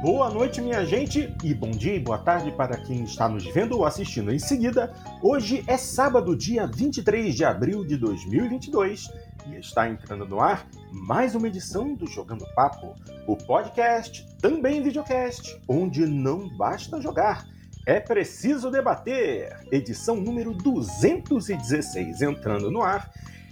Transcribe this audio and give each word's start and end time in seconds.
Boa 0.00 0.30
noite, 0.30 0.62
minha 0.62 0.82
gente, 0.86 1.30
e 1.44 1.52
bom 1.52 1.70
dia 1.70 1.94
e 1.94 2.00
boa 2.00 2.16
tarde 2.16 2.50
para 2.52 2.78
quem 2.78 3.04
está 3.04 3.28
nos 3.28 3.44
vendo 3.44 3.76
ou 3.76 3.84
assistindo 3.84 4.32
em 4.32 4.38
seguida. 4.38 4.90
Hoje 5.20 5.62
é 5.66 5.76
sábado, 5.76 6.34
dia 6.34 6.66
23 6.66 7.34
de 7.34 7.44
abril 7.44 7.84
de 7.84 7.98
2022, 7.98 9.10
e 9.46 9.56
está 9.56 9.90
entrando 9.90 10.24
no 10.24 10.40
ar 10.40 10.66
mais 10.90 11.34
uma 11.34 11.48
edição 11.48 11.94
do 11.94 12.06
Jogando 12.06 12.46
Papo, 12.54 12.94
o 13.26 13.36
podcast, 13.36 14.26
também 14.40 14.82
videocast, 14.82 15.60
onde 15.68 16.06
não 16.06 16.48
basta 16.56 16.98
jogar, 16.98 17.46
é 17.86 18.00
preciso 18.00 18.70
debater. 18.70 19.54
Edição 19.70 20.16
número 20.16 20.54
216 20.54 22.22
entrando 22.22 22.70
no 22.70 22.82
ar. 22.82 23.10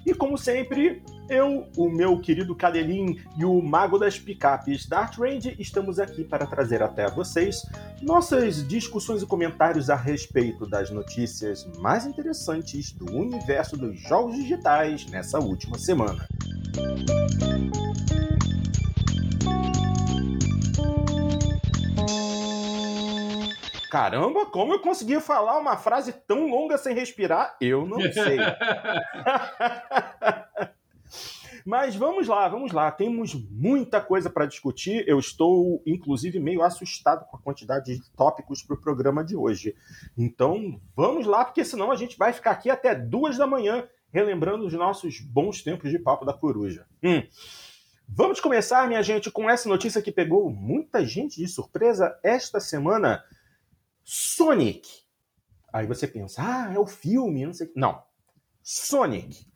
E 0.09 0.15
como 0.15 0.39
sempre, 0.39 1.03
eu, 1.29 1.69
o 1.77 1.91
meu 1.91 2.19
querido 2.19 2.57
Cadelin 2.57 3.21
e 3.37 3.45
o 3.45 3.61
mago 3.61 3.99
das 3.99 4.19
picapes 4.19 4.87
Dart 4.87 5.19
Range 5.19 5.55
estamos 5.59 5.99
aqui 5.99 6.25
para 6.25 6.47
trazer 6.47 6.83
até 6.83 7.11
vocês 7.11 7.63
nossas 8.01 8.67
discussões 8.67 9.21
e 9.21 9.27
comentários 9.27 9.91
a 9.91 9.97
respeito 9.97 10.67
das 10.67 10.91
notícias 10.91 11.69
mais 11.79 12.07
interessantes 12.07 12.91
do 12.91 13.05
universo 13.15 13.77
dos 13.77 14.01
jogos 14.01 14.35
digitais 14.35 15.05
nessa 15.11 15.39
última 15.39 15.77
semana. 15.77 16.27
Caramba, 23.91 24.47
como 24.47 24.75
eu 24.75 24.81
consegui 24.81 25.21
falar 25.21 25.59
uma 25.59 25.77
frase 25.77 26.13
tão 26.13 26.47
longa 26.49 26.77
sem 26.77 26.95
respirar? 26.95 27.57
Eu 27.61 27.87
não 27.87 28.01
sei. 28.01 28.39
Mas 31.65 31.95
vamos 31.95 32.27
lá, 32.27 32.49
vamos 32.49 32.73
lá. 32.73 32.91
Temos 32.91 33.35
muita 33.35 34.01
coisa 34.01 34.31
para 34.31 34.47
discutir. 34.47 35.05
Eu 35.07 35.19
estou, 35.19 35.83
inclusive, 35.87 36.41
meio 36.41 36.63
assustado 36.63 37.27
com 37.27 37.37
a 37.37 37.41
quantidade 37.41 37.95
de 37.95 38.11
tópicos 38.17 38.63
para 38.63 38.75
o 38.75 38.81
programa 38.81 39.23
de 39.23 39.37
hoje. 39.37 39.77
Então, 40.17 40.81
vamos 40.97 41.27
lá, 41.27 41.45
porque 41.45 41.65
senão 41.65 41.93
a 41.93 41.97
gente 41.97 42.17
vai 42.17 42.33
ficar 42.33 42.53
aqui 42.53 42.71
até 42.71 42.95
duas 42.95 43.37
da 43.37 43.47
manhã 43.47 43.87
relembrando 44.11 44.65
os 44.65 44.73
nossos 44.73 45.21
bons 45.21 45.63
tempos 45.63 45.91
de 45.91 45.99
papo 45.99 46.25
da 46.25 46.33
coruja. 46.33 46.87
Hum. 47.03 47.23
Vamos 48.09 48.41
começar, 48.41 48.89
minha 48.89 49.03
gente, 49.03 49.31
com 49.31 49.51
essa 49.51 49.69
notícia 49.69 50.01
que 50.01 50.11
pegou 50.11 50.49
muita 50.49 51.05
gente 51.05 51.37
de 51.37 51.47
surpresa 51.47 52.19
esta 52.23 52.59
semana. 52.59 53.23
Sonic. 54.11 54.89
Aí 55.71 55.87
você 55.87 56.09
pensa, 56.09 56.41
ah, 56.43 56.73
é 56.73 56.79
o 56.79 56.87
filme, 56.87 57.45
não 57.45 57.53
sei. 57.53 57.71
Não. 57.77 58.03
Sonic. 58.63 59.47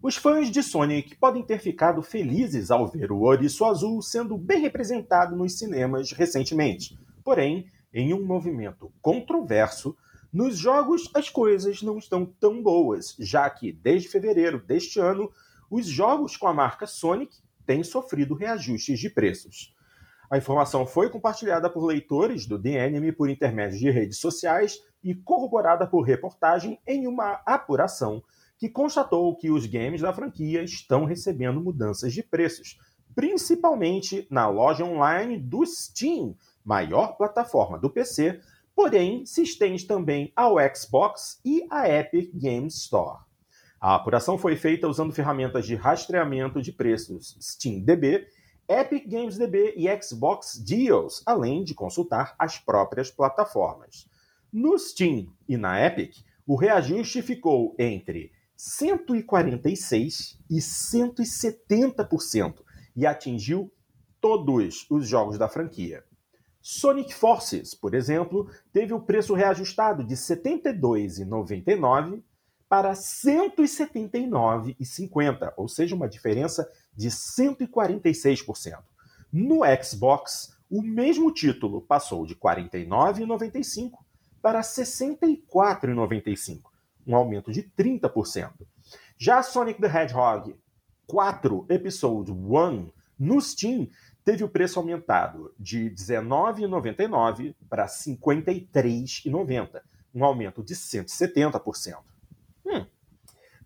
Os 0.00 0.14
fãs 0.14 0.48
de 0.48 0.62
Sonic 0.62 1.16
podem 1.16 1.42
ter 1.42 1.58
ficado 1.58 2.02
felizes 2.02 2.70
ao 2.70 2.86
ver 2.86 3.10
o 3.10 3.22
Ouriço 3.22 3.64
Azul 3.64 4.00
sendo 4.00 4.38
bem 4.38 4.60
representado 4.60 5.34
nos 5.34 5.58
cinemas 5.58 6.12
recentemente. 6.12 6.96
Porém, 7.24 7.66
em 7.92 8.14
um 8.14 8.24
movimento 8.24 8.92
controverso, 9.02 9.96
nos 10.32 10.56
jogos 10.56 11.10
as 11.12 11.28
coisas 11.28 11.82
não 11.82 11.98
estão 11.98 12.24
tão 12.24 12.62
boas, 12.62 13.16
já 13.18 13.50
que 13.50 13.72
desde 13.72 14.08
fevereiro 14.08 14.64
deste 14.64 15.00
ano, 15.00 15.32
os 15.68 15.88
jogos 15.88 16.36
com 16.36 16.46
a 16.46 16.54
marca 16.54 16.86
Sonic 16.86 17.36
têm 17.66 17.82
sofrido 17.82 18.36
reajustes 18.36 19.00
de 19.00 19.10
preços. 19.10 19.74
A 20.30 20.38
informação 20.38 20.86
foi 20.86 21.10
compartilhada 21.10 21.68
por 21.68 21.84
leitores 21.84 22.46
do 22.46 22.56
The 22.56 22.86
Enemy 22.86 23.10
por 23.10 23.28
intermédio 23.28 23.80
de 23.80 23.90
redes 23.90 24.18
sociais 24.18 24.78
e 25.02 25.12
corroborada 25.12 25.88
por 25.88 26.02
reportagem 26.02 26.78
em 26.86 27.08
uma 27.08 27.42
apuração 27.44 28.22
que 28.58 28.68
constatou 28.68 29.36
que 29.36 29.50
os 29.50 29.66
games 29.66 30.00
da 30.00 30.12
franquia 30.12 30.62
estão 30.62 31.04
recebendo 31.04 31.60
mudanças 31.60 32.12
de 32.12 32.22
preços, 32.22 32.76
principalmente 33.14 34.26
na 34.28 34.48
loja 34.48 34.84
online 34.84 35.38
do 35.38 35.64
Steam, 35.64 36.36
maior 36.64 37.16
plataforma 37.16 37.78
do 37.78 37.88
PC, 37.88 38.40
porém 38.74 39.24
se 39.24 39.42
estende 39.42 39.86
também 39.86 40.32
ao 40.36 40.56
Xbox 40.74 41.40
e 41.44 41.64
à 41.70 41.88
Epic 41.88 42.30
Games 42.34 42.74
Store. 42.74 43.20
A 43.80 43.94
apuração 43.94 44.36
foi 44.36 44.56
feita 44.56 44.88
usando 44.88 45.12
ferramentas 45.12 45.64
de 45.64 45.76
rastreamento 45.76 46.60
de 46.60 46.72
preços 46.72 47.36
SteamDB, 47.40 48.26
Epic 48.68 49.08
Games 49.08 49.38
DB 49.38 49.74
e 49.76 50.02
Xbox 50.02 50.58
Deals, 50.58 51.22
além 51.24 51.62
de 51.62 51.74
consultar 51.74 52.34
as 52.38 52.58
próprias 52.58 53.10
plataformas. 53.10 54.08
No 54.52 54.76
Steam 54.78 55.28
e 55.48 55.56
na 55.56 55.84
Epic, 55.84 56.16
o 56.46 56.56
reajuste 56.56 57.22
ficou 57.22 57.74
entre 57.78 58.32
146 58.58 60.38
e 60.50 60.56
170% 60.56 62.56
e 62.96 63.06
atingiu 63.06 63.72
todos 64.20 64.84
os 64.90 65.08
jogos 65.08 65.38
da 65.38 65.48
franquia. 65.48 66.04
Sonic 66.60 67.14
Forces, 67.14 67.72
por 67.72 67.94
exemplo, 67.94 68.50
teve 68.72 68.92
o 68.92 69.00
preço 69.00 69.32
reajustado 69.32 70.02
de 70.02 70.14
R$ 70.14 70.20
72,99 70.20 72.20
para 72.68 72.88
R$ 72.88 72.96
179,50, 72.96 75.52
ou 75.56 75.68
seja, 75.68 75.94
uma 75.94 76.08
diferença 76.08 76.68
de 76.94 77.08
146%. 77.08 78.82
No 79.32 79.60
Xbox, 79.82 80.58
o 80.68 80.82
mesmo 80.82 81.32
título 81.32 81.80
passou 81.80 82.26
de 82.26 82.34
R$ 82.34 82.40
49,95 82.40 83.92
para 84.42 84.58
R$ 84.58 84.64
64,95, 84.64 86.62
um 87.08 87.16
aumento 87.16 87.50
de 87.50 87.62
30%. 87.62 88.52
Já 89.16 89.42
Sonic 89.42 89.80
the 89.80 89.86
Hedgehog 89.88 90.54
4 91.06 91.66
Episode 91.70 92.30
1 92.30 92.92
no 93.18 93.40
Steam 93.40 93.88
teve 94.22 94.44
o 94.44 94.48
preço 94.48 94.78
aumentado 94.78 95.52
de 95.58 95.84
R$19,99 95.84 97.54
para 97.68 97.84
R$ 97.84 97.88
53,90, 97.88 99.80
um 100.14 100.22
aumento 100.22 100.62
de 100.62 100.74
170%. 100.74 101.96
Hum. 102.66 102.84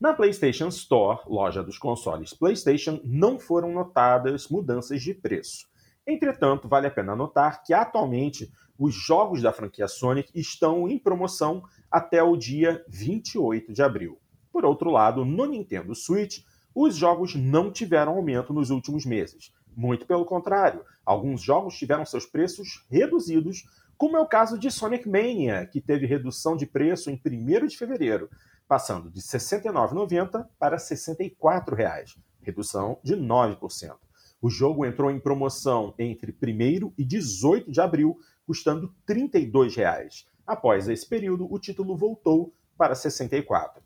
Na 0.01 0.15
PlayStation 0.15 0.69
Store, 0.69 1.21
loja 1.27 1.63
dos 1.63 1.79
consoles 1.79 2.33
PlayStation, 2.33 3.01
não 3.05 3.41
foram 3.41 3.73
notadas 3.73 4.49
mudanças 4.49 5.03
de 5.03 5.13
preço. 5.13 5.67
Entretanto, 6.07 6.69
vale 6.69 6.87
a 6.87 6.91
pena 6.91 7.15
notar 7.15 7.63
que 7.63 7.75
atualmente 7.75 8.53
os 8.79 8.95
jogos 8.95 9.43
da 9.43 9.53
franquia 9.53 9.87
Sonic 9.87 10.31
estão 10.35 10.89
em 10.89 10.99
promoção 10.99 11.63
até 11.93 12.23
o 12.23 12.37
dia 12.37 12.83
28 12.89 13.73
de 13.73 13.83
abril. 13.83 14.19
Por 14.51 14.65
outro 14.65 14.91
lado, 14.91 15.25
no 15.25 15.45
Nintendo 15.45 15.95
Switch, 15.95 16.43
os 16.75 16.97
jogos 16.97 17.35
não 17.35 17.71
tiveram 17.71 18.13
aumento 18.13 18.55
nos 18.55 18.71
últimos 18.71 19.05
meses. 19.05 19.53
Muito 19.77 20.07
pelo 20.07 20.25
contrário, 20.25 20.85
alguns 21.05 21.43
jogos 21.43 21.77
tiveram 21.77 22.07
seus 22.07 22.25
preços 22.25 22.87
reduzidos, 22.91 23.65
como 23.97 24.17
é 24.17 24.21
o 24.21 24.27
caso 24.27 24.59
de 24.59 24.71
Sonic 24.71 25.09
Mania, 25.09 25.67
que 25.67 25.81
teve 25.81 26.07
redução 26.07 26.57
de 26.57 26.67
preço 26.67 27.11
em 27.11 27.21
1 27.25 27.67
de 27.67 27.77
fevereiro, 27.77 28.31
passando 28.67 29.11
de 29.11 29.21
R$ 29.21 29.27
69,90 29.27 30.47
para 30.59 30.77
R$ 30.77 30.83
64,00, 30.83 32.17
redução 32.41 32.99
de 33.03 33.15
9%. 33.15 33.97
O 34.41 34.51
jogo 34.51 34.85
entrou 34.85 35.11
em 35.11 35.21
promoção 35.21 35.95
entre 35.99 36.33
1 36.33 36.93
e 36.99 37.05
18 37.05 37.71
de 37.71 37.81
abril, 37.81 38.19
custando 38.47 38.93
R$ 39.07 39.15
32,00. 39.15 40.25
Após 40.47 40.89
esse 40.89 41.09
período, 41.09 41.47
o 41.53 41.59
título 41.59 41.97
voltou 41.97 42.53
para 42.77 42.94
R$ 42.94 42.97
64. 42.97 43.83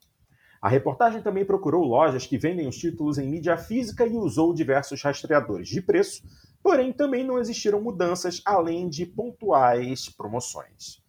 A 0.61 0.69
reportagem 0.69 1.23
também 1.23 1.44
procurou 1.44 1.85
lojas 1.85 2.26
que 2.26 2.38
vendem 2.38 2.67
os 2.67 2.76
títulos 2.76 3.19
em 3.19 3.29
mídia 3.29 3.56
física 3.56 4.06
e 4.06 4.17
usou 4.17 4.55
diversos 4.55 5.03
rastreadores 5.03 5.69
de 5.69 5.82
preço, 5.82 6.23
porém 6.62 6.93
também 6.93 7.25
não 7.25 7.38
existiram 7.38 7.81
mudanças 7.81 8.43
além 8.44 8.88
de 8.88 9.06
pontuais 9.06 10.08
promoções. 10.08 11.05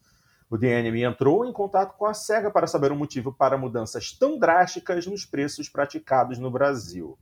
O 0.49 0.57
DNM 0.57 1.03
entrou 1.03 1.45
em 1.45 1.51
contato 1.51 1.97
com 1.97 2.05
a 2.05 2.13
SEGA 2.13 2.51
para 2.51 2.67
saber 2.67 2.91
o 2.91 2.95
motivo 2.95 3.33
para 3.33 3.57
mudanças 3.57 4.11
tão 4.11 4.37
drásticas 4.37 5.05
nos 5.05 5.25
preços 5.25 5.67
praticados 5.67 6.37
no 6.37 6.49
Brasil. 6.51 7.17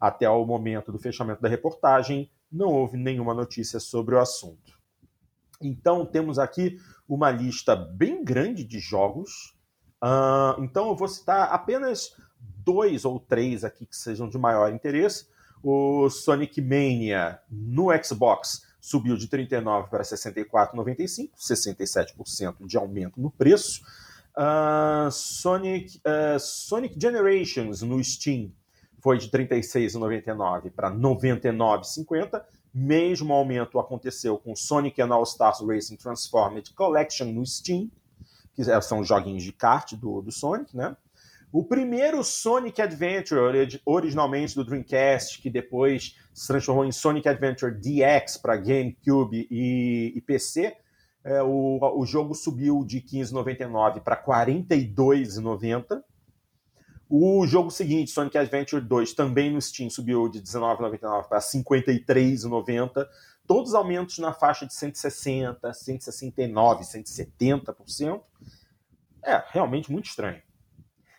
Até 0.00 0.28
o 0.28 0.44
momento 0.44 0.90
do 0.90 0.98
fechamento 0.98 1.40
da 1.40 1.48
reportagem, 1.48 2.30
não 2.50 2.68
houve 2.68 2.96
nenhuma 2.96 3.32
notícia 3.32 3.78
sobre 3.78 4.14
o 4.14 4.18
assunto. 4.18 4.72
Então, 5.60 6.04
temos 6.04 6.38
aqui 6.38 6.78
uma 7.08 7.30
lista 7.30 7.76
bem 7.76 8.24
grande 8.24 8.64
de 8.64 8.78
jogos 8.78 9.54
Uh, 10.04 10.62
então 10.62 10.88
eu 10.88 10.94
vou 10.94 11.08
citar 11.08 11.50
apenas 11.50 12.14
dois 12.62 13.06
ou 13.06 13.18
três 13.18 13.64
aqui 13.64 13.86
que 13.86 13.96
sejam 13.96 14.28
de 14.28 14.36
maior 14.36 14.70
interesse. 14.70 15.26
O 15.62 16.10
Sonic 16.10 16.60
Mania 16.60 17.40
no 17.50 17.86
Xbox 18.04 18.66
subiu 18.78 19.16
de 19.16 19.28
39 19.28 19.88
para 19.88 20.02
64,95, 20.02 21.30
67% 21.38 22.66
de 22.66 22.76
aumento 22.76 23.18
no 23.18 23.30
preço. 23.30 23.80
Uh, 24.36 25.10
Sonic, 25.10 25.98
uh, 25.98 26.38
Sonic 26.38 27.00
Generations 27.00 27.80
no 27.80 28.02
Steam 28.04 28.52
foi 29.00 29.16
de 29.16 29.26
R$ 29.32 29.46
36,99 29.46 30.70
para 30.70 30.90
R$ 30.90 30.96
99,50. 30.96 32.42
Mesmo 32.74 33.32
aumento 33.32 33.78
aconteceu 33.78 34.36
com 34.36 34.56
Sonic 34.56 35.00
and 35.00 35.14
All 35.14 35.22
Stars 35.22 35.60
Racing 35.60 35.96
Transformed 35.96 36.72
Collection 36.74 37.26
no 37.26 37.46
Steam, 37.46 37.88
que 38.52 38.62
é, 38.62 38.80
são 38.80 39.04
joguinhos 39.04 39.44
de 39.44 39.52
kart 39.52 39.92
do, 39.94 40.20
do 40.20 40.32
Sonic, 40.32 40.76
né? 40.76 40.96
O 41.52 41.62
primeiro 41.62 42.24
Sonic 42.24 42.82
Adventure, 42.82 43.38
originalmente 43.86 44.56
do 44.56 44.64
Dreamcast, 44.64 45.40
que 45.40 45.48
depois 45.48 46.16
se 46.32 46.48
transformou 46.48 46.84
em 46.84 46.90
Sonic 46.90 47.28
Adventure 47.28 47.72
DX 47.72 48.38
para 48.38 48.56
GameCube 48.56 49.46
e, 49.48 50.12
e 50.16 50.20
PC, 50.20 50.76
é, 51.22 51.40
o, 51.44 51.78
o 51.96 52.04
jogo 52.04 52.34
subiu 52.34 52.84
de 52.84 53.00
15,99 53.00 54.00
para 54.00 54.16
42,90. 54.16 56.02
O 57.16 57.46
jogo 57.46 57.70
seguinte, 57.70 58.10
Sonic 58.10 58.36
Adventure 58.36 58.82
2, 58.82 59.12
também 59.12 59.48
no 59.48 59.62
Steam, 59.62 59.88
subiu 59.88 60.28
de 60.28 60.42
19,99 60.42 61.28
para 61.28 61.38
53,90. 61.38 63.06
Todos 63.46 63.72
aumentos 63.72 64.18
na 64.18 64.32
faixa 64.32 64.66
de 64.66 64.74
160, 64.74 65.72
169, 65.72 66.82
170%. 66.82 68.20
É 69.24 69.40
realmente 69.52 69.92
muito 69.92 70.06
estranho. 70.06 70.42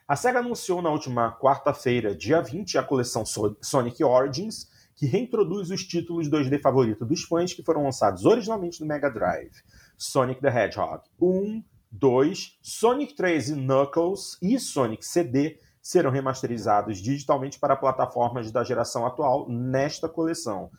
A 0.05 0.17
SEGA 0.17 0.39
anunciou 0.39 0.81
na 0.81 0.89
última 0.89 1.31
quarta-feira, 1.39 2.13
dia 2.13 2.41
20, 2.41 2.77
a 2.77 2.83
coleção 2.83 3.23
Sonic 3.61 4.03
Origins, 4.03 4.69
que 4.97 5.05
reintroduz 5.05 5.71
os 5.71 5.85
títulos 5.85 6.29
2D 6.29 6.59
favoritos 6.59 7.07
dos 7.07 7.23
fãs 7.23 7.53
que 7.53 7.63
foram 7.63 7.83
lançados 7.83 8.25
originalmente 8.25 8.81
no 8.81 8.85
Mega 8.85 9.09
Drive. 9.09 9.63
Sonic 9.97 10.41
the 10.41 10.49
Hedgehog 10.49 11.03
1, 11.21 11.63
2, 11.89 12.59
Sonic 12.61 13.15
3 13.15 13.51
e 13.51 13.55
Knuckles 13.55 14.37
e 14.41 14.59
Sonic 14.59 15.05
CD 15.05 15.57
serão 15.85 16.09
remasterizados 16.09 16.97
digitalmente 16.97 17.59
para 17.59 17.75
plataformas 17.75 18.51
da 18.51 18.63
geração 18.63 19.05
atual 19.05 19.47
nesta 19.47 20.09
coleção. 20.09 20.71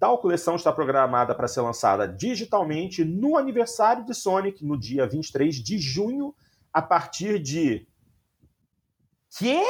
Tal 0.00 0.16
coleção 0.16 0.56
está 0.56 0.72
programada 0.72 1.34
para 1.34 1.46
ser 1.46 1.60
lançada 1.60 2.08
digitalmente 2.08 3.04
no 3.04 3.36
aniversário 3.36 4.06
de 4.06 4.14
Sonic, 4.14 4.64
no 4.64 4.80
dia 4.80 5.06
23 5.06 5.56
de 5.56 5.76
junho, 5.76 6.34
a 6.72 6.80
partir 6.80 7.38
de 7.38 7.86
Quê? 9.36 9.60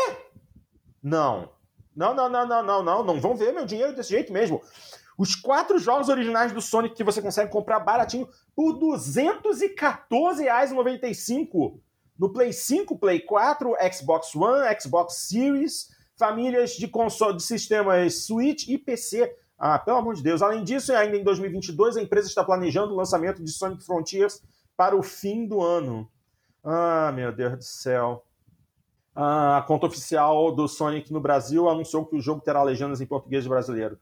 Não. 1.02 1.50
Não, 1.96 2.14
não, 2.14 2.28
não, 2.28 2.46
não, 2.46 2.62
não, 2.62 2.84
não. 2.84 3.02
Não 3.02 3.20
vão 3.20 3.34
ver 3.34 3.52
meu 3.52 3.66
dinheiro 3.66 3.96
desse 3.96 4.10
jeito 4.10 4.32
mesmo. 4.32 4.62
Os 5.18 5.34
quatro 5.34 5.80
jogos 5.80 6.08
originais 6.08 6.52
do 6.52 6.62
Sonic 6.62 6.94
que 6.94 7.02
você 7.02 7.20
consegue 7.20 7.50
comprar 7.50 7.80
baratinho 7.80 8.28
por 8.54 8.74
R$ 8.74 8.96
214,95 8.96 11.80
no 12.18 12.32
Play 12.32 12.52
5, 12.52 12.98
Play 12.98 13.20
4, 13.20 13.76
Xbox 13.92 14.34
One, 14.34 14.80
Xbox 14.80 15.14
Series, 15.28 15.88
famílias 16.16 16.72
de 16.72 16.88
console 16.88 17.36
de 17.36 17.42
sistemas 17.42 18.24
Switch 18.24 18.66
e 18.68 18.76
PC. 18.76 19.32
Ah, 19.58 19.78
pelo 19.78 19.98
amor 19.98 20.14
de 20.14 20.22
Deus. 20.22 20.42
Além 20.42 20.64
disso, 20.64 20.92
ainda 20.92 21.16
em 21.16 21.24
2022, 21.24 21.96
a 21.96 22.02
empresa 22.02 22.28
está 22.28 22.44
planejando 22.44 22.92
o 22.92 22.96
lançamento 22.96 23.42
de 23.42 23.50
Sonic 23.50 23.84
Frontiers 23.84 24.42
para 24.76 24.96
o 24.96 25.02
fim 25.02 25.46
do 25.46 25.62
ano. 25.62 26.08
Ah, 26.64 27.12
meu 27.12 27.32
Deus 27.32 27.56
do 27.56 27.64
céu. 27.64 28.24
A 29.14 29.64
conta 29.66 29.86
oficial 29.86 30.54
do 30.54 30.68
Sonic 30.68 31.12
no 31.12 31.20
Brasil 31.20 31.68
anunciou 31.68 32.06
que 32.06 32.16
o 32.16 32.20
jogo 32.20 32.40
terá 32.40 32.62
legendas 32.62 33.00
em 33.00 33.06
português 33.06 33.46
brasileiro. 33.46 33.98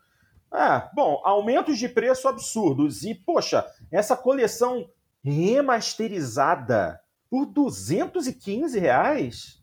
É, 0.52 0.88
bom, 0.94 1.20
aumentos 1.24 1.78
de 1.78 1.88
preço 1.88 2.28
absurdos. 2.28 3.02
E, 3.02 3.14
poxa, 3.14 3.66
essa 3.90 4.14
coleção 4.14 4.88
remasterizada 5.24 7.00
por 7.36 7.44
215 7.44 8.78
reais? 8.78 9.60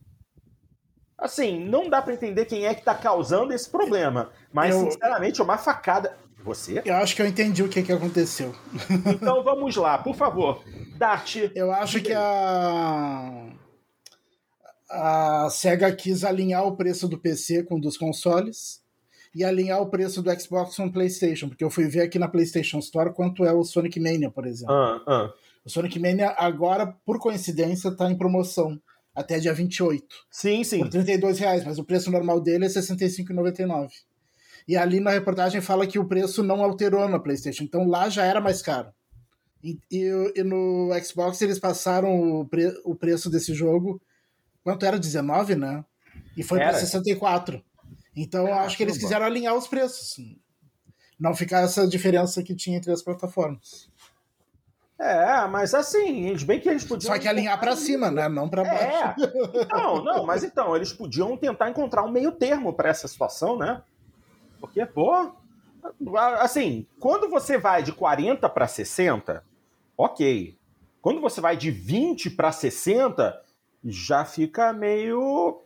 Assim, 1.18 1.60
não 1.60 1.90
dá 1.90 2.04
para 2.04 2.14
entender 2.14 2.46
quem 2.46 2.68
é 2.68 2.76
que 2.76 2.84
tá 2.84 2.94
causando 2.94 3.52
esse 3.52 3.68
problema. 3.68 4.30
Mas, 4.52 4.76
eu, 4.76 4.92
sinceramente, 4.92 5.42
é 5.42 5.44
uma 5.44 5.58
facada. 5.58 6.16
Você? 6.44 6.82
Eu 6.86 6.96
acho 6.98 7.16
que 7.16 7.22
eu 7.22 7.26
entendi 7.26 7.64
o 7.64 7.70
que, 7.70 7.82
que 7.82 7.92
aconteceu. 7.92 8.54
Então 9.08 9.44
vamos 9.44 9.76
lá, 9.76 9.98
por 9.98 10.16
favor. 10.16 10.62
Dart. 10.98 11.38
Eu 11.56 11.72
acho 11.72 12.02
que 12.02 12.14
a 12.14 13.48
a 14.90 15.50
SEGA 15.50 15.92
quis 15.96 16.24
alinhar 16.24 16.68
o 16.68 16.76
preço 16.76 17.08
do 17.08 17.18
PC 17.18 17.64
com 17.64 17.78
o 17.78 17.82
dos 17.82 17.98
consoles 17.98 18.84
e 19.34 19.44
alinhar 19.44 19.82
o 19.82 19.90
preço 19.90 20.22
do 20.22 20.40
Xbox 20.40 20.76
com 20.76 20.86
o 20.86 20.92
PlayStation, 20.92 21.48
porque 21.48 21.64
eu 21.64 21.72
fui 21.72 21.88
ver 21.88 22.02
aqui 22.02 22.20
na 22.20 22.28
PlayStation 22.28 22.78
Store 22.78 23.12
quanto 23.12 23.44
é 23.44 23.52
o 23.52 23.64
Sonic 23.64 24.00
Mania, 24.00 24.30
por 24.30 24.46
exemplo. 24.46 24.76
Ah, 24.76 25.02
ah. 25.08 25.34
O 25.66 25.70
Sonic 25.70 26.00
Mania 26.00 26.36
agora, 26.38 26.88
por 27.06 27.20
coincidência, 27.20 27.90
está 27.90 28.10
em 28.12 28.18
promoção 28.18 28.80
até 29.16 29.40
dia 29.40 29.54
28. 29.54 30.06
Sim, 30.30 30.64
sim. 30.64 30.80
Por 30.80 30.90
32 30.90 31.40
reais, 31.40 31.64
mas 31.64 31.78
o 31.78 31.84
preço 31.84 32.12
normal 32.12 32.42
dele 32.42 32.66
é 32.66 32.68
R$ 32.68 32.74
65,99. 32.74 33.90
E 34.68 34.78
ali 34.78 35.00
na 35.00 35.12
reportagem 35.12 35.62
fala 35.62 35.86
que 35.86 36.00
o 36.00 36.08
preço 36.08 36.42
não 36.42 36.64
alterou 36.64 37.08
na 37.08 37.20
PlayStation, 37.20 37.64
então 37.64 37.88
lá 37.88 38.10
já 38.10 38.26
era 38.26 38.40
mais 38.40 38.62
caro. 38.62 38.92
E, 39.64 39.78
e, 39.92 40.34
e 40.36 40.44
no 40.44 40.90
Xbox 41.04 41.42
eles 41.42 41.60
passaram 41.60 42.40
o, 42.40 42.46
pre, 42.46 42.74
o 42.84 42.96
preço 42.96 43.30
desse 43.30 43.54
jogo 43.54 44.02
Quanto 44.64 44.86
era? 44.86 44.98
19, 44.98 45.56
né? 45.56 45.84
E 46.38 46.44
foi 46.44 46.60
para 46.60 46.74
64. 46.74 47.64
Então 48.16 48.48
eu 48.48 48.54
acho 48.54 48.78
que 48.78 48.84
eles 48.84 48.98
quiseram 48.98 49.26
alinhar 49.26 49.56
os 49.56 49.68
preços. 49.68 50.16
Não 51.20 51.36
ficar 51.36 51.62
essa 51.62 51.88
diferença 51.88 52.42
que 52.42 52.56
tinha 52.56 52.78
entre 52.78 52.92
as 52.92 53.02
plataformas. 53.02 53.90
É, 55.00 55.48
mas 55.48 55.74
assim, 55.74 56.36
bem 56.46 56.60
que 56.60 56.70
eles 56.70 56.86
podiam. 56.86 57.12
Só 57.14 57.20
que 57.20 57.28
alinhar 57.28 57.60
para 57.60 57.76
cima, 57.76 58.12
né? 58.12 58.30
Não 58.30 58.48
para 58.48 58.64
baixo. 58.64 59.22
É. 59.22 59.66
Não, 59.72 60.04
não, 60.04 60.26
mas 60.26 60.44
então, 60.46 60.76
eles 60.76 60.94
podiam 60.94 61.36
tentar 61.36 61.70
encontrar 61.70 62.04
um 62.04 62.12
meio 62.12 62.32
termo 62.32 62.74
para 62.74 62.90
essa 62.90 63.08
situação, 63.08 63.58
né? 63.58 63.82
Porque, 64.60 64.86
pô. 64.86 65.32
Assim, 66.40 66.88
quando 67.00 67.30
você 67.30 67.58
vai 67.58 67.84
de 67.84 67.92
40 67.92 68.48
para 68.48 68.68
60, 68.68 69.44
ok. 69.98 70.58
Quando 71.02 71.20
você 71.20 71.42
vai 71.42 71.58
de 71.58 71.70
20 71.70 72.30
para 72.30 72.54
60, 72.54 73.42
já 73.84 74.24
fica 74.24 74.72
meio 74.72 75.60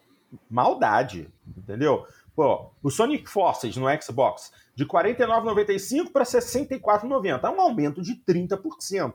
maldade, 0.50 1.30
entendeu? 1.56 2.08
Pô, 2.38 2.72
o 2.84 2.92
Sonic 2.92 3.28
Forces 3.28 3.76
no 3.78 3.88
Xbox, 4.00 4.52
de 4.76 4.84
R$ 4.84 4.90
49,95 4.92 6.12
para 6.12 6.24
R$ 6.24 6.30
64,90. 6.30 7.44
É 7.44 7.50
um 7.50 7.60
aumento 7.60 8.00
de 8.00 8.14
30%. 8.14 9.12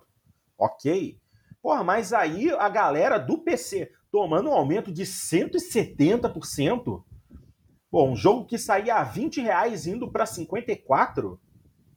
Ok. 0.58 1.20
Porra, 1.62 1.84
mas 1.84 2.12
aí 2.12 2.50
a 2.50 2.68
galera 2.68 3.18
do 3.18 3.38
PC 3.38 3.92
tomando 4.10 4.50
um 4.50 4.52
aumento 4.52 4.90
de 4.90 5.04
170%. 5.04 7.04
Pô, 7.88 8.08
um 8.08 8.16
jogo 8.16 8.44
que 8.44 8.58
saía 8.58 8.96
a 8.96 9.04
20 9.04 9.40
reais 9.40 9.86
indo 9.86 10.10
para 10.10 10.26
54, 10.26 11.40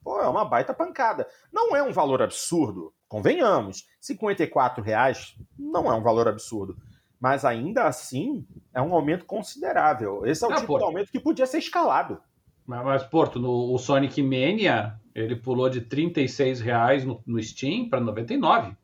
pô, 0.03 0.21
é 0.21 0.29
uma 0.29 0.45
baita 0.45 0.75
pancada. 0.75 1.27
Não 1.51 1.75
é 1.75 1.81
um 1.81 1.91
valor 1.91 2.21
absurdo, 2.21 2.93
convenhamos. 3.07 3.87
54 3.99 4.83
reais 4.83 5.35
não 5.57 5.91
é 5.91 5.95
um 5.95 6.03
valor 6.03 6.27
absurdo 6.27 6.77
mas 7.25 7.43
ainda 7.43 7.85
assim 7.85 8.45
é 8.71 8.79
um 8.79 8.93
aumento 8.93 9.25
considerável. 9.25 10.27
Esse 10.27 10.45
é 10.45 10.47
o 10.47 10.51
ah, 10.51 10.55
tipo 10.57 10.67
Porto. 10.67 10.81
de 10.81 10.85
aumento 10.85 11.11
que 11.11 11.19
podia 11.19 11.47
ser 11.47 11.57
escalado. 11.57 12.21
Mas, 12.67 12.85
mas 12.85 13.03
Porto, 13.03 13.39
no 13.39 13.73
o 13.73 13.79
Sonic 13.79 14.21
Mania, 14.21 14.93
ele 15.15 15.35
pulou 15.35 15.67
de 15.67 15.81
36 15.81 16.61
reais 16.61 17.03
no, 17.03 17.19
no 17.25 17.41
Steam 17.41 17.89
para 17.89 17.99
99. 17.99 18.77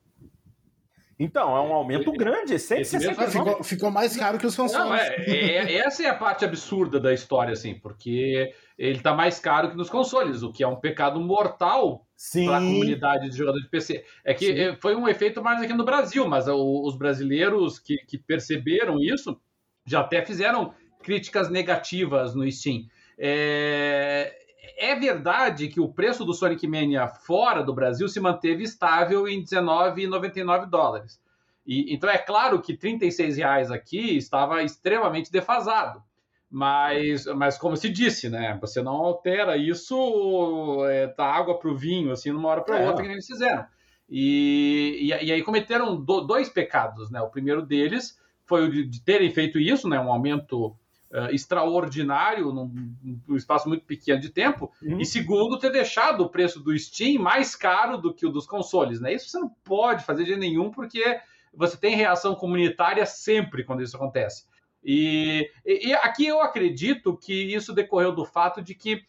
Então, 1.23 1.55
é 1.55 1.61
um 1.61 1.71
aumento 1.71 2.11
grande, 2.13 2.57
160 2.57 3.27
ficou, 3.29 3.63
ficou 3.63 3.91
mais 3.91 4.17
caro 4.17 4.39
que 4.39 4.47
os 4.47 4.55
consoles. 4.55 4.89
Não, 4.89 4.95
é, 4.95 5.17
é, 5.27 5.75
essa 5.75 6.01
é 6.01 6.07
a 6.07 6.15
parte 6.15 6.43
absurda 6.43 6.99
da 6.99 7.13
história, 7.13 7.53
assim, 7.53 7.75
porque 7.75 8.51
ele 8.75 8.97
está 8.97 9.13
mais 9.13 9.39
caro 9.39 9.69
que 9.69 9.77
nos 9.77 9.87
consoles, 9.87 10.41
o 10.41 10.51
que 10.51 10.63
é 10.63 10.67
um 10.67 10.77
pecado 10.77 11.19
mortal 11.19 12.07
para 12.33 12.57
a 12.57 12.59
comunidade 12.59 13.29
de 13.29 13.37
jogadores 13.37 13.65
de 13.65 13.69
PC. 13.69 14.03
É 14.25 14.33
que 14.33 14.47
Sim. 14.47 14.59
É, 14.59 14.75
foi 14.77 14.95
um 14.95 15.07
efeito 15.07 15.43
mais 15.43 15.61
aqui 15.61 15.73
no 15.73 15.85
Brasil, 15.85 16.27
mas 16.27 16.47
os 16.47 16.97
brasileiros 16.97 17.77
que, 17.77 17.97
que 17.97 18.17
perceberam 18.17 18.99
isso 18.99 19.39
já 19.85 19.99
até 19.99 20.25
fizeram 20.25 20.73
críticas 21.03 21.51
negativas 21.51 22.33
no 22.33 22.51
Steam. 22.51 22.87
É, 23.15 24.40
é 24.81 24.95
verdade 24.95 25.67
que 25.67 25.79
o 25.79 25.93
preço 25.93 26.25
do 26.25 26.33
Sonic 26.33 26.67
Mania 26.67 27.07
fora 27.07 27.63
do 27.63 27.73
Brasil 27.73 28.09
se 28.09 28.19
manteve 28.19 28.63
estável 28.63 29.27
em 29.27 29.43
19,99 29.43 30.65
dólares. 30.67 31.21
E, 31.65 31.93
então 31.93 32.09
é 32.09 32.17
claro 32.17 32.59
que 32.59 32.75
36 32.75 33.37
reais 33.37 33.69
aqui 33.69 34.17
estava 34.17 34.63
extremamente 34.63 35.31
defasado. 35.31 36.01
Mas, 36.49 37.25
mas 37.27 37.57
como 37.57 37.77
se 37.77 37.87
disse, 37.89 38.27
né? 38.27 38.57
Você 38.59 38.81
não 38.81 38.95
altera 38.95 39.55
isso 39.55 40.83
é, 40.89 41.07
da 41.15 41.25
água 41.25 41.57
para 41.57 41.69
o 41.69 41.77
vinho, 41.77 42.11
assim, 42.11 42.31
numa 42.31 42.49
hora 42.49 42.61
para 42.61 42.79
é. 42.79 42.87
outra, 42.87 43.05
que 43.05 43.11
eles 43.11 43.25
fizeram. 43.25 43.65
E, 44.09 44.97
e, 44.99 45.07
e, 45.27 45.31
aí 45.31 45.41
cometeram 45.43 45.95
do, 45.95 46.21
dois 46.21 46.49
pecados, 46.49 47.09
né? 47.09 47.21
O 47.21 47.29
primeiro 47.29 47.61
deles 47.61 48.19
foi 48.45 48.65
o 48.65 48.69
de, 48.69 48.83
de 48.85 49.01
terem 49.01 49.31
feito 49.31 49.57
isso, 49.57 49.87
né? 49.87 49.97
Um 49.97 50.11
aumento 50.11 50.75
uh, 51.11 51.33
extraordinário 51.33 52.51
num, 52.51 52.95
num, 53.27 53.35
espaço 53.35 53.67
muito 53.67 53.85
pequeno 53.85 54.19
de 54.19 54.29
tempo. 54.29 54.71
Uhum. 54.81 54.99
E 54.99 55.05
segundo, 55.05 55.59
ter 55.59 55.71
deixado 55.71 56.21
o 56.21 56.29
preço 56.29 56.59
do 56.59 56.77
Steam 56.77 57.21
mais 57.21 57.55
caro 57.55 57.97
do 57.97 58.13
que 58.13 58.25
o 58.25 58.31
dos 58.31 58.47
consoles, 58.47 58.99
né? 58.99 59.13
Isso 59.13 59.29
você 59.29 59.39
não 59.39 59.49
pode 59.63 60.03
fazer 60.03 60.23
de 60.23 60.35
nenhum, 60.35 60.71
porque 60.71 61.19
você 61.53 61.77
tem 61.77 61.95
reação 61.95 62.33
comunitária 62.35 63.05
sempre 63.05 63.63
quando 63.63 63.83
isso 63.83 63.95
acontece. 63.95 64.45
E, 64.83 65.49
e, 65.65 65.93
aqui 65.93 66.25
eu 66.25 66.41
acredito 66.41 67.15
que 67.15 67.53
isso 67.53 67.71
decorreu 67.71 68.11
do 68.11 68.25
fato 68.25 68.63
de 68.63 68.73
que 68.73 69.03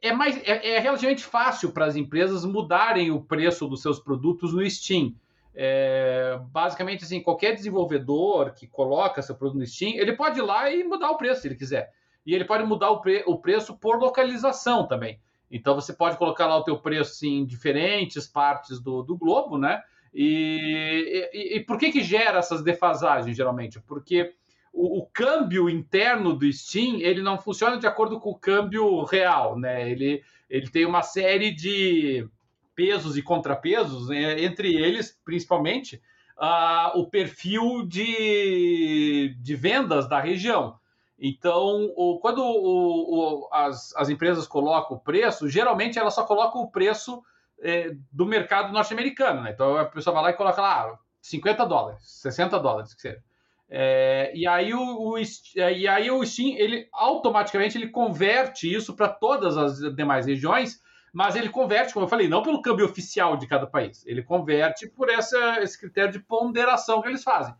é, 0.00 0.12
mais, 0.12 0.36
é, 0.44 0.76
é 0.76 0.78
relativamente 0.78 1.24
fácil 1.24 1.72
para 1.72 1.84
as 1.84 1.94
empresas 1.94 2.44
mudarem 2.44 3.10
o 3.10 3.20
preço 3.20 3.68
dos 3.68 3.82
seus 3.82 3.98
produtos 3.98 4.54
no 4.54 4.68
Steam. 4.68 5.14
É, 5.54 6.38
basicamente, 6.50 7.04
assim, 7.04 7.22
qualquer 7.22 7.54
desenvolvedor 7.54 8.54
que 8.54 8.66
coloca 8.66 9.22
seu 9.22 9.36
produto 9.36 9.58
no 9.58 9.66
Steam, 9.66 9.94
ele 9.94 10.14
pode 10.14 10.38
ir 10.38 10.42
lá 10.42 10.70
e 10.70 10.82
mudar 10.82 11.10
o 11.10 11.16
preço 11.16 11.42
se 11.42 11.48
ele 11.48 11.54
quiser. 11.54 11.92
E 12.26 12.34
ele 12.34 12.44
pode 12.44 12.64
mudar 12.64 12.90
o, 12.90 13.00
pre 13.00 13.22
o 13.26 13.38
preço 13.38 13.76
por 13.76 13.98
localização 13.98 14.86
também. 14.86 15.20
Então 15.50 15.74
você 15.74 15.92
pode 15.92 16.16
colocar 16.16 16.46
lá 16.46 16.56
o 16.56 16.64
teu 16.64 16.78
preço 16.78 17.24
em 17.26 17.44
diferentes 17.44 18.26
partes 18.26 18.80
do, 18.80 19.02
do 19.02 19.16
globo, 19.16 19.56
né? 19.56 19.82
E, 20.12 21.28
e, 21.32 21.56
e, 21.56 21.60
por 21.60 21.78
que 21.78 21.90
que 21.90 22.02
gera 22.02 22.38
essas 22.38 22.62
defasagens, 22.62 23.36
geralmente? 23.36 23.80
Porque 23.80 24.32
o, 24.72 25.00
o, 25.00 25.06
câmbio 25.06 25.68
interno 25.68 26.34
do 26.34 26.50
Steam, 26.52 27.00
ele 27.00 27.20
não 27.20 27.36
funciona 27.36 27.78
de 27.78 27.86
acordo 27.86 28.20
com 28.20 28.30
o 28.30 28.38
câmbio 28.38 29.02
real, 29.04 29.58
né? 29.58 29.90
Ele, 29.90 30.22
ele 30.48 30.68
tem 30.70 30.86
uma 30.86 31.02
série 31.02 31.52
de 31.52 32.28
pesos 32.74 33.16
e 33.16 33.22
contrapesos, 33.22 34.08
né? 34.08 34.42
entre 34.42 34.74
eles, 34.74 35.18
principalmente, 35.24 36.02
uh, 36.38 36.98
o 36.98 37.08
perfil 37.08 37.86
de, 37.86 39.36
de 39.40 39.56
vendas 39.56 40.08
da 40.08 40.20
região. 40.20 40.78
Então, 41.18 41.92
o, 41.96 42.18
quando 42.18 42.42
o, 42.42 43.44
o, 43.44 43.48
as, 43.52 43.94
as 43.96 44.08
empresas 44.08 44.46
colocam 44.46 44.96
o 44.96 45.00
preço, 45.00 45.48
geralmente 45.48 45.98
elas 45.98 46.14
só 46.14 46.24
colocam 46.24 46.60
o 46.60 46.70
preço 46.70 47.22
é, 47.62 47.94
do 48.12 48.26
mercado 48.26 48.72
norte-americano. 48.72 49.42
Né? 49.42 49.52
Então, 49.52 49.76
a 49.76 49.84
pessoa 49.84 50.14
vai 50.14 50.24
lá 50.24 50.30
e 50.30 50.34
coloca 50.34 50.60
lá 50.60 50.98
50 51.20 51.64
dólares, 51.66 52.02
60 52.20 52.58
dólares, 52.58 52.94
que 52.94 53.00
seja. 53.00 53.22
É, 53.70 54.30
e 54.34 54.46
aí 54.46 54.74
o, 54.74 54.80
o, 54.80 55.18
e 55.18 55.88
aí 55.88 56.10
o 56.10 56.24
Steam, 56.24 56.56
ele 56.58 56.86
automaticamente 56.92 57.78
ele 57.78 57.88
converte 57.88 58.72
isso 58.72 58.94
para 58.94 59.08
todas 59.08 59.56
as 59.56 59.78
demais 59.94 60.26
regiões, 60.26 60.82
mas 61.14 61.36
ele 61.36 61.48
converte, 61.48 61.94
como 61.94 62.06
eu 62.06 62.10
falei, 62.10 62.28
não 62.28 62.42
pelo 62.42 62.60
câmbio 62.60 62.84
oficial 62.84 63.36
de 63.36 63.46
cada 63.46 63.68
país, 63.68 64.04
ele 64.04 64.20
converte 64.20 64.88
por 64.88 65.08
essa, 65.08 65.62
esse 65.62 65.78
critério 65.78 66.10
de 66.10 66.18
ponderação 66.18 67.00
que 67.00 67.06
eles 67.06 67.22
fazem. 67.22 67.54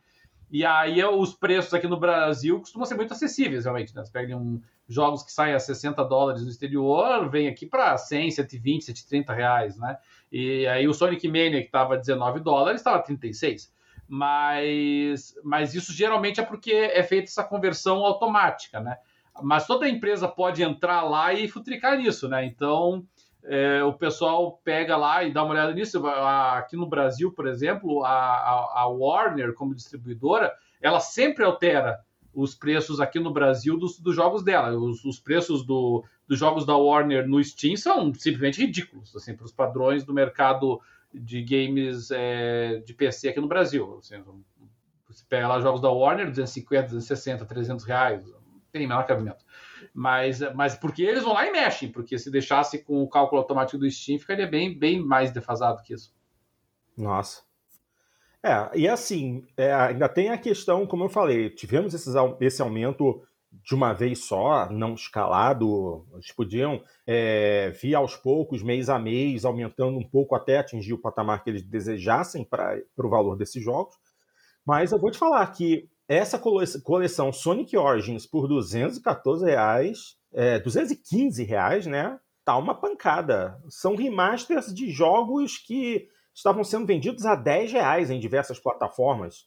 E 0.51 0.67
aí 0.67 1.03
os 1.05 1.35
preços 1.35 1.73
aqui 1.73 1.87
no 1.87 1.97
Brasil 1.97 2.59
costumam 2.59 2.85
ser 2.85 2.97
muito 2.97 3.15
acessíveis, 3.15 3.65
realmente. 3.65 3.95
Né? 3.95 4.05
Você 4.05 4.11
pega 4.11 4.37
um, 4.37 4.61
jogos 4.89 5.23
que 5.23 5.31
saem 5.31 5.55
a 5.55 5.61
60 5.61 6.03
dólares 6.05 6.43
no 6.43 6.49
exterior, 6.49 7.31
vem 7.31 7.47
aqui 7.47 7.65
para 7.65 7.97
100, 7.97 8.33
120, 8.33 8.85
130 8.85 9.33
reais, 9.33 9.77
né? 9.79 9.99
E 10.33 10.67
aí 10.67 10.89
o 10.89 10.95
Sonic 10.95 11.27
Mania, 11.29 11.61
que 11.61 11.67
estava 11.67 11.97
19 11.97 12.41
dólares, 12.41 12.81
estava 12.81 13.03
36. 13.03 13.73
Mas, 14.09 15.35
mas 15.45 15.75
isso 15.75 15.93
geralmente 15.93 16.41
é 16.41 16.45
porque 16.45 16.73
é 16.73 17.03
feita 17.05 17.29
essa 17.29 17.45
conversão 17.45 18.05
automática, 18.05 18.81
né? 18.81 18.99
Mas 19.43 19.67
toda 19.67 19.89
empresa 19.89 20.29
pode 20.29 20.63
entrar 20.63 21.03
lá 21.03 21.33
e 21.33 21.49
futricar 21.49 21.97
nisso, 21.97 22.29
né? 22.29 22.45
Então, 22.45 23.05
é, 23.47 23.85
o 23.85 23.93
pessoal 23.93 24.61
pega 24.65 24.97
lá 24.97 25.23
e 25.23 25.33
dá 25.33 25.43
uma 25.43 25.53
olhada 25.53 25.73
nisso. 25.75 26.05
Aqui 26.07 26.77
no 26.77 26.87
Brasil, 26.87 27.31
por 27.31 27.47
exemplo, 27.47 28.05
a, 28.05 28.81
a, 28.81 28.87
Warner, 28.87 29.53
como 29.53 29.75
distribuidora, 29.75 30.53
ela 30.81 30.99
sempre 30.99 31.45
altera 31.45 32.01
os 32.33 32.55
preços 32.55 33.01
aqui 33.01 33.21
no 33.21 33.33
Brasil 33.33 33.79
dos, 33.79 33.99
dos 33.99 34.17
jogos 34.17 34.43
dela. 34.43 34.71
Os, 34.77 35.05
os 35.05 35.21
preços 35.21 35.65
do, 35.65 36.05
dos 36.27 36.39
jogos 36.39 36.65
da 36.65 36.77
Warner 36.77 37.29
no 37.29 37.43
Steam 37.43 37.77
são 37.77 38.13
simplesmente 38.15 38.61
ridículos, 38.61 39.15
assim, 39.15 39.37
para 39.37 39.45
os 39.45 39.53
padrões 39.53 40.05
do 40.05 40.15
mercado 40.15 40.81
de 41.13 41.43
games 41.43 42.11
é, 42.11 42.83
de 42.85 42.95
PC 42.95 43.29
aqui 43.29 43.41
no 43.41 43.47
Brasil. 43.47 43.99
Assim, 43.99 44.23
você 45.07 45.25
pega 45.29 45.47
lá 45.47 45.61
jogos 45.61 45.81
da 45.81 45.91
Warner, 45.91 46.29
250, 46.29 46.87
260, 46.89 47.45
300 47.45 47.85
reais, 47.85 48.27
não 48.27 48.41
tem 48.73 48.87
menor 48.87 49.07
cabimento. 49.07 49.45
Mas, 49.93 50.41
mas 50.55 50.75
porque 50.75 51.03
eles 51.03 51.23
vão 51.23 51.35
lá 51.35 51.47
e 51.47 51.53
mexem, 51.53 51.91
porque 51.91 52.19
se 52.19 52.31
deixasse 52.31 52.83
com 52.83 53.03
o 53.03 53.09
cálculo 53.09 53.41
automático 53.41 53.79
do 53.79 53.91
Steam, 53.91 54.19
ficaria 54.19 54.47
bem, 54.47 54.79
bem 54.79 55.05
mais 55.05 55.33
defasado 55.33 55.83
que 55.83 55.95
isso. 55.95 56.15
Nossa. 56.97 57.43
É, 58.43 58.71
e 58.75 58.89
assim, 58.89 59.47
é, 59.57 59.73
ainda 59.73 60.09
tem 60.09 60.29
a 60.29 60.39
questão, 60.39 60.87
como 60.87 61.05
eu 61.05 61.09
falei, 61.09 61.49
tivemos 61.49 61.95
esses, 61.95 62.15
esse 62.41 62.61
aumento 62.61 63.23
de 63.63 63.75
uma 63.75 63.93
vez 63.93 64.27
só, 64.27 64.69
não 64.71 64.95
escalado, 64.95 66.05
eles 66.13 66.33
podiam 66.33 66.83
é, 67.07 67.71
vir 67.71 67.95
aos 67.95 68.17
poucos, 68.17 68.63
mês 68.63 68.89
a 68.89 68.99
mês, 68.99 69.45
aumentando 69.45 69.97
um 69.97 70.07
pouco 70.07 70.35
até 70.35 70.59
atingir 70.59 70.93
o 70.93 71.01
patamar 71.01 71.43
que 71.43 71.51
eles 71.51 71.63
desejassem 71.63 72.45
para 72.45 72.79
o 72.99 73.09
valor 73.09 73.37
desses 73.37 73.63
jogos. 73.63 73.97
Mas 74.65 74.93
eu 74.93 74.99
vou 74.99 75.11
te 75.11 75.19
falar 75.19 75.47
que 75.49 75.89
essa 76.09 76.39
coleção 76.39 77.33
Sonic 77.33 77.77
Origins 77.77 78.27
por 78.27 78.47
214 78.47 79.45
reais, 79.45 80.17
é, 80.33 80.59
215 80.59 81.43
reais, 81.45 81.87
né? 81.87 82.19
Tá 82.45 82.57
uma 82.57 82.75
pancada. 82.75 83.59
São 83.71 83.97
remasters 83.97 84.75
de 84.75 84.91
jogos 84.91 85.57
que 85.57 86.07
estavam 86.35 86.65
sendo 86.65 86.87
vendidos 86.87 87.25
a 87.25 87.35
10 87.35 87.73
reais 87.73 88.11
em 88.11 88.21
diversas 88.21 88.59
plataformas. 88.59 89.47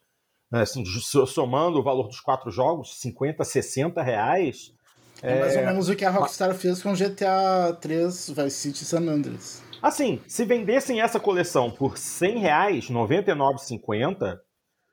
É, 0.54 0.62
assim, 0.62 0.84
somando 0.86 1.80
o 1.80 1.84
valor 1.84 2.08
dos 2.08 2.22
quatro 2.22 2.50
jogos, 2.50 3.00
50, 3.02 3.44
60 3.44 4.02
reais. 4.02 4.74
É, 5.22 5.34
é 5.34 5.40
mais 5.42 5.58
ou 5.58 5.66
menos 5.66 5.90
o 5.90 5.96
que 5.96 6.06
a 6.06 6.10
Rockstar 6.10 6.56
fez 6.56 6.82
com 6.82 6.94
GTA 6.94 7.78
3 7.82 8.30
Vice 8.30 8.52
City 8.52 8.86
San 8.86 9.02
Andreas. 9.02 9.62
Assim, 9.82 10.22
se 10.28 10.46
vendessem 10.46 11.02
essa 11.02 11.20
coleção 11.20 11.70
por 11.70 11.98
100 11.98 12.40
reais, 12.40 12.90
99,50, 12.90 14.40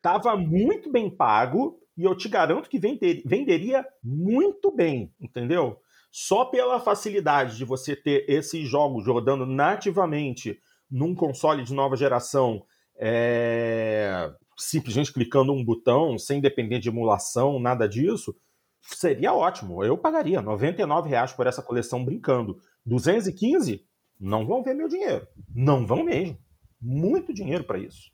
Estava 0.05 0.37
muito 0.37 0.93
bem 0.93 1.09
pago 1.09 1.81
e 1.97 2.05
eu 2.05 2.15
te 2.15 2.29
garanto 2.29 2.69
que 2.69 2.79
vender, 2.79 3.23
venderia 3.25 3.83
muito 4.03 4.71
bem, 4.71 5.11
entendeu? 5.19 5.81
Só 6.13 6.45
pela 6.45 6.79
facilidade 6.79 7.57
de 7.57 7.65
você 7.65 7.97
ter 7.97 8.29
esses 8.29 8.69
jogos 8.69 9.07
rodando 9.07 9.47
nativamente 9.47 10.61
num 10.91 11.15
console 11.15 11.65
de 11.65 11.73
nova 11.73 11.97
geração, 11.97 12.67
é... 12.97 14.31
simplesmente 14.59 15.11
clicando 15.11 15.55
um 15.55 15.65
botão, 15.65 16.19
sem 16.19 16.39
depender 16.39 16.81
de 16.81 16.91
emulação, 16.91 17.59
nada 17.59 17.89
disso, 17.89 18.37
seria 18.83 19.33
ótimo. 19.33 19.83
Eu 19.83 19.97
pagaria 19.97 20.39
R$ 20.39 21.09
reais 21.09 21.33
por 21.33 21.47
essa 21.47 21.63
coleção 21.63 22.05
brincando. 22.05 22.59
215? 22.85 23.83
Não 24.21 24.47
vão 24.47 24.63
ver 24.63 24.75
meu 24.75 24.87
dinheiro. 24.87 25.27
Não 25.55 25.87
vão 25.87 26.05
mesmo. 26.05 26.37
Muito 26.79 27.33
dinheiro 27.33 27.65
para 27.65 27.79
isso. 27.79 28.11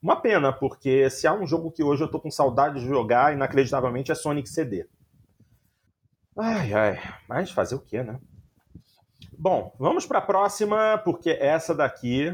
Uma 0.00 0.16
pena, 0.20 0.52
porque 0.52 1.10
se 1.10 1.26
há 1.26 1.32
um 1.32 1.46
jogo 1.46 1.72
que 1.72 1.82
hoje 1.82 2.02
eu 2.02 2.10
tô 2.10 2.20
com 2.20 2.30
saudade 2.30 2.80
de 2.80 2.86
jogar, 2.86 3.32
inacreditavelmente, 3.32 4.12
é 4.12 4.14
Sonic 4.14 4.48
CD. 4.48 4.86
Ai, 6.36 6.72
ai, 6.72 7.00
mas 7.28 7.50
fazer 7.50 7.74
o 7.74 7.80
quê, 7.80 8.02
né? 8.02 8.20
Bom, 9.36 9.74
vamos 9.78 10.06
para 10.06 10.18
a 10.18 10.22
próxima, 10.22 10.98
porque 10.98 11.30
essa 11.30 11.74
daqui 11.74 12.28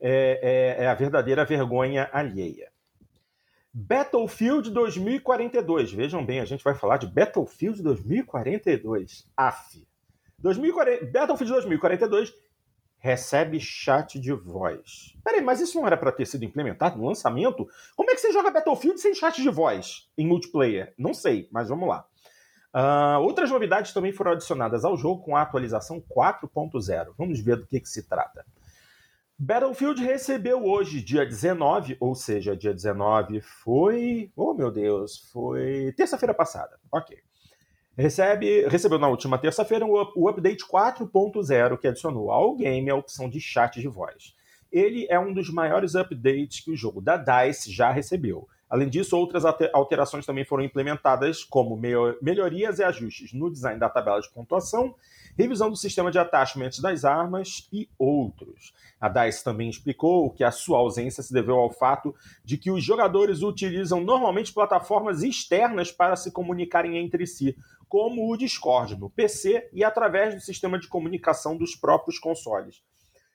é, 0.00 0.76
é, 0.80 0.84
é, 0.84 0.88
a 0.88 0.94
verdadeira 0.94 1.44
vergonha 1.44 2.08
alheia. 2.12 2.70
Battlefield 3.72 4.70
2042. 4.70 5.92
Vejam 5.92 6.24
bem, 6.24 6.40
a 6.40 6.44
gente 6.44 6.62
vai 6.62 6.74
falar 6.74 6.96
de 6.96 7.06
Battlefield 7.06 7.82
2042. 7.82 9.28
AF. 9.36 9.86
2040, 10.38 11.06
Battlefield 11.06 11.52
2042 11.52 12.32
recebe 13.00 13.58
chat 13.58 14.20
de 14.20 14.32
voz. 14.32 15.16
Peraí, 15.24 15.40
mas 15.40 15.60
isso 15.60 15.78
não 15.78 15.86
era 15.86 15.96
para 15.96 16.12
ter 16.12 16.26
sido 16.26 16.44
implementado 16.44 16.98
no 16.98 17.06
lançamento? 17.06 17.66
Como 17.96 18.10
é 18.10 18.14
que 18.14 18.20
você 18.20 18.30
joga 18.30 18.50
Battlefield 18.50 19.00
sem 19.00 19.14
chat 19.14 19.42
de 19.42 19.48
voz 19.48 20.08
em 20.16 20.26
multiplayer? 20.26 20.94
Não 20.96 21.14
sei, 21.14 21.48
mas 21.50 21.70
vamos 21.70 21.88
lá. 21.88 22.06
Uh, 22.72 23.20
outras 23.22 23.50
novidades 23.50 23.92
também 23.92 24.12
foram 24.12 24.32
adicionadas 24.32 24.84
ao 24.84 24.96
jogo 24.96 25.22
com 25.22 25.34
a 25.34 25.42
atualização 25.42 26.00
4.0. 26.00 27.14
Vamos 27.16 27.40
ver 27.40 27.56
do 27.56 27.66
que, 27.66 27.80
que 27.80 27.88
se 27.88 28.06
trata. 28.06 28.44
Battlefield 29.36 30.04
recebeu 30.04 30.64
hoje, 30.66 31.00
dia 31.00 31.24
19, 31.24 31.96
ou 31.98 32.14
seja, 32.14 32.54
dia 32.54 32.74
19 32.74 33.40
foi. 33.40 34.30
Oh 34.36 34.52
meu 34.52 34.70
Deus, 34.70 35.18
foi 35.32 35.94
terça-feira 35.96 36.34
passada. 36.34 36.78
Ok 36.92 37.18
recebe, 37.96 38.66
recebeu 38.68 38.98
na 38.98 39.08
última 39.08 39.38
terça-feira 39.38 39.86
o, 39.86 40.28
update 40.28 40.64
4.0 40.66 41.78
que 41.78 41.88
adicionou 41.88 42.30
ao 42.30 42.54
game 42.56 42.90
a 42.90 42.94
opção 42.94 43.28
de 43.28 43.40
chat 43.40 43.80
de 43.80 43.88
voz. 43.88 44.34
Ele 44.72 45.06
é 45.10 45.18
um 45.18 45.32
dos 45.32 45.50
maiores 45.50 45.94
updates 45.94 46.60
que 46.60 46.70
o 46.70 46.76
jogo 46.76 47.00
da 47.00 47.16
DICE 47.16 47.72
já 47.72 47.90
recebeu. 47.90 48.48
Além 48.68 48.88
disso, 48.88 49.16
outras 49.16 49.44
alterações 49.72 50.24
também 50.24 50.44
foram 50.44 50.62
implementadas, 50.62 51.42
como 51.42 51.76
melhorias 52.22 52.78
e 52.78 52.84
ajustes 52.84 53.32
no 53.32 53.50
design 53.50 53.80
da 53.80 53.88
tabela 53.88 54.20
de 54.20 54.30
pontuação, 54.30 54.94
revisão 55.36 55.70
do 55.70 55.76
sistema 55.76 56.08
de 56.10 56.20
attachments 56.20 56.78
das 56.78 57.04
armas 57.04 57.68
e 57.72 57.88
outros. 57.98 58.72
A 59.00 59.08
DICE 59.08 59.42
também 59.42 59.68
explicou 59.68 60.30
que 60.30 60.44
a 60.44 60.52
sua 60.52 60.78
ausência 60.78 61.20
se 61.20 61.32
deveu 61.32 61.56
ao 61.56 61.70
fato 61.70 62.14
de 62.44 62.56
que 62.56 62.70
os 62.70 62.84
jogadores 62.84 63.42
utilizam 63.42 64.00
normalmente 64.02 64.52
plataformas 64.52 65.24
externas 65.24 65.90
para 65.90 66.14
se 66.14 66.30
comunicarem 66.30 66.96
entre 66.96 67.26
si, 67.26 67.56
como 67.90 68.32
o 68.32 68.36
Discord 68.36 68.96
no 68.96 69.10
PC 69.10 69.68
e 69.72 69.82
através 69.82 70.32
do 70.32 70.40
sistema 70.40 70.78
de 70.78 70.86
comunicação 70.86 71.56
dos 71.56 71.74
próprios 71.74 72.20
consoles. 72.20 72.84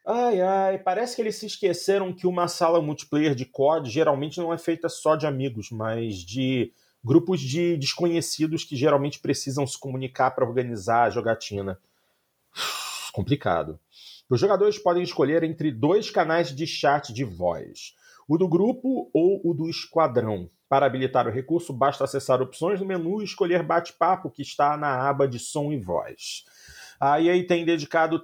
Ai, 0.07 0.39
ai, 0.39 0.77
parece 0.79 1.15
que 1.15 1.21
eles 1.21 1.35
se 1.35 1.45
esqueceram 1.45 2.13
que 2.13 2.25
uma 2.25 2.47
sala 2.47 2.81
multiplayer 2.81 3.35
de 3.35 3.43
COD 3.43 3.89
geralmente 3.89 4.37
não 4.37 4.53
é 4.53 4.57
feita 4.57 4.87
só 4.87 5.17
de 5.17 5.27
amigos, 5.27 5.69
mas 5.71 6.19
de 6.19 6.71
grupos 7.03 7.41
de 7.41 7.75
desconhecidos 7.75 8.63
que 8.63 8.77
geralmente 8.77 9.19
precisam 9.19 9.67
se 9.67 9.77
comunicar 9.77 10.31
para 10.31 10.45
organizar 10.45 11.03
a 11.03 11.09
jogatina. 11.09 11.77
Complicado. 13.11 13.77
Os 14.29 14.39
jogadores 14.39 14.79
podem 14.79 15.03
escolher 15.03 15.43
entre 15.43 15.69
dois 15.69 16.09
canais 16.09 16.55
de 16.55 16.65
chat 16.65 17.11
de 17.11 17.25
voz, 17.25 17.93
o 18.25 18.37
do 18.37 18.47
grupo 18.47 19.09
ou 19.13 19.41
o 19.43 19.53
do 19.53 19.69
esquadrão. 19.69 20.49
Para 20.67 20.85
habilitar 20.85 21.27
o 21.27 21.31
recurso, 21.31 21.71
basta 21.71 22.03
acessar 22.03 22.41
opções 22.41 22.79
no 22.79 22.85
menu 22.85 23.21
e 23.21 23.25
escolher 23.25 23.61
bate-papo, 23.61 24.31
que 24.31 24.41
está 24.41 24.75
na 24.75 25.07
aba 25.07 25.27
de 25.27 25.37
som 25.37 25.71
e 25.71 25.77
voz. 25.77 26.43
A 26.99 27.21
EA 27.21 27.45
tem 27.45 27.65
dedicado, 27.65 28.23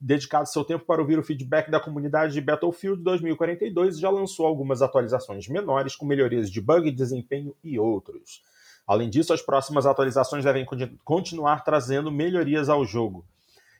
dedicado 0.00 0.48
seu 0.48 0.64
tempo 0.64 0.84
para 0.86 1.00
ouvir 1.00 1.18
o 1.18 1.22
feedback 1.22 1.70
da 1.70 1.80
comunidade 1.80 2.32
de 2.32 2.40
Battlefield 2.40 3.02
2042 3.02 3.96
e 3.96 4.00
já 4.00 4.08
lançou 4.10 4.46
algumas 4.46 4.80
atualizações 4.80 5.48
menores 5.48 5.96
com 5.96 6.06
melhorias 6.06 6.50
de 6.50 6.60
bug, 6.60 6.90
desempenho 6.92 7.54
e 7.62 7.78
outros. 7.78 8.42
Além 8.86 9.10
disso, 9.10 9.32
as 9.32 9.42
próximas 9.42 9.86
atualizações 9.86 10.44
devem 10.44 10.64
continuar 11.04 11.64
trazendo 11.64 12.10
melhorias 12.10 12.68
ao 12.68 12.84
jogo. 12.84 13.24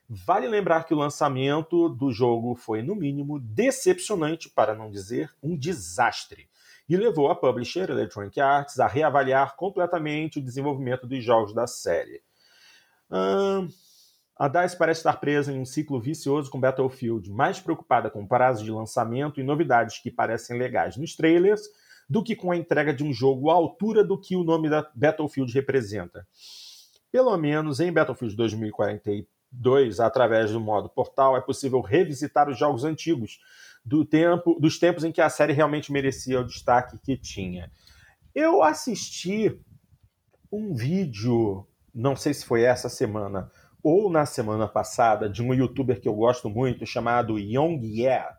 Vale 0.08 0.46
lembrar 0.46 0.84
que 0.84 0.92
o 0.92 0.98
lançamento 0.98 1.88
do 1.88 2.12
jogo 2.12 2.54
foi, 2.54 2.82
no 2.82 2.94
mínimo, 2.94 3.40
decepcionante, 3.40 4.50
para 4.50 4.74
não 4.74 4.90
dizer 4.90 5.30
um 5.42 5.56
desastre, 5.56 6.48
e 6.88 6.96
levou 6.96 7.30
a 7.30 7.34
publisher 7.34 7.90
Electronic 7.90 8.40
Arts 8.40 8.80
a 8.80 8.86
reavaliar 8.86 9.56
completamente 9.56 10.38
o 10.38 10.42
desenvolvimento 10.42 11.06
dos 11.06 11.22
jogos 11.24 11.54
da 11.54 11.66
série. 11.66 12.22
A 14.38 14.48
DICE 14.48 14.76
parece 14.76 15.00
estar 15.00 15.14
presa 15.18 15.52
em 15.52 15.60
um 15.60 15.64
ciclo 15.64 16.00
vicioso 16.00 16.50
com 16.50 16.60
Battlefield, 16.60 17.30
mais 17.30 17.60
preocupada 17.60 18.10
com 18.10 18.26
prazos 18.26 18.64
de 18.64 18.70
lançamento 18.70 19.40
e 19.40 19.44
novidades 19.44 19.98
que 19.98 20.10
parecem 20.10 20.58
legais 20.58 20.96
nos 20.96 21.14
trailers 21.14 21.62
do 22.08 22.22
que 22.22 22.34
com 22.34 22.50
a 22.50 22.56
entrega 22.56 22.92
de 22.92 23.04
um 23.04 23.12
jogo 23.12 23.50
à 23.50 23.54
altura 23.54 24.02
do 24.02 24.18
que 24.18 24.34
o 24.34 24.42
nome 24.42 24.68
da 24.68 24.90
Battlefield 24.94 25.52
representa. 25.52 26.26
Pelo 27.10 27.36
menos 27.36 27.78
em 27.78 27.92
Battlefield 27.92 28.34
2043 28.34 29.26
2, 29.52 30.00
através 30.00 30.50
do 30.50 30.60
modo 30.60 30.88
portal, 30.88 31.36
é 31.36 31.40
possível 31.40 31.80
revisitar 31.80 32.48
os 32.48 32.58
jogos 32.58 32.84
antigos 32.84 33.38
do 33.84 34.04
tempo, 34.04 34.58
dos 34.60 34.78
tempos 34.78 35.04
em 35.04 35.12
que 35.12 35.20
a 35.20 35.28
série 35.28 35.52
realmente 35.52 35.92
merecia 35.92 36.40
o 36.40 36.46
destaque 36.46 36.98
que 36.98 37.16
tinha. 37.16 37.70
Eu 38.34 38.62
assisti 38.62 39.60
um 40.50 40.74
vídeo, 40.74 41.66
não 41.94 42.14
sei 42.14 42.32
se 42.34 42.44
foi 42.44 42.62
essa 42.62 42.88
semana 42.88 43.50
ou 43.82 44.08
na 44.08 44.24
semana 44.24 44.68
passada, 44.68 45.28
de 45.28 45.42
um 45.42 45.52
youtuber 45.52 46.00
que 46.00 46.08
eu 46.08 46.14
gosto 46.14 46.48
muito, 46.48 46.86
chamado 46.86 47.38
Young 47.38 47.80
Yeah. 47.84 48.36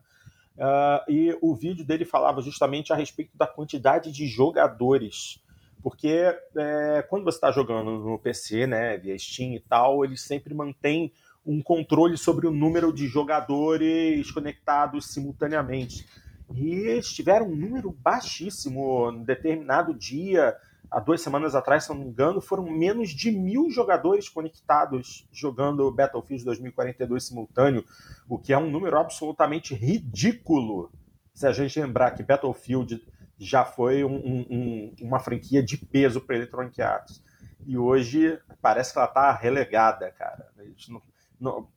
Uh, 0.55 1.11
e 1.11 1.37
o 1.41 1.55
vídeo 1.55 1.85
dele 1.85 2.05
falava 2.05 2.41
justamente 2.41 2.93
a 2.93 2.95
respeito 2.95 3.35
da 3.35 3.47
quantidade 3.47 4.11
de 4.11 4.27
jogadores 4.27 5.43
porque 5.83 6.33
é, 6.55 7.05
quando 7.09 7.25
você 7.25 7.37
está 7.37 7.51
jogando 7.51 7.99
no 7.99 8.17
PC, 8.17 8.65
né, 8.65 8.97
via 8.97 9.19
Steam 9.19 9.53
e 9.53 9.59
tal, 9.59 10.05
ele 10.05 10.15
sempre 10.15 10.53
mantém 10.53 11.11
um 11.45 11.61
controle 11.61 12.17
sobre 12.17 12.47
o 12.47 12.51
número 12.51 12.93
de 12.93 13.07
jogadores 13.07 14.31
conectados 14.31 15.07
simultaneamente. 15.07 16.07
E 16.53 16.73
eles 16.73 17.11
tiveram 17.11 17.47
um 17.47 17.55
número 17.55 17.91
baixíssimo. 17.91 19.11
Em 19.11 19.23
determinado 19.23 19.93
dia, 19.93 20.55
há 20.89 20.99
duas 20.99 21.21
semanas 21.21 21.55
atrás, 21.55 21.83
se 21.83 21.89
não 21.89 21.97
me 21.97 22.05
engano, 22.05 22.39
foram 22.39 22.63
menos 22.63 23.09
de 23.09 23.31
mil 23.31 23.69
jogadores 23.69 24.29
conectados 24.29 25.27
jogando 25.31 25.91
Battlefield 25.91 26.45
2042 26.45 27.23
simultâneo, 27.23 27.83
o 28.29 28.37
que 28.37 28.53
é 28.53 28.57
um 28.57 28.69
número 28.69 28.97
absolutamente 28.97 29.73
ridículo. 29.73 30.91
Se 31.33 31.47
a 31.47 31.51
gente 31.51 31.79
lembrar 31.79 32.11
que 32.11 32.23
Battlefield 32.23 33.03
já 33.37 33.65
foi 33.65 34.03
um, 34.03 34.15
um, 34.15 34.95
uma 35.01 35.19
franquia 35.19 35.63
de 35.63 35.77
peso 35.77 36.21
para 36.21 36.35
Electronic 36.35 36.81
Arts. 36.81 37.23
E 37.65 37.77
hoje 37.77 38.39
parece 38.61 38.93
que 38.93 38.99
ela 38.99 39.07
está 39.07 39.31
relegada, 39.31 40.11
cara. 40.11 40.47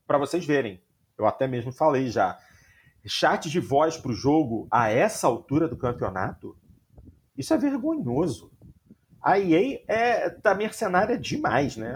Para 0.07 0.19
vocês 0.19 0.45
verem, 0.45 0.81
eu 1.19 1.27
até 1.27 1.47
mesmo 1.47 1.73
falei 1.73 2.09
já. 2.09 2.39
Chat 3.05 3.49
de 3.49 3.61
voz 3.61 3.97
para 3.97 4.11
o 4.11 4.15
jogo 4.15 4.67
a 4.71 4.91
essa 4.91 5.27
altura 5.27 5.69
do 5.69 5.77
campeonato, 5.77 6.57
isso 7.37 7.55
é 7.55 7.59
vergonhoso. 7.59 8.51
A 9.23 9.39
EA 9.39 9.81
é, 9.87 10.31
tá 10.31 10.55
mercenária 10.55 11.19
demais, 11.19 11.77
né? 11.77 11.95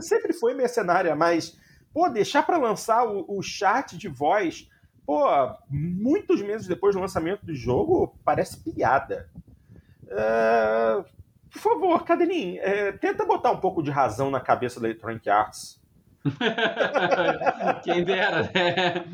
Sempre 0.00 0.32
foi 0.32 0.54
mercenária, 0.54 1.14
mas 1.14 1.58
pô, 1.92 2.08
deixar 2.08 2.44
para 2.44 2.56
lançar 2.56 3.06
o, 3.06 3.24
o 3.28 3.42
chat 3.42 3.96
de 3.96 4.08
voz 4.08 4.68
pô, 5.06 5.24
muitos 5.68 6.40
meses 6.42 6.66
depois 6.66 6.94
do 6.94 7.00
lançamento 7.00 7.44
do 7.44 7.54
jogo, 7.54 8.16
parece 8.24 8.62
piada. 8.62 9.28
É, 10.08 11.04
por 11.52 11.60
favor, 11.60 12.04
Cadelin, 12.04 12.56
é, 12.58 12.92
tenta 12.92 13.24
botar 13.24 13.50
um 13.50 13.60
pouco 13.60 13.82
de 13.82 13.90
razão 13.90 14.30
na 14.30 14.40
cabeça 14.40 14.80
da 14.80 14.88
Electronic 14.88 15.28
Arts. 15.28 15.80
Quem 17.84 18.02
dera, 18.02 18.42
né? 18.42 19.04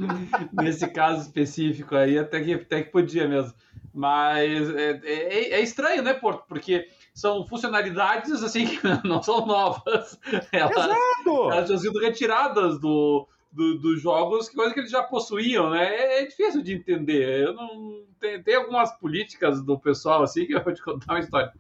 Nesse 0.53 0.89
caso 0.89 1.23
específico 1.23 1.97
aí, 1.97 2.19
até 2.19 2.41
que, 2.41 2.55
até 2.55 2.83
que 2.83 2.91
podia 2.91 3.27
mesmo. 3.27 3.53
Mas 3.93 4.71
é, 4.77 5.01
é, 5.05 5.53
é 5.55 5.61
estranho, 5.61 6.03
né, 6.03 6.15
Porto? 6.15 6.45
Porque 6.49 6.89
são 7.13 7.45
funcionalidades 7.45 8.43
assim 8.43 8.67
que 8.67 8.79
não 9.07 9.23
são 9.23 9.45
novas. 9.45 10.19
Elas, 10.53 10.77
Exato! 10.77 11.53
elas 11.53 11.69
já 11.69 11.79
sido 11.79 11.99
retiradas 11.99 12.79
do, 12.79 13.27
do, 13.51 13.79
dos 13.79 14.01
jogos, 14.01 14.49
coisa 14.49 14.73
que 14.73 14.81
eles 14.81 14.93
já 14.93 15.03
possuíam, 15.03 15.71
né? 15.71 15.85
É, 15.85 16.23
é 16.23 16.27
difícil 16.27 16.63
de 16.63 16.75
entender. 16.75 17.49
Eu 17.49 17.55
não 17.55 18.05
tem, 18.21 18.41
tem, 18.43 18.55
algumas 18.55 18.93
políticas 18.99 19.61
do 19.63 19.79
pessoal 19.79 20.23
assim 20.23 20.47
que 20.47 20.55
eu 20.55 20.63
vou 20.63 20.73
te 20.73 20.83
contar 20.83 21.15
uma 21.15 21.21
história. 21.21 21.53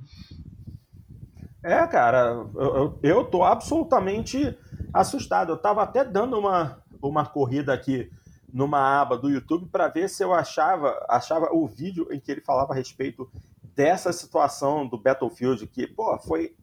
É, 1.62 1.86
cara, 1.88 2.46
eu, 2.54 2.76
eu, 2.76 2.98
eu 3.02 3.24
tô 3.24 3.42
absolutamente 3.42 4.56
assustado. 4.92 5.52
Eu 5.52 5.56
tava 5.56 5.82
até 5.82 6.04
dando 6.04 6.38
uma, 6.38 6.82
uma 7.02 7.26
corrida 7.26 7.72
aqui 7.72 8.10
numa 8.52 9.00
aba 9.00 9.16
do 9.16 9.30
YouTube 9.30 9.68
para 9.70 9.88
ver 9.88 10.08
se 10.08 10.22
eu 10.22 10.34
achava, 10.34 11.04
achava 11.08 11.50
o 11.52 11.66
vídeo 11.66 12.08
em 12.10 12.18
que 12.18 12.32
ele 12.32 12.40
falava 12.40 12.72
a 12.72 12.76
respeito 12.76 13.30
dessa 13.74 14.12
situação 14.12 14.86
do 14.86 14.98
Battlefield, 14.98 15.66
que, 15.68 15.86
pô, 15.86 16.18
foi, 16.18 16.56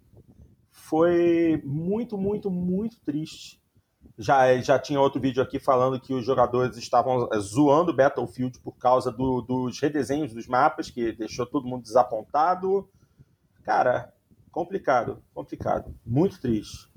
foi 0.69 1.61
muito, 1.65 2.17
muito, 2.17 2.51
muito 2.51 2.99
triste 3.01 3.61
já, 4.17 4.57
já 4.57 4.79
tinha 4.79 4.99
outro 4.99 5.21
vídeo 5.21 5.43
aqui 5.43 5.59
falando 5.59 5.99
que 5.99 6.13
os 6.13 6.25
jogadores 6.25 6.75
estavam 6.75 7.29
eh, 7.31 7.39
zoando 7.39 7.93
Battlefield 7.93 8.59
por 8.59 8.73
causa 8.73 9.11
do, 9.11 9.41
dos 9.41 9.79
redesenhos 9.79 10.33
dos 10.33 10.47
mapas, 10.47 10.89
que 10.89 11.11
deixou 11.11 11.45
todo 11.45 11.67
mundo 11.67 11.83
desapontado. 11.83 12.89
Cara, 13.63 14.11
complicado, 14.51 15.21
complicado. 15.33 15.93
Muito 16.05 16.41
triste. 16.41 16.89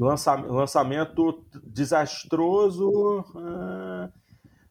Lança, 0.00 0.34
lançamento 0.34 1.44
desastroso. 1.62 2.90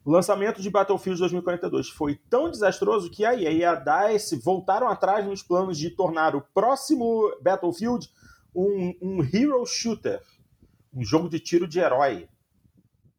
O 0.03 0.11
lançamento 0.11 0.59
de 0.59 0.71
Battlefield 0.71 1.19
2042 1.19 1.89
foi 1.89 2.15
tão 2.29 2.49
desastroso 2.49 3.11
que 3.11 3.23
a 3.23 3.35
EA 3.35 3.51
e 3.51 3.63
a 3.63 3.75
DICE 3.75 4.39
voltaram 4.39 4.89
atrás 4.89 5.23
nos 5.27 5.43
planos 5.43 5.77
de 5.77 5.91
tornar 5.91 6.35
o 6.35 6.41
próximo 6.41 7.31
Battlefield 7.43 8.11
um, 8.55 8.95
um 8.99 9.23
hero 9.23 9.63
shooter 9.67 10.19
um 10.91 11.03
jogo 11.03 11.29
de 11.29 11.39
tiro 11.39 11.67
de 11.67 11.79
herói. 11.79 12.27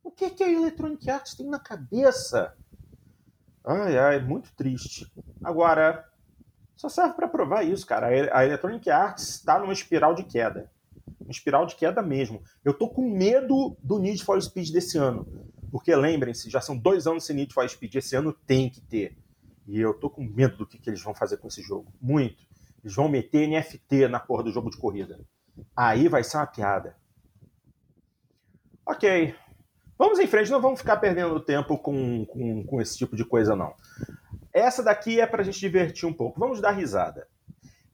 O 0.03 0.11
que, 0.11 0.31
que 0.31 0.43
a 0.43 0.51
Electronic 0.51 1.09
Arts 1.09 1.35
tem 1.35 1.47
na 1.47 1.61
cabeça? 1.61 2.57
Ai, 3.65 3.97
ai, 3.97 4.21
muito 4.21 4.53
triste. 4.57 5.07
Agora, 5.45 6.05
só 6.75 6.89
serve 6.89 7.15
para 7.15 7.29
provar 7.29 7.63
isso, 7.63 7.87
cara. 7.87 8.09
A 8.09 8.45
Electronic 8.45 8.91
Arts 8.91 9.29
está 9.29 9.61
numa 9.61 9.73
espiral 9.73 10.13
de 10.13 10.25
queda. 10.25 10.69
Espiral 11.31 11.67
de 11.67 11.77
queda 11.77 12.03
mesmo. 12.03 12.43
Eu 12.65 12.75
tô 12.75 12.89
com 12.89 13.09
medo 13.09 13.77
do 13.83 13.99
Need 13.99 14.25
for 14.25 14.41
Speed 14.41 14.71
desse 14.71 14.99
ano. 14.99 15.27
Porque 15.71 15.95
lembrem-se, 15.95 16.51
já 16.51 16.61
são 16.61 16.77
dois 16.77 17.07
anos 17.07 17.25
sem 17.25 17.37
Need 17.37 17.55
for 17.55 17.69
Speed. 17.69 17.95
Esse 17.95 18.17
ano 18.17 18.33
tem 18.47 18.69
que 18.69 18.81
ter. 18.81 19.17
E 19.67 19.79
eu 19.79 19.95
tô 19.95 20.11
com 20.11 20.23
medo 20.23 20.57
do 20.57 20.67
que, 20.67 20.79
que 20.79 20.91
eles 20.91 21.03
vão 21.03 21.15
fazer 21.15 21.37
com 21.37 21.49
esse 21.49 21.63
jogo. 21.63 21.93
Muito. 22.01 22.45
Eles 22.83 22.95
vão 22.95 23.09
meter 23.09 23.47
NFT 23.47 24.09
na 24.09 24.19
porra 24.19 24.43
do 24.43 24.51
jogo 24.51 24.71
de 24.71 24.79
corrida. 24.79 25.21
Aí 25.77 26.09
vai 26.09 26.25
ser 26.25 26.39
uma 26.39 26.47
piada. 26.47 26.97
Ok. 28.85 29.35
Vamos 29.97 30.19
em 30.19 30.27
frente, 30.27 30.51
não 30.51 30.61
vamos 30.61 30.81
ficar 30.81 30.97
perdendo 30.97 31.39
tempo 31.39 31.77
com, 31.79 32.25
com, 32.25 32.65
com 32.65 32.81
esse 32.81 32.97
tipo 32.97 33.15
de 33.15 33.25
coisa, 33.25 33.55
não. 33.55 33.75
Essa 34.53 34.83
daqui 34.83 35.21
é 35.21 35.27
para 35.27 35.43
a 35.43 35.45
gente 35.45 35.61
divertir 35.61 36.09
um 36.09 36.13
pouco. 36.13 36.41
Vamos 36.41 36.61
dar 36.61 36.73
risada. 36.73 37.29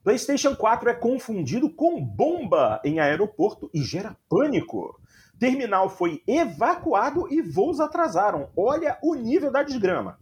PlayStation 0.07 0.55
4 0.55 0.89
é 0.89 0.95
confundido 0.95 1.69
com 1.69 2.01
bomba 2.01 2.81
em 2.85 3.01
aeroporto 3.01 3.69
e 3.75 3.83
gera 3.83 4.17
pânico. 4.29 5.01
Terminal 5.37 5.91
foi 5.91 6.23
evacuado 6.29 7.27
e 7.29 7.43
voos 7.43 7.81
atrasaram. 7.81 8.49
Olha 8.57 8.97
o 9.03 9.17
nível 9.17 9.51
da 9.51 9.65
desgrama. 9.65 10.17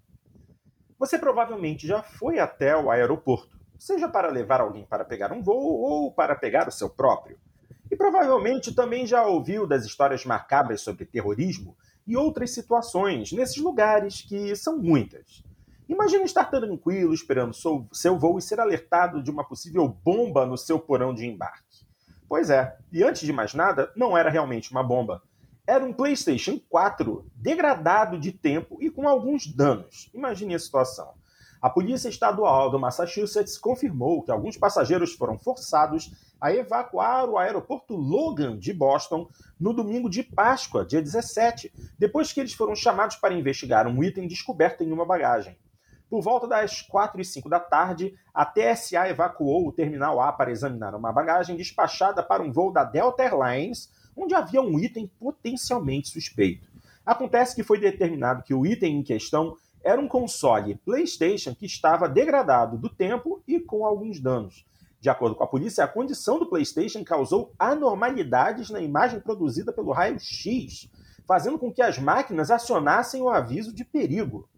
Você 0.99 1.19
provavelmente 1.19 1.87
já 1.87 2.03
foi 2.03 2.39
até 2.39 2.75
o 2.75 2.91
aeroporto, 2.91 3.59
seja 3.79 4.09
para 4.09 4.31
levar 4.31 4.63
alguém 4.63 4.87
para 4.87 5.05
pegar 5.05 5.31
um 5.33 5.43
voo 5.43 5.83
ou 5.83 6.11
para 6.11 6.35
pegar 6.35 6.67
o 6.67 6.73
seu 6.73 6.89
próprio. 6.89 7.37
E 7.91 7.95
provavelmente 7.95 8.75
também 8.75 9.07
já 9.07 9.27
ouviu 9.27 9.67
das 9.67 9.85
histórias 9.85 10.25
macabras 10.25 10.81
sobre 10.81 11.05
terrorismo 11.05 11.77
e 12.07 12.17
outras 12.17 12.55
situações 12.55 13.33
nesses 13.33 13.59
lugares 13.59 14.23
que 14.23 14.57
são 14.57 14.79
muitas. 14.79 15.45
Imagina 15.89 16.25
estar 16.25 16.47
tranquilo 16.47 17.13
esperando 17.13 17.53
seu 17.55 18.19
voo 18.19 18.39
e 18.39 18.43
ser 18.43 18.59
alertado 18.59 19.23
de 19.23 19.31
uma 19.31 19.45
possível 19.45 19.87
bomba 19.87 20.47
no 20.47 20.57
seu 20.57 20.79
porão 20.79 21.13
de 21.13 21.27
embarque. 21.27 21.85
Pois 22.27 22.49
é, 22.49 22.77
e 22.91 23.03
antes 23.03 23.23
de 23.23 23.33
mais 23.33 23.53
nada, 23.53 23.93
não 23.95 24.17
era 24.17 24.31
realmente 24.31 24.71
uma 24.71 24.83
bomba. 24.83 25.23
Era 25.67 25.85
um 25.85 25.93
PlayStation 25.93 26.59
4 26.69 27.31
degradado 27.35 28.19
de 28.19 28.33
tempo 28.33 28.79
e 28.81 28.91
com 28.91 29.07
alguns 29.07 29.47
danos. 29.47 30.11
Imagine 30.15 30.55
a 30.55 30.59
situação. 30.59 31.13
A 31.61 31.71
Polícia 31.71 32.09
Estadual 32.09 32.71
do 32.71 32.79
Massachusetts 32.79 33.57
confirmou 33.57 34.23
que 34.23 34.31
alguns 34.31 34.57
passageiros 34.57 35.15
foram 35.15 35.39
forçados 35.39 36.13
a 36.41 36.53
evacuar 36.53 37.29
o 37.29 37.39
aeroporto 37.39 37.95
Logan 37.95 38.59
de 38.59 38.73
Boston 38.73 39.29
no 39.59 39.73
domingo 39.73 40.11
de 40.11 40.23
Páscoa, 40.23 40.85
dia 40.85 41.01
17, 41.01 41.73
depois 41.99 42.33
que 42.33 42.41
eles 42.41 42.53
foram 42.53 42.75
chamados 42.75 43.17
para 43.17 43.33
investigar 43.33 43.87
um 43.87 44.05
item 44.05 44.29
descoberto 44.29 44.83
em 44.83 44.93
uma 44.93 45.07
bagagem. 45.07 45.57
Por 46.09 46.23
volta 46.23 46.47
das 46.47 46.83
4 46.83 47.21
e 47.21 47.25
5 47.25 47.49
da 47.49 47.59
tarde, 47.59 48.15
a 48.33 48.45
TSA 48.45 49.09
evacuou 49.09 49.67
o 49.67 49.73
terminal 49.73 50.21
A 50.21 50.33
para 50.33 50.51
examinar 50.51 50.95
uma 50.95 51.13
bagagem 51.13 51.57
despachada 51.57 52.23
para 52.23 52.43
um 52.43 52.53
voo 52.53 52.73
da 52.73 52.85
Delta 52.85 53.23
Airlines, 53.23 53.91
onde 54.17 54.35
havia 54.35 54.61
um 54.61 54.79
item 54.79 55.11
potencialmente 55.19 56.09
suspeito. 56.09 56.69
Acontece 57.05 57.55
que 57.55 57.63
foi 57.63 57.79
determinado 57.79 58.43
que 58.43 58.55
o 58.55 58.65
item 58.65 58.99
em 58.99 59.03
questão 59.03 59.57
era 59.83 60.01
um 60.01 60.09
console 60.09 60.77
PlayStation 60.77 61.55
que 61.55 61.67
estava 61.67 62.09
degradado 62.09 62.79
do 62.79 62.89
tempo 62.89 63.43
e 63.47 63.61
com 63.61 63.85
alguns 63.85 64.19
danos. 64.21 64.65
De 65.01 65.11
acordo 65.11 65.37
com 65.37 65.45
a 65.45 65.47
polícia, 65.47 65.85
a 65.85 65.89
condição 65.89 66.39
do 66.39 66.47
PlayStation 66.47 67.05
causou 67.05 67.53
anormalidades 67.59 68.71
na 68.71 68.81
imagem 68.81 69.21
produzida 69.21 69.71
pelo 69.71 69.93
raio-x, 69.93 70.89
fazendo 71.27 71.59
com 71.59 71.71
que 71.71 71.83
as 71.83 71.99
máquinas 71.99 72.51
acionassem 72.51 73.21
o 73.21 73.29
aviso 73.29 73.75
de 73.75 73.85
perigo. 73.85 74.49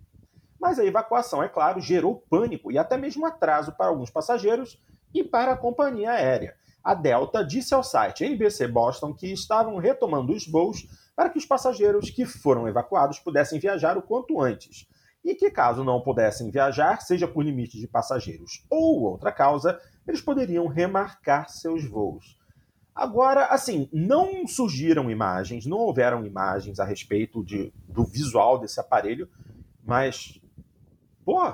Mas 0.60 0.78
a 0.78 0.84
evacuação, 0.84 1.42
é 1.42 1.48
claro, 1.48 1.80
gerou 1.80 2.24
pânico 2.30 2.72
e 2.72 2.78
até 2.78 2.96
mesmo 2.96 3.26
atraso 3.26 3.72
para 3.72 3.86
alguns 3.86 4.10
passageiros 4.10 4.80
e 5.14 5.22
para 5.22 5.52
a 5.52 5.56
companhia 5.56 6.12
aérea. 6.12 6.54
A 6.82 6.94
Delta 6.94 7.44
disse 7.44 7.74
ao 7.74 7.82
site 7.82 8.24
NBC 8.24 8.68
Boston 8.68 9.12
que 9.12 9.32
estavam 9.32 9.76
retomando 9.76 10.32
os 10.32 10.46
voos 10.46 10.86
para 11.16 11.30
que 11.30 11.38
os 11.38 11.46
passageiros 11.46 12.10
que 12.10 12.24
foram 12.24 12.68
evacuados 12.68 13.18
pudessem 13.18 13.58
viajar 13.58 13.98
o 13.98 14.02
quanto 14.02 14.40
antes. 14.40 14.86
E 15.24 15.34
que, 15.34 15.50
caso 15.50 15.82
não 15.82 16.00
pudessem 16.00 16.50
viajar, 16.50 17.00
seja 17.00 17.26
por 17.26 17.42
limite 17.42 17.80
de 17.80 17.88
passageiros 17.88 18.64
ou 18.70 19.02
outra 19.02 19.32
causa, 19.32 19.80
eles 20.06 20.20
poderiam 20.20 20.68
remarcar 20.68 21.48
seus 21.48 21.84
voos. 21.84 22.38
Agora, 22.94 23.46
assim, 23.46 23.88
não 23.92 24.46
surgiram 24.46 25.10
imagens, 25.10 25.66
não 25.66 25.78
houveram 25.78 26.24
imagens 26.24 26.78
a 26.78 26.84
respeito 26.84 27.44
de, 27.44 27.72
do 27.88 28.04
visual 28.04 28.58
desse 28.58 28.78
aparelho, 28.78 29.28
mas, 29.84 30.40
pô, 31.26 31.52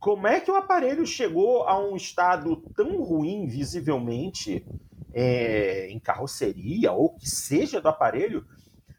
como 0.00 0.26
é 0.26 0.40
que 0.40 0.50
o 0.50 0.56
aparelho 0.56 1.06
chegou 1.06 1.64
a 1.64 1.78
um 1.78 1.94
estado 1.94 2.56
tão 2.74 3.02
ruim 3.02 3.46
visivelmente 3.46 4.66
é, 5.12 5.88
em 5.90 6.00
carroceria 6.00 6.90
ou 6.90 7.14
que 7.14 7.28
seja 7.28 7.82
do 7.82 7.88
aparelho 7.88 8.46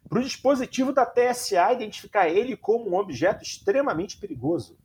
para 0.08 0.20
o 0.20 0.24
dispositivo 0.24 0.94
da 0.94 1.08
TSA 1.08 1.74
identificar 1.74 2.30
ele 2.30 2.56
como 2.56 2.92
um 2.92 2.96
objeto 2.96 3.42
extremamente 3.44 4.18
perigoso? 4.18 4.78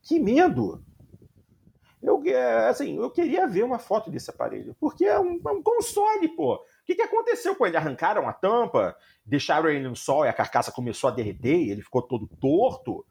Que 0.00 0.20
medo! 0.20 0.84
Eu, 2.00 2.22
é, 2.26 2.68
assim, 2.68 2.96
eu 2.96 3.10
queria 3.10 3.48
ver 3.48 3.64
uma 3.64 3.78
foto 3.78 4.10
desse 4.10 4.30
aparelho, 4.30 4.76
porque 4.78 5.04
é 5.04 5.18
um, 5.18 5.40
é 5.44 5.50
um 5.50 5.62
console, 5.62 6.28
pô. 6.28 6.54
O 6.54 6.60
que, 6.84 6.94
que 6.94 7.02
aconteceu 7.02 7.56
com 7.56 7.66
ele? 7.66 7.78
Arrancaram 7.78 8.28
a 8.28 8.32
tampa, 8.32 8.94
deixaram 9.24 9.70
ele 9.70 9.88
no 9.88 9.96
sol 9.96 10.24
e 10.24 10.28
a 10.28 10.32
carcaça 10.32 10.70
começou 10.70 11.08
a 11.08 11.12
derreter 11.12 11.70
ele 11.70 11.82
ficou 11.82 12.02
todo 12.02 12.28
torto? 12.38 13.04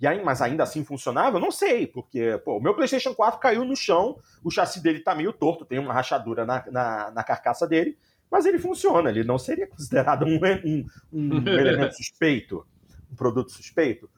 E 0.00 0.06
aí, 0.06 0.22
mas 0.22 0.40
ainda 0.40 0.62
assim 0.62 0.84
funcionava? 0.84 1.36
Eu 1.36 1.40
não 1.40 1.50
sei, 1.50 1.86
porque 1.86 2.38
pô, 2.44 2.58
o 2.58 2.62
meu 2.62 2.74
PlayStation 2.74 3.14
4 3.14 3.40
caiu 3.40 3.64
no 3.64 3.74
chão, 3.74 4.18
o 4.44 4.50
chassi 4.50 4.80
dele 4.80 5.00
tá 5.00 5.14
meio 5.14 5.32
torto, 5.32 5.64
tem 5.64 5.78
uma 5.78 5.92
rachadura 5.92 6.46
na, 6.46 6.64
na, 6.70 7.10
na 7.10 7.24
carcaça 7.24 7.66
dele, 7.66 7.98
mas 8.30 8.46
ele 8.46 8.58
funciona, 8.58 9.10
ele 9.10 9.24
não 9.24 9.38
seria 9.38 9.66
considerado 9.66 10.24
um, 10.24 10.38
um, 10.64 10.86
um 11.12 11.48
elemento 11.48 11.96
suspeito, 11.96 12.64
um 13.10 13.16
produto 13.16 13.50
suspeito. 13.50 14.08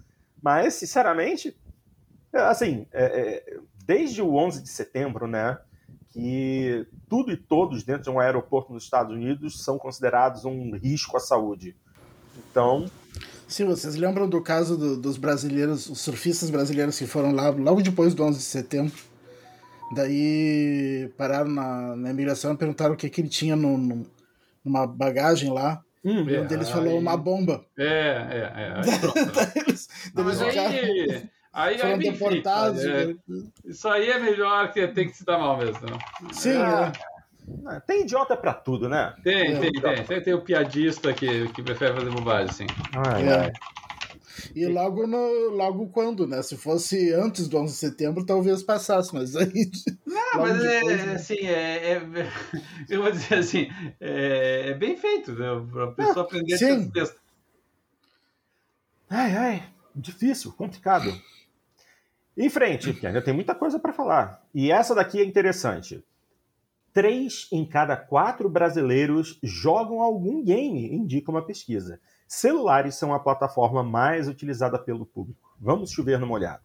Mas, 0.43 0.75
sinceramente, 0.75 1.57
assim, 2.33 2.87
é, 2.93 3.05
é, 3.05 3.59
desde 3.87 4.21
o 4.21 4.35
11 4.35 4.63
de 4.63 4.69
setembro, 4.69 5.27
né, 5.27 5.59
que 6.09 6.87
tudo 7.09 7.33
e 7.33 7.37
todos 7.37 7.85
dentro 7.85 8.03
de 8.03 8.11
um 8.11 8.21
aeroporto 8.21 8.73
nos 8.73 8.85
Estados 8.85 9.15
Unidos 9.15 9.63
são 9.65 9.79
considerados 9.79 10.45
um 10.45 10.77
risco 10.77 11.17
à 11.17 11.21
saúde. 11.21 11.77
Então. 12.37 12.87
Sim, 13.51 13.65
vocês 13.65 13.97
lembram 13.97 14.29
do 14.29 14.41
caso 14.41 14.77
do, 14.77 14.97
dos 14.97 15.19
brasileiros, 15.19 15.91
os 15.91 16.01
surfistas 16.01 16.51
brasileiros 16.51 16.97
que 16.97 17.05
foram 17.05 17.33
lá 17.33 17.51
logo 17.51 17.83
depois 17.83 18.15
do 18.15 18.23
11 18.23 18.39
de 18.39 18.45
setembro? 18.45 18.95
Daí 19.93 21.13
pararam 21.19 21.51
na, 21.51 21.97
na 21.97 22.11
imigração 22.11 22.55
e 22.55 22.57
perguntaram 22.57 22.95
o 22.95 22.97
que, 22.97 23.11
que 23.11 23.21
ele 23.21 23.29
tinha 23.29 23.57
no, 23.57 23.77
no 23.77 24.07
numa 24.65 24.87
bagagem 24.87 25.53
lá. 25.53 25.83
Hum, 26.05 26.31
e 26.31 26.39
um 26.39 26.47
deles 26.47 26.69
é, 26.69 26.73
falou 26.73 26.93
aí... 26.93 26.99
uma 26.99 27.17
bomba. 27.17 27.65
É, 27.77 27.85
é, 27.87 28.53
é. 28.55 28.73
Aí, 28.77 29.63
eles, 29.67 29.89
Mas 30.15 30.43
aí... 30.43 31.29
Aí, 31.53 31.77
foram 31.79 31.95
aí 31.95 31.99
deportados. 31.99 32.85
É. 32.85 33.17
Isso 33.65 33.89
aí 33.89 34.11
é 34.11 34.19
melhor 34.21 34.73
que 34.73 34.87
tem 34.87 35.09
que 35.09 35.17
se 35.17 35.25
dar 35.25 35.39
mal 35.39 35.59
mesmo. 35.59 35.81
Sim, 36.33 36.51
é. 36.51 36.55
é. 36.55 36.93
Tem 37.87 38.03
idiota 38.03 38.37
pra 38.37 38.55
tudo, 38.55 38.89
né? 38.89 39.15
Tem, 39.23 39.59
tem, 39.59 39.73
tem. 39.73 40.05
Tem, 40.05 40.23
tem 40.23 40.35
o 40.35 40.43
piadista 40.43 41.13
que, 41.13 41.49
que 41.49 41.63
prefere 41.63 41.95
fazer 41.95 42.11
bobagem, 42.11 42.53
sim. 42.53 42.67
Ai, 42.95 43.29
é. 43.29 43.53
E 44.55 44.67
logo, 44.67 45.07
no, 45.07 45.51
logo 45.51 45.89
quando, 45.89 46.27
né? 46.27 46.43
Se 46.43 46.57
fosse 46.57 47.13
antes 47.13 47.49
do 47.49 47.59
11 47.59 47.73
de 47.73 47.79
setembro, 47.79 48.25
talvez 48.25 48.63
passasse, 48.63 49.15
mas 49.15 49.37
aí. 49.37 49.71
Não, 50.07 50.43
mas 50.43 50.65
é, 50.65 50.81
depois, 50.81 51.01
é, 51.01 51.07
né? 51.07 51.13
assim, 51.15 51.39
é, 51.47 51.93
é, 51.93 52.03
Eu 52.89 53.03
vou 53.03 53.11
dizer 53.11 53.35
assim, 53.37 53.69
é, 54.01 54.71
é 54.71 54.75
bem 54.75 54.97
feito, 54.97 55.33
né? 55.33 55.47
Pra 55.71 55.89
pessoa 55.89 56.25
aprender 56.25 56.55
esse 56.55 56.91
texto. 56.91 57.21
Ai, 59.09 59.37
ai, 59.37 59.63
difícil, 59.95 60.53
complicado. 60.53 61.13
Em 62.37 62.49
frente, 62.49 62.93
que 62.93 63.07
ainda 63.07 63.21
tem 63.21 63.35
muita 63.35 63.55
coisa 63.55 63.79
para 63.79 63.93
falar. 63.93 64.43
E 64.55 64.71
essa 64.71 64.95
daqui 64.95 65.21
é 65.21 65.25
interessante. 65.25 66.03
Três 66.93 67.49
em 67.53 67.65
cada 67.65 67.97
quatro 67.97 68.49
brasileiros 68.49 69.39
jogam 69.43 70.01
algum 70.01 70.43
game, 70.43 70.93
indica 70.93 71.31
uma 71.31 71.45
pesquisa. 71.45 72.01
Celulares 72.27 72.97
são 72.97 73.15
a 73.15 73.21
plataforma 73.21 73.83
mais 73.83 74.29
utilizada 74.29 74.79
pelo 74.79 75.07
público. 75.07 75.55
Vamos 75.61 75.93
chover 75.93 76.19
no 76.19 76.27
molhado. 76.27 76.63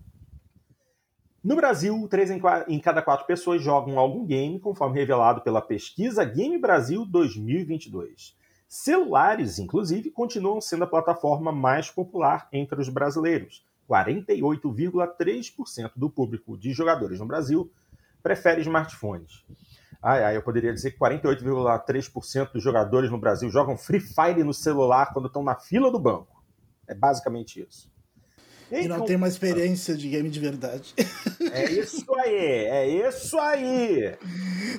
No 1.44 1.56
Brasil, 1.56 2.08
três 2.10 2.32
em 2.32 2.80
cada 2.80 3.04
quatro 3.04 3.28
pessoas 3.28 3.62
jogam 3.62 4.00
algum 4.00 4.26
game, 4.26 4.60
conforme 4.60 5.00
revelado 5.00 5.42
pela 5.42 5.62
pesquisa 5.62 6.26
Game 6.26 6.58
Brasil 6.58 7.06
2022. 7.06 8.36
Celulares, 8.68 9.60
inclusive, 9.60 10.10
continuam 10.10 10.60
sendo 10.60 10.86
a 10.86 10.88
plataforma 10.88 11.52
mais 11.52 11.92
popular 11.92 12.48
entre 12.52 12.82
os 12.82 12.90
brasileiros 12.90 13.64
48,3% 13.88 15.92
do 15.96 16.10
público 16.10 16.58
de 16.58 16.74
jogadores 16.74 17.20
no 17.20 17.28
Brasil 17.28 17.72
prefere 18.24 18.62
smartphones. 18.62 19.46
Ai, 20.02 20.24
ai, 20.24 20.38
eu 20.38 20.42
poderia 20.42 20.74
dizer 20.74 20.92
que 20.92 21.00
48,3% 21.00 22.52
dos 22.54 22.64
jogadores 22.64 23.10
no 23.10 23.18
Brasil 23.18 23.50
jogam 23.50 23.78
Free 23.78 24.00
Fire 24.00 24.44
no 24.44 24.54
celular 24.54 25.12
quando 25.14 25.28
estão 25.28 25.44
na 25.44 25.56
fila 25.56 25.92
do 25.92 26.00
banco. 26.00 26.44
É 26.88 26.94
basicamente 26.94 27.66
isso. 27.68 27.94
E 28.72 28.88
não 28.88 29.06
tem 29.06 29.16
uma 29.16 29.28
experiência 29.28 29.96
de 29.96 30.10
game 30.10 30.30
de 30.30 30.40
verdade. 30.40 30.94
É 31.52 31.72
isso 31.72 32.06
aí, 32.16 32.36
é 32.36 32.88
isso 32.88 33.40
aí. 33.40 34.16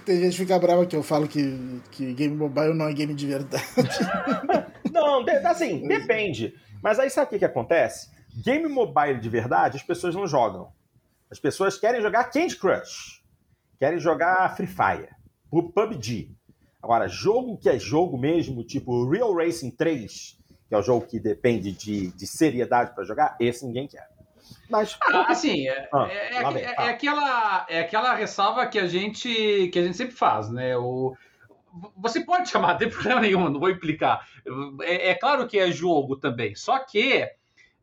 Tem 0.04 0.20
gente 0.20 0.32
que 0.32 0.38
fica 0.38 0.58
brava 0.58 0.84
que 0.84 0.96
eu 0.96 1.02
falo 1.02 1.28
que, 1.28 1.80
que 1.92 2.12
game 2.12 2.34
mobile 2.34 2.74
não 2.74 2.88
é 2.88 2.92
game 2.92 3.14
de 3.14 3.26
verdade. 3.26 3.64
Não, 4.92 5.22
assim, 5.44 5.86
depende. 5.86 6.54
Mas 6.82 6.98
aí 6.98 7.10
sabe 7.10 7.26
o 7.26 7.30
que, 7.30 7.38
que 7.40 7.44
acontece? 7.44 8.08
Game 8.42 8.66
mobile 8.66 9.20
de 9.20 9.28
verdade, 9.28 9.76
as 9.76 9.82
pessoas 9.82 10.14
não 10.14 10.26
jogam. 10.26 10.72
As 11.30 11.38
pessoas 11.38 11.76
querem 11.76 12.00
jogar 12.00 12.24
Candy 12.24 12.56
Crush, 12.56 13.15
querem 13.78 13.98
jogar 13.98 14.54
Free 14.56 14.66
Fire, 14.66 15.08
PUBG. 15.50 16.34
Agora, 16.82 17.08
jogo 17.08 17.58
que 17.58 17.68
é 17.68 17.78
jogo 17.78 18.16
mesmo, 18.16 18.62
tipo 18.62 19.08
Real 19.08 19.34
Racing 19.34 19.70
3, 19.70 20.38
que 20.68 20.74
é 20.74 20.78
o 20.78 20.82
jogo 20.82 21.06
que 21.06 21.18
depende 21.18 21.72
de, 21.72 22.12
de 22.12 22.26
seriedade 22.26 22.94
para 22.94 23.04
jogar, 23.04 23.36
esse 23.40 23.66
ninguém 23.66 23.88
quer. 23.88 24.08
Mas 24.68 24.96
ah, 25.02 25.26
assim, 25.28 25.68
é, 25.68 25.88
ah, 25.92 26.06
é, 26.08 26.36
é, 26.36 26.62
é, 26.62 26.88
aquela, 26.88 27.66
é 27.68 27.80
aquela 27.80 28.14
ressalva 28.14 28.66
que 28.66 28.78
a 28.78 28.86
gente 28.86 29.68
que 29.72 29.78
a 29.78 29.82
gente 29.82 29.96
sempre 29.96 30.14
faz, 30.14 30.50
né? 30.50 30.76
O, 30.76 31.16
você 31.96 32.24
pode 32.24 32.48
chamar, 32.48 32.72
não 32.72 32.78
tem 32.78 32.90
problema 32.90 33.20
nenhum, 33.20 33.48
não 33.48 33.60
vou 33.60 33.70
implicar. 33.70 34.26
É, 34.82 35.10
é 35.10 35.14
claro 35.14 35.46
que 35.46 35.58
é 35.58 35.70
jogo 35.70 36.16
também, 36.16 36.54
só 36.54 36.78
que 36.78 37.28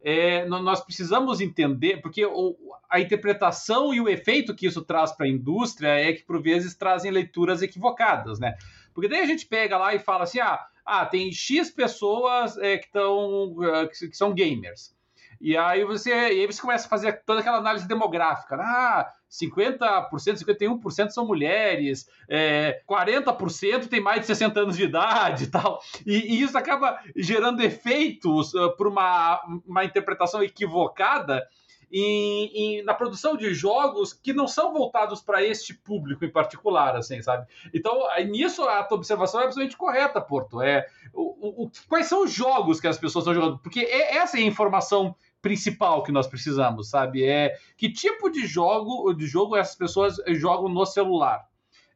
é, 0.04 0.46
nós 0.46 0.84
precisamos 0.84 1.40
entender, 1.40 2.02
porque 2.02 2.26
o, 2.26 2.58
a 2.90 3.00
interpretação 3.00 3.94
e 3.94 4.02
o 4.02 4.10
efeito 4.10 4.54
que 4.54 4.68
isso 4.68 4.82
traz 4.82 5.14
para 5.14 5.26
a 5.26 5.30
indústria 5.30 5.88
é 5.88 6.12
que, 6.12 6.24
por 6.24 6.42
vezes, 6.42 6.76
trazem 6.76 7.10
leituras 7.10 7.62
equivocadas, 7.62 8.38
né? 8.38 8.56
Porque 8.94 9.08
daí 9.08 9.22
a 9.22 9.26
gente 9.26 9.46
pega 9.46 9.78
lá 9.78 9.96
e 9.96 10.00
fala 10.00 10.24
assim: 10.26 10.42
ah, 10.42 10.60
ah 10.86 11.06
tem 11.06 11.32
X 11.32 11.72
pessoas 11.72 12.58
é, 12.58 12.78
que, 12.78 12.92
tão, 12.92 13.56
que, 13.92 14.10
que 14.10 14.18
são 14.18 14.34
gamers. 14.34 14.94
E 15.40 15.58
aí 15.58 15.84
você, 15.86 16.10
e 16.10 16.42
aí 16.42 16.46
você 16.46 16.62
começa 16.62 16.86
a 16.86 16.90
fazer 16.90 17.24
toda 17.26 17.40
aquela 17.40 17.58
análise 17.58 17.88
demográfica. 17.88 18.58
Né? 18.58 18.64
Ah, 18.66 19.14
50%, 19.34 20.10
51% 20.12 21.10
são 21.10 21.26
mulheres, 21.26 22.08
é, 22.30 22.82
40% 22.88 23.88
tem 23.88 24.00
mais 24.00 24.22
de 24.22 24.28
60 24.28 24.60
anos 24.60 24.78
de 24.78 24.84
idade 24.84 25.46
e 25.46 25.48
tal. 25.48 25.82
E, 26.06 26.36
e 26.36 26.42
isso 26.44 26.56
acaba 26.56 27.00
gerando 27.16 27.62
efeitos 27.62 28.54
uh, 28.54 28.76
por 28.78 28.88
uma, 28.88 29.42
uma 29.66 29.84
interpretação 29.84 30.44
equivocada 30.44 31.44
em, 31.92 32.52
em, 32.54 32.84
na 32.84 32.94
produção 32.94 33.36
de 33.36 33.54
jogos 33.54 34.14
que 34.14 34.34
não 34.34 34.48
são 34.48 34.74
voltados 34.74 35.22
para 35.22 35.44
este 35.44 35.74
público 35.74 36.26
em 36.26 36.30
particular, 36.30 36.96
assim, 36.96 37.22
sabe? 37.22 37.48
Então, 37.74 38.08
nisso 38.28 38.64
a 38.64 38.84
tua 38.84 38.98
observação 38.98 39.42
é 39.42 39.44
absolutamente 39.46 39.78
correta, 39.78 40.20
Porto. 40.20 40.62
É, 40.62 40.88
o, 41.14 41.66
o, 41.66 41.72
quais 41.88 42.08
são 42.08 42.24
os 42.24 42.32
jogos 42.32 42.80
que 42.80 42.88
as 42.88 42.98
pessoas 42.98 43.24
estão 43.24 43.34
jogando? 43.34 43.60
Porque 43.60 43.82
é, 43.82 44.18
essa 44.18 44.38
é 44.38 44.42
a 44.42 44.46
informação 44.46 45.16
principal 45.44 46.02
que 46.02 46.12
nós 46.12 46.26
precisamos, 46.26 46.90
sabe? 46.90 47.26
É 47.26 47.54
que 47.78 47.92
tipo 47.92 48.30
de 48.30 48.48
jogo, 48.48 49.14
de 49.14 49.28
jogo 49.28 49.58
essas 49.58 49.76
pessoas 49.76 50.16
jogam 50.30 50.70
no 50.70 50.86
celular. 50.86 51.46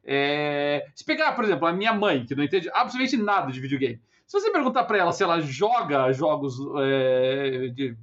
É, 0.04 0.86
se 0.94 1.04
pegar, 1.04 1.32
por 1.32 1.44
exemplo, 1.44 1.66
a 1.66 1.72
minha 1.72 1.94
mãe, 1.94 2.26
que 2.26 2.34
não 2.34 2.44
entende 2.44 2.68
absolutamente 2.72 3.16
nada 3.16 3.50
de 3.50 3.58
videogame, 3.58 4.00
se 4.26 4.38
você 4.38 4.50
perguntar 4.50 4.84
para 4.84 4.98
ela 4.98 5.12
se 5.12 5.24
ela 5.24 5.40
joga 5.40 6.12
jogos 6.12 6.58
é, 6.82 7.68
de 7.68 7.96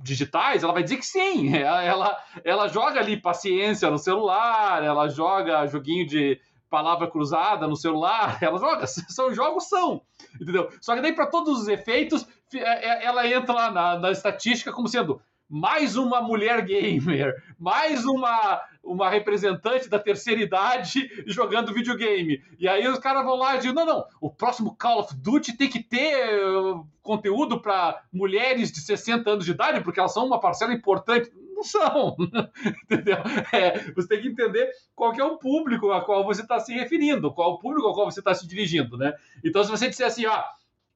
digitais, 0.00 0.62
ela 0.62 0.72
vai 0.72 0.84
dizer 0.84 0.98
que 0.98 1.06
sim. 1.06 1.50
Ela, 1.56 2.16
ela 2.44 2.68
joga 2.68 3.00
ali 3.00 3.16
paciência 3.16 3.90
no 3.90 3.98
celular, 3.98 4.84
ela 4.84 5.08
joga 5.08 5.66
joguinho 5.66 6.06
de 6.06 6.38
palavra 6.74 7.08
cruzada 7.08 7.66
no 7.66 7.76
celular, 7.76 8.38
ela 8.42 8.58
joga. 8.58 8.86
São 8.86 9.32
jogos, 9.32 9.68
são. 9.68 10.02
Entendeu? 10.40 10.68
Só 10.80 10.94
que 10.94 11.00
daí, 11.00 11.12
para 11.12 11.26
todos 11.26 11.60
os 11.60 11.68
efeitos, 11.68 12.26
ela 12.52 13.26
entra 13.26 13.54
lá 13.54 13.70
na, 13.70 13.98
na 13.98 14.10
estatística 14.10 14.72
como 14.72 14.88
sendo 14.88 15.20
mais 15.48 15.96
uma 15.96 16.20
mulher 16.20 16.64
gamer, 16.64 17.34
mais 17.58 18.04
uma, 18.04 18.60
uma 18.82 19.10
representante 19.10 19.88
da 19.88 19.98
terceira 19.98 20.42
idade 20.42 21.08
jogando 21.26 21.72
videogame. 21.72 22.42
E 22.58 22.66
aí 22.66 22.86
os 22.88 22.98
caras 22.98 23.24
vão 23.24 23.36
lá 23.36 23.54
e 23.54 23.58
dizem: 23.58 23.74
não, 23.74 23.86
não, 23.86 24.04
o 24.20 24.30
próximo 24.30 24.76
Call 24.76 25.00
of 25.00 25.14
Duty 25.14 25.56
tem 25.56 25.68
que 25.68 25.82
ter 25.82 26.44
uh, 26.44 26.86
conteúdo 27.02 27.60
para 27.60 28.02
mulheres 28.12 28.72
de 28.72 28.80
60 28.80 29.30
anos 29.30 29.44
de 29.44 29.52
idade, 29.52 29.82
porque 29.82 30.00
elas 30.00 30.12
são 30.12 30.26
uma 30.26 30.40
parcela 30.40 30.72
importante. 30.72 31.30
Não 31.54 31.62
são, 31.62 32.16
entendeu? 32.82 33.18
É, 33.52 33.92
você 33.92 34.08
tem 34.08 34.22
que 34.22 34.28
entender 34.28 34.68
qual 34.92 35.12
que 35.12 35.20
é 35.20 35.24
o 35.24 35.38
público 35.38 35.92
a 35.92 36.04
qual 36.04 36.24
você 36.24 36.42
está 36.42 36.58
se 36.58 36.74
referindo, 36.74 37.32
qual 37.32 37.52
o 37.52 37.58
público 37.60 37.86
ao 37.86 37.94
qual 37.94 38.10
você 38.10 38.18
está 38.18 38.34
se 38.34 38.44
dirigindo, 38.44 38.96
né? 38.96 39.14
Então, 39.44 39.62
se 39.62 39.70
você 39.70 39.88
disser 39.88 40.08
assim, 40.08 40.26
ah, 40.26 40.44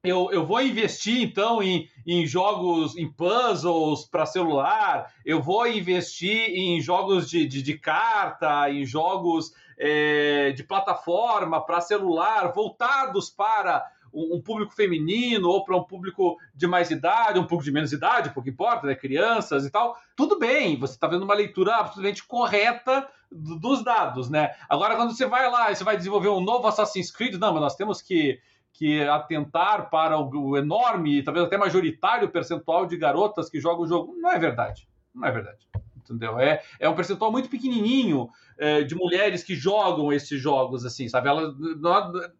eu, 0.03 0.29
eu 0.31 0.45
vou 0.45 0.61
investir 0.61 1.21
então 1.21 1.61
em, 1.61 1.89
em 2.07 2.25
jogos, 2.25 2.95
em 2.95 3.11
puzzles 3.11 4.05
para 4.05 4.25
celular, 4.25 5.13
eu 5.25 5.41
vou 5.41 5.67
investir 5.67 6.51
em 6.51 6.79
jogos 6.79 7.29
de, 7.29 7.45
de, 7.45 7.61
de 7.61 7.77
carta, 7.77 8.69
em 8.69 8.85
jogos 8.85 9.53
é, 9.77 10.51
de 10.51 10.63
plataforma 10.63 11.63
para 11.65 11.81
celular, 11.81 12.53
voltados 12.53 13.29
para 13.29 13.91
um, 14.13 14.41
público 14.41 14.73
feminino 14.73 15.49
ou 15.49 15.63
para 15.63 15.75
um 15.75 15.83
público 15.83 16.37
de 16.55 16.65
mais 16.65 16.89
idade, 16.89 17.37
um 17.37 17.45
pouco 17.45 17.63
de 17.63 17.71
menos 17.71 17.91
idade, 17.91 18.33
pouco 18.33 18.49
importa, 18.49 18.87
né? 18.87 18.95
crianças 18.95 19.65
e 19.65 19.69
tal. 19.69 19.97
Tudo 20.15 20.39
bem, 20.39 20.79
você 20.79 20.93
está 20.93 21.07
vendo 21.07 21.23
uma 21.23 21.35
leitura 21.35 21.75
absolutamente 21.75 22.23
correta 22.23 23.07
dos 23.31 23.83
dados, 23.83 24.27
né? 24.29 24.55
Agora, 24.67 24.95
quando 24.95 25.15
você 25.15 25.27
vai 25.27 25.49
lá 25.51 25.71
e 25.71 25.75
você 25.75 25.83
vai 25.83 25.95
desenvolver 25.95 26.29
um 26.29 26.41
novo 26.41 26.67
Assassin's 26.67 27.11
Creed, 27.11 27.35
não, 27.35 27.53
mas 27.53 27.61
nós 27.61 27.75
temos 27.75 28.01
que 28.01 28.39
que 28.73 29.03
atentar 29.03 29.89
para 29.89 30.17
o, 30.17 30.57
enorme, 30.57 31.23
talvez 31.23 31.45
até 31.45 31.57
majoritário 31.57 32.29
percentual 32.29 32.85
de 32.85 32.97
garotas 32.97 33.49
que 33.49 33.59
jogam 33.59 33.83
o 33.83 33.87
jogo. 33.87 34.15
Não 34.17 34.31
é 34.31 34.39
verdade. 34.39 34.87
Não 35.13 35.27
é 35.27 35.31
verdade. 35.31 35.67
Entendeu? 35.97 36.39
É, 36.39 36.63
é 36.79 36.89
um 36.89 36.95
percentual 36.95 37.31
muito 37.31 37.49
pequenininho 37.49 38.29
é, 38.57 38.81
de 38.81 38.95
mulheres 38.95 39.43
que 39.43 39.53
jogam 39.53 40.11
esses 40.11 40.41
jogos, 40.41 40.83
assim, 40.83 41.07
sabe? 41.07 41.29
Ela, 41.29 41.53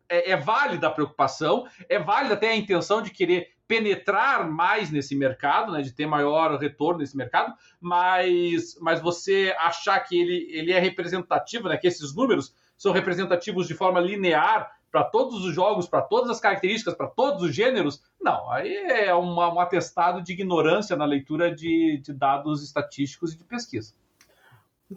é, 0.07 0.31
é 0.31 0.35
válida 0.35 0.87
a 0.87 0.91
preocupação, 0.91 1.67
é 1.87 1.99
válida 1.99 2.33
até 2.33 2.49
a 2.49 2.55
intenção 2.55 3.01
de 3.01 3.11
querer 3.11 3.49
penetrar 3.69 4.49
mais 4.49 4.89
nesse 4.89 5.15
mercado, 5.15 5.71
né, 5.71 5.83
de 5.83 5.91
ter 5.91 6.07
maior 6.07 6.57
retorno 6.57 7.01
nesse 7.01 7.15
mercado, 7.15 7.53
mas, 7.79 8.75
mas 8.81 8.99
você 8.99 9.55
achar 9.59 9.99
que 9.99 10.19
ele, 10.19 10.47
ele 10.49 10.71
é 10.71 10.79
representativo, 10.79 11.69
né, 11.69 11.77
que 11.77 11.87
esses 11.87 12.15
números 12.15 12.55
são 12.75 12.91
representativos 12.91 13.67
de 13.67 13.75
forma 13.75 13.99
linear 13.99 14.71
para 14.91 15.03
todos 15.03 15.45
os 15.45 15.53
jogos, 15.53 15.87
para 15.87 16.01
todas 16.01 16.29
as 16.29 16.39
características, 16.39 16.95
para 16.95 17.07
todos 17.07 17.43
os 17.43 17.55
gêneros, 17.55 18.01
não. 18.19 18.51
Aí 18.51 18.73
é 18.75 19.13
uma, 19.13 19.53
um 19.53 19.59
atestado 19.59 20.21
de 20.21 20.33
ignorância 20.33 20.95
na 20.95 21.05
leitura 21.05 21.53
de, 21.53 21.99
de 22.03 22.13
dados 22.13 22.63
estatísticos 22.63 23.33
e 23.33 23.37
de 23.37 23.43
pesquisa. 23.43 23.93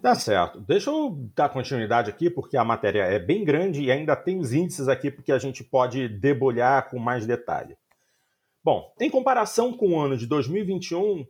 Tá 0.00 0.14
certo. 0.14 0.58
Deixa 0.60 0.90
eu 0.90 1.10
dar 1.34 1.50
continuidade 1.50 2.08
aqui, 2.08 2.30
porque 2.30 2.56
a 2.56 2.64
matéria 2.64 3.02
é 3.02 3.18
bem 3.18 3.44
grande 3.44 3.82
e 3.82 3.92
ainda 3.92 4.16
tem 4.16 4.38
os 4.38 4.52
índices 4.52 4.88
aqui, 4.88 5.10
porque 5.10 5.30
a 5.30 5.38
gente 5.38 5.62
pode 5.62 6.08
debulhar 6.08 6.88
com 6.88 6.98
mais 6.98 7.26
detalhe. 7.26 7.76
Bom, 8.64 8.94
em 9.00 9.10
comparação 9.10 9.72
com 9.72 9.90
o 9.90 10.00
ano 10.00 10.16
de 10.16 10.24
2021, 10.26 11.26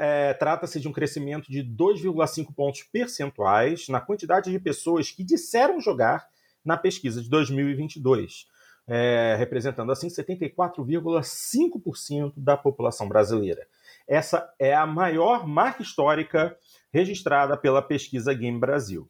é, 0.00 0.34
trata-se 0.34 0.80
de 0.80 0.88
um 0.88 0.92
crescimento 0.92 1.50
de 1.50 1.62
2,5 1.62 2.52
pontos 2.52 2.82
percentuais 2.82 3.88
na 3.88 4.00
quantidade 4.00 4.50
de 4.50 4.58
pessoas 4.58 5.10
que 5.10 5.22
disseram 5.22 5.80
jogar 5.80 6.26
na 6.64 6.76
pesquisa 6.76 7.20
de 7.20 7.28
2022, 7.28 8.46
é, 8.86 9.34
representando 9.38 9.90
assim 9.92 10.08
74,5% 10.08 12.32
da 12.36 12.56
população 12.56 13.08
brasileira. 13.08 13.66
Essa 14.06 14.52
é 14.58 14.74
a 14.74 14.86
maior 14.86 15.46
marca 15.46 15.82
histórica 15.82 16.56
registrada 16.92 17.56
pela 17.56 17.82
pesquisa 17.82 18.34
Game 18.34 18.58
Brasil. 18.58 19.08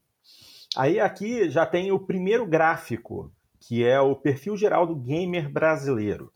Aí 0.77 0.99
aqui 0.99 1.49
já 1.51 1.67
tem 1.67 1.93
o 1.93 1.99
primeiro 1.99 2.47
gráfico, 2.47 3.33
que 3.61 3.85
é 3.85 4.01
o 4.01 4.17
perfil 4.17 4.57
geral 4.57 4.87
do 4.87 4.97
gamer 4.97 5.51
brasileiro, 5.51 6.33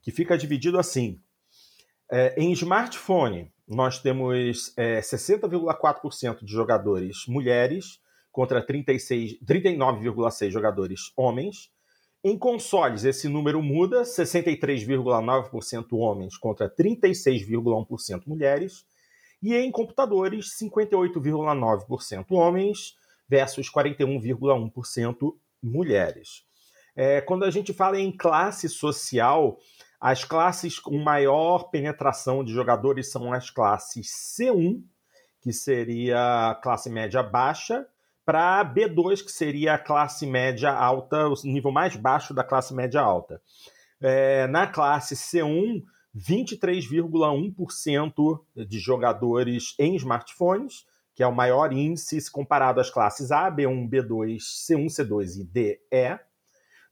que 0.00 0.10
fica 0.10 0.36
dividido 0.36 0.78
assim. 0.78 1.20
É, 2.10 2.34
em 2.40 2.52
smartphone, 2.52 3.52
nós 3.66 3.98
temos 3.98 4.72
é, 4.76 5.00
60,4% 5.00 6.44
de 6.44 6.52
jogadores 6.52 7.26
mulheres 7.26 8.00
contra 8.36 8.60
39,6 8.60 10.50
jogadores 10.50 11.10
homens. 11.16 11.70
Em 12.22 12.36
consoles, 12.36 13.02
esse 13.04 13.30
número 13.30 13.62
muda: 13.62 14.02
63,9% 14.02 15.86
homens 15.92 16.36
contra 16.36 16.68
36,1% 16.68 18.26
mulheres. 18.26 18.84
E 19.42 19.54
em 19.54 19.70
computadores, 19.70 20.50
58,9% 20.60 22.26
homens 22.32 22.94
versus 23.26 23.72
41,1% 23.72 25.34
mulheres. 25.62 26.44
É, 26.94 27.22
quando 27.22 27.46
a 27.46 27.50
gente 27.50 27.72
fala 27.72 27.98
em 27.98 28.14
classe 28.14 28.68
social, 28.68 29.58
as 29.98 30.24
classes 30.24 30.78
com 30.78 30.98
maior 30.98 31.70
penetração 31.70 32.44
de 32.44 32.52
jogadores 32.52 33.10
são 33.10 33.32
as 33.32 33.48
classes 33.48 34.08
C1, 34.38 34.82
que 35.40 35.54
seria 35.54 36.58
classe 36.62 36.90
média 36.90 37.22
baixa, 37.22 37.86
para 38.26 38.62
B2, 38.64 39.24
que 39.24 39.30
seria 39.30 39.74
a 39.74 39.78
classe 39.78 40.26
média 40.26 40.72
alta, 40.72 41.28
o 41.28 41.34
nível 41.44 41.70
mais 41.70 41.94
baixo 41.94 42.34
da 42.34 42.42
classe 42.42 42.74
média 42.74 43.00
alta. 43.00 43.40
É, 44.00 44.48
na 44.48 44.66
classe 44.66 45.14
C1, 45.14 45.84
23,1% 46.14 48.40
de 48.66 48.78
jogadores 48.80 49.76
em 49.78 49.94
smartphones, 49.94 50.84
que 51.14 51.22
é 51.22 51.26
o 51.26 51.34
maior 51.34 51.72
índice 51.72 52.20
se 52.20 52.30
comparado 52.30 52.80
às 52.80 52.90
classes 52.90 53.30
A, 53.30 53.50
B1, 53.50 53.88
B2, 53.88 54.38
C1, 54.38 54.86
C2 54.86 55.40
e 55.40 55.44
D. 55.44 55.80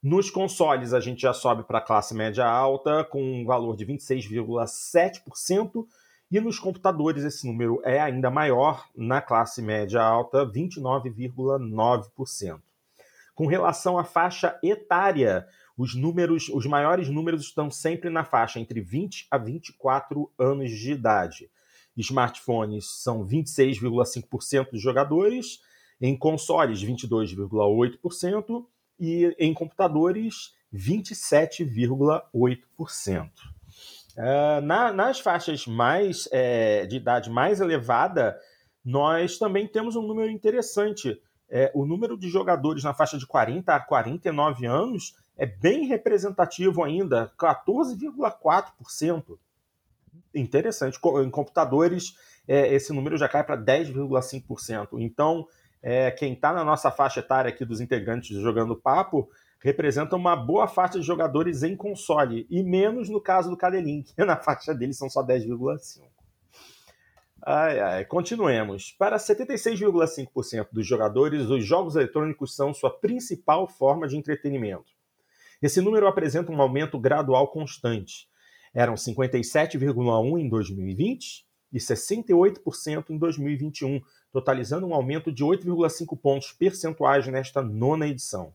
Nos 0.01 0.31
consoles, 0.31 0.93
a 0.93 1.01
gente 1.01 1.23
já 1.23 1.33
sobe 1.33 1.65
para 1.65 1.79
a 1.79 1.85
classe 1.85 2.15
média 2.15 2.47
alta, 2.47 3.03
com 3.05 3.23
um 3.23 3.45
valor 3.45 3.75
de 3.75 3.85
26,7%, 3.87 5.85
e 6.31 6.41
nos 6.41 6.59
computadores 6.59 7.25
esse 7.25 7.47
número 7.47 7.83
é 7.85 8.01
ainda 8.01 8.31
maior, 8.31 8.89
na 8.97 9.21
classe 9.21 9.61
média 9.63 10.03
alta, 10.03 10.47
29,9%. 10.47 12.61
Com 13.35 13.47
relação 13.47 13.99
à 13.99 14.05
faixa 14.05 14.59
etária, 14.63 15.47
os 15.77 15.95
números, 15.95 16.49
os 16.49 16.65
maiores 16.67 17.09
números 17.09 17.43
estão 17.43 17.71
sempre 17.71 18.09
na 18.09 18.25
faixa 18.25 18.59
entre 18.61 18.81
20 18.81 19.27
a 19.31 19.37
24 19.39 20.33
anos 20.39 20.71
de 20.71 20.93
idade. 20.93 21.51
Smartphones 21.97 23.03
são 23.03 23.27
26,5% 23.27 24.71
dos 24.71 24.81
jogadores, 24.81 25.61
em 26.01 26.17
consoles 26.17 26.83
22,8% 26.83 28.65
e 28.99 29.37
em 29.39 29.55
computadores 29.55 30.55
27,8%. 30.73 33.54
Uh, 34.17 34.61
na, 34.63 34.93
nas 34.93 35.19
faixas 35.19 35.67
mais 35.67 36.29
é, 36.31 36.87
de 36.87 36.97
idade 36.97 37.31
mais 37.31 37.61
elevada, 37.61 38.39
nós 38.85 39.39
também 39.39 39.67
temos 39.67 39.97
um 39.97 40.03
número 40.03 40.31
interessante. 40.31 41.21
É, 41.49 41.73
o 41.75 41.85
número 41.85 42.17
de 42.17 42.29
jogadores 42.29 42.85
na 42.85 42.95
faixa 42.95 43.19
de 43.19 43.27
40 43.27 43.75
a 43.75 43.81
49 43.81 44.67
anos 44.67 45.17
é 45.37 45.47
bem 45.47 45.87
representativo 45.87 46.85
ainda, 46.85 47.33
14,4%. 47.39 49.39
interessante. 50.35 50.99
Em 51.23 51.31
computadores, 51.31 52.17
é, 52.47 52.73
esse 52.75 52.93
número 52.93 53.17
já 53.17 53.29
cai 53.29 53.43
para 53.43 53.57
10,5%. 53.57 55.01
Então, 55.01 55.47
é, 55.83 56.11
quem 56.11 56.33
está 56.33 56.53
na 56.53 56.65
nossa 56.65 56.91
faixa 56.91 57.21
etária 57.21 57.49
aqui 57.49 57.65
dos 57.65 57.81
integrantes 57.81 58.37
jogando 58.39 58.77
papo 58.77 59.29
representa 59.65 60.15
uma 60.15 60.37
boa 60.37 60.69
faixa 60.69 61.01
de 61.01 61.07
jogadores 61.07 61.63
em 61.63 61.75
console, 61.75 62.47
e 62.51 62.63
menos 62.63 63.09
no 63.09 63.19
caso 63.19 63.49
do 63.49 63.57
Cadelin, 63.57 64.03
que 64.03 64.23
na 64.23 64.37
faixa 64.37 64.75
dele 64.75 64.93
são 64.93 65.09
só 65.09 65.25
10,5%. 65.25 66.03
Ai, 67.47 67.81
ai, 67.81 68.05
continuemos. 68.05 68.93
Para 68.99 69.17
76,5% 69.17 70.69
dos 70.71 70.87
jogadores, 70.87 71.49
os 71.49 71.65
jogos 71.65 71.97
eletrônicos 71.97 72.55
são 72.55 72.75
sua 72.75 72.91
principal 72.91 73.67
forma 73.67 74.07
de 74.07 74.19
entretenimento. 74.19 74.93
Esse 75.63 75.81
número 75.81 76.07
apresenta 76.07 76.53
um 76.53 76.61
aumento 76.61 76.99
gradual 76.99 77.49
constante. 77.49 78.29
Eram 78.75 78.95
57,1% 78.95 80.41
em 80.41 80.49
2020 80.49 81.47
e 81.73 81.79
68% 81.79 83.11
em 83.11 83.19
2021, 83.19 84.01
totalizando 84.31 84.87
um 84.87 84.95
aumento 84.95 85.33
de 85.33 85.43
8,5 85.43 86.19
pontos 86.21 86.53
percentuais 86.53 87.27
nesta 87.29 87.63
nona 87.63 88.07
edição. 88.07 88.55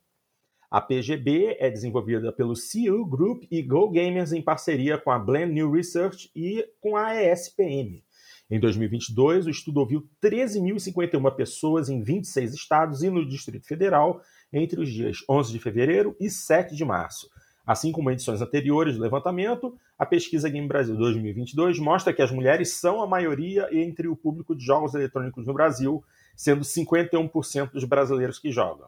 A 0.72 0.80
PGB 0.80 1.58
é 1.60 1.68
desenvolvida 1.68 2.32
pelo 2.32 2.54
CU 2.54 3.04
Group 3.04 3.46
e 3.50 3.64
Go 3.64 3.90
Gamers 3.90 4.32
em 4.32 4.42
parceria 4.42 5.00
com 5.00 5.10
a 5.10 5.18
Blend 5.18 5.52
New 5.52 5.72
Research 5.72 6.30
e 6.36 6.64
com 6.80 6.96
a 6.96 7.16
ESPM. 7.16 8.04
Em 8.52 8.60
2022, 8.60 9.48
o 9.48 9.50
estudo 9.50 9.80
ouviu 9.80 10.08
13.051 10.24 11.36
pessoas 11.36 11.90
em 11.90 12.04
26 12.04 12.54
estados 12.54 13.02
e 13.02 13.10
no 13.10 13.28
Distrito 13.28 13.66
Federal 13.66 14.22
entre 14.54 14.80
os 14.80 14.92
dias 14.92 15.24
11 15.28 15.52
de 15.52 15.58
fevereiro 15.58 16.16
e 16.20 16.30
7 16.30 16.76
de 16.76 16.86
março. 16.86 17.28
Assim 17.66 17.92
como 17.92 18.12
edições 18.12 18.40
anteriores 18.40 18.96
do 18.96 19.02
levantamento, 19.02 19.76
a 19.98 20.06
pesquisa 20.06 20.50
Game 20.50 20.68
Brasil 20.68 20.96
2022 20.96 21.80
mostra 21.80 22.14
que 22.14 22.22
as 22.22 22.32
mulheres 22.32 22.74
são 22.74 23.02
a 23.02 23.08
maioria 23.08 23.70
entre 23.72 24.08
o 24.08 24.16
público 24.16 24.56
de 24.56 24.64
jogos 24.64 24.94
eletrônicos 24.94 25.48
no 25.48 25.54
Brasil, 25.54 26.04
sendo 26.36 26.62
51% 26.62 27.72
dos 27.72 27.86
brasileiros 27.86 28.38
que 28.38 28.52
jogam. 28.52 28.88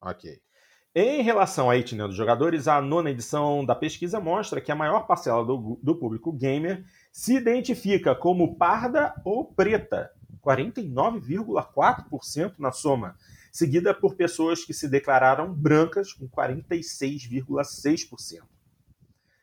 Ok. 0.00 0.40
Em 0.92 1.22
relação 1.22 1.70
à 1.70 1.76
etnia 1.76 2.08
dos 2.08 2.16
jogadores, 2.16 2.66
a 2.66 2.82
nona 2.82 3.12
edição 3.12 3.64
da 3.64 3.76
pesquisa 3.76 4.18
mostra 4.18 4.60
que 4.60 4.72
a 4.72 4.76
maior 4.76 5.06
parcela 5.06 5.44
do, 5.44 5.78
do 5.80 5.94
público 5.94 6.32
gamer 6.32 6.84
se 7.12 7.36
identifica 7.36 8.12
como 8.12 8.56
parda 8.56 9.14
ou 9.24 9.44
preta, 9.44 10.10
49,4% 10.44 12.54
na 12.58 12.72
soma, 12.72 13.16
seguida 13.52 13.94
por 13.94 14.16
pessoas 14.16 14.64
que 14.64 14.74
se 14.74 14.88
declararam 14.88 15.54
brancas, 15.54 16.12
com 16.12 16.28
46,6%. 16.28 18.40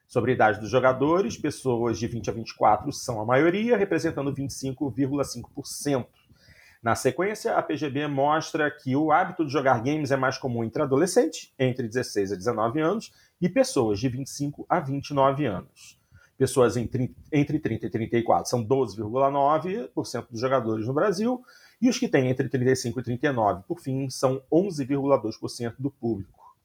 Sobre 0.05 0.31
a 0.31 0.35
idade 0.35 0.59
dos 0.59 0.69
jogadores, 0.69 1.37
pessoas 1.37 1.97
de 1.97 2.07
20 2.07 2.29
a 2.29 2.33
24 2.33 2.91
são 2.91 3.21
a 3.21 3.25
maioria, 3.25 3.77
representando 3.77 4.33
25,5%. 4.33 6.07
Na 6.87 6.95
sequência, 6.95 7.53
a 7.53 7.61
PGB 7.61 8.07
mostra 8.07 8.71
que 8.71 8.95
o 8.95 9.11
hábito 9.11 9.45
de 9.45 9.51
jogar 9.51 9.83
games 9.83 10.09
é 10.09 10.15
mais 10.15 10.37
comum 10.37 10.63
entre 10.63 10.81
adolescentes, 10.81 11.53
entre 11.59 11.85
16 11.85 12.31
a 12.31 12.35
19 12.37 12.79
anos, 12.79 13.11
e 13.41 13.49
pessoas 13.49 13.99
de 13.99 14.07
25 14.07 14.65
a 14.69 14.79
29 14.79 15.45
anos 15.45 15.99
pessoas 16.37 16.77
entre 16.77 17.13
30 17.59 17.87
e 17.87 17.89
34 17.89 18.49
são 18.49 18.65
12,9% 18.65 20.27
dos 20.29 20.39
jogadores 20.39 20.87
no 20.87 20.93
Brasil, 20.93 21.43
e 21.81 21.89
os 21.89 21.99
que 21.99 22.07
têm 22.07 22.29
entre 22.29 22.47
35 22.47 23.01
e 23.01 23.03
39, 23.03 23.63
por 23.67 23.81
fim, 23.81 24.09
são 24.09 24.41
11,2% 24.49 25.73
do 25.77 25.91
público. 25.91 26.55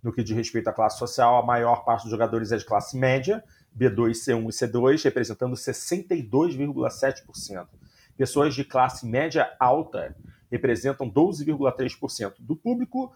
No 0.00 0.12
que 0.12 0.22
diz 0.22 0.36
respeito 0.36 0.68
à 0.68 0.72
classe 0.72 1.00
social, 1.00 1.36
a 1.36 1.44
maior 1.44 1.84
parte 1.84 2.02
dos 2.02 2.12
jogadores 2.12 2.52
é 2.52 2.58
de 2.58 2.64
classe 2.64 2.96
média, 2.96 3.42
B2, 3.76 4.12
C1 4.12 4.44
e 4.44 4.52
C2, 4.52 5.02
representando 5.02 5.56
62,7%. 5.56 7.66
Pessoas 8.18 8.52
de 8.52 8.64
classe 8.64 9.06
média 9.06 9.54
alta 9.60 10.16
representam 10.50 11.08
12,3% 11.08 12.34
do 12.40 12.56
público, 12.56 13.12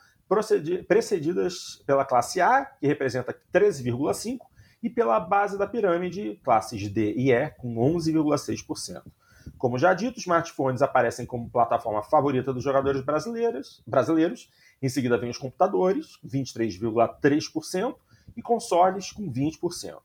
precedidas 0.87 1.83
pela 1.85 2.05
classe 2.05 2.41
A, 2.41 2.65
que 2.65 2.87
representa 2.87 3.37
13,5%, 3.53 4.39
e 4.81 4.89
pela 4.89 5.19
base 5.19 5.59
da 5.59 5.67
pirâmide, 5.67 6.41
classes 6.45 6.89
D 6.89 7.15
e 7.15 7.33
E, 7.33 7.51
com 7.51 7.75
11,6%. 7.75 9.03
Como 9.59 9.77
já 9.77 9.93
dito, 9.93 10.21
smartphones 10.21 10.83
aparecem 10.83 11.27
como 11.27 11.51
plataforma 11.51 12.03
favorita 12.05 12.53
dos 12.53 12.63
jogadores 12.63 13.01
brasileiros, 13.01 13.83
brasileiros. 13.85 14.49
Em 14.81 14.89
seguida 14.89 15.19
vem 15.19 15.31
os 15.31 15.39
computadores, 15.39 16.19
23,3%, 16.25 17.95
e 18.37 18.43
consoles, 18.43 19.11
com 19.11 19.33
20%. 19.33 19.99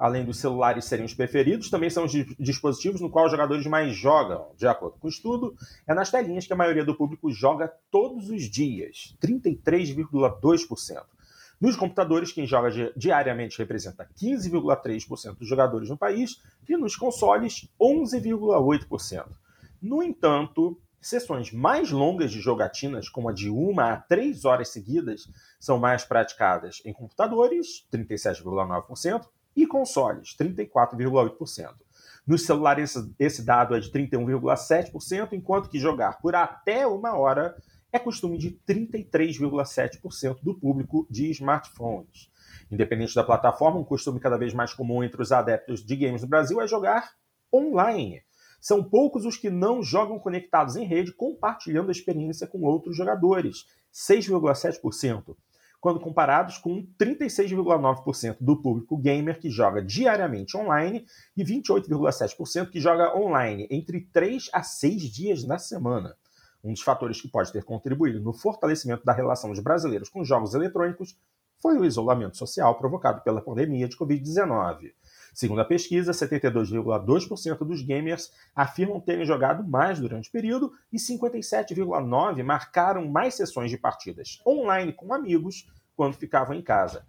Além 0.00 0.24
dos 0.24 0.38
celulares 0.38 0.86
serem 0.86 1.04
os 1.04 1.12
preferidos, 1.12 1.68
também 1.68 1.90
são 1.90 2.06
os 2.06 2.12
dispositivos 2.38 3.02
no 3.02 3.10
qual 3.10 3.26
os 3.26 3.30
jogadores 3.30 3.66
mais 3.66 3.94
jogam. 3.94 4.46
De 4.56 4.66
acordo 4.66 4.96
com 4.98 5.06
o 5.06 5.10
estudo, 5.10 5.54
é 5.86 5.92
nas 5.92 6.10
telinhas 6.10 6.46
que 6.46 6.52
a 6.54 6.56
maioria 6.56 6.82
do 6.82 6.94
público 6.94 7.30
joga 7.30 7.70
todos 7.90 8.30
os 8.30 8.44
dias, 8.44 9.14
33,2%. 9.22 11.02
Nos 11.60 11.76
computadores, 11.76 12.32
quem 12.32 12.46
joga 12.46 12.70
diariamente 12.96 13.58
representa 13.58 14.08
15,3% 14.18 15.36
dos 15.36 15.46
jogadores 15.46 15.90
no 15.90 15.98
país 15.98 16.40
e 16.66 16.78
nos 16.78 16.96
consoles, 16.96 17.68
11,8%. 17.78 19.26
No 19.82 20.02
entanto, 20.02 20.80
sessões 20.98 21.52
mais 21.52 21.90
longas 21.90 22.30
de 22.30 22.40
jogatinas, 22.40 23.10
como 23.10 23.28
a 23.28 23.34
de 23.34 23.50
uma 23.50 23.92
a 23.92 23.96
três 23.98 24.46
horas 24.46 24.70
seguidas, 24.70 25.28
são 25.58 25.78
mais 25.78 26.04
praticadas 26.04 26.80
em 26.86 26.92
computadores, 26.94 27.86
37,9%, 27.92 29.26
e 29.56 29.66
consoles, 29.66 30.36
34,8%. 30.36 31.74
Nos 32.26 32.44
celulares, 32.44 32.94
esse 33.18 33.42
dado 33.42 33.74
é 33.74 33.80
de 33.80 33.90
31,7%, 33.90 35.32
enquanto 35.32 35.68
que 35.68 35.78
jogar 35.78 36.20
por 36.20 36.34
até 36.34 36.86
uma 36.86 37.16
hora 37.16 37.56
é 37.92 37.98
costume 37.98 38.38
de 38.38 38.52
33,7% 38.68 40.38
do 40.42 40.54
público 40.54 41.06
de 41.10 41.30
smartphones. 41.30 42.30
Independente 42.70 43.14
da 43.14 43.24
plataforma, 43.24 43.80
um 43.80 43.84
costume 43.84 44.20
cada 44.20 44.38
vez 44.38 44.54
mais 44.54 44.72
comum 44.72 45.02
entre 45.02 45.20
os 45.20 45.32
adeptos 45.32 45.84
de 45.84 45.96
games 45.96 46.22
no 46.22 46.28
Brasil 46.28 46.60
é 46.60 46.68
jogar 46.68 47.10
online. 47.52 48.22
São 48.60 48.84
poucos 48.84 49.24
os 49.24 49.36
que 49.36 49.50
não 49.50 49.82
jogam 49.82 50.18
conectados 50.18 50.76
em 50.76 50.84
rede, 50.84 51.12
compartilhando 51.12 51.88
a 51.88 51.92
experiência 51.92 52.46
com 52.46 52.60
outros 52.60 52.96
jogadores, 52.96 53.64
6,7%, 53.92 55.34
quando 55.80 55.98
comparados 55.98 56.58
com 56.58 56.86
36,9% 56.98 58.36
do 58.40 58.60
público 58.60 58.96
gamer 58.98 59.40
que 59.40 59.48
joga 59.48 59.82
diariamente 59.82 60.56
online 60.56 61.06
e 61.36 61.42
28,7% 61.42 62.70
que 62.70 62.80
joga 62.80 63.16
online 63.16 63.66
entre 63.70 64.02
3 64.12 64.50
a 64.52 64.62
6 64.62 65.02
dias 65.02 65.44
na 65.44 65.58
semana. 65.58 66.14
Um 66.62 66.72
dos 66.72 66.82
fatores 66.82 67.20
que 67.20 67.28
pode 67.28 67.50
ter 67.50 67.64
contribuído 67.64 68.20
no 68.20 68.34
fortalecimento 68.34 69.04
da 69.04 69.12
relação 69.12 69.50
dos 69.50 69.60
brasileiros 69.60 70.10
com 70.10 70.22
jogos 70.22 70.54
eletrônicos 70.54 71.16
foi 71.58 71.78
o 71.78 71.84
isolamento 71.84 72.36
social 72.36 72.76
provocado 72.76 73.22
pela 73.22 73.40
pandemia 73.40 73.88
de 73.88 73.96
Covid-19. 73.96 74.92
Segundo 75.32 75.60
a 75.60 75.64
pesquisa, 75.64 76.12
72,2% 76.12 77.58
dos 77.58 77.82
gamers 77.82 78.32
afirmam 78.54 79.00
terem 79.00 79.24
jogado 79.24 79.66
mais 79.66 79.98
durante 79.98 80.28
o 80.28 80.32
período 80.32 80.72
e 80.92 80.96
57,9% 80.96 82.42
marcaram 82.42 83.06
mais 83.08 83.34
sessões 83.34 83.70
de 83.70 83.78
partidas 83.78 84.40
online 84.46 84.92
com 84.92 85.14
amigos 85.14 85.66
quando 85.96 86.14
ficavam 86.14 86.54
em 86.54 86.62
casa. 86.62 87.04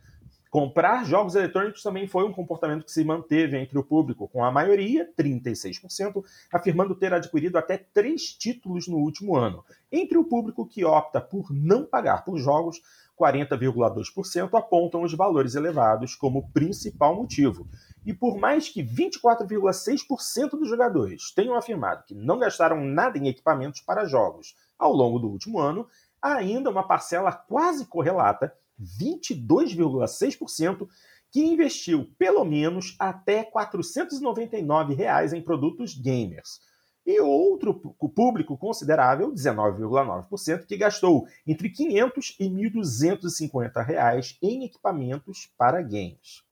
Comprar 0.51 1.05
jogos 1.05 1.33
eletrônicos 1.33 1.81
também 1.81 2.05
foi 2.07 2.25
um 2.25 2.33
comportamento 2.33 2.83
que 2.83 2.91
se 2.91 3.05
manteve 3.05 3.57
entre 3.57 3.79
o 3.79 3.83
público, 3.85 4.27
com 4.27 4.43
a 4.43 4.51
maioria, 4.51 5.09
36%, 5.17 6.21
afirmando 6.51 6.93
ter 6.93 7.13
adquirido 7.13 7.57
até 7.57 7.77
três 7.77 8.33
títulos 8.33 8.85
no 8.85 8.97
último 8.97 9.37
ano. 9.37 9.63
Entre 9.89 10.17
o 10.17 10.25
público 10.25 10.67
que 10.67 10.83
opta 10.83 11.21
por 11.21 11.53
não 11.53 11.85
pagar 11.85 12.25
por 12.25 12.37
jogos, 12.37 12.81
40,2% 13.21 14.57
apontam 14.57 15.03
os 15.03 15.13
valores 15.13 15.53
elevados 15.53 16.15
como 16.15 16.49
principal 16.51 17.15
motivo. 17.15 17.67
E 18.03 18.11
por 18.11 18.39
mais 18.39 18.67
que 18.67 18.83
24,6% 18.83 20.49
dos 20.51 20.67
jogadores 20.67 21.31
tenham 21.35 21.55
afirmado 21.55 22.03
que 22.05 22.15
não 22.15 22.39
gastaram 22.39 22.83
nada 22.83 23.19
em 23.19 23.27
equipamentos 23.27 23.81
para 23.81 24.05
jogos 24.05 24.55
ao 24.79 24.91
longo 24.91 25.19
do 25.19 25.29
último 25.29 25.59
ano, 25.59 25.87
ainda 26.19 26.71
uma 26.71 26.87
parcela 26.87 27.31
quase 27.31 27.85
correlata 27.85 28.51
22,6%, 28.99 30.87
que 31.29 31.43
investiu 31.43 32.09
pelo 32.17 32.43
menos 32.43 32.95
até 32.99 33.43
499 33.43 34.95
reais 34.95 35.31
em 35.31 35.41
produtos 35.41 35.93
gamers. 35.93 36.59
E 37.05 37.19
outro 37.19 37.73
público 38.15 38.57
considerável, 38.57 39.33
19,9%, 39.33 40.65
que 40.65 40.77
gastou 40.77 41.25
entre 41.47 41.69
500 41.69 42.35
e 42.39 42.45
1.250 42.47 43.83
reais 43.83 44.37
em 44.41 44.65
equipamentos 44.65 45.51
para 45.57 45.81
games. 45.81 46.43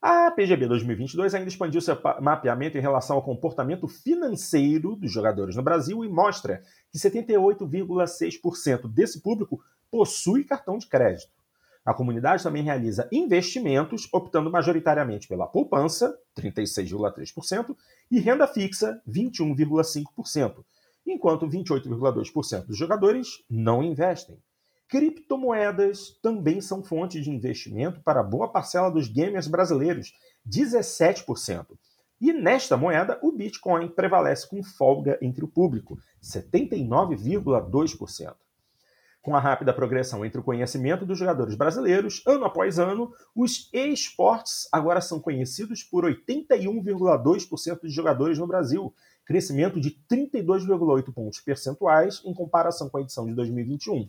A 0.00 0.30
PGB 0.30 0.68
2022 0.68 1.34
ainda 1.34 1.48
expandiu 1.48 1.80
seu 1.80 1.98
mapeamento 2.20 2.78
em 2.78 2.80
relação 2.80 3.16
ao 3.16 3.22
comportamento 3.22 3.88
financeiro 3.88 4.94
dos 4.94 5.10
jogadores 5.10 5.56
no 5.56 5.62
Brasil 5.62 6.04
e 6.04 6.08
mostra 6.08 6.62
que 6.92 6.98
78,6% 6.98 8.86
desse 8.86 9.20
público 9.20 9.60
possui 9.90 10.44
cartão 10.44 10.78
de 10.78 10.86
crédito. 10.86 11.37
A 11.88 11.94
comunidade 11.94 12.42
também 12.42 12.62
realiza 12.62 13.08
investimentos, 13.10 14.06
optando 14.12 14.50
majoritariamente 14.50 15.26
pela 15.26 15.46
poupança, 15.46 16.14
36,3%, 16.38 17.74
e 18.10 18.20
renda 18.20 18.46
fixa, 18.46 19.00
21,5%, 19.08 20.62
enquanto 21.06 21.48
28,2% 21.48 22.66
dos 22.66 22.76
jogadores 22.76 23.42
não 23.48 23.82
investem. 23.82 24.36
Criptomoedas 24.86 26.10
também 26.22 26.60
são 26.60 26.84
fonte 26.84 27.22
de 27.22 27.30
investimento 27.30 28.02
para 28.02 28.22
boa 28.22 28.48
parcela 28.48 28.90
dos 28.90 29.08
gamers 29.08 29.48
brasileiros, 29.48 30.12
17%. 30.46 31.68
E 32.20 32.34
nesta 32.34 32.76
moeda, 32.76 33.18
o 33.22 33.32
Bitcoin 33.32 33.88
prevalece 33.88 34.46
com 34.46 34.62
folga 34.62 35.18
entre 35.22 35.42
o 35.42 35.48
público, 35.48 35.98
79,2%. 36.22 38.34
Com 39.20 39.34
a 39.34 39.40
rápida 39.40 39.74
progressão 39.74 40.24
entre 40.24 40.40
o 40.40 40.44
conhecimento 40.44 41.04
dos 41.04 41.18
jogadores 41.18 41.54
brasileiros, 41.54 42.22
ano 42.26 42.44
após 42.44 42.78
ano, 42.78 43.12
os 43.34 43.68
esportes 43.72 44.68
agora 44.72 45.00
são 45.00 45.20
conhecidos 45.20 45.82
por 45.82 46.04
81,2% 46.04 47.80
de 47.82 47.90
jogadores 47.90 48.38
no 48.38 48.46
Brasil, 48.46 48.94
crescimento 49.26 49.80
de 49.80 49.90
32,8 50.10 51.12
pontos 51.12 51.40
percentuais 51.40 52.22
em 52.24 52.32
comparação 52.32 52.88
com 52.88 52.98
a 52.98 53.02
edição 53.02 53.26
de 53.26 53.34
2021. 53.34 54.08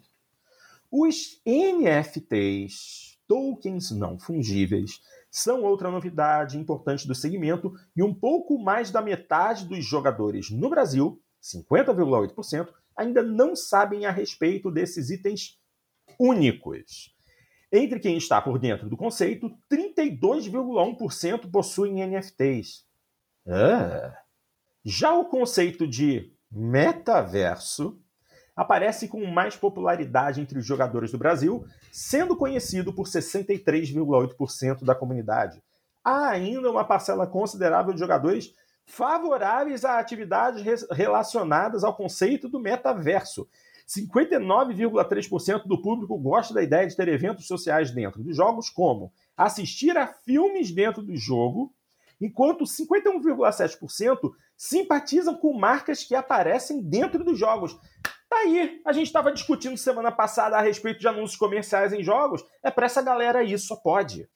Os 0.92 1.42
NFTs, 1.46 3.18
tokens 3.28 3.92
não 3.92 4.18
fungíveis, 4.18 5.02
são 5.30 5.64
outra 5.64 5.92
novidade 5.92 6.58
importante 6.58 7.08
do 7.08 7.14
segmento 7.14 7.74
e 7.96 8.02
um 8.02 8.14
pouco 8.14 8.58
mais 8.58 8.90
da 8.90 9.02
metade 9.02 9.66
dos 9.66 9.86
jogadores 9.86 10.50
no 10.50 10.70
Brasil, 10.70 11.22
50,8%, 11.42 12.70
ainda 13.00 13.24
não 13.24 13.56
sabem 13.56 14.06
a 14.06 14.12
respeito 14.12 14.70
desses 14.70 15.10
itens 15.10 15.58
únicos. 16.20 17.16
Entre 17.72 17.98
quem 18.00 18.18
está 18.18 18.42
por 18.42 18.60
dentro 18.60 18.90
do 18.90 18.98
conceito, 18.98 19.50
32,1% 19.72 21.50
possuem 21.50 22.06
NFTs. 22.06 22.84
Ah. 23.48 24.14
Já 24.84 25.14
o 25.14 25.26
conceito 25.26 25.88
de 25.88 26.34
metaverso 26.52 27.98
aparece 28.56 29.08
com 29.08 29.26
mais 29.26 29.56
popularidade 29.56 30.42
entre 30.42 30.60
os 30.60 30.66
jogadores 30.66 31.12
do 31.12 31.18
Brasil, 31.18 31.66
sendo 31.92 32.36
conhecido 32.36 32.92
por 32.92 33.06
63,8% 33.08 34.84
da 34.84 34.94
comunidade. 34.94 35.64
Há 36.04 36.28
ainda 36.30 36.70
uma 36.70 36.84
parcela 36.84 37.26
considerável 37.26 37.94
de 37.94 38.00
jogadores 38.00 38.54
favoráveis 38.90 39.86
a 39.86 40.00
atividades 40.00 40.88
relacionadas 40.92 41.84
ao 41.84 41.96
conceito 41.96 42.50
do 42.50 42.60
metaverso. 42.60 43.48
59,3% 43.88 45.64
do 45.66 45.82
público 45.82 46.18
gosta 46.18 46.54
da 46.54 46.64
ideia 46.64 46.88
de 46.88 46.96
ter 46.96 47.08
eventos 47.08 47.48
sociais 47.48 47.92
dentro 47.92 48.24
dos 48.24 48.36
jogos, 48.36 48.70
como 48.70 49.14
assistir 49.38 49.96
a 49.98 50.08
filmes 50.08 50.72
dentro 50.72 51.04
do 51.04 51.16
jogo, 51.16 51.74
enquanto 52.20 52.66
51,7% 52.66 54.32
simpatizam 54.58 55.36
com 55.36 55.54
marcas 55.54 56.04
que 56.04 56.16
aparecem 56.16 56.82
dentro 56.82 57.24
dos 57.24 57.38
jogos. 57.38 57.80
Tá 58.28 58.38
aí, 58.38 58.82
a 58.86 58.92
gente 58.92 59.08
estava 59.08 59.32
discutindo 59.32 59.78
semana 59.78 60.12
passada 60.12 60.58
a 60.58 60.62
respeito 60.62 61.00
de 61.00 61.08
anúncios 61.08 61.38
comerciais 61.38 61.94
em 61.94 62.04
jogos. 62.04 62.44
É 62.64 62.70
para 62.70 62.86
essa 62.86 63.02
galera 63.02 63.40
aí, 63.40 63.58
só 63.58 63.76
pode. 63.76 64.28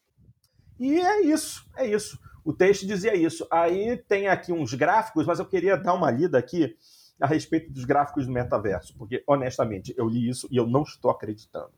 E 0.80 0.99
é 0.99 1.22
isso, 1.22 1.68
é 1.76 1.86
isso. 1.88 2.20
O 2.43 2.53
texto 2.53 2.85
dizia 2.85 3.15
isso. 3.15 3.47
Aí 3.51 3.97
tem 3.97 4.27
aqui 4.27 4.51
uns 4.51 4.73
gráficos, 4.73 5.25
mas 5.25 5.39
eu 5.39 5.45
queria 5.45 5.77
dar 5.77 5.93
uma 5.93 6.11
lida 6.11 6.37
aqui 6.37 6.75
a 7.19 7.27
respeito 7.27 7.71
dos 7.71 7.85
gráficos 7.85 8.25
do 8.25 8.33
metaverso, 8.33 8.95
porque 8.97 9.23
honestamente 9.27 9.93
eu 9.97 10.07
li 10.07 10.27
isso 10.27 10.47
e 10.51 10.57
eu 10.57 10.67
não 10.67 10.83
estou 10.83 11.09
acreditando. 11.09 11.71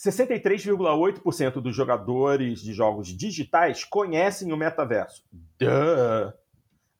63,8% 0.00 1.60
dos 1.60 1.76
jogadores 1.76 2.60
de 2.60 2.72
jogos 2.72 3.08
digitais 3.08 3.84
conhecem 3.84 4.52
o 4.52 4.56
metaverso. 4.56 5.24
Duh. 5.30 6.32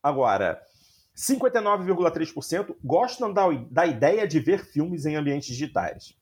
Agora, 0.01 0.63
59,3% 1.17 2.77
gostam 2.83 3.33
da, 3.33 3.49
da 3.71 3.87
ideia 3.87 4.27
de 4.27 4.39
ver 4.39 4.65
filmes 4.65 5.05
em 5.05 5.17
ambientes 5.17 5.49
digitais. 5.49 6.17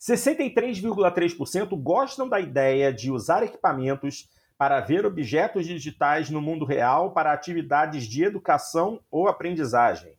63,3% 0.00 1.80
gostam 1.80 2.28
da 2.28 2.40
ideia 2.40 2.92
de 2.92 3.10
usar 3.10 3.44
equipamentos 3.44 4.28
para 4.58 4.80
ver 4.80 5.04
objetos 5.04 5.66
digitais 5.66 6.30
no 6.30 6.40
mundo 6.40 6.64
real 6.64 7.12
para 7.12 7.32
atividades 7.32 8.04
de 8.04 8.24
educação 8.24 9.00
ou 9.10 9.28
aprendizagem. 9.28 10.16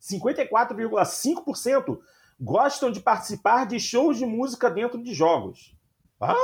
54,5% 0.00 1.98
gostam 2.38 2.90
de 2.90 3.00
participar 3.00 3.66
de 3.66 3.80
shows 3.80 4.18
de 4.18 4.26
música 4.26 4.70
dentro 4.70 5.02
de 5.02 5.14
jogos. 5.14 5.74
Ah, 6.20 6.34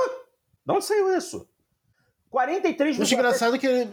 onde 0.69 0.85
saiu 0.85 1.15
isso? 1.15 1.47
43,3%. 2.33 2.97
Eu 2.97 3.03
acho 3.03 3.15
engraçado 3.15 3.59
que, 3.59 3.87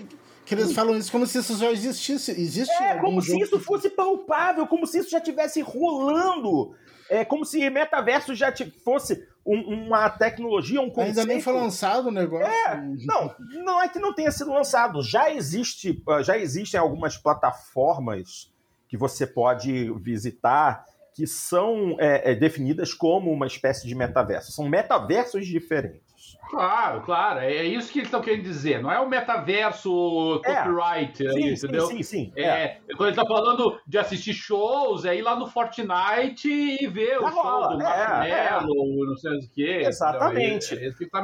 que 0.46 0.56
eles 0.56 0.72
falam 0.72 0.96
isso 0.96 1.12
como 1.12 1.26
se 1.26 1.40
isso 1.40 1.58
já 1.58 1.70
existisse. 1.72 2.32
Existe 2.32 2.72
é, 2.82 3.00
como 3.00 3.22
se 3.22 3.38
isso 3.42 3.60
fosse 3.60 3.90
palpável, 3.90 4.66
como 4.68 4.88
se 4.88 5.00
isso 5.00 5.10
já 5.10 5.18
estivesse 5.18 5.60
rolando. 5.62 6.74
É 7.10 7.26
como 7.26 7.46
se 7.46 7.70
metaverso 7.70 8.36
já 8.36 8.54
fosse 8.84 9.28
um, 9.48 9.86
uma 9.86 10.10
tecnologia, 10.10 10.82
um 10.82 10.90
conceito. 10.90 11.20
Ainda 11.20 11.26
nem 11.26 11.42
foi 11.42 11.54
lançado 11.54 12.08
o 12.08 12.12
negócio. 12.12 12.46
É, 12.46 12.76
não, 13.06 13.34
não 13.64 13.82
é 13.82 13.88
que 13.88 13.98
não 13.98 14.14
tenha 14.14 14.30
sido 14.30 14.52
lançado. 14.52 15.02
Já 15.02 15.32
existe, 15.32 16.04
já 16.22 16.38
existem 16.38 16.78
algumas 16.78 17.18
plataformas 17.18 18.52
que 18.90 18.98
você 18.98 19.26
pode 19.26 19.90
visitar 20.02 20.86
que 21.18 21.26
são 21.26 21.98
é, 22.00 22.32
é, 22.32 22.36
definidas 22.36 22.94
como 22.94 23.32
uma 23.32 23.48
espécie 23.48 23.88
de 23.88 23.96
metaverso. 23.96 24.52
São 24.52 24.70
metaversos 24.70 25.48
diferentes. 25.48 26.38
Claro, 26.48 27.02
claro. 27.02 27.40
É 27.40 27.64
isso 27.64 27.92
que 27.92 27.98
eles 27.98 28.08
estão 28.08 28.22
querendo 28.22 28.44
dizer. 28.44 28.84
Não 28.84 28.92
é 28.92 29.00
o 29.00 29.10
metaverso 29.10 30.40
é. 30.46 30.54
copyright, 30.54 31.26
é. 31.26 31.32
sim, 31.32 31.48
entendeu? 31.54 31.88
Sim, 31.88 32.04
sim, 32.04 32.04
sim. 32.04 32.34
É, 32.36 32.44
é. 32.44 32.78
Quando 32.96 33.10
ele 33.10 33.20
está 33.20 33.26
falando 33.26 33.80
de 33.88 33.98
assistir 33.98 34.36
shows, 34.36 35.06
é 35.06 35.16
ir 35.16 35.24
lá 35.24 35.36
no 35.36 35.48
Fortnite 35.48 36.48
e 36.48 36.86
ver 36.86 37.18
o 37.18 37.32
show 37.32 37.70
do 37.70 37.82
é, 37.82 38.30
é. 38.30 38.62
não 38.62 39.18
sei 39.18 39.32
o 39.32 39.50
quê. 39.56 39.84
Exatamente. 39.88 40.76
Então, 40.76 40.88
é, 40.88 40.92
que 40.94 41.06
tá 41.08 41.20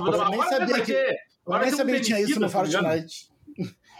eu 0.00 0.30
nem 0.30 0.42
sabia 0.48 0.80
que, 0.80 1.16
eu 1.46 1.58
nem 1.58 1.70
sabia 1.72 1.94
que 1.96 2.00
tinha 2.00 2.20
isso 2.22 2.40
no 2.40 2.48
Fortnite. 2.48 3.36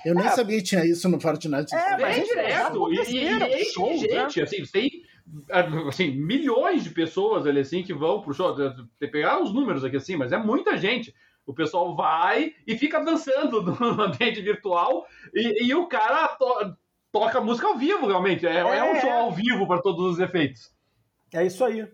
Eu 0.07 0.15
nem 0.15 0.29
sabia 0.31 0.59
que 0.59 0.65
tinha 0.65 0.87
isso 0.87 1.09
no 1.11 1.21
Fortnite. 1.21 1.75
É, 1.75 1.99
mas 1.99 2.17
é 2.17 2.23
direto. 2.23 2.93
E, 2.93 2.97
e, 2.97 3.61
e, 3.61 3.65
show, 3.67 3.91
né? 3.91 4.31
gente, 4.31 4.41
assim, 4.41 4.63
tem 4.73 4.89
assim, 5.89 6.11
milhões 6.13 6.85
de 6.85 6.91
pessoas 6.91 7.47
ali, 7.47 7.61
assim, 7.61 7.83
que 7.83 7.93
vão 7.93 8.23
pro 8.23 8.35
show. 8.35 8.55
Tem 8.55 8.87
que 8.99 9.09
pegar 9.09 9.43
os 9.43 9.53
números 9.53 9.85
aqui 9.85 9.97
assim, 9.97 10.17
mas 10.17 10.33
é 10.33 10.39
muita 10.39 10.77
gente. 10.77 11.15
O 11.47 11.55
pessoal 11.55 11.95
vai 11.95 12.55
e 12.67 12.77
fica 12.77 13.03
dançando 13.03 13.63
no 13.81 14.03
ambiente 14.03 14.41
virtual 14.41 15.07
e, 15.33 15.67
e 15.67 15.75
o 15.75 15.87
cara 15.87 16.29
to 16.29 16.77
toca 17.13 17.41
música 17.41 17.69
ao 17.69 17.79
vivo, 17.79 18.07
realmente. 18.07 18.47
É, 18.47 18.57
é, 18.57 18.59
é 18.59 18.93
um 18.93 19.01
show 19.01 19.11
ao 19.11 19.33
vivo 19.33 19.67
para 19.67 19.81
todos 19.81 20.13
os 20.13 20.19
efeitos. 20.19 20.71
É 21.33 21.45
isso 21.45 21.65
aí. 21.65 21.89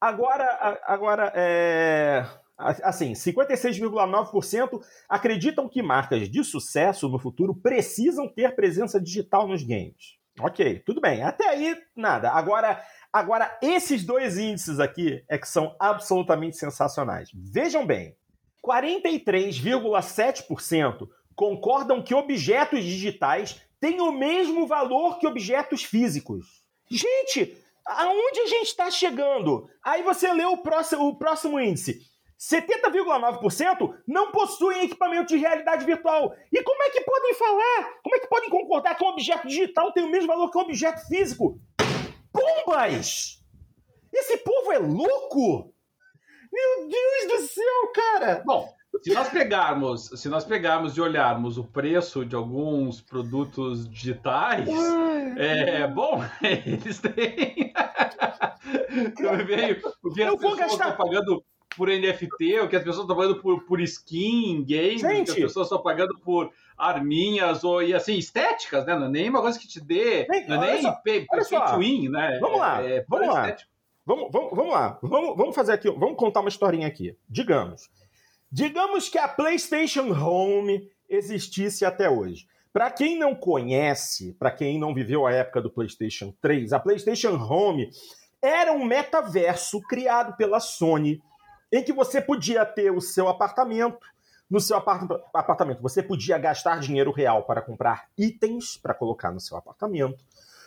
Agora, 0.00 0.80
agora 0.84 1.32
é... 1.34 2.24
assim, 2.56 3.12
56,9% 3.12 4.80
acreditam 5.08 5.68
que 5.68 5.82
marcas 5.82 6.28
de 6.28 6.42
sucesso 6.44 7.08
no 7.08 7.18
futuro 7.18 7.54
precisam 7.54 8.28
ter 8.28 8.54
presença 8.54 9.00
digital 9.00 9.46
nos 9.46 9.62
games. 9.62 10.17
Ok, 10.40 10.82
tudo 10.86 11.00
bem. 11.00 11.22
Até 11.22 11.48
aí, 11.48 11.76
nada. 11.96 12.30
Agora, 12.30 12.80
agora 13.12 13.58
esses 13.62 14.04
dois 14.04 14.38
índices 14.38 14.78
aqui 14.80 15.24
é 15.28 15.38
que 15.38 15.48
são 15.48 15.74
absolutamente 15.78 16.56
sensacionais. 16.56 17.30
Vejam 17.34 17.86
bem, 17.86 18.16
43,7% 18.64 21.08
concordam 21.34 22.02
que 22.02 22.14
objetos 22.14 22.82
digitais 22.82 23.60
têm 23.80 24.00
o 24.00 24.12
mesmo 24.12 24.66
valor 24.66 25.18
que 25.18 25.26
objetos 25.26 25.84
físicos. 25.84 26.62
Gente, 26.90 27.56
aonde 27.86 28.40
a 28.40 28.46
gente 28.46 28.66
está 28.66 28.90
chegando? 28.90 29.70
Aí 29.84 30.02
você 30.02 30.32
lê 30.32 30.44
o 30.44 30.56
próximo, 30.58 31.06
o 31.06 31.16
próximo 31.16 31.60
índice. 31.60 32.02
70,9% 32.38 33.94
não 34.06 34.30
possuem 34.30 34.84
equipamento 34.84 35.34
de 35.34 35.38
realidade 35.38 35.84
virtual. 35.84 36.34
E 36.52 36.62
como 36.62 36.82
é 36.84 36.90
que 36.90 37.00
podem 37.00 37.34
falar? 37.34 37.94
Como 38.02 38.14
é 38.14 38.20
que 38.20 38.28
podem 38.28 38.48
concordar 38.48 38.94
que 38.94 39.04
um 39.04 39.08
objeto 39.08 39.48
digital 39.48 39.92
tem 39.92 40.04
o 40.04 40.10
mesmo 40.10 40.28
valor 40.28 40.50
que 40.50 40.58
um 40.58 40.62
objeto 40.62 41.06
físico? 41.08 41.60
Bombas! 42.32 43.42
Esse 44.12 44.36
povo 44.38 44.72
é 44.72 44.78
louco! 44.78 45.74
Meu 46.52 46.88
Deus 46.88 47.40
do 47.40 47.46
céu, 47.48 47.92
cara! 47.92 48.42
Bom, 48.46 48.72
se 49.02 49.12
nós 49.12 49.28
pegarmos, 49.28 50.10
se 50.16 50.28
nós 50.28 50.44
pegarmos 50.44 50.96
e 50.96 51.00
olharmos 51.00 51.58
o 51.58 51.64
preço 51.64 52.24
de 52.24 52.36
alguns 52.36 53.00
produtos 53.00 53.88
digitais, 53.88 54.68
Ai, 54.68 55.34
é 55.36 55.86
bom, 55.88 56.22
eles 56.42 57.00
têm. 57.00 57.72
Eu, 59.18 59.46
veio, 59.46 59.80
eu 60.18 60.36
vou 60.36 60.56
gastar 60.56 60.96
pagando 60.96 61.42
por 61.76 61.88
NFT, 61.88 62.60
o 62.60 62.68
que 62.68 62.76
as 62.76 62.82
pessoas 62.82 63.04
estão 63.04 63.16
pagando 63.16 63.40
por, 63.40 63.64
por 63.64 63.80
skin 63.80 64.52
em 64.52 64.64
game, 64.64 64.96
o 64.96 65.24
que 65.24 65.30
as 65.30 65.36
pessoas 65.36 65.66
estão 65.66 65.82
pagando 65.82 66.18
por 66.20 66.50
arminhas 66.76 67.64
ou 67.64 67.82
e 67.82 67.94
assim 67.94 68.16
estéticas, 68.16 68.86
né? 68.86 68.96
Não 68.96 69.06
é 69.06 69.10
nem 69.10 69.28
uma 69.28 69.40
coisa 69.40 69.58
que 69.58 69.66
te 69.66 69.80
dê, 69.80 70.26
não 70.48 70.62
é 70.62 70.80
nem 70.80 70.92
pay, 71.04 71.26
pay 71.26 71.44
to 71.44 71.78
win, 71.78 72.08
né? 72.08 72.38
Vamos 72.40 72.58
lá, 72.58 72.82
é, 72.82 72.96
é 72.96 73.04
vamos 73.08 73.28
lá. 73.28 73.56
Vamos, 74.06 74.28
vamos, 74.32 74.50
vamos 74.54 74.72
lá. 74.72 74.98
Vamos, 75.02 75.36
vamos 75.36 75.54
fazer 75.54 75.72
aqui, 75.72 75.90
vamos 75.90 76.16
contar 76.16 76.40
uma 76.40 76.48
historinha 76.48 76.86
aqui. 76.86 77.14
Digamos. 77.28 77.90
Digamos 78.50 79.08
que 79.10 79.18
a 79.18 79.28
PlayStation 79.28 80.10
Home 80.12 80.90
existisse 81.08 81.84
até 81.84 82.08
hoje. 82.08 82.46
Para 82.72 82.90
quem 82.90 83.18
não 83.18 83.34
conhece, 83.34 84.34
para 84.38 84.50
quem 84.50 84.78
não 84.78 84.94
viveu 84.94 85.26
a 85.26 85.32
época 85.32 85.60
do 85.60 85.70
PlayStation 85.70 86.32
3, 86.40 86.72
a 86.72 86.80
PlayStation 86.80 87.34
Home 87.36 87.90
era 88.40 88.72
um 88.72 88.84
metaverso 88.84 89.80
criado 89.82 90.36
pela 90.36 90.60
Sony 90.60 91.20
em 91.72 91.82
que 91.82 91.92
você 91.92 92.20
podia 92.20 92.64
ter 92.64 92.90
o 92.90 93.00
seu 93.00 93.28
apartamento. 93.28 94.06
No 94.50 94.60
seu 94.60 94.78
apartamento, 94.78 95.82
você 95.82 96.02
podia 96.02 96.38
gastar 96.38 96.80
dinheiro 96.80 97.12
real 97.12 97.44
para 97.44 97.60
comprar 97.60 98.08
itens 98.16 98.78
para 98.78 98.94
colocar 98.94 99.30
no 99.30 99.40
seu 99.40 99.56
apartamento. 99.58 100.24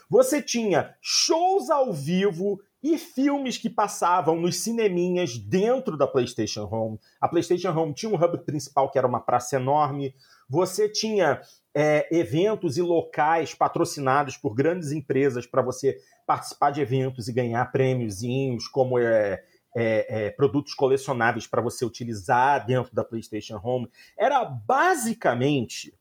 Você 0.07 0.41
tinha 0.41 0.93
shows 1.01 1.69
ao 1.69 1.91
vivo 1.91 2.61
e 2.83 2.97
filmes 2.97 3.57
que 3.57 3.69
passavam 3.69 4.35
nos 4.35 4.57
cineminhas 4.57 5.37
dentro 5.37 5.95
da 5.95 6.05
PlayStation 6.05 6.67
Home. 6.71 6.99
A 7.19 7.27
PlayStation 7.27 7.71
Home 7.71 7.93
tinha 7.93 8.11
um 8.11 8.21
hub 8.21 8.39
principal 8.39 8.91
que 8.91 8.97
era 8.97 9.07
uma 9.07 9.19
praça 9.19 9.55
enorme. 9.55 10.13
Você 10.49 10.89
tinha 10.89 11.41
é, 11.73 12.07
eventos 12.11 12.77
e 12.77 12.81
locais 12.81 13.53
patrocinados 13.55 14.35
por 14.35 14.53
grandes 14.53 14.91
empresas 14.91 15.45
para 15.45 15.61
você 15.61 15.97
participar 16.25 16.71
de 16.71 16.81
eventos 16.81 17.27
e 17.27 17.33
ganhar 17.33 17.71
prêmiozinhos, 17.71 18.67
como 18.67 18.99
é, 18.99 19.43
é, 19.75 20.25
é, 20.25 20.29
produtos 20.31 20.73
colecionáveis 20.73 21.47
para 21.47 21.61
você 21.61 21.85
utilizar 21.85 22.65
dentro 22.65 22.93
da 22.93 23.03
PlayStation 23.03 23.59
Home. 23.63 23.89
Era 24.17 24.43
basicamente 24.45 25.93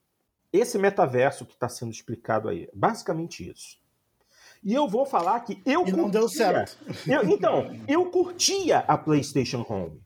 esse 0.52 0.78
metaverso 0.78 1.46
que 1.46 1.54
está 1.54 1.68
sendo 1.68 1.92
explicado 1.92 2.48
aí. 2.48 2.68
Basicamente 2.74 3.48
isso. 3.48 3.78
E 4.62 4.74
eu 4.74 4.86
vou 4.86 5.06
falar 5.06 5.40
que 5.40 5.62
eu 5.64 5.86
e 5.86 5.92
não 5.92 6.10
deu 6.10 6.28
certo. 6.28 6.76
Eu, 7.06 7.24
então, 7.24 7.70
eu 7.88 8.10
curtia 8.10 8.78
a 8.80 8.98
PlayStation 8.98 9.64
Home. 9.68 10.02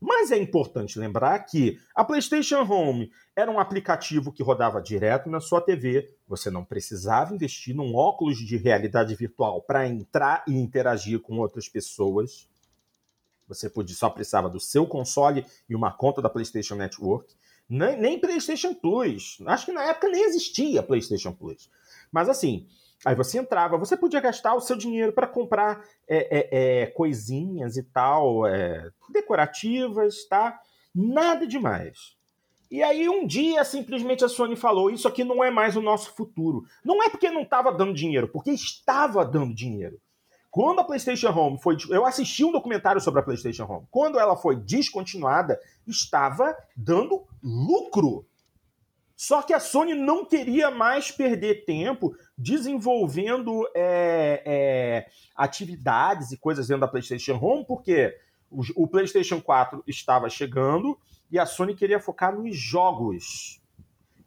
Mas 0.00 0.32
é 0.32 0.36
importante 0.36 0.98
lembrar 0.98 1.38
que 1.40 1.78
a 1.94 2.04
PlayStation 2.04 2.62
Home 2.62 3.12
era 3.36 3.48
um 3.48 3.60
aplicativo 3.60 4.32
que 4.32 4.42
rodava 4.42 4.82
direto 4.82 5.30
na 5.30 5.38
sua 5.38 5.60
TV. 5.60 6.12
Você 6.26 6.50
não 6.50 6.64
precisava 6.64 7.32
investir 7.32 7.72
num 7.72 7.94
óculos 7.94 8.38
de 8.38 8.56
realidade 8.56 9.14
virtual 9.14 9.62
para 9.62 9.86
entrar 9.86 10.42
e 10.48 10.54
interagir 10.54 11.20
com 11.20 11.38
outras 11.38 11.68
pessoas. 11.68 12.48
Você 13.48 13.68
podia, 13.68 13.94
só 13.94 14.08
precisava 14.08 14.48
do 14.48 14.60
seu 14.60 14.86
console 14.86 15.44
e 15.68 15.74
uma 15.74 15.92
conta 15.92 16.22
da 16.22 16.30
PlayStation 16.30 16.74
Network. 16.74 17.34
Nem, 17.68 17.98
nem 17.98 18.18
PlayStation 18.18 18.74
Plus. 18.74 19.38
Acho 19.46 19.66
que 19.66 19.72
na 19.72 19.84
época 19.84 20.08
nem 20.08 20.24
existia 20.24 20.82
PlayStation 20.82 21.32
Plus. 21.32 21.70
Mas 22.10 22.28
assim, 22.28 22.66
aí 23.04 23.14
você 23.14 23.38
entrava, 23.38 23.78
você 23.78 23.96
podia 23.96 24.20
gastar 24.20 24.54
o 24.54 24.60
seu 24.60 24.76
dinheiro 24.76 25.12
para 25.12 25.26
comprar 25.26 25.84
é, 26.08 26.38
é, 26.38 26.82
é, 26.82 26.86
coisinhas 26.86 27.76
e 27.76 27.82
tal, 27.82 28.46
é, 28.46 28.90
decorativas, 29.10 30.24
tá? 30.26 30.60
Nada 30.94 31.46
demais. 31.46 32.16
E 32.70 32.82
aí 32.82 33.06
um 33.06 33.26
dia 33.26 33.64
simplesmente 33.64 34.24
a 34.24 34.28
Sony 34.28 34.56
falou: 34.56 34.90
isso 34.90 35.06
aqui 35.06 35.24
não 35.24 35.44
é 35.44 35.50
mais 35.50 35.76
o 35.76 35.82
nosso 35.82 36.14
futuro. 36.14 36.64
Não 36.82 37.02
é 37.02 37.08
porque 37.10 37.30
não 37.30 37.42
estava 37.42 37.70
dando 37.70 37.92
dinheiro, 37.92 38.28
porque 38.28 38.50
estava 38.50 39.24
dando 39.24 39.54
dinheiro. 39.54 40.00
Quando 40.52 40.80
a 40.80 40.84
PlayStation 40.84 41.30
Home 41.30 41.58
foi. 41.58 41.78
Eu 41.88 42.04
assisti 42.04 42.44
um 42.44 42.52
documentário 42.52 43.00
sobre 43.00 43.20
a 43.20 43.22
PlayStation 43.22 43.64
Home. 43.64 43.86
Quando 43.90 44.18
ela 44.20 44.36
foi 44.36 44.54
descontinuada, 44.54 45.58
estava 45.86 46.54
dando 46.76 47.26
lucro. 47.42 48.26
Só 49.16 49.40
que 49.40 49.54
a 49.54 49.58
Sony 49.58 49.94
não 49.94 50.26
queria 50.26 50.70
mais 50.70 51.10
perder 51.10 51.64
tempo 51.64 52.14
desenvolvendo 52.36 53.66
é, 53.74 54.42
é, 54.44 55.06
atividades 55.34 56.32
e 56.32 56.36
coisas 56.36 56.68
dentro 56.68 56.82
da 56.82 56.88
PlayStation 56.88 57.38
Home, 57.40 57.64
porque 57.64 58.14
o, 58.50 58.60
o, 58.76 58.86
PlayStation 58.86 59.40
4 59.40 59.82
estava 59.86 60.28
chegando 60.28 60.98
e 61.30 61.38
a 61.38 61.46
Sony 61.46 61.74
queria 61.74 61.98
focar 61.98 62.38
nos 62.38 62.54
jogos. 62.54 63.58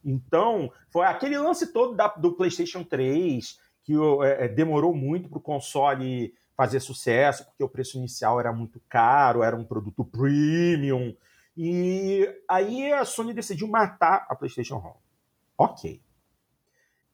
Então, 0.03 0.71
foi 0.89 1.05
aquele 1.05 1.37
lance 1.37 1.71
todo 1.71 1.95
da, 1.95 2.07
do 2.07 2.33
PlayStation 2.33 2.83
3, 2.83 3.59
que 3.85 3.93
é, 4.23 4.45
é, 4.45 4.47
demorou 4.47 4.93
muito 4.95 5.29
para 5.29 5.37
o 5.37 5.41
console 5.41 6.33
fazer 6.57 6.79
sucesso, 6.79 7.45
porque 7.45 7.63
o 7.63 7.69
preço 7.69 7.97
inicial 7.97 8.39
era 8.39 8.51
muito 8.51 8.81
caro, 8.89 9.43
era 9.43 9.55
um 9.55 9.63
produto 9.63 10.03
premium. 10.03 11.15
E 11.55 12.27
aí 12.49 12.91
a 12.91 13.05
Sony 13.05 13.33
decidiu 13.33 13.67
matar 13.67 14.25
a 14.27 14.35
PlayStation 14.35 14.77
Home. 14.77 14.99
Ok. 15.57 16.01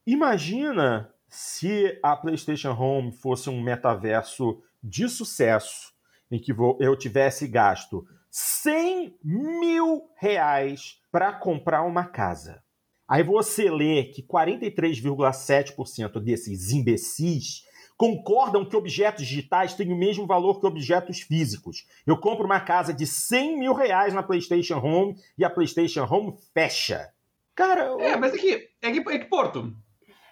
Imagina 0.07 1.13
se 1.27 1.99
a 2.01 2.15
PlayStation 2.15 2.71
Home 2.71 3.11
fosse 3.11 3.49
um 3.49 3.61
metaverso 3.61 4.63
de 4.81 5.09
sucesso, 5.09 5.93
em 6.31 6.39
que 6.39 6.53
eu 6.79 6.95
tivesse 6.95 7.47
gasto 7.47 8.07
100 8.29 9.17
mil 9.21 10.09
reais 10.15 11.01
para 11.11 11.33
comprar 11.33 11.83
uma 11.83 12.05
casa. 12.05 12.63
Aí 13.11 13.23
você 13.23 13.69
lê 13.69 14.05
que 14.05 14.23
43,7% 14.23 16.17
desses 16.21 16.71
imbecis 16.71 17.65
concordam 17.97 18.63
que 18.63 18.77
objetos 18.77 19.27
digitais 19.27 19.73
têm 19.73 19.91
o 19.91 19.97
mesmo 19.97 20.25
valor 20.25 20.61
que 20.61 20.65
objetos 20.65 21.19
físicos. 21.19 21.85
Eu 22.07 22.15
compro 22.17 22.45
uma 22.45 22.61
casa 22.61 22.93
de 22.93 23.05
100 23.05 23.59
mil 23.59 23.73
reais 23.73 24.13
na 24.13 24.23
PlayStation 24.23 24.77
Home 24.77 25.17
e 25.37 25.43
a 25.43 25.49
PlayStation 25.49 26.07
Home 26.09 26.37
fecha. 26.53 27.11
Cara. 27.53 27.87
Eu... 27.87 27.99
É, 27.99 28.15
mas 28.15 28.33
é 28.33 28.37
que, 28.37 28.69
é 28.81 28.91
que, 28.93 28.99
é 28.99 29.19
que 29.19 29.25
Porto. 29.25 29.75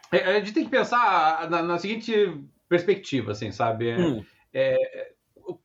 É, 0.10 0.38
a 0.38 0.40
gente 0.40 0.54
tem 0.54 0.64
que 0.64 0.72
pensar 0.72 1.50
na, 1.50 1.62
na 1.62 1.78
seguinte 1.78 2.14
perspectiva, 2.70 3.34
assim, 3.34 3.52
sabe? 3.52 3.90
É, 3.90 4.00
hum. 4.00 4.24
É, 4.54 5.12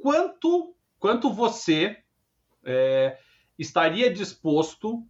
quanto, 0.02 0.74
quanto 0.98 1.32
você 1.32 1.96
é, 2.64 3.16
estaria 3.56 4.12
disposto 4.12 5.06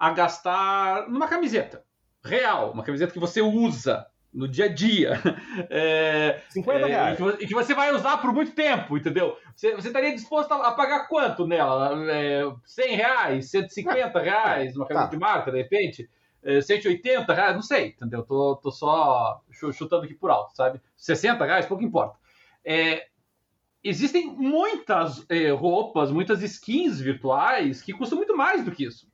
a 0.00 0.10
gastar 0.10 1.10
numa 1.10 1.28
camiseta 1.28 1.84
real, 2.24 2.72
uma 2.72 2.82
camiseta 2.82 3.12
que 3.12 3.18
você 3.18 3.42
usa 3.42 4.06
no 4.32 4.48
dia 4.48 4.64
a 4.64 4.68
dia. 4.68 5.12
É, 5.68 6.40
50 6.48 6.80
é, 6.80 6.86
reais. 6.86 7.18
E 7.40 7.46
que, 7.46 7.54
você 7.54 7.74
vai 7.74 7.94
usar 7.94 8.16
por 8.18 8.32
muito 8.32 8.52
tempo, 8.52 8.96
entendeu? 8.96 9.36
Você, 9.54 9.74
você 9.74 9.88
estaria 9.88 10.14
disposto 10.14 10.52
a, 10.52 10.68
a, 10.68 10.72
pagar 10.72 11.06
quanto 11.06 11.46
nela? 11.46 11.92
É, 12.10 12.42
100 12.64 12.96
reais, 12.96 13.50
150 13.50 14.18
reais, 14.20 14.74
uma 14.74 14.86
camiseta 14.86 15.10
tá. 15.10 15.16
de 15.16 15.20
marca, 15.20 15.52
de 15.52 15.58
repente? 15.58 16.08
É, 16.42 16.60
180 16.60 17.34
reais, 17.34 17.54
não 17.54 17.62
sei, 17.62 17.88
entendeu? 17.88 18.22
Tô, 18.22 18.56
tô 18.56 18.70
só 18.70 19.42
chutando 19.72 20.04
aqui 20.04 20.14
por 20.14 20.30
alto, 20.30 20.56
sabe? 20.56 20.80
60 20.96 21.44
reais, 21.44 21.66
pouco 21.66 21.84
importa. 21.84 22.16
É, 22.64 23.06
existem 23.84 24.26
muitas 24.30 25.26
é, 25.28 25.50
roupas, 25.50 26.10
muitas 26.10 26.42
skins 26.42 27.00
virtuais 27.00 27.82
que 27.82 27.92
custam 27.92 28.16
muito 28.16 28.36
mais 28.36 28.64
do 28.64 28.70
que 28.70 28.84
isso 28.84 29.10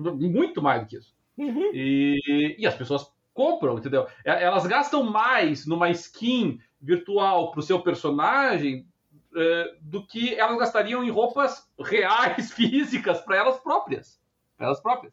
muito 0.00 0.62
mais 0.62 0.82
do 0.82 0.86
que 0.88 0.96
isso. 0.96 1.14
Uhum. 1.36 1.70
E, 1.72 2.56
e 2.58 2.66
as 2.66 2.74
pessoas 2.74 3.10
compram, 3.32 3.78
entendeu? 3.78 4.06
Elas 4.24 4.66
gastam 4.66 5.02
mais 5.02 5.66
numa 5.66 5.90
skin 5.90 6.58
virtual 6.80 7.50
para 7.50 7.60
o 7.60 7.62
seu 7.62 7.80
personagem 7.80 8.86
é, 9.34 9.74
do 9.80 10.06
que 10.06 10.34
elas 10.34 10.58
gastariam 10.58 11.04
em 11.04 11.10
roupas 11.10 11.70
reais, 11.78 12.50
físicas, 12.52 13.20
para 13.20 13.36
elas 13.36 13.58
próprias. 13.60 14.20
Pra 14.56 14.66
elas 14.66 14.80
próprias. 14.80 15.12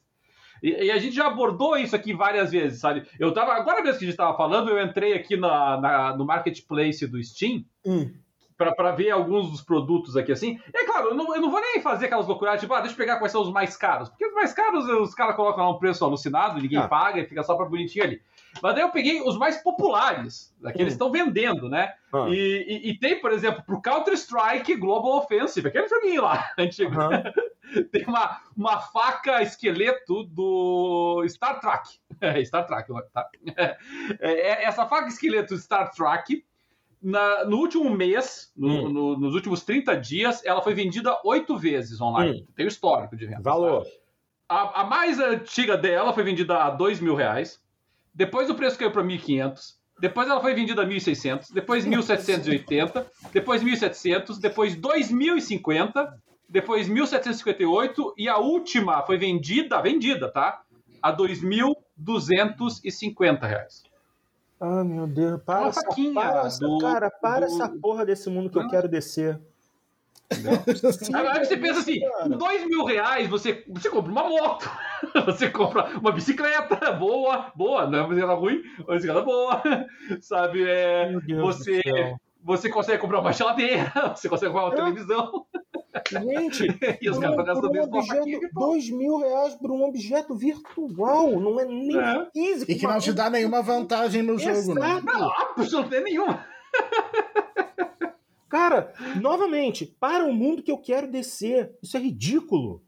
E, 0.61 0.69
e, 0.69 0.91
a 0.91 0.97
gente 0.97 1.15
já 1.15 1.27
abordou 1.27 1.77
isso 1.77 1.95
aqui 1.95 2.13
várias 2.13 2.51
vezes, 2.51 2.79
sabe? 2.79 3.07
Eu 3.19 3.31
tava, 3.31 3.53
agora 3.53 3.83
mesmo 3.83 3.99
que 3.99 4.05
a 4.05 4.07
gente 4.07 4.15
estava 4.15 4.35
falando, 4.35 4.71
eu 4.71 4.83
entrei 4.83 5.13
aqui 5.13 5.37
na, 5.37 5.79
na, 5.79 6.17
no 6.17 6.25
marketplace 6.25 7.05
do 7.05 7.23
Steam. 7.23 7.63
Hum 7.85 8.11
para 8.57 8.91
ver 8.91 9.11
alguns 9.11 9.51
dos 9.51 9.61
produtos 9.61 10.17
aqui 10.17 10.31
assim. 10.31 10.59
E 10.73 10.77
é 10.77 10.85
claro, 10.85 11.09
eu 11.09 11.15
não, 11.15 11.35
eu 11.35 11.41
não 11.41 11.51
vou 11.51 11.61
nem 11.61 11.81
fazer 11.81 12.07
aquelas 12.07 12.27
loucuras, 12.27 12.59
tipo, 12.59 12.73
ah, 12.73 12.79
deixa 12.79 12.93
eu 12.93 12.97
pegar 12.97 13.19
quais 13.19 13.31
são 13.31 13.41
os 13.41 13.51
mais 13.51 13.77
caros. 13.77 14.09
Porque 14.09 14.25
os 14.25 14.33
mais 14.33 14.53
caros, 14.53 14.85
os 14.85 15.13
caras 15.13 15.35
colocam 15.35 15.63
lá 15.63 15.69
um 15.69 15.77
preço 15.77 16.03
alucinado, 16.03 16.59
ninguém 16.59 16.79
ah. 16.79 16.87
paga 16.87 17.19
e 17.19 17.25
fica 17.25 17.43
só 17.43 17.55
para 17.55 17.65
bonitinho 17.65 18.03
ali. 18.03 18.21
Mas 18.61 18.73
daí 18.73 18.83
eu 18.83 18.89
peguei 18.89 19.21
os 19.21 19.37
mais 19.37 19.57
populares, 19.57 20.55
que 20.73 20.81
eles 20.81 20.93
estão 20.93 21.11
vendendo, 21.11 21.69
né? 21.69 21.93
Ah. 22.11 22.25
E, 22.29 22.65
e, 22.67 22.89
e, 22.89 22.99
tem, 22.99 23.19
por 23.21 23.31
exemplo, 23.31 23.63
pro 23.63 23.81
Counter-Strike 23.81 24.75
Global 24.75 25.17
Offensive, 25.17 25.67
aquele 25.67 25.87
joguinho 25.87 26.23
lá, 26.23 26.49
antigo. 26.57 26.91
tem 27.91 28.05
uma, 28.05 28.41
uma 28.55 28.79
faca 28.79 29.41
esqueleto 29.41 30.23
do 30.23 31.23
Star 31.27 31.59
Trek. 31.59 31.99
É, 32.19 32.43
Star 32.43 32.65
Trek, 32.65 32.91
tá? 33.13 33.29
É, 33.55 33.77
é, 34.19 34.63
essa 34.63 34.87
faca 34.87 35.07
esqueleto 35.07 35.55
Star 35.55 35.91
Trek 35.91 36.43
na, 37.01 37.45
no 37.45 37.57
último 37.57 37.89
mês, 37.89 38.51
no, 38.55 38.67
hum. 38.67 38.89
no, 38.89 39.17
nos 39.17 39.33
últimos 39.35 39.63
30 39.63 39.95
dias, 39.97 40.45
ela 40.45 40.61
foi 40.61 40.73
vendida 40.73 41.19
oito 41.23 41.57
vezes 41.57 41.99
online. 42.01 42.41
Hum. 42.41 42.47
Tem 42.55 42.65
o 42.65 42.69
histórico 42.69 43.15
de 43.15 43.25
venda. 43.25 43.41
Valor. 43.41 43.85
A, 44.49 44.81
a, 44.81 44.83
mais 44.85 45.19
antiga 45.19 45.77
dela 45.77 46.13
foi 46.13 46.23
vendida 46.23 46.63
a 46.63 46.69
dois 46.69 46.99
mil 46.99 47.15
reais. 47.15 47.61
Depois 48.13 48.49
o 48.49 48.55
preço 48.55 48.79
caiu 48.79 48.91
para 48.91 49.03
1.500. 49.03 49.75
Depois 49.99 50.29
ela 50.29 50.39
foi 50.39 50.53
vendida 50.53 50.83
a 50.83 50.85
1.600. 50.85 51.51
Depois 51.53 51.85
1.780. 51.85 53.05
depois 53.33 53.61
1.700. 53.63 54.39
Depois 54.39 54.75
2.050. 54.75 56.13
Depois 56.49 56.89
1.758. 56.89 58.13
E 58.17 58.29
a 58.29 58.37
última 58.37 59.01
foi 59.03 59.17
vendida, 59.17 59.81
vendida, 59.81 60.31
tá? 60.31 60.61
A 61.01 61.11
2.250 61.15 63.41
reais. 63.41 63.83
Ah, 64.59 64.83
meu 64.83 65.05
Deus, 65.07 65.41
para 65.43 65.59
Uma 65.61 65.69
essa, 65.69 65.81
faquinha 65.81 66.13
para 66.13 66.47
essa, 66.47 66.59
do- 66.59 66.77
cara, 66.79 67.11
para 67.11 67.45
do- 67.45 67.53
essa 67.53 67.69
porra 67.69 68.05
desse 68.05 68.29
mundo 68.29 68.49
que 68.49 68.57
eu 68.57 68.67
quero 68.67 68.87
descer. 68.87 69.39
Aí 70.29 70.37
você 71.45 71.55
pensa 71.55 71.79
assim, 71.79 72.01
cara. 72.01 72.23
com 72.23 72.29
dois 72.37 72.65
mil 72.67 72.83
reais 72.83 73.29
você, 73.29 73.63
você 73.69 73.89
compra 73.89 74.11
uma 74.11 74.27
moto, 74.27 74.69
você 75.25 75.49
compra 75.49 75.85
uma 75.99 76.11
bicicleta 76.11 76.91
boa, 76.93 77.51
boa, 77.55 77.87
não 77.87 77.99
é 77.99 78.01
uma 78.01 78.09
bicicleta 78.09 78.33
ruim, 78.33 78.61
uma 78.79 78.95
bicicleta 78.95 79.21
boa, 79.21 79.61
sabe? 80.21 80.67
É, 80.67 81.11
você. 81.39 81.81
Você 82.43 82.69
consegue 82.69 83.01
comprar 83.01 83.19
uma 83.19 83.31
geladeira, 83.33 83.91
você 84.15 84.29
consegue 84.29 84.51
comprar 84.53 84.67
uma 84.69 84.73
É. 84.73 84.77
televisão, 84.77 85.45
Gente, 86.11 86.67
e 87.01 87.09
os 87.09 87.17
por 87.17 87.21
caras 87.23 87.57
um, 87.57 87.65
estão 87.65 87.71
gastando 87.71 88.49
dois 88.53 88.89
mil 88.89 89.17
reais 89.17 89.55
por 89.55 89.71
um 89.71 89.83
objeto 89.83 90.35
virtual, 90.35 91.39
não 91.39 91.59
é 91.59 91.65
nem 91.65 91.97
É. 91.97 92.27
físico. 92.31 92.71
E 92.71 92.75
que 92.75 92.85
não 92.87 92.99
te 92.99 93.11
dá 93.11 93.29
nenhuma 93.29 93.61
vantagem 93.61 94.21
no 94.21 94.37
jogo, 94.37 94.75
né? 94.75 94.89
Exato. 94.91 95.05
Não, 95.05 95.31
absolutamente 95.31 96.03
nenhuma. 96.03 96.45
Cara, 98.49 98.93
novamente, 99.21 99.85
para 99.99 100.23
o 100.23 100.33
mundo 100.33 100.63
que 100.63 100.71
eu 100.71 100.77
quero 100.77 101.07
descer. 101.11 101.75
Isso 101.83 101.97
é 101.97 101.99
ridículo. 101.99 102.81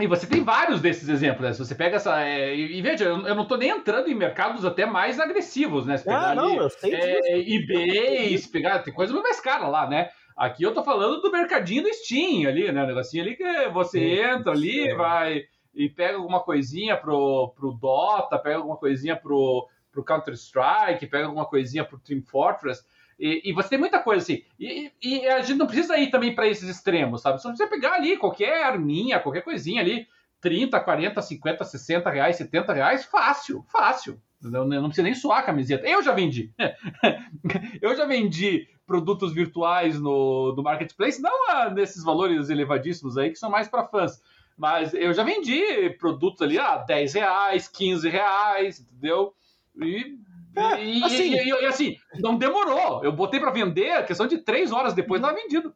E 0.00 0.06
você 0.06 0.26
tem 0.26 0.42
vários 0.42 0.80
desses 0.80 1.08
exemplos, 1.08 1.42
né? 1.46 1.52
Se 1.52 1.58
você 1.58 1.74
pega 1.74 1.96
essa. 1.96 2.22
é, 2.22 2.54
e, 2.54 2.78
e 2.78 2.82
veja, 2.82 3.04
eu 3.04 3.26
eu 3.26 3.34
não 3.34 3.46
tô 3.46 3.56
nem 3.56 3.70
entrando 3.70 4.08
em 4.08 4.14
mercados 4.14 4.64
até 4.64 4.86
mais 4.86 5.20
agressivos, 5.20 5.86
né? 5.86 5.96
Se 5.98 6.06
pegar 6.06 6.30
Ah, 6.30 6.34
não, 6.34 6.44
ali, 6.48 6.56
eu 6.56 6.70
sei 6.70 6.96
disso. 6.96 7.20
é, 7.24 7.38
eBay, 7.38 8.36
se 8.38 8.50
pegar, 8.50 8.80
tem 8.80 8.92
coisa 8.92 9.12
mais 9.14 9.40
cara 9.40 9.68
lá, 9.68 9.86
né? 9.88 10.10
Aqui 10.36 10.62
eu 10.62 10.72
tô 10.74 10.82
falando 10.82 11.20
do 11.20 11.30
mercadinho 11.30 11.82
do 11.82 11.92
Steam 11.94 12.48
ali, 12.48 12.72
né? 12.72 12.82
O 12.82 12.86
negocinho 12.86 13.22
ali 13.22 13.36
que 13.36 13.68
você 13.68 14.00
Meu 14.00 14.24
entra 14.34 14.52
ali, 14.52 14.88
céu. 14.88 14.96
vai 14.96 15.42
e 15.74 15.88
pega 15.88 16.16
alguma 16.16 16.40
coisinha 16.42 16.96
pro, 16.96 17.52
pro 17.56 17.72
Dota, 17.72 18.38
pega 18.38 18.56
alguma 18.56 18.76
coisinha 18.76 19.16
pro, 19.16 19.68
pro 19.90 20.04
Counter-Strike, 20.04 21.06
pega 21.06 21.26
alguma 21.26 21.46
coisinha 21.46 21.84
pro 21.84 21.98
Team 21.98 22.22
Fortress. 22.22 22.82
E, 23.22 23.40
e 23.44 23.52
você 23.52 23.68
tem 23.68 23.78
muita 23.78 24.00
coisa 24.00 24.20
assim. 24.20 24.42
E, 24.58 24.90
e 25.00 25.28
a 25.28 25.40
gente 25.42 25.56
não 25.56 25.66
precisa 25.68 25.96
ir 25.96 26.10
também 26.10 26.34
para 26.34 26.48
esses 26.48 26.68
extremos, 26.68 27.22
sabe? 27.22 27.40
Só 27.40 27.50
precisa 27.50 27.70
pegar 27.70 27.92
ali 27.92 28.16
qualquer 28.16 28.64
arminha, 28.64 29.20
qualquer 29.20 29.42
coisinha 29.42 29.80
ali, 29.80 30.08
30, 30.40 30.80
40, 30.80 31.22
50, 31.22 31.64
60 31.64 32.10
reais, 32.10 32.34
70 32.34 32.72
reais, 32.72 33.04
fácil, 33.04 33.64
fácil. 33.68 34.20
Não, 34.42 34.66
não 34.66 34.88
precisa 34.88 35.04
nem 35.04 35.14
suar 35.14 35.38
a 35.38 35.42
camiseta. 35.44 35.86
Eu 35.86 36.02
já 36.02 36.12
vendi. 36.12 36.52
Eu 37.80 37.96
já 37.96 38.06
vendi 38.06 38.66
produtos 38.84 39.32
virtuais 39.32 40.00
no, 40.00 40.52
no 40.56 40.62
marketplace, 40.64 41.22
não 41.22 41.48
ah, 41.48 41.70
nesses 41.70 42.02
valores 42.02 42.50
elevadíssimos 42.50 43.16
aí, 43.16 43.30
que 43.30 43.38
são 43.38 43.48
mais 43.48 43.68
para 43.68 43.86
fãs. 43.86 44.20
Mas 44.58 44.92
eu 44.92 45.14
já 45.14 45.22
vendi 45.22 45.90
produtos 45.90 46.42
ali 46.42 46.58
a 46.58 46.76
10 46.76 47.14
reais, 47.14 47.68
15 47.68 48.08
reais, 48.08 48.80
entendeu? 48.80 49.32
E, 49.80 50.18
É, 50.54 50.84
e, 50.84 51.02
assim- 51.04 51.34
e- 51.34 51.36
e- 51.36 51.62
e 51.62 51.66
assim, 51.66 51.96
não 52.20 52.36
demorou. 52.36 53.02
Eu 53.04 53.12
botei 53.12 53.40
para 53.40 53.50
vender, 53.50 54.04
questão 54.06 54.26
de 54.26 54.38
3 54.38 54.70
horas 54.72 54.92
depois 54.94 55.20
estava 55.20 55.36
vendido. 55.38 55.74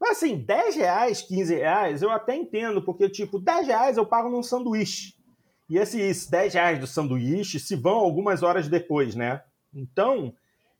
Mas 0.00 0.12
assim, 0.12 0.38
10 0.38 0.76
reais, 0.76 1.20
15 1.22 1.54
reais, 1.54 2.02
eu 2.02 2.10
até 2.10 2.34
entendo, 2.34 2.82
porque, 2.82 3.08
tipo, 3.08 3.38
10 3.38 3.66
reais 3.66 3.96
eu 3.96 4.06
pago 4.06 4.28
num 4.30 4.42
sanduíche. 4.42 5.14
E 5.68 5.76
esses 5.78 6.26
10 6.28 6.54
reais 6.54 6.78
do 6.78 6.86
sanduíche 6.86 7.60
se 7.60 7.76
vão 7.76 7.96
algumas 7.98 8.42
horas 8.42 8.68
depois, 8.68 9.14
né? 9.14 9.42
Então, 9.72 10.34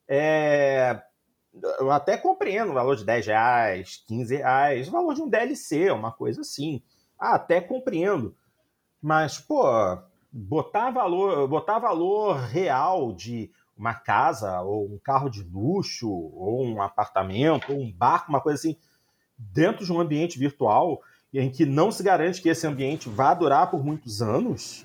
é, 0.08 1.00
eu 1.78 1.90
até 1.90 2.16
compreendo 2.16 2.70
o 2.70 2.74
valor 2.74 2.96
de 2.96 3.04
10 3.04 3.26
reais, 3.26 4.02
15 4.06 4.36
reais, 4.36 4.88
o 4.88 4.90
valor 4.92 5.14
de 5.14 5.22
um 5.22 5.28
DLC, 5.28 5.90
uma 5.90 6.12
coisa 6.12 6.40
assim. 6.40 6.82
Ah, 7.18 7.34
até 7.36 7.60
compreendo. 7.60 8.34
Mas, 9.02 9.38
pô, 9.38 9.64
botar 10.32 10.90
valor, 10.90 11.48
botar 11.48 11.78
valor 11.78 12.36
real 12.36 13.12
de 13.12 13.50
uma 13.76 13.94
casa, 13.94 14.60
ou 14.60 14.84
um 14.84 14.98
carro 14.98 15.30
de 15.30 15.42
luxo, 15.42 16.10
ou 16.10 16.64
um 16.64 16.82
apartamento, 16.82 17.72
ou 17.72 17.80
um 17.80 17.90
barco, 17.90 18.28
uma 18.28 18.40
coisa 18.40 18.58
assim, 18.58 18.76
dentro 19.38 19.84
de 19.84 19.92
um 19.92 20.00
ambiente 20.00 20.38
virtual 20.38 21.00
em 21.32 21.50
que 21.50 21.64
não 21.64 21.90
se 21.90 22.02
garante 22.02 22.42
que 22.42 22.48
esse 22.48 22.66
ambiente 22.66 23.08
vá 23.08 23.32
durar 23.32 23.70
por 23.70 23.84
muitos 23.84 24.20
anos 24.20 24.84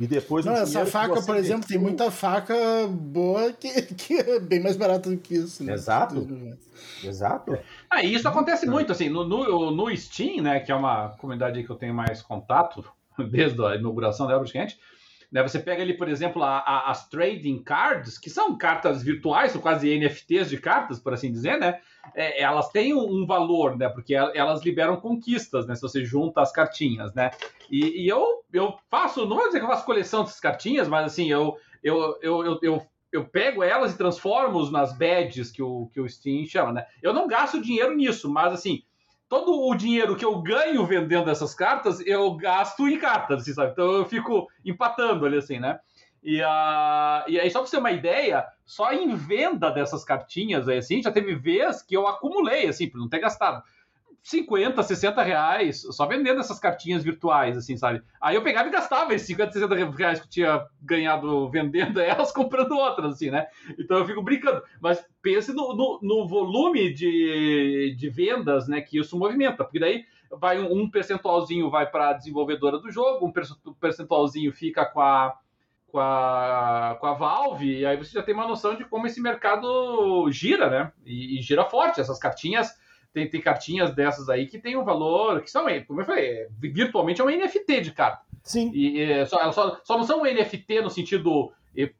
e 0.00 0.06
depois 0.06 0.46
Não, 0.46 0.54
essa 0.54 0.86
faca, 0.86 1.20
por 1.20 1.36
exemplo, 1.36 1.68
tem 1.68 1.76
muita 1.76 2.10
faca 2.10 2.54
boa 2.88 3.52
que, 3.52 3.82
que 3.94 4.14
é 4.14 4.40
bem 4.40 4.58
mais 4.58 4.74
barata 4.74 5.10
do 5.10 5.18
que 5.18 5.34
isso. 5.34 5.62
Né? 5.62 5.74
Exato. 5.74 6.26
Exato. 7.04 7.58
Ah, 7.90 8.02
e 8.02 8.14
isso 8.14 8.26
acontece 8.26 8.64
muito, 8.64 8.90
assim, 8.90 9.10
no, 9.10 9.28
no, 9.28 9.70
no 9.70 9.94
Steam, 9.94 10.42
né, 10.42 10.60
que 10.60 10.72
é 10.72 10.74
uma 10.74 11.10
comunidade 11.18 11.62
que 11.62 11.68
eu 11.68 11.76
tenho 11.76 11.92
mais 11.92 12.22
contato 12.22 12.82
desde 13.28 13.62
a 13.64 13.76
inauguração 13.76 14.26
dela, 14.26 14.38
praticamente, 14.40 14.78
né, 15.30 15.42
você 15.42 15.60
pega 15.60 15.82
ali, 15.82 15.96
por 15.96 16.08
exemplo, 16.08 16.42
a- 16.42 16.58
a- 16.58 16.90
as 16.90 17.08
trading 17.08 17.62
cards, 17.62 18.18
que 18.18 18.28
são 18.28 18.58
cartas 18.58 19.02
virtuais, 19.02 19.52
são 19.52 19.60
quase 19.60 19.88
NFTs 19.88 20.48
de 20.50 20.58
cartas, 20.58 20.98
por 20.98 21.12
assim 21.14 21.30
dizer, 21.30 21.56
né, 21.58 21.78
é, 22.14 22.42
elas 22.42 22.68
têm 22.70 22.92
um, 22.92 23.22
um 23.22 23.26
valor, 23.26 23.76
né, 23.78 23.88
porque 23.88 24.12
el- 24.14 24.32
elas 24.34 24.64
liberam 24.64 24.96
conquistas, 24.96 25.66
né, 25.66 25.74
se 25.76 25.82
você 25.82 26.04
junta 26.04 26.40
as 26.40 26.50
cartinhas, 26.50 27.14
né, 27.14 27.30
e, 27.70 28.04
e 28.04 28.08
eu, 28.08 28.42
eu 28.52 28.76
faço, 28.90 29.24
não 29.26 29.36
vou 29.36 29.46
dizer 29.46 29.60
que 29.60 29.64
eu 29.64 29.70
faço 29.70 29.84
coleção 29.86 30.24
dessas 30.24 30.40
cartinhas, 30.40 30.88
mas 30.88 31.06
assim, 31.06 31.30
eu, 31.30 31.56
eu, 31.82 32.18
eu, 32.20 32.44
eu, 32.44 32.58
eu 32.62 32.86
eu 33.12 33.24
pego 33.24 33.60
elas 33.64 33.92
e 33.92 33.98
transformo 33.98 34.70
nas 34.70 34.96
badges 34.96 35.50
que 35.50 35.60
o, 35.60 35.90
que 35.92 36.00
o 36.00 36.08
Steam 36.08 36.46
chama, 36.46 36.72
né? 36.72 36.86
Eu 37.02 37.12
não 37.12 37.26
gasto 37.26 37.60
dinheiro 37.60 37.92
nisso, 37.96 38.30
mas 38.30 38.52
assim, 38.52 38.84
todo 39.30 39.64
o 39.64 39.74
dinheiro 39.76 40.16
que 40.16 40.24
eu 40.24 40.42
ganho 40.42 40.84
vendendo 40.84 41.30
essas 41.30 41.54
cartas, 41.54 42.04
eu 42.04 42.34
gasto 42.34 42.88
em 42.88 42.98
cartas, 42.98 43.42
assim, 43.42 43.54
sabe? 43.54 43.70
Então 43.70 43.92
eu 43.92 44.04
fico 44.04 44.48
empatando 44.64 45.24
ali, 45.24 45.38
assim, 45.38 45.60
né? 45.60 45.78
E, 46.20 46.42
a, 46.42 47.24
e 47.28 47.38
aí, 47.38 47.48
só 47.48 47.60
pra 47.60 47.66
você 47.66 47.76
ter 47.76 47.80
uma 47.80 47.92
ideia, 47.92 48.44
só 48.66 48.92
em 48.92 49.14
venda 49.14 49.70
dessas 49.70 50.04
cartinhas 50.04 50.68
aí, 50.68 50.78
assim, 50.78 51.00
já 51.00 51.12
teve 51.12 51.36
vez 51.36 51.80
que 51.80 51.96
eu 51.96 52.08
acumulei, 52.08 52.66
assim, 52.66 52.90
por 52.90 52.98
não 52.98 53.08
ter 53.08 53.20
gastado. 53.20 53.62
50, 54.22 54.82
60 54.82 55.22
reais 55.22 55.82
só 55.90 56.06
vendendo 56.06 56.40
essas 56.40 56.58
cartinhas 56.58 57.02
virtuais, 57.02 57.56
assim, 57.56 57.76
sabe? 57.76 58.02
Aí 58.20 58.34
eu 58.34 58.42
pegava 58.42 58.68
e 58.68 58.72
gastava 58.72 59.14
esses 59.14 59.26
50, 59.26 59.52
60 59.52 59.74
reais 59.96 60.20
que 60.20 60.26
eu 60.26 60.30
tinha 60.30 60.66
ganhado 60.82 61.48
vendendo 61.48 61.98
elas, 62.00 62.32
comprando 62.32 62.72
outras, 62.72 63.14
assim, 63.14 63.30
né? 63.30 63.46
Então 63.78 63.98
eu 63.98 64.06
fico 64.06 64.22
brincando. 64.22 64.62
Mas 64.80 65.04
pense 65.22 65.52
no, 65.52 65.74
no, 65.74 65.98
no 66.02 66.28
volume 66.28 66.92
de, 66.92 67.94
de 67.96 68.08
vendas, 68.10 68.68
né, 68.68 68.80
que 68.80 68.98
isso 68.98 69.18
movimenta, 69.18 69.64
porque 69.64 69.80
daí 69.80 70.04
vai 70.30 70.60
um, 70.60 70.82
um 70.82 70.90
percentualzinho 70.90 71.70
vai 71.70 71.90
para 71.90 72.10
a 72.10 72.12
desenvolvedora 72.12 72.78
do 72.78 72.90
jogo, 72.90 73.26
um 73.26 73.32
perce- 73.32 73.54
percentualzinho 73.80 74.52
fica 74.52 74.84
com 74.84 75.00
a 75.00 75.36
com 75.90 75.98
a, 75.98 76.96
com 77.00 77.06
a 77.08 77.14
Valve, 77.14 77.80
e 77.80 77.84
aí 77.84 77.96
você 77.96 78.12
já 78.12 78.22
tem 78.22 78.32
uma 78.32 78.46
noção 78.46 78.76
de 78.76 78.84
como 78.84 79.08
esse 79.08 79.20
mercado 79.20 80.30
gira, 80.30 80.70
né? 80.70 80.92
E, 81.04 81.36
e 81.36 81.42
gira 81.42 81.64
forte. 81.64 82.00
Essas 82.00 82.16
cartinhas 82.16 82.78
tem, 83.12 83.28
tem 83.28 83.40
cartinhas 83.40 83.94
dessas 83.94 84.28
aí 84.28 84.46
que 84.46 84.58
tem 84.58 84.76
um 84.76 84.84
valor, 84.84 85.42
que 85.42 85.50
são, 85.50 85.66
como 85.86 86.00
eu 86.00 86.04
falei, 86.04 86.26
é, 86.26 86.48
virtualmente 86.58 87.20
é 87.20 87.24
um 87.24 87.30
NFT 87.30 87.80
de 87.80 87.92
carta. 87.92 88.22
Sim. 88.42 88.70
E 88.74 89.00
é, 89.00 89.26
só, 89.26 89.40
elas 89.40 89.54
só, 89.54 89.80
só 89.84 89.96
não 89.96 90.04
são 90.04 90.22
um 90.22 90.24
NFT 90.24 90.80
no 90.80 90.90
sentido 90.90 91.52
é, 91.76 91.90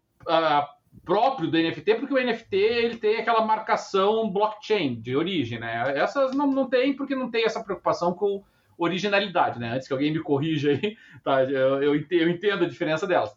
próprio 1.05 1.51
do 1.51 1.59
NFT, 1.59 1.95
porque 1.97 2.15
o 2.15 2.23
NFT 2.23 2.57
ele 2.57 2.97
tem 2.97 3.17
aquela 3.17 3.45
marcação 3.45 4.31
blockchain 4.31 5.01
de 5.01 5.17
origem, 5.17 5.59
né? 5.59 5.93
Essas 5.97 6.35
não, 6.35 6.47
não 6.47 6.69
tem, 6.69 6.95
porque 6.95 7.15
não 7.15 7.31
tem 7.31 7.45
essa 7.45 7.63
preocupação 7.63 8.13
com 8.13 8.43
originalidade, 8.79 9.59
né? 9.59 9.75
Antes 9.75 9.87
que 9.87 9.93
alguém 9.93 10.13
me 10.13 10.21
corrija 10.21 10.71
aí, 10.71 10.97
tá? 11.23 11.43
Eu, 11.45 11.83
eu 11.83 12.31
entendo 12.31 12.65
a 12.65 12.69
diferença 12.69 13.07
delas. 13.07 13.37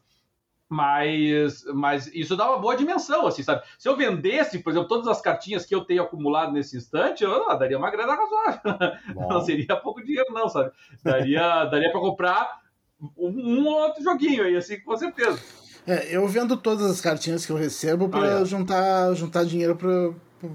Mas, 0.73 1.63
mas 1.71 2.07
isso 2.15 2.35
dá 2.35 2.49
uma 2.49 2.57
boa 2.57 2.75
dimensão, 2.75 3.27
assim, 3.27 3.43
sabe? 3.43 3.61
Se 3.77 3.87
eu 3.87 3.95
vendesse, 3.95 4.57
por 4.57 4.71
exemplo, 4.71 4.87
todas 4.87 5.07
as 5.07 5.21
cartinhas 5.21 5.65
que 5.67 5.75
eu 5.75 5.85
tenho 5.85 6.01
acumulado 6.01 6.51
nesse 6.51 6.75
instante, 6.75 7.23
eu 7.23 7.47
ah, 7.47 7.55
daria 7.55 7.77
uma 7.77 7.91
grana 7.91 8.15
razoável. 8.15 8.61
Não 9.29 9.41
seria 9.41 9.75
pouco 9.75 10.03
dinheiro, 10.03 10.33
não, 10.33 10.49
sabe? 10.49 10.71
Daria, 11.03 11.65
daria 11.65 11.91
para 11.91 12.01
comprar 12.01 12.59
um, 13.15 13.59
um 13.61 13.67
ou 13.67 13.81
outro 13.83 14.03
joguinho 14.03 14.43
aí, 14.43 14.55
assim, 14.55 14.79
com 14.79 14.97
certeza. 14.97 15.39
É, 15.85 16.15
eu 16.15 16.27
vendo 16.27 16.57
todas 16.57 16.89
as 16.89 16.99
cartinhas 16.99 17.45
que 17.45 17.51
eu 17.51 17.57
recebo 17.57 18.09
pra 18.09 18.21
Ah, 18.21 18.41
é. 18.41 18.45
juntar, 18.45 19.13
juntar 19.13 19.43
dinheiro 19.45 19.75
pra, 19.75 20.11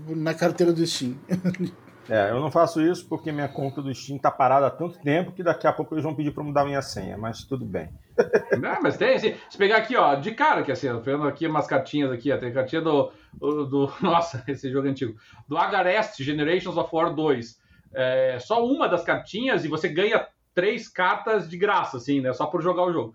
na 0.08 0.34
carteira 0.34 0.72
do 0.72 0.84
Steam. 0.84 1.16
É, 2.08 2.30
eu 2.30 2.40
não 2.40 2.50
faço 2.50 2.80
isso 2.80 3.06
porque 3.06 3.30
minha 3.30 3.48
conta 3.48 3.82
do 3.82 3.94
Steam 3.94 4.18
tá 4.18 4.30
parada 4.30 4.66
há 4.66 4.70
tanto 4.70 4.98
tempo 4.98 5.32
que 5.32 5.42
daqui 5.42 5.66
a 5.66 5.72
pouco 5.72 5.94
eles 5.94 6.04
vão 6.04 6.14
pedir 6.14 6.32
para 6.32 6.42
mudar 6.42 6.64
minha 6.64 6.80
senha, 6.80 7.18
mas 7.18 7.44
tudo 7.44 7.64
bem. 7.64 7.88
Ah, 8.64 8.80
mas 8.82 8.96
tem, 8.96 9.14
assim, 9.14 9.34
se 9.48 9.56
pegar 9.56 9.76
aqui, 9.76 9.96
ó, 9.96 10.14
de 10.16 10.32
cara, 10.32 10.62
que 10.62 10.72
assim, 10.72 10.88
eu 10.88 10.96
tô 10.96 11.02
vendo 11.02 11.26
aqui 11.26 11.46
umas 11.46 11.66
cartinhas 11.66 12.10
aqui, 12.10 12.32
ó, 12.32 12.36
tem 12.36 12.52
cartinha 12.52 12.82
do, 12.82 13.12
do, 13.32 13.92
nossa, 14.02 14.42
esse 14.48 14.70
jogo 14.70 14.88
é 14.88 14.90
antigo, 14.90 15.16
do 15.46 15.56
Agarest 15.56 16.22
Generations 16.22 16.76
of 16.76 16.90
War 16.92 17.14
2. 17.14 17.60
É, 17.94 18.38
só 18.40 18.66
uma 18.66 18.88
das 18.88 19.04
cartinhas 19.04 19.64
e 19.64 19.68
você 19.68 19.88
ganha 19.88 20.26
três 20.54 20.88
cartas 20.88 21.48
de 21.48 21.56
graça, 21.56 21.98
assim, 21.98 22.20
né, 22.20 22.32
só 22.32 22.46
por 22.46 22.60
jogar 22.60 22.82
o 22.82 22.92
jogo. 22.92 23.14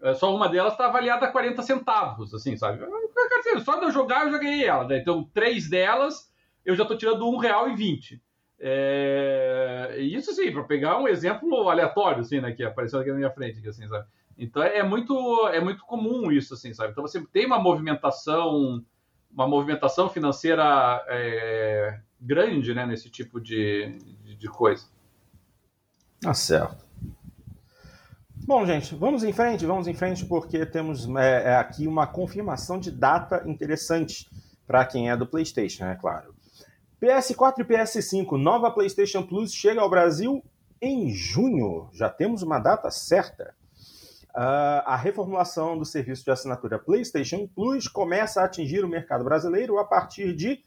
É, 0.00 0.14
só 0.14 0.34
uma 0.34 0.48
delas 0.48 0.76
tá 0.76 0.86
avaliada 0.86 1.26
a 1.26 1.30
40 1.30 1.62
centavos, 1.62 2.32
assim, 2.32 2.56
sabe? 2.56 2.78
Dizer, 2.78 3.60
Só 3.60 3.78
de 3.78 3.86
eu 3.86 3.90
jogar 3.90 4.24
eu 4.24 4.32
já 4.32 4.38
ganhei 4.38 4.64
ela, 4.64 4.86
né? 4.86 4.98
Então, 4.98 5.24
três 5.34 5.68
delas 5.68 6.32
eu 6.64 6.74
já 6.74 6.84
tô 6.84 6.96
tirando 6.96 7.24
R$1,20. 7.30 8.14
É... 8.14 8.16
e 8.16 8.27
Isso 9.98 10.32
sim, 10.32 10.50
para 10.52 10.64
pegar 10.64 10.98
um 10.98 11.06
exemplo 11.08 11.68
aleatório, 11.68 12.20
assim, 12.20 12.40
né? 12.40 12.52
Que 12.52 12.64
apareceu 12.64 13.00
aqui 13.00 13.10
na 13.10 13.16
minha 13.16 13.30
frente, 13.30 13.66
assim, 13.68 13.86
sabe? 13.86 14.06
Então 14.38 14.62
é, 14.62 14.78
é 14.78 14.82
muito, 14.82 15.48
é 15.48 15.60
muito 15.60 15.84
comum 15.84 16.30
isso, 16.30 16.54
assim, 16.54 16.72
sabe? 16.72 16.92
Então 16.92 17.02
você 17.02 17.20
tem 17.26 17.44
uma 17.44 17.58
movimentação, 17.58 18.84
uma 19.30 19.48
movimentação 19.48 20.08
financeira 20.08 21.04
é, 21.08 22.00
grande, 22.20 22.72
né, 22.72 22.86
nesse 22.86 23.10
tipo 23.10 23.40
de, 23.40 23.98
de, 24.24 24.36
de 24.36 24.48
coisa. 24.48 24.86
Tá 26.20 26.32
certo. 26.34 26.86
Bom, 28.46 28.64
gente, 28.64 28.94
vamos 28.94 29.24
em 29.24 29.32
frente, 29.32 29.66
vamos 29.66 29.88
em 29.88 29.94
frente, 29.94 30.24
porque 30.24 30.64
temos 30.64 31.06
é, 31.16 31.50
é 31.50 31.56
aqui 31.56 31.86
uma 31.86 32.06
confirmação 32.06 32.78
de 32.78 32.90
data 32.90 33.42
interessante 33.44 34.28
para 34.66 34.84
quem 34.84 35.10
é 35.10 35.16
do 35.16 35.26
PlayStation, 35.26 35.84
é 35.84 35.96
claro. 35.96 36.34
PS4 37.00 37.60
e 37.60 37.64
PS5, 37.64 38.32
nova 38.36 38.72
PlayStation 38.72 39.22
Plus 39.22 39.54
chega 39.54 39.80
ao 39.80 39.88
Brasil 39.88 40.42
em 40.82 41.08
junho. 41.10 41.88
Já 41.92 42.10
temos 42.10 42.42
uma 42.42 42.58
data 42.58 42.90
certa. 42.90 43.54
Uh, 44.30 44.82
a 44.84 44.96
reformulação 44.96 45.78
do 45.78 45.84
serviço 45.84 46.24
de 46.24 46.30
assinatura 46.32 46.76
PlayStation 46.76 47.46
Plus 47.46 47.86
começa 47.86 48.40
a 48.40 48.44
atingir 48.46 48.84
o 48.84 48.88
mercado 48.88 49.22
brasileiro 49.22 49.78
a 49.78 49.84
partir 49.84 50.34
de 50.34 50.64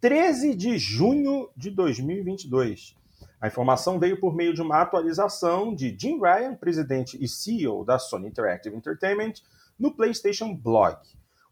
13 0.00 0.56
de 0.56 0.76
junho 0.78 1.48
de 1.56 1.70
2022. 1.70 2.96
A 3.40 3.46
informação 3.46 4.00
veio 4.00 4.18
por 4.18 4.34
meio 4.34 4.52
de 4.52 4.60
uma 4.60 4.82
atualização 4.82 5.72
de 5.72 5.96
Jim 5.96 6.18
Ryan, 6.20 6.56
presidente 6.56 7.16
e 7.22 7.28
CEO 7.28 7.84
da 7.84 8.00
Sony 8.00 8.26
Interactive 8.26 8.74
Entertainment, 8.74 9.34
no 9.78 9.94
PlayStation 9.94 10.52
Blog. 10.52 10.98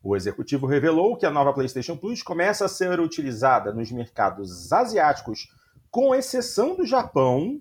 O 0.08 0.14
executivo 0.14 0.68
revelou 0.68 1.16
que 1.16 1.26
a 1.26 1.32
nova 1.32 1.52
PlayStation 1.52 1.96
Plus 1.96 2.22
começa 2.22 2.64
a 2.64 2.68
ser 2.68 3.00
utilizada 3.00 3.74
nos 3.74 3.90
mercados 3.90 4.72
asiáticos, 4.72 5.52
com 5.90 6.14
exceção 6.14 6.76
do 6.76 6.86
Japão, 6.86 7.60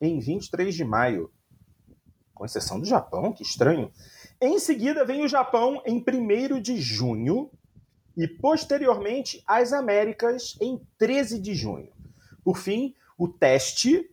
em 0.00 0.20
23 0.20 0.72
de 0.76 0.84
maio. 0.84 1.32
Com 2.32 2.44
exceção 2.44 2.78
do 2.78 2.86
Japão, 2.86 3.32
que 3.32 3.42
estranho. 3.42 3.90
Em 4.40 4.60
seguida 4.60 5.04
vem 5.04 5.24
o 5.24 5.28
Japão 5.28 5.82
em 5.84 5.98
1 5.98 6.62
de 6.62 6.80
junho 6.80 7.50
e 8.16 8.28
posteriormente 8.28 9.42
as 9.44 9.72
Américas 9.72 10.56
em 10.60 10.80
13 10.96 11.40
de 11.40 11.52
junho. 11.52 11.90
Por 12.44 12.58
fim, 12.58 12.94
o 13.18 13.26
teste, 13.26 14.08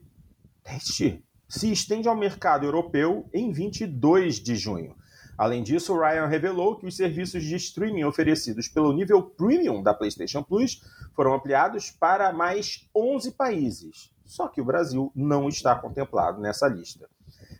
teste 0.63 1.23
se 1.47 1.71
estende 1.71 2.07
ao 2.07 2.17
mercado 2.17 2.65
europeu 2.65 3.29
em 3.31 3.51
22 3.51 4.37
de 4.39 4.55
junho. 4.55 4.95
Além 5.39 5.63
disso, 5.63 5.93
o 5.93 5.97
Ryan 5.97 6.25
revelou 6.25 6.75
que 6.75 6.85
os 6.85 6.97
serviços 6.97 7.45
de 7.45 7.55
streaming 7.55 8.03
oferecidos 8.03 8.67
pelo 8.67 8.91
nível 8.91 9.23
premium 9.23 9.81
da 9.81 9.93
PlayStation 9.93 10.43
Plus 10.43 10.83
foram 11.15 11.33
ampliados 11.33 11.91
para 11.91 12.33
mais 12.33 12.89
11 12.93 13.31
países. 13.31 14.11
Só 14.25 14.49
que 14.49 14.59
o 14.59 14.65
Brasil 14.65 15.13
não 15.15 15.47
está 15.47 15.73
contemplado 15.75 16.41
nessa 16.41 16.67
lista. 16.67 17.09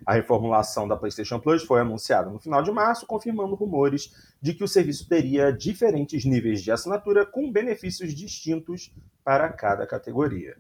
A 0.06 0.14
reformulação 0.14 0.90
da 0.90 0.98
PlayStation 0.98 1.40
Plus 1.40 1.64
foi 1.64 1.80
anunciada 1.80 2.30
no 2.30 2.38
final 2.38 2.62
de 2.62 2.70
março, 2.70 3.06
confirmando 3.06 3.56
rumores 3.56 4.14
de 4.42 4.54
que 4.54 4.64
o 4.66 4.68
serviço 4.68 5.08
teria 5.08 5.50
diferentes 5.50 6.26
níveis 6.26 6.62
de 6.62 6.74
assinatura 6.74 7.26
com 7.26 7.50
benefícios 7.50 8.14
distintos 8.14 8.94
para 9.24 9.48
cada 9.54 9.88
categoria. 9.88 10.58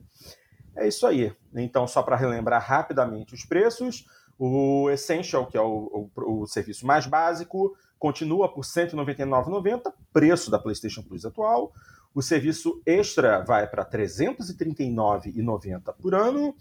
É 0.73 0.87
isso 0.87 1.05
aí. 1.05 1.33
Então, 1.53 1.85
só 1.85 2.01
para 2.01 2.15
relembrar 2.15 2.65
rapidamente 2.65 3.33
os 3.33 3.43
preços, 3.43 4.05
o 4.39 4.89
Essential, 4.89 5.45
que 5.45 5.57
é 5.57 5.61
o, 5.61 6.09
o, 6.15 6.41
o 6.41 6.47
serviço 6.47 6.87
mais 6.87 7.05
básico, 7.05 7.75
continua 7.99 8.47
por 8.47 8.61
R$ 8.61 8.87
199,90, 8.87 9.91
preço 10.13 10.49
da 10.49 10.57
PlayStation 10.57 11.03
Plus 11.03 11.25
atual. 11.25 11.73
O 12.15 12.21
serviço 12.21 12.81
extra 12.85 13.43
vai 13.43 13.67
para 13.67 13.83
R$ 13.83 13.89
339,90 13.89 15.93
por 16.01 16.15
ano. 16.15 16.55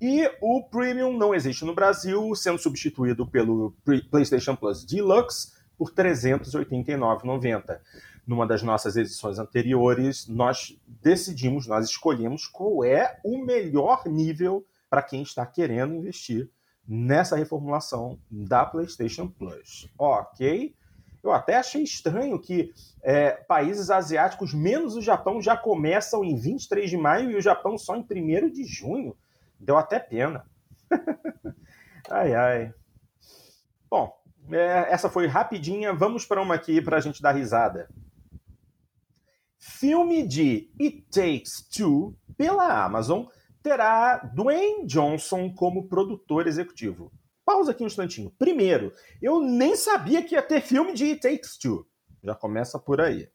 E 0.00 0.28
o 0.40 0.64
Premium 0.64 1.16
não 1.16 1.32
existe 1.34 1.64
no 1.64 1.74
Brasil, 1.74 2.34
sendo 2.34 2.58
substituído 2.58 3.24
pelo 3.26 3.74
PlayStation 4.10 4.56
Plus 4.56 4.84
Deluxe 4.84 5.52
por 5.78 5.90
R$ 5.90 6.10
389,90 6.10 7.78
numa 8.26 8.46
das 8.46 8.62
nossas 8.62 8.96
edições 8.96 9.38
anteriores, 9.40 10.28
nós 10.28 10.78
decidimos, 10.86 11.66
nós 11.66 11.88
escolhemos 11.88 12.46
qual 12.46 12.84
é 12.84 13.18
o 13.24 13.44
melhor 13.44 14.04
nível 14.06 14.64
para 14.88 15.02
quem 15.02 15.22
está 15.22 15.44
querendo 15.44 15.94
investir 15.94 16.48
nessa 16.86 17.36
reformulação 17.36 18.18
da 18.30 18.64
PlayStation 18.64 19.28
Plus. 19.28 19.88
Ok? 19.98 20.74
Eu 21.22 21.32
até 21.32 21.56
achei 21.56 21.82
estranho 21.82 22.40
que 22.40 22.72
é, 23.02 23.32
países 23.32 23.90
asiáticos, 23.90 24.54
menos 24.54 24.96
o 24.96 25.02
Japão, 25.02 25.40
já 25.40 25.56
começam 25.56 26.24
em 26.24 26.34
23 26.34 26.88
de 26.88 26.96
maio 26.96 27.30
e 27.30 27.36
o 27.36 27.42
Japão 27.42 27.76
só 27.76 27.94
em 27.94 28.00
1 28.00 28.50
de 28.50 28.64
junho. 28.64 29.16
Deu 29.58 29.76
até 29.76 29.98
pena. 29.98 30.46
ai, 32.10 32.34
ai. 32.34 32.74
Bom, 33.90 34.12
é, 34.50 34.92
essa 34.92 35.10
foi 35.10 35.26
rapidinha. 35.26 35.92
Vamos 35.92 36.24
para 36.24 36.40
uma 36.40 36.54
aqui 36.54 36.80
para 36.80 36.96
a 36.96 37.00
gente 37.00 37.20
dar 37.20 37.32
risada. 37.32 37.88
Filme 39.58 40.26
de 40.26 40.70
It 40.80 41.04
Takes 41.10 41.68
Two 41.68 42.16
pela 42.36 42.82
Amazon 42.82 43.26
terá 43.62 44.18
Dwayne 44.18 44.86
Johnson 44.86 45.52
como 45.52 45.88
produtor 45.88 46.46
executivo. 46.46 47.12
Pausa 47.44 47.72
aqui 47.72 47.82
um 47.82 47.86
instantinho. 47.86 48.32
Primeiro, 48.38 48.92
eu 49.20 49.40
nem 49.40 49.74
sabia 49.74 50.22
que 50.22 50.34
ia 50.34 50.42
ter 50.42 50.60
filme 50.60 50.92
de 50.92 51.04
It 51.04 51.20
Takes 51.20 51.56
Two. 51.56 51.86
Já 52.22 52.34
começa 52.34 52.78
por 52.78 53.00
aí. 53.00 53.28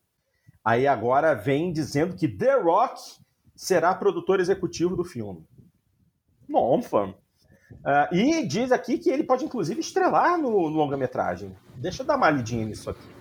Aí 0.64 0.88
agora 0.88 1.34
vem 1.34 1.72
dizendo 1.72 2.16
que 2.16 2.28
The 2.28 2.56
Rock 2.60 3.00
será 3.56 3.94
produtor 3.94 4.40
executivo 4.40 4.96
do 4.96 5.04
filme. 5.04 5.46
Bom, 6.48 6.82
fã. 6.82 7.14
Uh, 7.72 8.16
e 8.16 8.48
diz 8.48 8.72
aqui 8.72 8.98
que 8.98 9.10
ele 9.10 9.24
pode 9.24 9.46
inclusive 9.46 9.80
estrelar 9.80 10.38
no, 10.38 10.70
no 10.70 10.78
longa-metragem. 10.78 11.56
Deixa 11.76 12.04
eu 12.04 12.08
dar 12.08 12.16
uma 12.16 12.30
lidinha 12.30 12.66
nisso 12.66 12.90
aqui. 12.90 13.15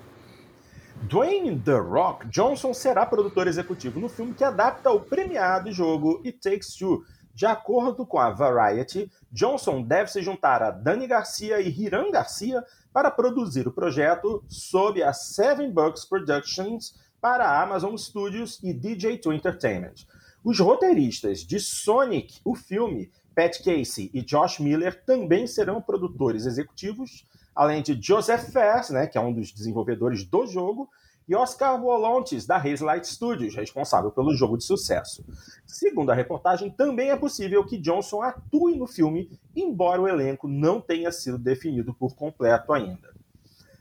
Dwayne 1.08 1.60
The 1.60 1.76
Rock 1.76 2.26
Johnson 2.28 2.72
será 2.72 3.04
produtor 3.04 3.46
executivo 3.46 4.00
no 4.00 4.08
filme 4.08 4.32
que 4.32 4.42
adapta 4.42 4.90
o 4.90 5.00
premiado 5.00 5.70
jogo 5.70 6.22
It 6.24 6.38
Takes 6.38 6.76
Two. 6.76 7.04
De 7.34 7.44
acordo 7.44 8.06
com 8.06 8.18
a 8.18 8.30
Variety, 8.30 9.10
Johnson 9.30 9.82
deve 9.82 10.10
se 10.10 10.22
juntar 10.22 10.62
a 10.62 10.70
Dani 10.70 11.06
Garcia 11.06 11.60
e 11.60 11.68
Hiram 11.68 12.10
Garcia 12.10 12.64
para 12.90 13.10
produzir 13.10 13.68
o 13.68 13.72
projeto 13.72 14.42
sob 14.48 15.02
a 15.02 15.12
Seven 15.12 15.70
Bucks 15.70 16.06
Productions 16.06 16.94
para 17.20 17.44
a 17.44 17.62
Amazon 17.62 17.96
Studios 17.96 18.58
e 18.62 18.72
DJ2 18.72 19.34
Entertainment. 19.34 20.06
Os 20.42 20.58
roteiristas 20.58 21.40
de 21.40 21.60
Sonic, 21.60 22.40
o 22.42 22.54
filme, 22.54 23.10
Pat 23.34 23.58
Casey 23.62 24.10
e 24.14 24.22
Josh 24.22 24.58
Miller 24.58 25.04
também 25.04 25.46
serão 25.46 25.82
produtores 25.82 26.46
executivos 26.46 27.26
além 27.54 27.82
de 27.82 27.98
Joseph 28.00 28.50
Fares, 28.52 28.90
né, 28.90 29.06
que 29.06 29.16
é 29.16 29.20
um 29.20 29.32
dos 29.32 29.52
desenvolvedores 29.52 30.24
do 30.24 30.46
jogo, 30.46 30.88
e 31.26 31.34
Oscar 31.34 31.80
Wolontes, 31.80 32.44
da 32.46 32.56
Hazelight 32.56 33.06
Studios, 33.06 33.54
responsável 33.54 34.10
pelo 34.10 34.34
jogo 34.34 34.58
de 34.58 34.64
sucesso. 34.64 35.24
Segundo 35.66 36.10
a 36.10 36.14
reportagem, 36.14 36.70
também 36.70 37.10
é 37.10 37.16
possível 37.16 37.64
que 37.64 37.78
Johnson 37.78 38.20
atue 38.20 38.76
no 38.76 38.86
filme, 38.86 39.30
embora 39.56 40.02
o 40.02 40.08
elenco 40.08 40.46
não 40.46 40.80
tenha 40.80 41.10
sido 41.10 41.38
definido 41.38 41.94
por 41.94 42.14
completo 42.14 42.72
ainda. 42.72 43.14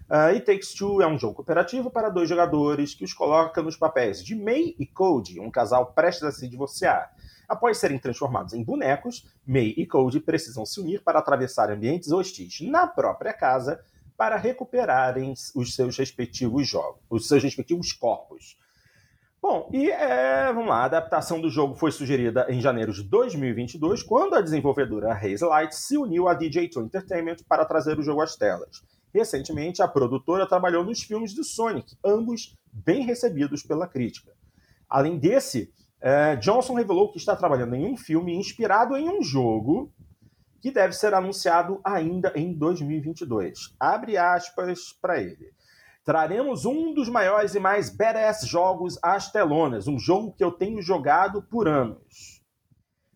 Uh, 0.10 0.36
It 0.36 0.46
Takes 0.46 0.74
Two 0.74 1.02
é 1.02 1.08
um 1.08 1.18
jogo 1.18 1.36
cooperativo 1.36 1.90
para 1.90 2.10
dois 2.10 2.30
jogadores 2.30 2.94
que 2.94 3.04
os 3.04 3.14
coloca 3.14 3.62
nos 3.62 3.76
papéis 3.76 4.24
de 4.24 4.36
May 4.36 4.76
e 4.78 4.86
Cody, 4.86 5.40
um 5.40 5.50
casal 5.50 5.88
prestes 5.88 6.24
a 6.24 6.32
se 6.32 6.48
divorciar. 6.48 7.12
Após 7.48 7.78
serem 7.78 8.00
transformados 8.00 8.54
em 8.54 8.64
bonecos, 8.64 9.28
May 9.46 9.74
e 9.78 9.86
Cody 9.86 10.20
precisam 10.20 10.66
se 10.66 10.80
unir 10.80 11.04
para 11.04 11.20
atravessar 11.20 11.70
ambientes 11.70 12.12
hostis 12.12 12.62
na 12.62 12.88
própria 12.88 13.34
casa 13.34 13.80
para 14.18 14.38
recuperarem 14.38 15.34
os 15.56 15.76
seus 15.76 15.98
respectivos 15.98 16.68
jogos, 16.68 17.02
os 17.10 17.28
seus 17.28 17.44
respectivos 17.44 17.92
corpos. 17.92 18.58
Bom, 19.42 19.70
e 19.74 19.92
é, 19.92 20.54
vamos 20.54 20.70
lá, 20.70 20.78
a 20.78 20.86
adaptação 20.86 21.42
do 21.42 21.50
jogo 21.50 21.76
foi 21.76 21.92
sugerida 21.92 22.46
em 22.48 22.62
janeiro 22.62 22.94
de 22.94 23.04
2022, 23.04 24.02
quando 24.02 24.36
a 24.36 24.42
desenvolvedora 24.42 25.12
Hazelight 25.12 25.76
se 25.76 25.98
uniu 25.98 26.30
à 26.30 26.38
DJ2 26.38 26.86
Entertainment 26.86 27.38
para 27.46 27.66
trazer 27.66 28.00
o 28.00 28.02
jogo 28.02 28.22
às 28.22 28.38
telas. 28.38 28.82
Recentemente, 29.14 29.82
a 29.82 29.88
produtora 29.88 30.48
trabalhou 30.48 30.84
nos 30.86 31.04
filmes 31.04 31.34
do 31.34 31.44
Sonic, 31.44 31.98
ambos 32.04 32.58
bem 32.72 33.04
recebidos 33.04 33.62
pela 33.62 33.86
crítica. 33.86 34.32
Além 34.90 35.20
desse, 35.20 35.74
é, 36.04 36.36
Johnson 36.36 36.74
revelou 36.74 37.10
que 37.10 37.18
está 37.18 37.34
trabalhando 37.34 37.76
em 37.76 37.86
um 37.86 37.96
filme 37.96 38.36
inspirado 38.36 38.98
em 38.98 39.10
um 39.10 39.24
jogo 39.24 39.90
que 40.60 40.70
deve 40.70 40.94
ser 40.94 41.14
anunciado 41.14 41.80
ainda 41.82 42.34
em 42.36 42.54
2022. 42.54 43.74
Abre 43.80 44.18
aspas 44.18 44.92
para 45.02 45.22
ele. 45.22 45.54
Traremos 46.04 46.66
um 46.66 46.94
dos 46.94 47.08
maiores 47.08 47.56
e 47.56 47.60
mais 47.60 47.90
badass 47.90 48.46
jogos 48.46 49.00
às 49.02 49.32
telonas, 49.32 49.88
um 49.88 49.98
jogo 49.98 50.34
que 50.34 50.44
eu 50.44 50.52
tenho 50.52 50.82
jogado 50.82 51.42
por 51.42 51.70
anos. 51.70 52.44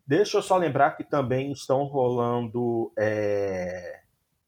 Deixa 0.05 0.37
eu 0.37 0.41
só 0.41 0.55
lembrar 0.55 0.91
que 0.91 1.03
também 1.03 1.51
estão 1.51 1.83
rolando 1.83 2.93
é, 2.97 3.99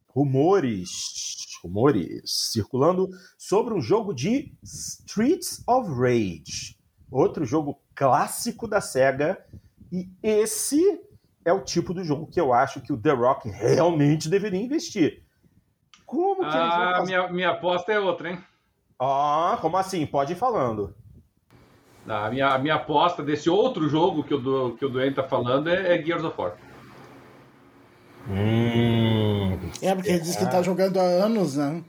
rumores, 0.08 1.60
rumores 1.62 2.22
circulando 2.54 3.10
sobre 3.38 3.74
um 3.74 3.82
jogo 3.82 4.14
de 4.14 4.58
Streets 4.64 5.62
of 5.68 5.90
Rage, 5.90 6.78
outro 7.12 7.44
jogo 7.44 7.82
clássico 8.00 8.66
da 8.66 8.80
SEGA. 8.80 9.38
E 9.92 10.10
esse 10.24 11.02
é 11.44 11.52
o 11.52 11.60
tipo 11.60 11.94
do 11.94 12.02
jogo 12.02 12.28
que 12.28 12.40
eu 12.40 12.54
acho 12.54 12.80
que 12.80 12.94
o 12.94 12.98
The 12.98 13.12
Rock 13.12 13.50
realmente 13.50 14.30
deveria 14.30 14.62
investir. 14.62 15.24
Como 16.06 16.38
que 16.38 16.46
ah, 16.46 16.96
eles 16.96 17.00
ah? 17.02 17.04
Minha, 17.06 17.34
minha 17.34 17.50
aposta 17.50 17.92
é 17.92 18.00
outra, 18.00 18.30
hein? 18.30 18.40
Ah, 18.98 19.58
como 19.62 19.76
assim? 19.76 20.06
Pode 20.06 20.32
ir 20.32 20.38
falando. 20.38 20.96
A 22.08 22.30
minha, 22.30 22.48
a 22.48 22.58
minha 22.58 22.76
aposta 22.76 23.22
desse 23.22 23.50
outro 23.50 23.90
jogo 23.90 24.24
que 24.24 24.34
o, 24.34 24.40
do, 24.40 24.76
que 24.78 24.86
o 24.86 24.90
Duane 24.90 25.14
tá 25.14 25.24
falando 25.24 25.70
é, 25.70 25.96
é 25.96 26.02
Gears 26.02 26.24
of 26.24 26.40
War. 26.40 26.54
Hum, 28.30 29.60
é, 29.82 29.94
porque 29.94 30.10
ele 30.10 30.20
diz 30.20 30.36
que 30.36 30.50
tá 30.50 30.62
jogando 30.62 31.00
há 31.00 31.04
anos, 31.04 31.58
né? 31.58 31.84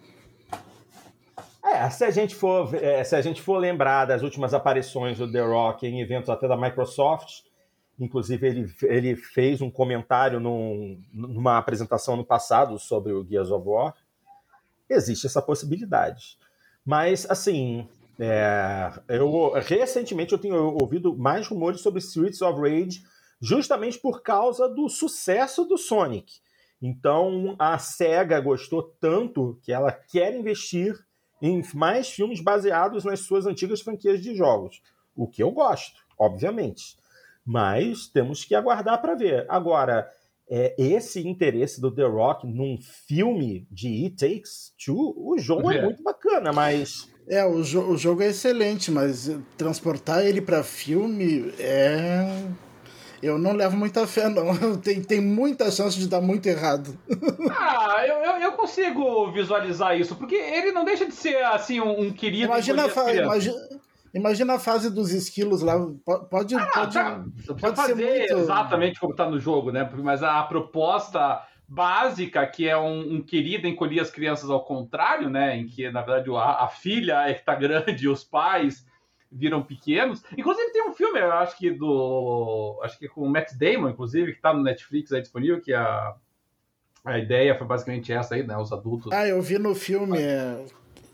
É, 1.72 1.88
se 1.88 2.04
a 2.04 2.10
gente 2.10 2.34
for, 2.34 2.74
é, 2.74 3.04
se 3.04 3.14
a 3.14 3.22
gente 3.22 3.40
for 3.40 3.56
lembrar 3.56 4.04
das 4.04 4.22
últimas 4.22 4.52
aparições 4.52 5.18
do 5.18 5.30
The 5.30 5.40
Rock 5.40 5.86
em 5.86 6.00
eventos 6.00 6.28
até 6.28 6.48
da 6.48 6.56
Microsoft, 6.56 7.42
inclusive 7.98 8.46
ele, 8.46 8.74
ele 8.82 9.16
fez 9.16 9.60
um 9.62 9.70
comentário 9.70 10.40
num, 10.40 11.00
numa 11.12 11.58
apresentação 11.58 12.16
no 12.16 12.24
passado 12.24 12.78
sobre 12.78 13.12
o 13.12 13.24
Gears 13.24 13.50
of 13.50 13.68
War, 13.68 13.94
existe 14.88 15.26
essa 15.26 15.40
possibilidade. 15.40 16.36
Mas, 16.84 17.24
assim, 17.30 17.86
é, 18.18 18.90
eu 19.08 19.52
recentemente 19.52 20.32
eu 20.32 20.38
tenho 20.38 20.76
ouvido 20.80 21.16
mais 21.16 21.46
rumores 21.46 21.80
sobre 21.82 22.00
Streets 22.00 22.42
of 22.42 22.60
Rage, 22.60 23.02
justamente 23.40 23.98
por 23.98 24.22
causa 24.22 24.68
do 24.68 24.88
sucesso 24.88 25.64
do 25.64 25.78
Sonic. 25.78 26.40
Então 26.82 27.54
a 27.58 27.78
Sega 27.78 28.40
gostou 28.40 28.82
tanto 29.00 29.58
que 29.62 29.72
ela 29.72 29.92
quer 29.92 30.34
investir 30.34 30.94
em 31.40 31.62
mais 31.74 32.10
filmes 32.10 32.40
baseados 32.40 33.04
nas 33.04 33.20
suas 33.20 33.46
antigas 33.46 33.80
franquias 33.80 34.20
de 34.20 34.34
jogos. 34.34 34.82
O 35.16 35.26
que 35.26 35.42
eu 35.42 35.50
gosto, 35.50 36.00
obviamente. 36.18 36.96
Mas 37.44 38.06
temos 38.06 38.44
que 38.44 38.54
aguardar 38.54 39.00
para 39.00 39.14
ver. 39.14 39.46
Agora, 39.48 40.10
é, 40.48 40.74
esse 40.76 41.26
interesse 41.26 41.80
do 41.80 41.92
The 41.92 42.04
Rock 42.04 42.46
num 42.46 42.76
filme 42.80 43.66
de 43.70 44.04
It 44.04 44.16
Takes 44.16 44.72
Two, 44.84 45.14
o 45.16 45.38
jogo 45.38 45.70
é, 45.70 45.78
é 45.78 45.82
muito 45.82 46.02
bacana, 46.02 46.52
mas. 46.52 47.08
É, 47.28 47.44
o, 47.44 47.62
jo 47.62 47.82
o 47.82 47.96
jogo 47.96 48.22
é 48.22 48.28
excelente, 48.30 48.90
mas 48.90 49.30
transportar 49.56 50.26
ele 50.26 50.40
para 50.40 50.64
filme 50.64 51.52
é. 51.58 52.26
Eu 53.22 53.38
não 53.38 53.52
levo 53.52 53.76
muita 53.76 54.06
fé, 54.06 54.28
não. 54.28 54.76
Tem, 54.80 55.02
tem 55.02 55.20
muita 55.20 55.70
chance 55.70 55.98
de 55.98 56.08
dar 56.08 56.22
muito 56.22 56.46
errado. 56.46 56.98
Ah, 57.50 58.04
eu, 58.06 58.16
eu, 58.16 58.40
eu 58.40 58.49
consigo 58.60 59.30
visualizar 59.32 59.98
isso, 59.98 60.14
porque 60.16 60.34
ele 60.34 60.72
não 60.72 60.84
deixa 60.84 61.06
de 61.06 61.14
ser, 61.14 61.42
assim, 61.44 61.80
um, 61.80 62.00
um 62.00 62.12
querido. 62.12 62.44
Imagina, 62.44 62.88
fa 62.88 63.12
imagina, 63.12 63.56
imagina 64.14 64.54
a 64.54 64.58
fase 64.58 64.90
dos 64.90 65.12
esquilos 65.12 65.62
lá. 65.62 65.74
Pode, 66.30 66.54
ah, 66.54 66.66
pode, 66.72 66.94
tá, 66.94 67.24
pode 67.58 67.76
fazer 67.76 67.94
muito... 67.94 68.42
exatamente 68.42 69.00
como 69.00 69.12
está 69.12 69.28
no 69.28 69.38
jogo, 69.38 69.72
né? 69.72 69.88
Mas 70.02 70.22
a 70.22 70.42
proposta 70.42 71.42
básica, 71.66 72.46
que 72.46 72.68
é 72.68 72.76
um, 72.76 73.14
um, 73.14 73.22
querido 73.22 73.66
encolher 73.66 74.00
as 74.00 74.10
crianças 74.10 74.50
ao 74.50 74.64
contrário, 74.64 75.30
né? 75.30 75.56
Em 75.56 75.66
que, 75.66 75.90
na 75.90 76.02
verdade, 76.02 76.30
a, 76.30 76.64
a 76.64 76.68
filha 76.68 77.28
é 77.28 77.34
que 77.34 77.44
tá 77.44 77.54
grande 77.54 78.04
e 78.04 78.08
os 78.08 78.24
pais 78.24 78.86
viram 79.32 79.62
pequenos. 79.62 80.22
Inclusive 80.36 80.72
tem 80.72 80.88
um 80.88 80.92
filme, 80.92 81.20
eu 81.20 81.32
acho 81.32 81.56
que 81.56 81.70
do. 81.70 82.80
Acho 82.82 82.98
que 82.98 83.08
com 83.08 83.22
o 83.22 83.30
Matt 83.30 83.52
Damon, 83.54 83.90
inclusive, 83.90 84.34
que 84.34 84.40
tá 84.40 84.52
no 84.52 84.62
Netflix 84.62 85.12
aí 85.12 85.20
disponível, 85.20 85.60
que 85.60 85.72
a, 85.72 86.14
a 87.04 87.18
ideia 87.18 87.56
foi 87.56 87.66
basicamente 87.66 88.12
essa 88.12 88.34
aí, 88.34 88.46
né? 88.46 88.56
Os 88.56 88.72
adultos. 88.72 89.12
Ah, 89.12 89.26
eu 89.26 89.40
vi 89.40 89.58
no 89.58 89.74
filme. 89.74 90.18
É... 90.18 90.64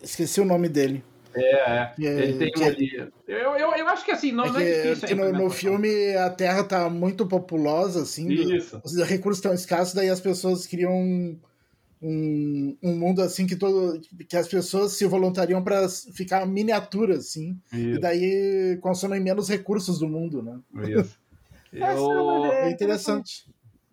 Esqueci 0.03 0.41
o 0.41 0.45
nome 0.45 0.69
dele. 0.69 1.03
É, 1.35 1.71
é. 1.71 1.95
ele 1.99 2.39
tem 2.39 2.51
que... 2.51 2.61
um 2.61 2.67
ali. 2.67 3.13
Eu, 3.29 3.57
eu, 3.57 3.75
eu 3.75 3.89
acho 3.89 4.05
que 4.05 4.11
assim, 4.11 4.33
não 4.33 4.45
é, 4.47 4.53
que, 4.53 4.63
é 4.63 4.95
difícil. 4.95 5.17
no, 5.17 5.33
no 5.33 5.51
filme 5.51 6.15
a 6.15 6.31
Terra 6.31 6.65
tá 6.65 6.89
muito 6.89 7.27
populosa, 7.27 8.03
assim. 8.03 8.29
Isso. 8.29 8.81
Os 8.83 8.97
recursos 9.03 9.39
estão 9.39 9.53
escassos, 9.53 9.95
daí 9.95 10.09
as 10.09 10.21
pessoas 10.21 10.67
criam 10.67 11.39
um, 12.01 12.77
um 12.83 12.95
mundo 12.95 13.23
assim 13.23 13.47
que 13.47 13.57
todo 13.57 14.01
que 14.29 14.37
as 14.37 14.47
pessoas 14.47 14.93
se 14.93 15.07
voluntariam 15.07 15.63
para 15.63 15.89
ficar 15.89 16.47
miniaturas 16.47 17.21
assim 17.21 17.59
Isso. 17.73 17.97
e 17.97 17.99
daí 17.99 18.79
consomem 18.83 19.19
menos 19.19 19.49
recursos 19.49 19.99
do 19.99 20.09
mundo 20.09 20.43
né 20.43 20.59
Isso. 20.89 21.19
Eu... 21.73 22.45
é 22.53 22.71
interessante 22.71 23.47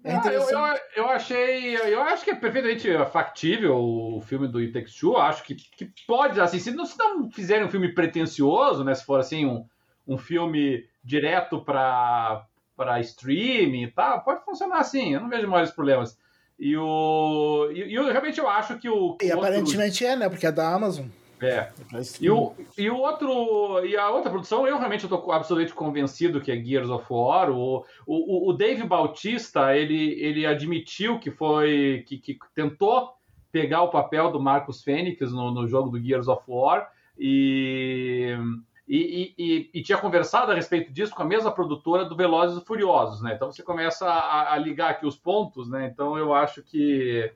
é. 0.04 0.16
Ah, 0.16 0.22
eu, 0.26 0.41
eu, 0.41 0.60
eu, 0.97 1.10
achei. 1.10 1.76
Eu 1.78 2.01
acho 2.01 2.26
que 2.26 2.32
é 2.32 2.36
perfeitamente 2.36 2.89
factível 3.12 3.76
o 3.78 4.22
filme 4.22 4.47
do 4.47 4.58
It 4.60 4.74
Takes 4.74 4.95
Two. 4.95 5.18
Acho 5.18 5.43
que, 5.43 5.56
que 5.56 5.89
pode, 6.06 6.39
assim, 6.41 6.60
se 6.60 6.72
não, 6.72 6.86
se 6.86 6.97
não 6.99 7.32
fizerem 7.32 7.66
um 7.66 7.70
filme 7.70 7.93
pretencioso, 7.93 8.84
né? 8.84 8.93
Se 8.93 9.06
for 9.06 9.20
assim, 9.20 9.45
um, 9.45 9.66
um 10.06 10.18
filme 10.18 10.86
direto 11.04 11.64
para 11.64 12.45
streaming 12.99 13.84
e 13.84 13.91
tal, 13.91 14.22
pode 14.24 14.43
funcionar 14.43 14.80
assim. 14.80 15.14
Eu 15.14 15.22
não 15.22 15.30
vejo 15.30 15.47
maiores 15.47 15.72
problemas. 15.72 16.18
E 16.60 16.76
o. 16.78 17.70
E, 17.74 17.93
eu 17.93 18.06
realmente 18.12 18.39
eu 18.39 18.49
acho 18.49 18.78
que 18.78 18.89
o. 18.89 19.18
E 19.22 19.32
outro... 19.32 19.39
aparentemente 19.39 20.06
é, 20.06 20.16
né? 20.16 20.28
Porque 20.28 20.45
é 20.45 20.51
da 20.51 20.74
Amazon. 20.74 21.06
É. 21.46 21.72
E 22.20 22.30
o, 22.30 22.54
e 22.78 22.89
o 22.89 22.98
outro. 22.98 23.86
E 23.86 23.96
a 23.98 24.10
outra 24.10 24.32
produção, 24.32 24.68
eu 24.68 24.78
realmente 24.78 25.04
estou 25.04 25.32
absolutamente 25.32 25.74
convencido 25.74 26.41
que 26.41 26.52
é 26.52 26.56
Gears 26.56 26.89
of 26.89 27.06
War. 27.10 27.52
O, 27.52 27.86
o, 28.06 28.50
o 28.50 28.54
Dave 28.54 28.84
Bautista, 28.84 29.76
ele, 29.76 30.20
ele 30.20 30.46
admitiu 30.46 31.20
que 31.20 31.32
foi. 31.32 32.04
Que, 32.08 32.18
que 32.18 32.38
tentou 32.54 33.14
pegar 33.52 33.84
o 33.84 33.89
papel 33.89 34.32
do 34.32 34.39
Marcus 34.41 34.84
Fênix 34.84 35.32
no, 35.32 35.52
no 35.52 35.68
jogo 35.68 35.89
do 35.89 36.02
Gears 36.02 36.28
of 36.28 36.44
War. 36.48 36.89
E 37.18 38.36
e, 38.88 39.34
e, 39.38 39.70
e, 39.74 39.82
tinha 39.82 39.98
conversado 39.98 40.52
a 40.52 40.56
respeito 40.56 40.91
disso 40.91 41.16
com 41.16 41.22
a 41.22 41.26
mesma 41.26 41.52
produtora 41.52 42.04
do 42.04 42.18
Velozes 42.18 42.62
e 42.62 42.66
Furiosos, 42.66 43.22
né? 43.22 43.34
Então 43.34 43.50
você 43.50 43.64
começa 43.64 44.06
a, 44.06 44.54
a 44.54 44.58
ligar 44.58 44.91
aqui 44.91 45.06
os 45.06 45.16
pontos, 45.16 45.70
né? 45.70 45.89
Então 45.91 46.18
eu 46.18 46.34
acho 46.34 46.62
que, 46.62 47.32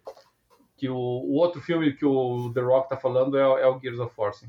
que 0.78 0.88
o, 0.88 0.96
o 0.96 1.34
outro 1.34 1.60
filme 1.60 1.92
que 1.94 2.06
o 2.06 2.52
The 2.54 2.62
Rock 2.62 2.90
tá 2.90 2.98
falando 2.98 3.38
é, 3.38 3.42
é 3.42 3.68
o 3.68 3.80
Gears 3.80 4.00
of 4.00 4.14
War, 4.18 4.34
sim. 4.34 4.48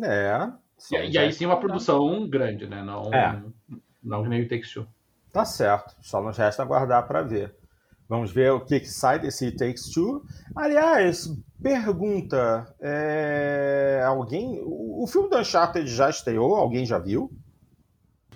É. 0.00 0.50
E, 0.92 1.12
e, 1.12 1.18
aí 1.18 1.32
sim 1.32 1.46
uma 1.46 1.58
produção 1.58 2.28
grande, 2.28 2.66
né? 2.66 2.82
Não, 2.82 3.12
é. 3.12 3.42
não 4.02 4.24
nem 4.24 4.42
o 4.42 4.48
Take 4.48 4.70
Two. 4.70 4.86
Tá 5.32 5.44
certo. 5.44 5.96
Só 6.00 6.22
nos 6.22 6.36
resta 6.36 6.62
aguardar 6.62 7.06
para 7.06 7.22
ver. 7.22 7.54
Vamos 8.08 8.30
ver 8.30 8.52
o 8.52 8.60
que, 8.60 8.80
que 8.80 8.88
sai 8.88 9.18
desse 9.18 9.50
Takes 9.50 9.90
Two. 9.90 10.22
Aliás, 10.54 11.26
pergunta: 11.62 12.72
é... 12.80 14.02
alguém. 14.04 14.60
O 14.62 15.06
filme 15.06 15.30
do 15.30 15.38
Uncharted 15.38 15.88
já 15.88 16.10
estreou? 16.10 16.54
Alguém 16.54 16.84
já 16.84 16.98
viu? 16.98 17.32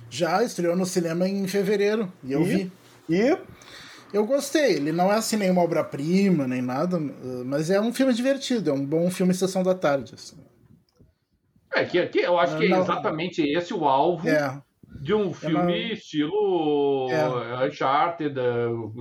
Já 0.09 0.43
estreou 0.43 0.75
no 0.75 0.87
cinema 0.87 1.29
em 1.29 1.47
fevereiro. 1.47 2.11
E 2.25 2.33
eu 2.33 2.43
e? 2.43 2.45
vi. 2.45 2.73
E? 3.11 3.39
Eu 4.13 4.27
gostei. 4.27 4.75
Ele 4.75 4.93
não 4.93 5.13
é 5.13 5.17
assim 5.17 5.37
nenhuma 5.37 5.63
obra-prima, 5.63 6.47
nem 6.47 6.63
nada, 6.63 6.99
mas 7.45 7.71
é 7.71 7.81
um 7.81 7.93
filme 7.93 8.13
divertido. 8.13 8.71
É 8.71 8.73
um 8.73 8.85
bom 8.85 9.11
filme 9.11 9.35
Sessão 9.35 9.63
da 9.63 9.75
Tarde. 9.75 10.15
Assim. 10.15 10.37
É, 11.75 11.85
que, 11.85 12.07
que 12.07 12.21
eu 12.21 12.39
acho 12.39 12.57
que 12.57 12.73
é 12.73 12.79
exatamente 12.79 13.43
esse 13.43 13.75
o 13.75 13.85
alvo. 13.85 14.29
É 14.29 14.61
de 15.01 15.15
um 15.15 15.33
filme 15.33 15.57
é 15.57 15.61
uma... 15.61 15.93
estilo 15.93 17.09
é. 17.11 17.67
Uncharted, 17.67 18.35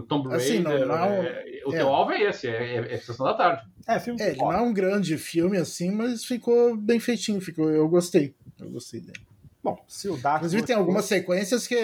Tomb 0.07 0.33
assim, 0.33 0.61
Raider. 0.61 0.73
Assim, 0.73 0.79
não, 0.79 0.87
não 0.87 0.95
é, 0.95 1.45
o 1.65 1.73
é. 1.73 1.77
teu 1.77 1.87
alvo 1.87 2.11
é 2.11 2.23
esse, 2.23 2.47
é, 2.47 2.75
é, 2.75 2.93
é 2.93 2.97
Sessão 2.97 3.25
da 3.25 3.33
Tarde. 3.33 3.63
É, 3.87 3.99
filme 3.99 4.21
é, 4.21 4.29
ele 4.29 4.37
não 4.37 4.51
é 4.51 4.61
um 4.61 4.73
grande 4.73 5.17
filme 5.17 5.57
assim, 5.57 5.91
mas 5.91 6.25
ficou 6.25 6.75
bem 6.75 6.99
feitinho, 6.99 7.41
ficou, 7.41 7.69
eu 7.69 7.87
gostei. 7.87 8.35
Eu 8.59 8.69
gostei 8.69 8.99
dele. 8.99 9.19
Bom, 9.63 9.83
se 9.87 10.07
o 10.07 10.17
Dark 10.17 10.37
Inclusive 10.37 10.63
tem 10.63 10.75
algumas 10.75 11.05
sequências 11.05 11.67
que 11.67 11.75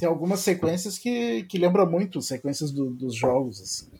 tem 0.00 0.08
algumas 0.08 0.40
sequências 0.40 0.98
que, 0.98 1.44
que 1.44 1.58
lembram 1.58 1.88
muito 1.88 2.22
sequências 2.22 2.72
do, 2.72 2.90
dos 2.90 3.14
jogos 3.14 3.60
assim. 3.60 3.90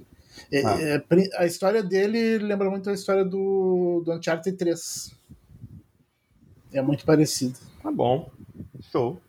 É, 0.50 0.64
ah. 0.64 0.80
é, 0.80 1.04
a 1.36 1.44
história 1.44 1.82
dele 1.82 2.38
lembra 2.38 2.70
muito 2.70 2.88
a 2.88 2.94
história 2.94 3.24
do, 3.24 4.02
do 4.04 4.12
Uncharted 4.14 4.56
3. 4.56 5.14
É 6.72 6.80
muito 6.80 7.04
parecido. 7.04 7.58
Tá 7.82 7.92
bom. 7.92 8.30
Show. 8.90 9.20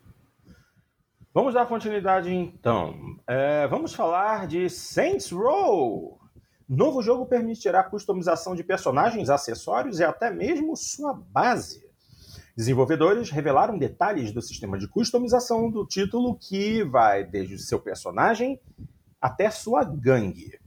Vamos 1.33 1.53
dar 1.53 1.65
continuidade 1.65 2.33
então. 2.33 3.17
É, 3.27 3.67
vamos 3.67 3.93
falar 3.93 4.47
de 4.47 4.69
Saints 4.69 5.29
Row. 5.29 6.19
Novo 6.67 7.01
jogo 7.01 7.25
permitirá 7.25 7.83
customização 7.83 8.55
de 8.55 8.63
personagens, 8.63 9.29
acessórios 9.29 9.99
e 9.99 10.05
até 10.05 10.31
mesmo 10.31 10.75
sua 10.77 11.13
base. 11.13 11.80
Desenvolvedores 12.55 13.29
revelaram 13.29 13.77
detalhes 13.77 14.31
do 14.31 14.41
sistema 14.41 14.77
de 14.77 14.87
customização 14.87 15.69
do 15.69 15.85
título 15.85 16.35
que 16.35 16.83
vai 16.83 17.23
desde 17.23 17.57
seu 17.59 17.79
personagem 17.79 18.59
até 19.21 19.49
sua 19.49 19.83
gangue. 19.83 20.59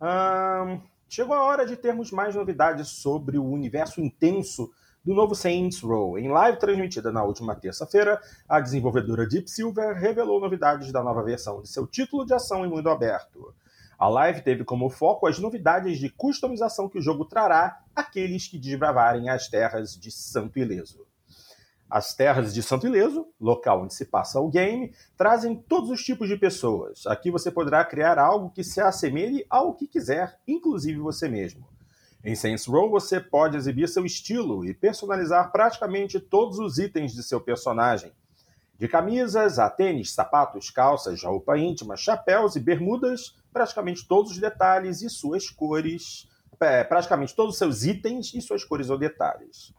Hum, 0.00 0.80
chegou 1.08 1.34
a 1.34 1.44
hora 1.44 1.66
de 1.66 1.76
termos 1.76 2.12
mais 2.12 2.34
novidades 2.34 2.88
sobre 2.88 3.38
o 3.38 3.44
universo 3.44 4.00
intenso 4.00 4.70
do 5.04 5.14
novo 5.14 5.34
Saints 5.34 5.80
Row. 5.80 6.18
Em 6.18 6.28
live 6.28 6.58
transmitida 6.58 7.10
na 7.10 7.24
última 7.24 7.56
terça-feira, 7.56 8.20
a 8.48 8.60
desenvolvedora 8.60 9.26
Deep 9.26 9.50
Silver 9.50 9.96
revelou 9.96 10.40
novidades 10.40 10.92
da 10.92 11.02
nova 11.02 11.22
versão 11.22 11.62
de 11.62 11.68
seu 11.68 11.86
título 11.86 12.24
de 12.24 12.34
ação 12.34 12.64
em 12.64 12.68
mundo 12.68 12.88
aberto. 12.88 13.54
A 14.00 14.08
live 14.08 14.40
teve 14.40 14.64
como 14.64 14.88
foco 14.88 15.26
as 15.26 15.38
novidades 15.38 15.98
de 15.98 16.08
customização 16.08 16.88
que 16.88 16.96
o 16.96 17.02
jogo 17.02 17.26
trará 17.26 17.82
àqueles 17.94 18.48
que 18.48 18.58
desbravarem 18.58 19.28
as 19.28 19.46
terras 19.46 19.94
de 19.94 20.10
Santo 20.10 20.58
Ileso. 20.58 21.06
As 21.90 22.14
terras 22.14 22.54
de 22.54 22.62
Santo 22.62 22.86
Ileso, 22.86 23.28
local 23.38 23.82
onde 23.82 23.92
se 23.92 24.06
passa 24.06 24.40
o 24.40 24.48
game, 24.48 24.94
trazem 25.18 25.54
todos 25.54 25.90
os 25.90 26.02
tipos 26.02 26.30
de 26.30 26.38
pessoas. 26.38 27.06
Aqui 27.06 27.30
você 27.30 27.50
poderá 27.50 27.84
criar 27.84 28.18
algo 28.18 28.48
que 28.48 28.64
se 28.64 28.80
assemelhe 28.80 29.44
ao 29.50 29.74
que 29.74 29.86
quiser, 29.86 30.40
inclusive 30.48 30.98
você 30.98 31.28
mesmo. 31.28 31.68
Em 32.24 32.34
Saints 32.34 32.64
Row 32.64 32.88
você 32.88 33.20
pode 33.20 33.58
exibir 33.58 33.86
seu 33.86 34.06
estilo 34.06 34.64
e 34.64 34.72
personalizar 34.72 35.52
praticamente 35.52 36.18
todos 36.18 36.58
os 36.58 36.78
itens 36.78 37.12
de 37.12 37.22
seu 37.22 37.38
personagem. 37.38 38.12
De 38.80 38.88
camisas 38.88 39.58
a 39.58 39.68
tênis, 39.68 40.14
sapatos, 40.14 40.70
calças, 40.70 41.22
roupa 41.22 41.58
íntima, 41.58 41.98
chapéus 41.98 42.56
e 42.56 42.60
bermudas, 42.60 43.36
praticamente 43.52 44.08
todos 44.08 44.30
os 44.30 44.38
detalhes 44.38 45.02
e 45.02 45.10
suas 45.10 45.50
cores, 45.50 46.26
é, 46.58 46.82
praticamente 46.82 47.36
todos 47.36 47.52
os 47.52 47.58
seus 47.58 47.84
itens 47.84 48.32
e 48.32 48.40
suas 48.40 48.64
cores 48.64 48.88
ou 48.88 48.96
detalhes. 48.96 49.74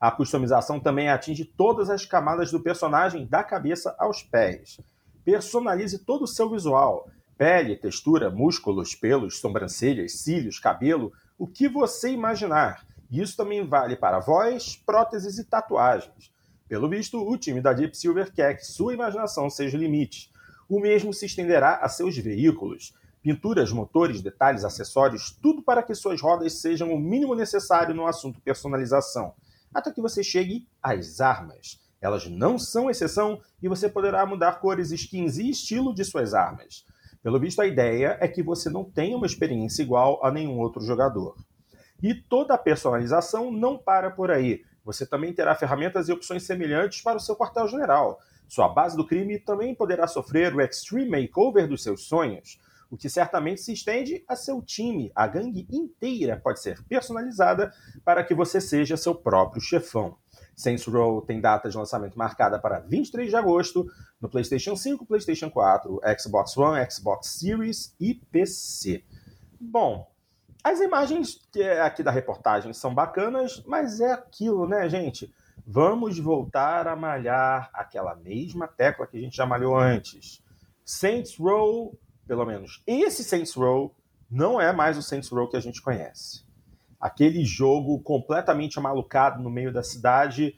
A 0.00 0.10
customização 0.10 0.80
também 0.80 1.08
atinge 1.08 1.44
todas 1.44 1.88
as 1.88 2.04
camadas 2.04 2.50
do 2.50 2.58
personagem, 2.58 3.24
da 3.24 3.44
cabeça 3.44 3.94
aos 3.96 4.24
pés. 4.24 4.80
Personalize 5.24 6.00
todo 6.00 6.22
o 6.22 6.26
seu 6.26 6.50
visual: 6.50 7.08
pele, 7.38 7.76
textura, 7.76 8.30
músculos, 8.30 8.96
pelos, 8.96 9.38
sobrancelhas, 9.38 10.22
cílios, 10.22 10.58
cabelo, 10.58 11.12
o 11.38 11.46
que 11.46 11.68
você 11.68 12.10
imaginar. 12.10 12.84
Isso 13.08 13.36
também 13.36 13.64
vale 13.64 13.94
para 13.94 14.18
voz, 14.18 14.74
próteses 14.74 15.38
e 15.38 15.44
tatuagens. 15.44 16.29
Pelo 16.70 16.88
visto, 16.88 17.18
o 17.20 17.36
time 17.36 17.60
da 17.60 17.72
Deep 17.72 17.98
Silver 17.98 18.32
quer 18.32 18.54
que 18.54 18.64
sua 18.64 18.94
imaginação 18.94 19.50
seja 19.50 19.76
o 19.76 19.80
limite. 19.80 20.30
O 20.68 20.78
mesmo 20.78 21.12
se 21.12 21.26
estenderá 21.26 21.78
a 21.78 21.88
seus 21.88 22.16
veículos. 22.16 22.94
Pinturas, 23.20 23.72
motores, 23.72 24.22
detalhes, 24.22 24.64
acessórios, 24.64 25.36
tudo 25.42 25.62
para 25.62 25.82
que 25.82 25.96
suas 25.96 26.20
rodas 26.22 26.60
sejam 26.60 26.94
o 26.94 26.98
mínimo 27.00 27.34
necessário 27.34 27.92
no 27.92 28.06
assunto 28.06 28.40
personalização 28.40 29.34
até 29.74 29.90
que 29.90 30.00
você 30.00 30.22
chegue 30.22 30.68
às 30.80 31.20
armas. 31.20 31.80
Elas 32.00 32.28
não 32.28 32.56
são 32.56 32.88
exceção 32.88 33.40
e 33.60 33.66
você 33.66 33.88
poderá 33.88 34.24
mudar 34.24 34.60
cores, 34.60 34.92
skins 34.92 35.38
e 35.38 35.50
estilo 35.50 35.92
de 35.92 36.04
suas 36.04 36.34
armas. 36.34 36.86
Pelo 37.20 37.40
visto, 37.40 37.60
a 37.60 37.66
ideia 37.66 38.16
é 38.20 38.28
que 38.28 38.44
você 38.44 38.70
não 38.70 38.84
tenha 38.84 39.16
uma 39.16 39.26
experiência 39.26 39.82
igual 39.82 40.24
a 40.24 40.30
nenhum 40.30 40.60
outro 40.60 40.80
jogador. 40.80 41.34
E 42.00 42.14
toda 42.14 42.54
a 42.54 42.58
personalização 42.58 43.50
não 43.50 43.76
para 43.76 44.08
por 44.08 44.30
aí. 44.30 44.62
Você 44.90 45.06
também 45.06 45.32
terá 45.32 45.54
ferramentas 45.54 46.08
e 46.08 46.12
opções 46.12 46.42
semelhantes 46.42 47.00
para 47.00 47.16
o 47.16 47.20
seu 47.20 47.36
quartel-general. 47.36 48.18
Sua 48.48 48.68
base 48.68 48.96
do 48.96 49.06
crime 49.06 49.38
também 49.38 49.72
poderá 49.72 50.08
sofrer 50.08 50.52
o 50.52 50.60
extreme 50.60 51.08
makeover 51.08 51.68
dos 51.68 51.84
seus 51.84 52.04
sonhos 52.04 52.58
o 52.90 52.96
que 52.96 53.08
certamente 53.08 53.60
se 53.60 53.72
estende 53.72 54.24
a 54.26 54.34
seu 54.34 54.60
time. 54.60 55.12
A 55.14 55.26
gangue 55.28 55.66
inteira 55.70 56.36
pode 56.36 56.60
ser 56.60 56.82
personalizada 56.84 57.72
para 58.04 58.24
que 58.24 58.34
você 58.34 58.60
seja 58.60 58.96
seu 58.96 59.14
próprio 59.14 59.62
chefão. 59.62 60.16
Saints 60.56 60.84
Row 60.86 61.22
tem 61.22 61.40
data 61.40 61.70
de 61.70 61.76
lançamento 61.76 62.18
marcada 62.18 62.58
para 62.58 62.80
23 62.80 63.30
de 63.30 63.36
agosto 63.36 63.86
no 64.20 64.28
PlayStation 64.28 64.74
5, 64.74 65.06
PlayStation 65.06 65.48
4, 65.48 66.00
Xbox 66.18 66.56
One, 66.56 66.90
Xbox 66.90 67.28
Series 67.28 67.94
e 68.00 68.14
PC. 68.14 69.04
Bom, 69.60 70.09
as 70.62 70.80
imagens 70.80 71.40
aqui 71.84 72.02
da 72.02 72.10
reportagem 72.10 72.72
são 72.72 72.94
bacanas, 72.94 73.62
mas 73.66 74.00
é 74.00 74.12
aquilo, 74.12 74.66
né, 74.66 74.88
gente? 74.88 75.32
Vamos 75.66 76.18
voltar 76.18 76.88
a 76.88 76.96
malhar 76.96 77.70
aquela 77.72 78.14
mesma 78.16 78.66
tecla 78.66 79.06
que 79.06 79.16
a 79.16 79.20
gente 79.20 79.36
já 79.36 79.46
malhou 79.46 79.76
antes. 79.78 80.42
Saints 80.84 81.36
Row 81.36 81.96
pelo 82.30 82.46
menos 82.46 82.80
esse 82.86 83.24
Saints 83.24 83.54
Row 83.54 83.92
não 84.30 84.60
é 84.60 84.72
mais 84.72 84.96
o 84.96 85.02
Saints 85.02 85.28
Row 85.30 85.48
que 85.48 85.56
a 85.56 85.60
gente 85.60 85.82
conhece. 85.82 86.44
Aquele 87.00 87.44
jogo 87.44 87.98
completamente 88.02 88.78
amalucado 88.78 89.42
no 89.42 89.50
meio 89.50 89.72
da 89.72 89.82
cidade 89.82 90.54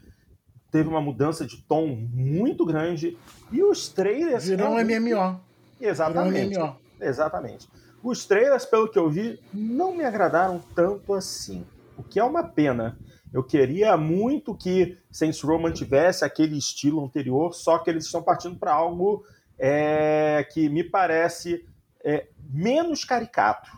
teve 0.71 0.87
uma 0.91 1.01
mudança 1.01 1.47
de 1.47 1.63
tom 1.63 1.87
muito 2.13 2.67
grande 2.67 3.17
e 3.51 3.63
os 3.63 3.89
trailers 3.89 4.45
virou 4.45 4.73
um 4.73 4.85
MMO. 4.85 5.41
Exatamente. 5.81 6.49
Virou 6.51 6.65
um 6.65 6.69
MMO. 6.69 6.77
Exatamente. 7.01 7.69
Os 8.03 8.27
trailers, 8.27 8.65
pelo 8.65 8.89
que 8.89 8.99
eu 8.99 9.09
vi, 9.09 9.39
não 9.53 9.95
me 9.95 10.05
agradaram 10.05 10.61
tanto 10.75 11.15
assim, 11.15 11.65
o 11.97 12.03
que 12.03 12.19
é 12.19 12.25
uma 12.25 12.43
pena. 12.43 12.99
Eu 13.33 13.43
queria 13.43 13.97
muito 13.97 14.55
que 14.55 14.99
Saints 15.11 15.41
Row 15.41 15.59
mantivesse 15.59 16.25
aquele 16.25 16.59
estilo 16.59 17.03
anterior, 17.03 17.55
só 17.55 17.79
que 17.79 17.89
eles 17.89 18.05
estão 18.05 18.23
partindo 18.23 18.59
para 18.59 18.73
algo 18.73 19.25
é, 19.59 20.47
que 20.53 20.69
me 20.69 20.85
parece 20.85 21.65
é, 22.05 22.27
menos 22.51 23.05
caricato. 23.05 23.71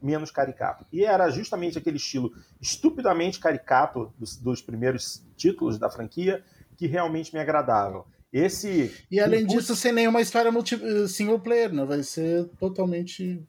Menos 0.00 0.30
caricato. 0.30 0.86
E 0.92 1.04
era 1.04 1.28
justamente 1.30 1.76
aquele 1.76 1.96
estilo 1.96 2.32
estupidamente 2.60 3.40
caricato 3.40 4.12
dos, 4.18 4.36
dos 4.36 4.62
primeiros 4.62 5.24
títulos 5.36 5.78
da 5.78 5.90
franquia 5.90 6.44
que 6.76 6.86
realmente 6.86 7.34
me 7.34 7.40
agradavam. 7.40 8.04
Esse. 8.32 8.94
E 9.10 9.18
além 9.18 9.46
disso, 9.46 9.74
sem 9.74 9.92
nenhuma 9.92 10.20
história 10.20 10.52
multi... 10.52 10.78
single 11.08 11.40
player, 11.40 11.72
né? 11.72 11.84
Vai 11.84 12.02
ser 12.02 12.46
totalmente. 12.58 13.42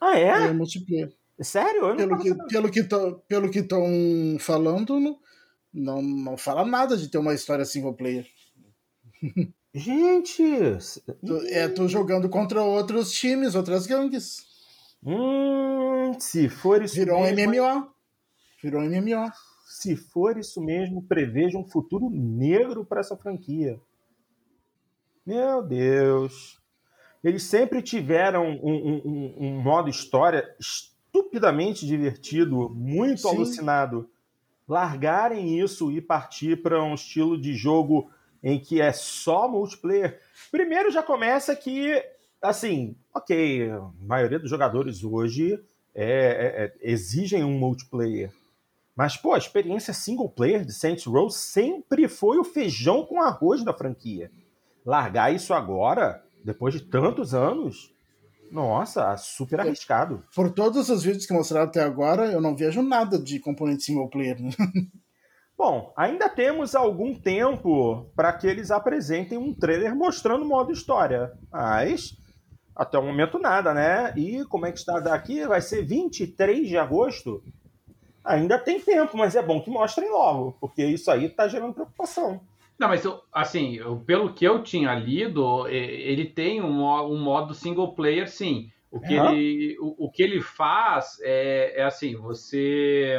Ah, 0.00 0.18
é? 0.18 0.52
multiplayer. 0.52 1.12
Sério? 1.40 1.96
pelo, 1.96 2.18
que, 2.18 2.34
pelo, 2.48 2.70
que 2.70 2.82
pelo 3.28 3.50
que 3.50 3.58
estão 3.58 4.36
falando, 4.38 5.18
não, 5.72 6.00
não, 6.00 6.36
fala 6.36 6.64
nada 6.64 6.96
de 6.96 7.08
ter 7.08 7.18
uma 7.18 7.34
história 7.34 7.64
single 7.64 7.94
player. 7.94 8.26
Gente! 9.74 10.42
É, 11.50 11.68
tô 11.68 11.86
jogando 11.86 12.30
contra 12.30 12.62
outros 12.62 13.12
times, 13.12 13.54
outras 13.54 13.86
gangues. 13.86 14.46
Hum, 15.04 16.18
se 16.18 16.48
for 16.48 16.82
isso 16.82 16.94
Virou 16.94 17.20
mesmo, 17.20 17.52
um 17.52 17.74
MMO. 17.74 17.88
Virou 18.62 18.80
um 18.80 18.86
MMO. 18.86 19.30
Se 19.66 19.94
for 19.94 20.38
isso 20.38 20.62
mesmo, 20.62 21.02
preveja 21.02 21.58
um 21.58 21.68
futuro 21.68 22.08
negro 22.08 22.86
para 22.86 23.00
essa 23.00 23.16
franquia. 23.16 23.78
Meu 25.26 25.62
Deus. 25.62 26.58
Eles 27.26 27.42
sempre 27.42 27.82
tiveram 27.82 28.46
um, 28.62 29.02
um, 29.04 29.34
um, 29.36 29.60
modo 29.60 29.90
história 29.90 30.48
estupidamente 30.60 31.84
divertido, 31.84 32.70
muito 32.70 33.22
Sim. 33.22 33.28
alucinado. 33.30 34.08
Largarem 34.68 35.58
isso 35.58 35.90
e 35.90 36.00
partir 36.00 36.62
para 36.62 36.80
um 36.84 36.94
estilo 36.94 37.36
de 37.36 37.52
jogo 37.52 38.08
em 38.40 38.60
que 38.60 38.80
é 38.80 38.92
só 38.92 39.48
multiplayer, 39.48 40.20
primeiro 40.52 40.88
já 40.88 41.02
começa 41.02 41.56
que, 41.56 42.00
assim, 42.40 42.94
ok, 43.12 43.72
a 43.72 43.90
maioria 44.00 44.38
dos 44.38 44.48
jogadores 44.48 45.02
hoje 45.02 45.60
é, 45.96 46.04
é, 46.04 46.64
é, 46.64 46.74
exigem 46.80 47.42
um 47.42 47.58
multiplayer. 47.58 48.30
Mas, 48.94 49.16
pô, 49.16 49.34
a 49.34 49.38
experiência 49.38 49.92
single 49.92 50.28
player 50.28 50.64
de 50.64 50.72
Saints 50.72 51.04
Row 51.06 51.28
sempre 51.28 52.06
foi 52.06 52.38
o 52.38 52.44
feijão 52.44 53.04
com 53.04 53.20
arroz 53.20 53.64
da 53.64 53.74
franquia. 53.74 54.30
Largar 54.84 55.34
isso 55.34 55.52
agora, 55.52 56.24
depois 56.46 56.72
de 56.72 56.80
tantos 56.80 57.34
anos, 57.34 57.92
nossa, 58.52 59.16
super 59.16 59.60
arriscado. 59.60 60.22
Por 60.32 60.52
todos 60.52 60.88
os 60.88 61.02
vídeos 61.02 61.26
que 61.26 61.34
mostraram 61.34 61.66
até 61.66 61.82
agora, 61.82 62.26
eu 62.26 62.40
não 62.40 62.56
vejo 62.56 62.82
nada 62.82 63.18
de 63.18 63.40
componente 63.40 63.82
single 63.82 64.08
player. 64.08 64.40
Né? 64.40 64.50
Bom, 65.58 65.92
ainda 65.96 66.28
temos 66.28 66.76
algum 66.76 67.14
tempo 67.14 68.08
para 68.14 68.32
que 68.32 68.46
eles 68.46 68.70
apresentem 68.70 69.36
um 69.36 69.52
trailer 69.52 69.96
mostrando 69.96 70.44
o 70.44 70.48
modo 70.48 70.72
história. 70.72 71.32
Mas 71.50 72.16
até 72.74 72.96
o 72.96 73.02
momento 73.02 73.40
nada, 73.40 73.74
né? 73.74 74.12
E 74.16 74.44
como 74.44 74.66
é 74.66 74.72
que 74.72 74.78
está 74.78 75.00
daqui? 75.00 75.44
Vai 75.46 75.60
ser 75.60 75.84
23 75.84 76.68
de 76.68 76.78
agosto? 76.78 77.42
Ainda 78.22 78.58
tem 78.58 78.78
tempo, 78.78 79.16
mas 79.16 79.34
é 79.34 79.42
bom 79.42 79.60
que 79.60 79.70
mostrem 79.70 80.10
logo, 80.10 80.56
porque 80.60 80.84
isso 80.84 81.10
aí 81.10 81.24
está 81.24 81.48
gerando 81.48 81.74
preocupação. 81.74 82.40
Não, 82.78 82.88
mas 82.88 83.06
assim, 83.32 83.78
pelo 84.04 84.32
que 84.32 84.44
eu 84.44 84.62
tinha 84.62 84.94
lido, 84.94 85.66
ele 85.68 86.26
tem 86.26 86.60
um, 86.60 86.84
um 86.84 87.18
modo 87.18 87.54
single 87.54 87.94
player, 87.94 88.28
sim. 88.28 88.70
O 88.90 89.00
que, 89.00 89.14
é. 89.14 89.32
ele, 89.32 89.76
o, 89.80 90.06
o, 90.06 90.10
que 90.10 90.22
ele 90.22 90.40
faz 90.40 91.18
é, 91.22 91.80
é 91.80 91.84
assim, 91.84 92.16
você. 92.16 93.18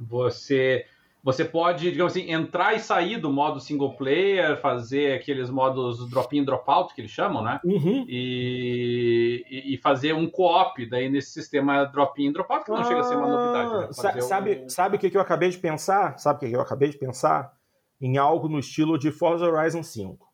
Você 0.00 0.84
você 1.22 1.44
pode, 1.44 1.90
digamos 1.90 2.12
assim, 2.12 2.32
entrar 2.32 2.74
e 2.74 2.78
sair 2.78 3.18
do 3.18 3.30
modo 3.30 3.60
single 3.60 3.94
player, 3.96 4.58
fazer 4.60 5.12
aqueles 5.12 5.50
modos 5.50 6.08
drop-in, 6.08 6.44
drop-out, 6.44 6.94
que 6.94 7.00
eles 7.00 7.10
chamam, 7.10 7.42
né? 7.42 7.60
Uhum. 7.64 8.06
E, 8.08 9.44
e, 9.74 9.76
fazer 9.78 10.14
um 10.14 10.30
co-op 10.30 10.88
daí 10.88 11.10
nesse 11.10 11.32
sistema 11.32 11.84
drop-in, 11.84 12.32
drop-out, 12.32 12.64
que 12.64 12.70
não 12.70 12.78
ah, 12.78 12.84
chega 12.84 13.00
a 13.00 13.02
ser 13.02 13.16
uma 13.16 13.26
novidade. 13.26 13.72
Né? 13.74 13.88
Sa 13.92 14.20
sabe, 14.20 14.62
um... 14.64 14.68
sabe 14.68 14.96
o 14.96 14.98
que 14.98 15.14
eu 15.14 15.20
acabei 15.20 15.50
de 15.50 15.58
pensar? 15.58 16.16
Sabe 16.18 16.46
o 16.46 16.48
que 16.48 16.56
eu 16.56 16.60
acabei 16.60 16.88
de 16.88 16.96
pensar? 16.96 17.57
Em 18.00 18.16
algo 18.16 18.48
no 18.48 18.58
estilo 18.58 18.98
de 18.98 19.10
Forza 19.10 19.46
Horizon 19.46 19.82
5. 19.82 20.26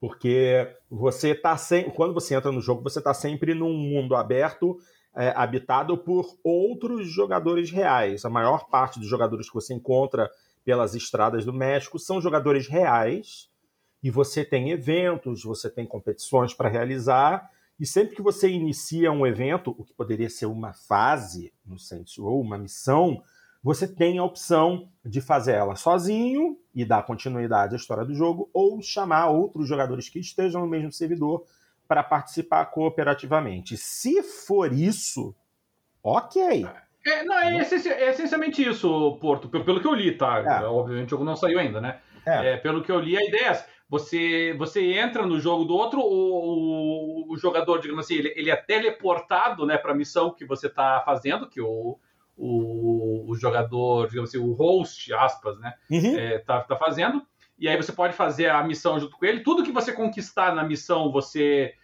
Porque 0.00 0.76
você 0.90 1.34
tá 1.34 1.56
sempre. 1.56 1.92
Quando 1.92 2.14
você 2.14 2.34
entra 2.34 2.52
no 2.52 2.60
jogo, 2.60 2.82
você 2.82 2.98
está 2.98 3.12
sempre 3.12 3.54
num 3.54 3.72
mundo 3.72 4.14
aberto 4.14 4.78
é, 5.14 5.32
habitado 5.34 5.98
por 5.98 6.38
outros 6.44 7.08
jogadores 7.08 7.70
reais. 7.70 8.24
A 8.24 8.30
maior 8.30 8.68
parte 8.68 9.00
dos 9.00 9.08
jogadores 9.08 9.48
que 9.48 9.54
você 9.54 9.74
encontra 9.74 10.30
pelas 10.64 10.94
estradas 10.94 11.44
do 11.44 11.52
México 11.52 11.98
são 11.98 12.20
jogadores 12.20 12.68
reais. 12.68 13.50
E 14.02 14.10
você 14.10 14.44
tem 14.44 14.70
eventos, 14.70 15.42
você 15.42 15.68
tem 15.68 15.84
competições 15.84 16.54
para 16.54 16.68
realizar. 16.68 17.50
E 17.80 17.86
sempre 17.86 18.14
que 18.14 18.22
você 18.22 18.48
inicia 18.48 19.10
um 19.10 19.26
evento, 19.26 19.74
o 19.76 19.84
que 19.84 19.92
poderia 19.92 20.30
ser 20.30 20.46
uma 20.46 20.72
fase 20.72 21.52
no 21.64 21.78
Saints 21.78 22.16
Row, 22.16 22.40
uma 22.40 22.58
missão, 22.58 23.22
você 23.68 23.86
tem 23.86 24.16
a 24.16 24.24
opção 24.24 24.88
de 25.04 25.20
fazer 25.20 25.52
ela 25.52 25.76
sozinho 25.76 26.58
e 26.74 26.86
dar 26.86 27.02
continuidade 27.02 27.74
à 27.74 27.76
história 27.76 28.02
do 28.02 28.14
jogo, 28.14 28.48
ou 28.50 28.80
chamar 28.80 29.28
outros 29.28 29.68
jogadores 29.68 30.08
que 30.08 30.18
estejam 30.18 30.62
no 30.62 30.66
mesmo 30.66 30.90
servidor 30.90 31.44
para 31.86 32.02
participar 32.02 32.64
cooperativamente. 32.64 33.76
Se 33.76 34.22
for 34.22 34.72
isso, 34.72 35.36
ok. 36.02 36.66
É, 37.06 37.24
não, 37.24 37.38
é, 37.38 37.58
é, 37.58 38.08
essencialmente 38.08 38.66
isso, 38.66 39.18
Porto, 39.20 39.50
pelo 39.50 39.82
que 39.82 39.86
eu 39.86 39.94
li, 39.94 40.16
tá? 40.16 40.38
É. 40.38 40.64
Obviamente 40.64 41.08
o 41.08 41.10
jogo 41.10 41.24
não 41.24 41.36
saiu 41.36 41.58
ainda, 41.58 41.78
né? 41.78 42.00
É. 42.24 42.54
é. 42.54 42.56
pelo 42.56 42.82
que 42.82 42.90
eu 42.90 42.98
li, 42.98 43.18
a 43.18 43.22
ideia 43.22 43.42
é 43.42 43.48
essa. 43.48 43.66
Você, 43.90 44.54
você 44.58 44.94
entra 44.94 45.26
no 45.26 45.38
jogo 45.38 45.66
do 45.66 45.74
outro, 45.74 46.00
o, 46.00 47.26
o, 47.26 47.34
o 47.34 47.36
jogador, 47.36 47.82
digamos 47.82 48.06
assim, 48.06 48.14
ele, 48.14 48.32
ele 48.34 48.50
é 48.50 48.56
teleportado 48.56 49.66
né, 49.66 49.76
para 49.76 49.92
a 49.92 49.94
missão 49.94 50.32
que 50.32 50.46
você 50.46 50.68
está 50.68 51.02
fazendo, 51.04 51.46
que 51.50 51.60
o, 51.60 51.98
o, 52.38 52.87
o, 53.26 53.34
jogador, 53.34 54.08
digamos 54.08 54.30
assim, 54.30 54.38
o 54.38 54.52
host, 54.52 55.12
aspas, 55.14 55.58
né, 55.58 55.74
uhum. 55.90 56.18
é, 56.18 56.38
tá, 56.38 56.60
tá 56.60 56.76
fazendo. 56.76 57.22
E 57.58 57.68
aí 57.68 57.76
você 57.76 57.92
pode 57.92 58.14
fazer 58.14 58.48
a 58.50 58.62
missão 58.62 59.00
junto 59.00 59.16
com 59.16 59.26
ele. 59.26 59.40
Tudo 59.40 59.64
que 59.64 59.72
você 59.72 59.92
conquistar 59.92 60.54
na 60.54 60.62
missão, 60.62 61.10
você 61.10 61.74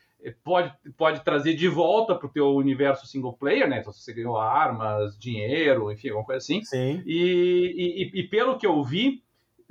pode, 0.43 0.73
pode 0.97 1.25
trazer 1.25 1.55
de 1.55 1.69
volta 1.69 2.15
para 2.15 2.27
o 2.27 2.31
teu 2.31 2.55
universo 2.55 3.07
single 3.07 3.33
player, 3.33 3.69
né? 3.69 3.81
Então, 3.81 3.93
se 3.93 4.01
você 4.01 4.13
ganhou 4.13 4.39
armas, 4.39 5.19
dinheiro, 5.19 5.91
enfim, 5.91 6.09
alguma 6.09 6.25
coisa 6.25 6.39
assim. 6.39 6.63
Sim. 6.63 7.03
E, 7.05 8.11
e, 8.15 8.21
e 8.21 8.29
pelo 8.29 8.57
que 8.57 8.67
eu 8.67 8.83
vi, 8.83 9.23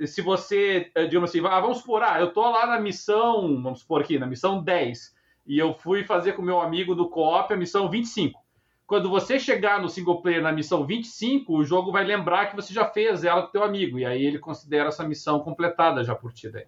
se 0.06 0.20
você, 0.22 0.90
eh, 0.94 1.06
digamos 1.06 1.30
assim, 1.30 1.40
ah, 1.46 1.60
vamos 1.60 1.78
supor, 1.78 2.02
ah, 2.02 2.20
eu 2.20 2.32
tô 2.32 2.42
lá 2.42 2.66
na 2.66 2.80
missão, 2.80 3.62
vamos 3.62 3.80
supor 3.80 4.02
aqui, 4.02 4.18
na 4.18 4.26
missão 4.26 4.62
10, 4.62 5.14
e 5.46 5.58
eu 5.58 5.74
fui 5.74 6.04
fazer 6.04 6.32
com 6.32 6.42
meu 6.42 6.60
amigo 6.60 6.94
do 6.94 7.08
co-op 7.08 7.52
a 7.52 7.56
missão 7.56 7.88
25. 7.88 8.40
Quando 8.86 9.08
você 9.08 9.38
chegar 9.38 9.80
no 9.80 9.88
single 9.88 10.20
player 10.20 10.42
na 10.42 10.52
missão 10.52 10.86
25, 10.86 11.56
o 11.56 11.64
jogo 11.64 11.90
vai 11.90 12.04
lembrar 12.04 12.46
que 12.46 12.56
você 12.56 12.72
já 12.72 12.86
fez 12.86 13.24
ela 13.24 13.42
com 13.42 13.52
teu 13.52 13.62
amigo, 13.62 13.98
e 13.98 14.04
aí 14.04 14.24
ele 14.24 14.38
considera 14.38 14.88
essa 14.88 15.06
missão 15.06 15.40
completada 15.40 16.04
já 16.04 16.14
por 16.14 16.32
ti 16.32 16.50
daí. 16.50 16.66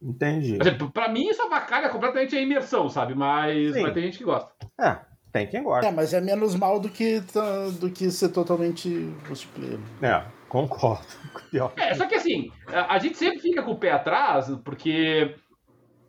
Entendi. 0.00 0.58
Para 0.92 1.08
mim, 1.08 1.28
isso 1.28 1.42
avacalha 1.42 1.88
completamente 1.88 2.36
a 2.36 2.40
imersão, 2.40 2.88
sabe? 2.88 3.14
Mas, 3.14 3.70
mas 3.80 3.94
tem 3.94 4.04
gente 4.04 4.18
que 4.18 4.24
gosta. 4.24 4.52
É, 4.80 4.98
tem 5.32 5.46
quem 5.46 5.62
gosta. 5.62 5.86
É, 5.86 5.92
mas 5.92 6.12
é 6.12 6.20
menos 6.20 6.54
mal 6.54 6.78
do 6.80 6.88
que, 6.88 7.20
do 7.80 7.90
que 7.90 8.10
ser 8.10 8.30
totalmente 8.30 8.88
multiplayer. 9.26 9.78
É, 10.00 10.24
concordo. 10.48 11.06
É, 11.76 11.94
só 11.94 12.06
que 12.06 12.14
assim, 12.14 12.50
a 12.66 12.98
gente 12.98 13.18
sempre 13.18 13.38
fica 13.38 13.62
com 13.62 13.72
o 13.72 13.78
pé 13.78 13.90
atrás, 13.90 14.48
porque 14.64 15.34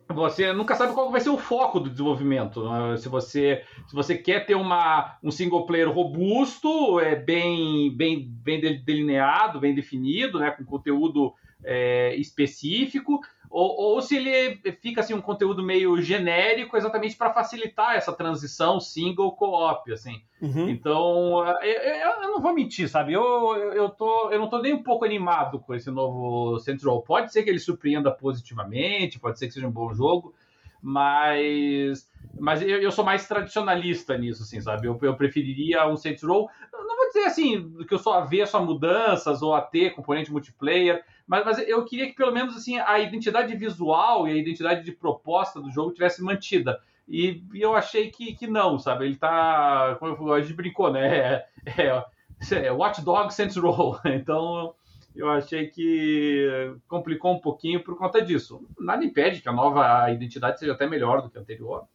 você 0.08 0.52
nunca 0.52 0.74
sabe 0.74 0.92
qual 0.92 1.10
vai 1.10 1.20
ser 1.20 1.30
o 1.30 1.38
foco 1.38 1.80
do 1.80 1.90
desenvolvimento. 1.90 2.68
Né? 2.68 2.96
Se 2.96 3.08
você, 3.08 3.62
se 3.86 3.94
você 3.94 4.16
quer 4.16 4.44
ter 4.44 4.54
uma, 4.54 5.16
um 5.22 5.30
single 5.30 5.66
player 5.66 5.90
robusto, 5.90 7.00
é 7.00 7.16
bem, 7.16 7.94
bem, 7.96 8.28
bem 8.28 8.60
delineado, 8.84 9.60
bem 9.60 9.74
definido, 9.74 10.38
né, 10.38 10.50
com 10.50 10.64
conteúdo 10.64 11.32
é, 11.64 12.14
específico, 12.16 13.20
ou, 13.50 13.94
ou, 13.94 14.02
se 14.02 14.16
ele 14.16 14.56
fica 14.80 15.00
assim 15.00 15.14
um 15.14 15.20
conteúdo 15.20 15.62
meio 15.62 16.00
genérico 16.00 16.76
exatamente 16.76 17.16
para 17.16 17.32
facilitar 17.32 17.94
essa 17.94 18.12
transição 18.12 18.80
single 18.80 19.32
co-op 19.32 19.92
assim. 19.92 20.22
Uhum. 20.40 20.68
então 20.68 21.46
eu, 21.62 22.22
eu, 22.22 22.22
não 22.22 22.40
vou 22.40 22.52
mentir 22.52 22.88
sabe? 22.88 23.12
Eu, 23.12 23.56
eu, 23.72 23.88
tô, 23.88 24.30
eu 24.30 24.38
não 24.38 24.48
tô 24.48 24.60
nem 24.60 24.74
um 24.74 24.82
pouco 24.82 25.04
animado 25.04 25.58
com 25.60 25.74
esse 25.74 25.90
novo 25.90 26.58
Central 26.58 27.00
pode 27.02 27.32
ser 27.32 27.42
que 27.42 27.50
ele 27.50 27.58
surpreenda 27.58 28.10
positivamente 28.10 29.18
pode 29.18 29.38
ser 29.38 29.46
que 29.46 29.54
seja 29.54 29.66
um 29.66 29.72
bom 29.72 29.94
jogo 29.94 30.34
mas 30.82 32.06
mas 32.38 32.60
eu, 32.60 32.82
eu 32.82 32.90
sou 32.90 33.04
mais 33.04 33.26
tradicionalista 33.26 34.18
nisso 34.18 34.42
assim 34.42 34.60
sabe? 34.60 34.86
Eu, 34.86 34.98
eu 35.00 35.16
preferiria 35.16 35.86
um 35.86 35.96
Saints 35.96 36.22
Row. 36.22 36.50
Não 36.72 36.96
vou 36.96 37.06
dizer 37.06 37.24
assim 37.24 37.84
que 37.88 37.94
eu 37.94 37.98
sou 37.98 38.12
avesso 38.12 38.56
a 38.56 38.60
mudanças 38.60 39.40
ou 39.40 39.54
a 39.54 39.62
ter 39.62 39.94
componente 39.94 40.32
multiplayer 40.32 41.04
mas, 41.26 41.44
mas 41.44 41.58
eu 41.58 41.84
queria 41.84 42.06
que 42.06 42.14
pelo 42.14 42.32
menos 42.32 42.56
assim 42.56 42.78
a 42.78 42.98
identidade 42.98 43.54
visual 43.56 44.28
e 44.28 44.32
a 44.32 44.36
identidade 44.36 44.84
de 44.84 44.92
proposta 44.92 45.60
do 45.60 45.70
jogo 45.70 45.92
tivesse 45.92 46.22
mantida. 46.22 46.80
E, 47.06 47.44
e 47.52 47.60
eu 47.60 47.74
achei 47.74 48.10
que, 48.10 48.34
que 48.34 48.46
não, 48.46 48.78
sabe? 48.78 49.04
Ele 49.04 49.16
tá. 49.16 49.96
Como 49.98 50.32
a 50.32 50.40
gente 50.40 50.54
brincou, 50.54 50.90
né? 50.90 51.44
É, 51.76 52.04
é, 52.52 52.66
é 52.66 52.72
Watch 52.72 53.02
Dogs 53.02 53.34
Saints 53.34 53.56
Row. 53.56 53.98
Então 54.04 54.74
eu 55.14 55.30
achei 55.30 55.68
que 55.68 56.74
complicou 56.88 57.34
um 57.34 57.40
pouquinho 57.40 57.82
por 57.82 57.96
conta 57.96 58.20
disso. 58.20 58.66
Nada 58.78 59.04
impede 59.04 59.40
que 59.40 59.48
a 59.48 59.52
nova 59.52 60.10
identidade 60.10 60.58
seja 60.58 60.72
até 60.72 60.86
melhor 60.86 61.22
do 61.22 61.30
que 61.30 61.38
a 61.38 61.40
anterior. 61.40 61.86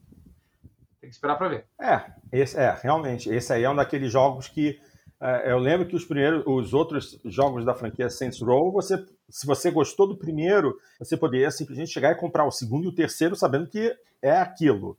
Tem 1.01 1.09
que 1.09 1.15
esperar 1.15 1.35
para 1.35 1.49
ver. 1.49 1.65
É, 1.79 2.11
esse, 2.31 2.57
é, 2.57 2.77
realmente. 2.81 3.29
Esse 3.29 3.53
aí 3.53 3.63
é 3.63 3.69
um 3.69 3.75
daqueles 3.75 4.11
jogos 4.11 4.47
que. 4.47 4.79
É, 5.21 5.51
eu 5.51 5.57
lembro 5.57 5.87
que 5.87 5.95
os 5.95 6.05
primeiros, 6.05 6.43
os 6.47 6.73
outros 6.73 7.19
jogos 7.25 7.65
da 7.65 7.73
franquia 7.73 8.09
Saints 8.09 8.41
Row, 8.41 8.71
você 8.71 9.05
se 9.29 9.45
você 9.45 9.69
gostou 9.69 10.07
do 10.07 10.17
primeiro, 10.17 10.77
você 10.97 11.15
poderia 11.15 11.51
simplesmente 11.51 11.91
chegar 11.91 12.11
e 12.11 12.15
comprar 12.15 12.45
o 12.45 12.51
segundo 12.51 12.85
e 12.85 12.87
o 12.87 12.95
terceiro 12.95 13.35
sabendo 13.35 13.67
que 13.67 13.95
é 14.21 14.31
aquilo. 14.31 14.97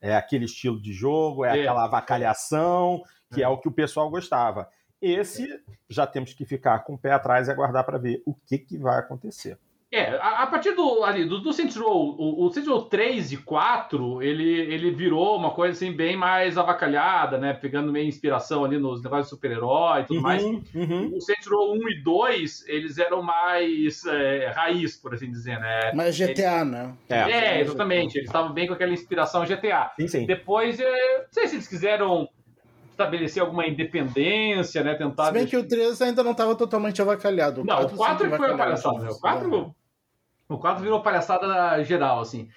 É 0.00 0.14
aquele 0.14 0.44
estilo 0.44 0.80
de 0.80 0.92
jogo, 0.92 1.44
é, 1.44 1.48
é. 1.48 1.60
aquela 1.60 1.84
avacalhação, 1.84 3.02
que 3.34 3.42
é. 3.42 3.44
é 3.44 3.48
o 3.48 3.58
que 3.58 3.68
o 3.68 3.72
pessoal 3.72 4.10
gostava. 4.10 4.68
Esse 5.00 5.62
já 5.88 6.06
temos 6.06 6.32
que 6.32 6.44
ficar 6.44 6.80
com 6.80 6.94
o 6.94 6.98
pé 6.98 7.12
atrás 7.12 7.48
e 7.48 7.50
aguardar 7.50 7.84
para 7.84 7.98
ver 7.98 8.22
o 8.24 8.34
que, 8.34 8.58
que 8.58 8.78
vai 8.78 8.98
acontecer. 8.98 9.58
É, 9.92 10.16
a, 10.16 10.42
a, 10.42 10.46
partir 10.48 10.72
do, 10.72 11.04
ali, 11.04 11.24
do, 11.24 11.38
do 11.38 11.52
Saints 11.52 11.76
Row, 11.76 12.16
o, 12.18 12.44
o 12.44 12.52
Saints 12.52 12.68
Row 12.68 12.82
3 12.82 13.32
e 13.32 13.36
4, 13.36 14.20
ele, 14.20 14.60
ele 14.60 14.90
virou 14.90 15.36
uma 15.36 15.52
coisa 15.52 15.72
assim 15.72 15.92
bem 15.92 16.16
mais 16.16 16.58
avacalhada, 16.58 17.38
né? 17.38 17.52
Pegando 17.52 17.92
meio 17.92 18.06
inspiração 18.06 18.64
ali 18.64 18.78
nos 18.78 19.00
negócios 19.00 19.28
de 19.28 19.30
super-herói 19.30 20.00
e 20.00 20.04
tudo 20.04 20.16
uhum, 20.16 20.22
mais. 20.22 20.42
Uhum. 20.42 21.12
O 21.14 21.20
Saints 21.20 21.46
Row 21.46 21.72
1 21.74 21.88
e 21.88 22.02
2, 22.02 22.68
eles 22.68 22.98
eram 22.98 23.22
mais 23.22 24.04
é, 24.06 24.52
raiz, 24.54 24.96
por 24.96 25.14
assim 25.14 25.30
dizer, 25.30 25.58
né? 25.60 25.92
Mais 25.94 26.16
GTA, 26.16 26.60
eles, 26.60 26.70
né? 26.70 26.94
É, 27.08 27.30
é 27.30 27.60
exatamente. 27.60 28.18
Eles 28.18 28.28
estavam 28.28 28.52
bem 28.52 28.66
com 28.66 28.74
aquela 28.74 28.92
inspiração 28.92 29.44
GTA. 29.44 29.92
Sim, 30.00 30.08
sim. 30.08 30.26
Depois, 30.26 30.80
é, 30.80 31.18
não 31.18 31.26
sei 31.30 31.46
se 31.46 31.54
eles 31.54 31.68
quiseram 31.68 32.28
estabelecer 32.96 33.42
alguma 33.42 33.66
independência, 33.66 34.82
né? 34.82 34.94
Tentar. 34.94 35.26
Se 35.26 35.32
bem 35.32 35.46
que 35.46 35.56
o 35.56 35.66
3 35.66 36.00
ainda 36.02 36.22
não 36.22 36.32
estava 36.32 36.54
totalmente 36.56 37.00
avacalhado. 37.00 37.60
O 37.60 37.64
não, 37.64 37.76
4 37.76 37.94
o 37.94 37.98
4 37.98 38.28
foi 38.28 38.48
uma 38.48 38.56
palhaçada. 38.56 38.98
Né? 38.98 39.10
O 39.10 39.20
4, 39.20 39.74
o 40.48 40.58
4 40.58 40.82
virou 40.82 41.02
palhaçada 41.02 41.84
geral, 41.84 42.20
assim. 42.20 42.48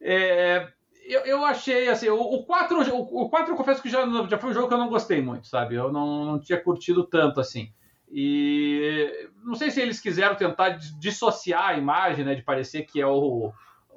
É, 0.00 0.68
eu, 1.06 1.20
eu 1.22 1.44
achei, 1.44 1.88
assim, 1.88 2.08
o, 2.08 2.20
o 2.20 2.44
4, 2.44 2.94
o, 2.94 3.22
o 3.22 3.30
4 3.30 3.52
eu 3.52 3.56
confesso 3.56 3.82
que 3.82 3.88
já, 3.88 4.06
já 4.28 4.38
foi 4.38 4.50
um 4.50 4.54
jogo 4.54 4.68
que 4.68 4.74
eu 4.74 4.78
não 4.78 4.88
gostei 4.88 5.22
muito, 5.22 5.46
sabe? 5.46 5.74
Eu 5.74 5.90
não, 5.90 6.24
não 6.24 6.38
tinha 6.38 6.60
curtido 6.60 7.04
tanto, 7.04 7.40
assim. 7.40 7.72
E 8.10 9.28
não 9.42 9.54
sei 9.54 9.70
se 9.70 9.80
eles 9.80 9.98
quiseram 9.98 10.34
tentar 10.34 10.70
dissociar 10.98 11.70
a 11.70 11.78
imagem, 11.78 12.24
né? 12.24 12.34
De 12.34 12.42
parecer 12.42 12.82
que 12.82 13.00
é 13.00 13.06
o, 13.06 13.52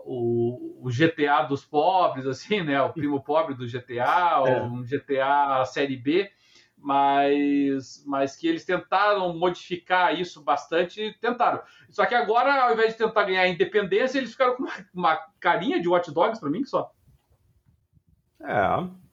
o, 0.06 0.86
o, 0.86 0.90
GTA 0.90 1.44
dos 1.44 1.66
pobres, 1.66 2.26
assim, 2.28 2.62
né? 2.62 2.82
O 2.82 2.94
primo 2.94 3.22
pobre 3.22 3.56
do 3.56 3.68
GTA, 3.68 4.44
é. 4.46 4.62
um 4.62 4.84
GTA 4.84 5.66
série 5.66 5.98
B, 5.98 6.30
mas, 6.78 8.04
mas 8.06 8.36
que 8.36 8.48
eles 8.48 8.64
tentaram 8.64 9.36
modificar 9.36 10.18
isso 10.18 10.44
bastante, 10.44 11.18
tentaram. 11.20 11.62
Só 11.90 12.06
que 12.06 12.14
agora, 12.14 12.66
ao 12.66 12.74
invés 12.74 12.94
de 12.94 13.00
tentar 13.00 13.24
ganhar 13.24 13.48
independência, 13.48 14.20
eles 14.20 14.32
ficaram 14.32 14.56
com 14.56 14.64
uma, 14.64 14.74
uma 14.94 15.20
carinha 15.40 15.82
de 15.82 15.90
Watch 15.90 16.12
Dogs 16.14 16.40
para 16.40 16.50
mim 16.50 16.64
só. 16.64 16.92
É. 18.42 19.06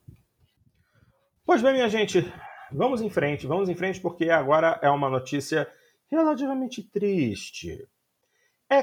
Pois 1.43 1.61
bem, 1.61 1.73
minha 1.73 1.89
gente, 1.89 2.31
vamos 2.71 3.01
em 3.01 3.09
frente, 3.09 3.47
vamos 3.47 3.67
em 3.67 3.75
frente, 3.75 3.99
porque 3.99 4.29
agora 4.29 4.79
é 4.81 4.89
uma 4.89 5.09
notícia 5.09 5.67
relativamente 6.09 6.83
triste. 6.83 7.87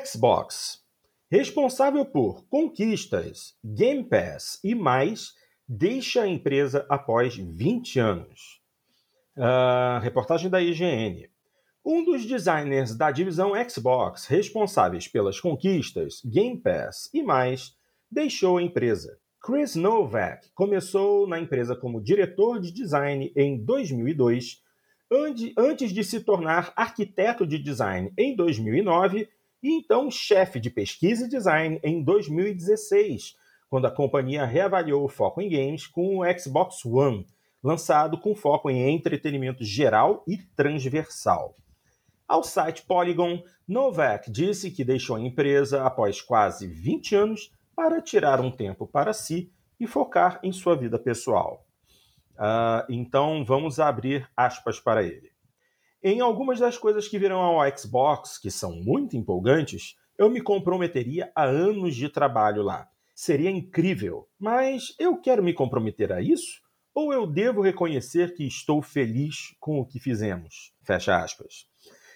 Xbox 0.04 0.84
responsável 1.30 2.04
por 2.04 2.44
conquistas, 2.48 3.54
Game 3.64 4.02
Pass 4.04 4.58
e 4.64 4.74
mais, 4.74 5.32
deixa 5.68 6.22
a 6.22 6.28
empresa 6.28 6.84
após 6.88 7.36
20 7.36 8.00
anos. 8.00 8.60
Uh, 9.36 10.00
reportagem 10.02 10.50
da 10.50 10.60
IGN. 10.60 11.30
Um 11.84 12.04
dos 12.04 12.26
designers 12.26 12.96
da 12.96 13.12
divisão 13.12 13.52
Xbox 13.68 14.26
responsáveis 14.26 15.06
pelas 15.06 15.38
conquistas, 15.38 16.20
Game 16.24 16.60
Pass 16.60 17.08
e 17.14 17.22
mais, 17.22 17.76
deixou 18.10 18.58
a 18.58 18.62
empresa. 18.62 19.16
Chris 19.40 19.76
Novak 19.76 20.50
começou 20.52 21.26
na 21.26 21.38
empresa 21.38 21.76
como 21.76 22.02
diretor 22.02 22.60
de 22.60 22.72
design 22.72 23.32
em 23.36 23.56
2002, 23.64 24.62
antes 25.56 25.92
de 25.92 26.04
se 26.04 26.20
tornar 26.20 26.72
arquiteto 26.76 27.46
de 27.46 27.58
design 27.58 28.12
em 28.18 28.36
2009 28.36 29.28
e 29.62 29.72
então 29.72 30.10
chefe 30.10 30.58
de 30.58 30.70
pesquisa 30.70 31.26
e 31.26 31.28
design 31.28 31.80
em 31.82 32.02
2016, 32.02 33.36
quando 33.68 33.86
a 33.86 33.90
companhia 33.90 34.44
reavaliou 34.44 35.04
o 35.04 35.08
foco 35.08 35.40
em 35.40 35.48
games 35.48 35.86
com 35.86 36.18
o 36.18 36.38
Xbox 36.38 36.84
One, 36.84 37.26
lançado 37.62 38.18
com 38.18 38.34
foco 38.34 38.70
em 38.70 38.94
entretenimento 38.94 39.62
geral 39.64 40.24
e 40.26 40.36
transversal. 40.36 41.54
Ao 42.26 42.42
site 42.42 42.82
Polygon, 42.82 43.42
Novak 43.66 44.30
disse 44.30 44.70
que 44.70 44.84
deixou 44.84 45.16
a 45.16 45.20
empresa 45.20 45.84
após 45.84 46.22
quase 46.22 46.66
20 46.66 47.16
anos 47.16 47.52
para 47.74 48.00
tirar 48.00 48.40
um 48.40 48.50
tempo 48.50 48.86
para 48.86 49.12
si 49.12 49.52
e 49.78 49.86
focar 49.86 50.38
em 50.42 50.52
sua 50.52 50.76
vida 50.76 50.98
pessoal. 50.98 51.66
Uh, 52.34 52.86
então 52.88 53.44
vamos 53.44 53.78
abrir 53.80 54.28
aspas 54.36 54.78
para 54.78 55.02
ele. 55.02 55.30
Em 56.02 56.20
algumas 56.20 56.58
das 56.58 56.78
coisas 56.78 57.06
que 57.08 57.18
virão 57.18 57.40
ao 57.40 57.60
Xbox, 57.76 58.38
que 58.38 58.50
são 58.50 58.72
muito 58.72 59.18
empolgantes, 59.18 59.96
eu 60.16 60.30
me 60.30 60.40
comprometeria 60.40 61.30
a 61.34 61.44
anos 61.44 61.94
de 61.94 62.08
trabalho 62.08 62.62
lá. 62.62 62.88
Seria 63.14 63.50
incrível, 63.50 64.26
mas 64.38 64.94
eu 64.98 65.20
quero 65.20 65.42
me 65.42 65.52
comprometer 65.52 66.10
a 66.10 66.22
isso? 66.22 66.62
Ou 66.94 67.12
eu 67.12 67.26
devo 67.26 67.60
reconhecer 67.60 68.32
que 68.32 68.46
estou 68.46 68.80
feliz 68.80 69.54
com 69.60 69.78
o 69.78 69.84
que 69.84 70.00
fizemos? 70.00 70.72
Fecha 70.82 71.22
aspas. 71.22 71.66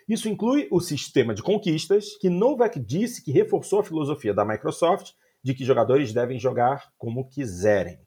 Isso 0.08 0.30
inclui 0.30 0.66
o 0.70 0.80
sistema 0.80 1.34
de 1.34 1.42
conquistas, 1.42 2.16
que 2.16 2.30
Novak 2.30 2.80
disse 2.80 3.22
que 3.22 3.32
reforçou 3.32 3.80
a 3.80 3.84
filosofia 3.84 4.32
da 4.32 4.46
Microsoft 4.46 5.12
de 5.42 5.52
que 5.52 5.62
jogadores 5.62 6.10
devem 6.10 6.38
jogar 6.38 6.90
como 6.96 7.28
quiserem. 7.28 7.98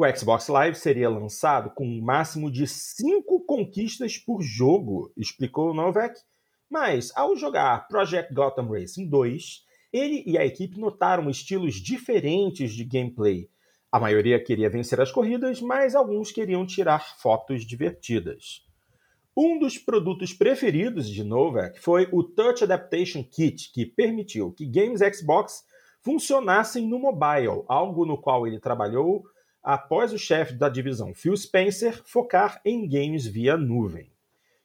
O 0.00 0.06
Xbox 0.16 0.46
Live 0.46 0.78
seria 0.78 1.10
lançado 1.10 1.70
com 1.70 1.84
um 1.84 2.00
máximo 2.00 2.52
de 2.52 2.68
cinco 2.68 3.44
conquistas 3.44 4.16
por 4.16 4.40
jogo, 4.40 5.12
explicou 5.16 5.74
Novak. 5.74 6.16
Mas, 6.70 7.10
ao 7.16 7.34
jogar 7.34 7.88
Project 7.88 8.32
Gotham 8.32 8.68
Racing 8.68 9.08
2, 9.08 9.64
ele 9.92 10.22
e 10.24 10.38
a 10.38 10.46
equipe 10.46 10.78
notaram 10.78 11.28
estilos 11.28 11.74
diferentes 11.74 12.74
de 12.74 12.84
gameplay. 12.84 13.48
A 13.90 13.98
maioria 13.98 14.40
queria 14.40 14.70
vencer 14.70 15.00
as 15.00 15.10
corridas, 15.10 15.60
mas 15.60 15.96
alguns 15.96 16.30
queriam 16.30 16.64
tirar 16.64 17.18
fotos 17.18 17.66
divertidas. 17.66 18.64
Um 19.36 19.58
dos 19.58 19.78
produtos 19.78 20.32
preferidos 20.32 21.10
de 21.10 21.24
Novak 21.24 21.80
foi 21.80 22.08
o 22.12 22.22
Touch 22.22 22.62
Adaptation 22.62 23.24
Kit, 23.24 23.72
que 23.72 23.84
permitiu 23.84 24.52
que 24.52 24.64
games 24.64 25.00
Xbox 25.00 25.64
funcionassem 26.02 26.86
no 26.86 27.00
mobile, 27.00 27.64
algo 27.66 28.06
no 28.06 28.16
qual 28.16 28.46
ele 28.46 28.60
trabalhou 28.60 29.24
após 29.68 30.14
o 30.14 30.18
chefe 30.18 30.54
da 30.54 30.66
divisão 30.70 31.12
Phil 31.12 31.36
Spencer 31.36 32.02
focar 32.06 32.58
em 32.64 32.88
games 32.88 33.26
via 33.26 33.54
nuvem. 33.54 34.10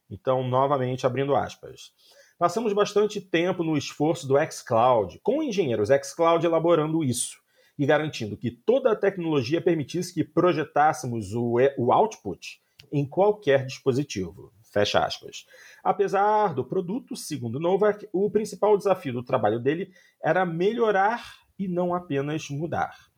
Então, 0.09 0.47
novamente 0.47 1.05
abrindo 1.05 1.35
aspas. 1.35 1.91
Passamos 2.39 2.71
bastante 2.71 3.19
tempo 3.19 3.65
no 3.65 3.75
esforço 3.75 4.25
do 4.25 4.35
xCloud, 4.49 5.19
com 5.21 5.43
engenheiros 5.43 5.89
xCloud 5.89 6.45
elaborando 6.45 7.03
isso 7.03 7.37
e 7.77 7.85
garantindo 7.85 8.37
que 8.37 8.49
toda 8.49 8.93
a 8.93 8.95
tecnologia 8.95 9.59
permitisse 9.59 10.13
que 10.13 10.23
projetássemos 10.23 11.33
o, 11.33 11.57
o 11.77 11.91
output 11.91 12.61
em 12.89 13.05
qualquer 13.05 13.65
dispositivo. 13.65 14.53
Fecha 14.71 15.03
aspas. 15.03 15.45
Apesar 15.83 16.53
do 16.53 16.63
produto, 16.63 17.13
segundo 17.17 17.59
Novak, 17.59 18.07
o 18.13 18.31
principal 18.31 18.77
desafio 18.77 19.11
do 19.11 19.23
trabalho 19.23 19.59
dele 19.59 19.91
era 20.23 20.45
melhorar 20.45 21.25
e 21.59 21.67
não 21.67 21.93
apenas 21.93 22.49
mudar. 22.49 23.11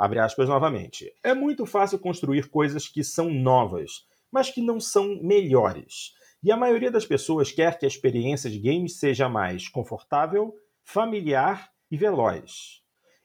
Abre 0.00 0.18
aspas 0.18 0.48
novamente. 0.48 1.12
É 1.22 1.34
muito 1.34 1.66
fácil 1.66 1.98
construir 1.98 2.48
coisas 2.48 2.88
que 2.88 3.04
são 3.04 3.28
novas, 3.30 4.06
mas 4.32 4.48
que 4.48 4.62
não 4.62 4.80
são 4.80 5.20
melhores. 5.22 6.14
E 6.42 6.50
a 6.50 6.56
maioria 6.56 6.90
das 6.90 7.04
pessoas 7.04 7.52
quer 7.52 7.78
que 7.78 7.84
a 7.84 7.88
experiência 7.88 8.48
de 8.48 8.58
games 8.58 8.98
seja 8.98 9.28
mais 9.28 9.68
confortável, 9.68 10.54
familiar 10.82 11.70
e 11.90 11.98
veloz. 11.98 12.80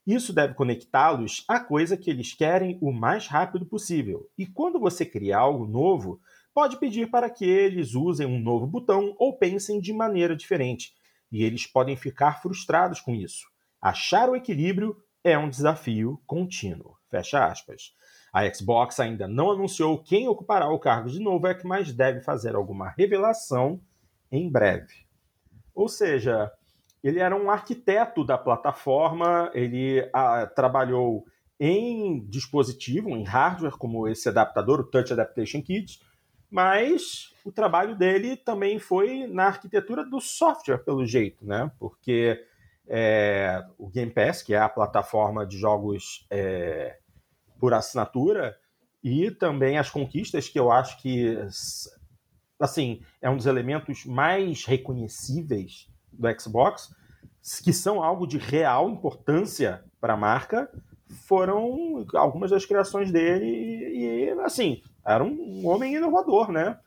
Isso 0.05 0.33
deve 0.33 0.53
conectá-los 0.53 1.45
à 1.47 1.61
coisa 1.61 1.95
que 1.95 2.09
eles 2.09 2.33
querem 2.33 2.77
o 2.81 2.91
mais 2.91 3.25
rápido 3.25 3.65
possível. 3.65 4.29
E 4.37 4.45
quando 4.45 4.77
você 4.77 5.05
cria 5.05 5.37
algo 5.37 5.65
novo, 5.65 6.19
pode 6.53 6.77
pedir 6.77 7.09
para 7.09 7.29
que 7.29 7.45
eles 7.45 7.95
usem 7.95 8.27
um 8.27 8.37
novo 8.37 8.67
botão 8.67 9.15
ou 9.17 9.37
pensem 9.37 9.79
de 9.79 9.93
maneira 9.93 10.35
diferente. 10.35 10.93
E 11.31 11.41
eles 11.41 11.65
podem 11.65 11.95
ficar 11.95 12.41
frustrados 12.41 12.99
com 12.99 13.15
isso. 13.15 13.45
Achar 13.81 14.29
o 14.29 14.35
equilíbrio 14.35 14.97
é 15.25 15.35
um 15.35 15.49
desafio 15.49 16.21
contínuo. 16.27 16.95
Fecha 17.09 17.47
aspas. 17.47 17.95
A 18.31 18.47
Xbox 18.53 18.99
ainda 18.99 19.27
não 19.27 19.49
anunciou 19.49 19.97
quem 20.03 20.27
ocupará 20.27 20.69
o 20.69 20.77
cargo 20.77 21.09
de 21.09 21.19
Novak, 21.19 21.65
mas 21.65 21.91
deve 21.91 22.21
fazer 22.21 22.55
alguma 22.55 22.89
revelação 22.89 23.81
em 24.31 24.47
breve. 24.51 25.07
Ou 25.73 25.89
seja, 25.89 26.51
ele 27.03 27.19
era 27.19 27.35
um 27.35 27.49
arquiteto 27.49 28.23
da 28.23 28.37
plataforma, 28.37 29.49
ele 29.55 30.07
ah, 30.13 30.45
trabalhou 30.45 31.25
em 31.59 32.23
dispositivo, 32.27 33.09
em 33.09 33.23
hardware, 33.23 33.77
como 33.77 34.07
esse 34.07 34.29
adaptador, 34.29 34.81
o 34.81 34.83
Touch 34.83 35.11
Adaptation 35.11 35.61
Kit, 35.63 35.99
mas 36.51 37.33
o 37.43 37.51
trabalho 37.51 37.95
dele 37.95 38.37
também 38.37 38.77
foi 38.77 39.25
na 39.25 39.45
arquitetura 39.45 40.05
do 40.05 40.21
software, 40.21 40.83
pelo 40.83 41.03
jeito, 41.03 41.43
né? 41.45 41.71
Porque 41.79 42.39
é, 42.87 43.65
o 43.77 43.87
Game 43.89 44.11
Pass, 44.11 44.41
que 44.41 44.53
é 44.53 44.59
a 44.59 44.69
plataforma 44.69 45.45
de 45.45 45.57
jogos 45.57 46.25
é, 46.29 46.97
por 47.59 47.73
assinatura, 47.73 48.57
e 49.03 49.29
também 49.31 49.77
as 49.77 49.89
conquistas, 49.89 50.49
que 50.49 50.59
eu 50.59 50.71
acho 50.71 50.97
que 51.01 51.37
assim 52.59 53.01
é 53.21 53.29
um 53.29 53.37
dos 53.37 53.45
elementos 53.45 54.05
mais 54.05 54.65
reconhecíveis 54.65 55.87
do 56.11 56.27
Xbox, 56.39 56.89
que 57.63 57.71
são 57.71 58.03
algo 58.03 58.25
de 58.25 58.37
real 58.37 58.89
importância 58.89 59.83
para 60.01 60.13
a 60.13 60.17
marca, 60.17 60.69
foram 61.27 62.05
algumas 62.15 62.49
das 62.49 62.65
criações 62.65 63.11
dele 63.11 63.45
e, 63.45 64.25
e, 64.25 64.29
assim, 64.41 64.81
era 65.05 65.23
um 65.23 65.67
homem 65.67 65.95
inovador, 65.95 66.51
né? 66.51 66.79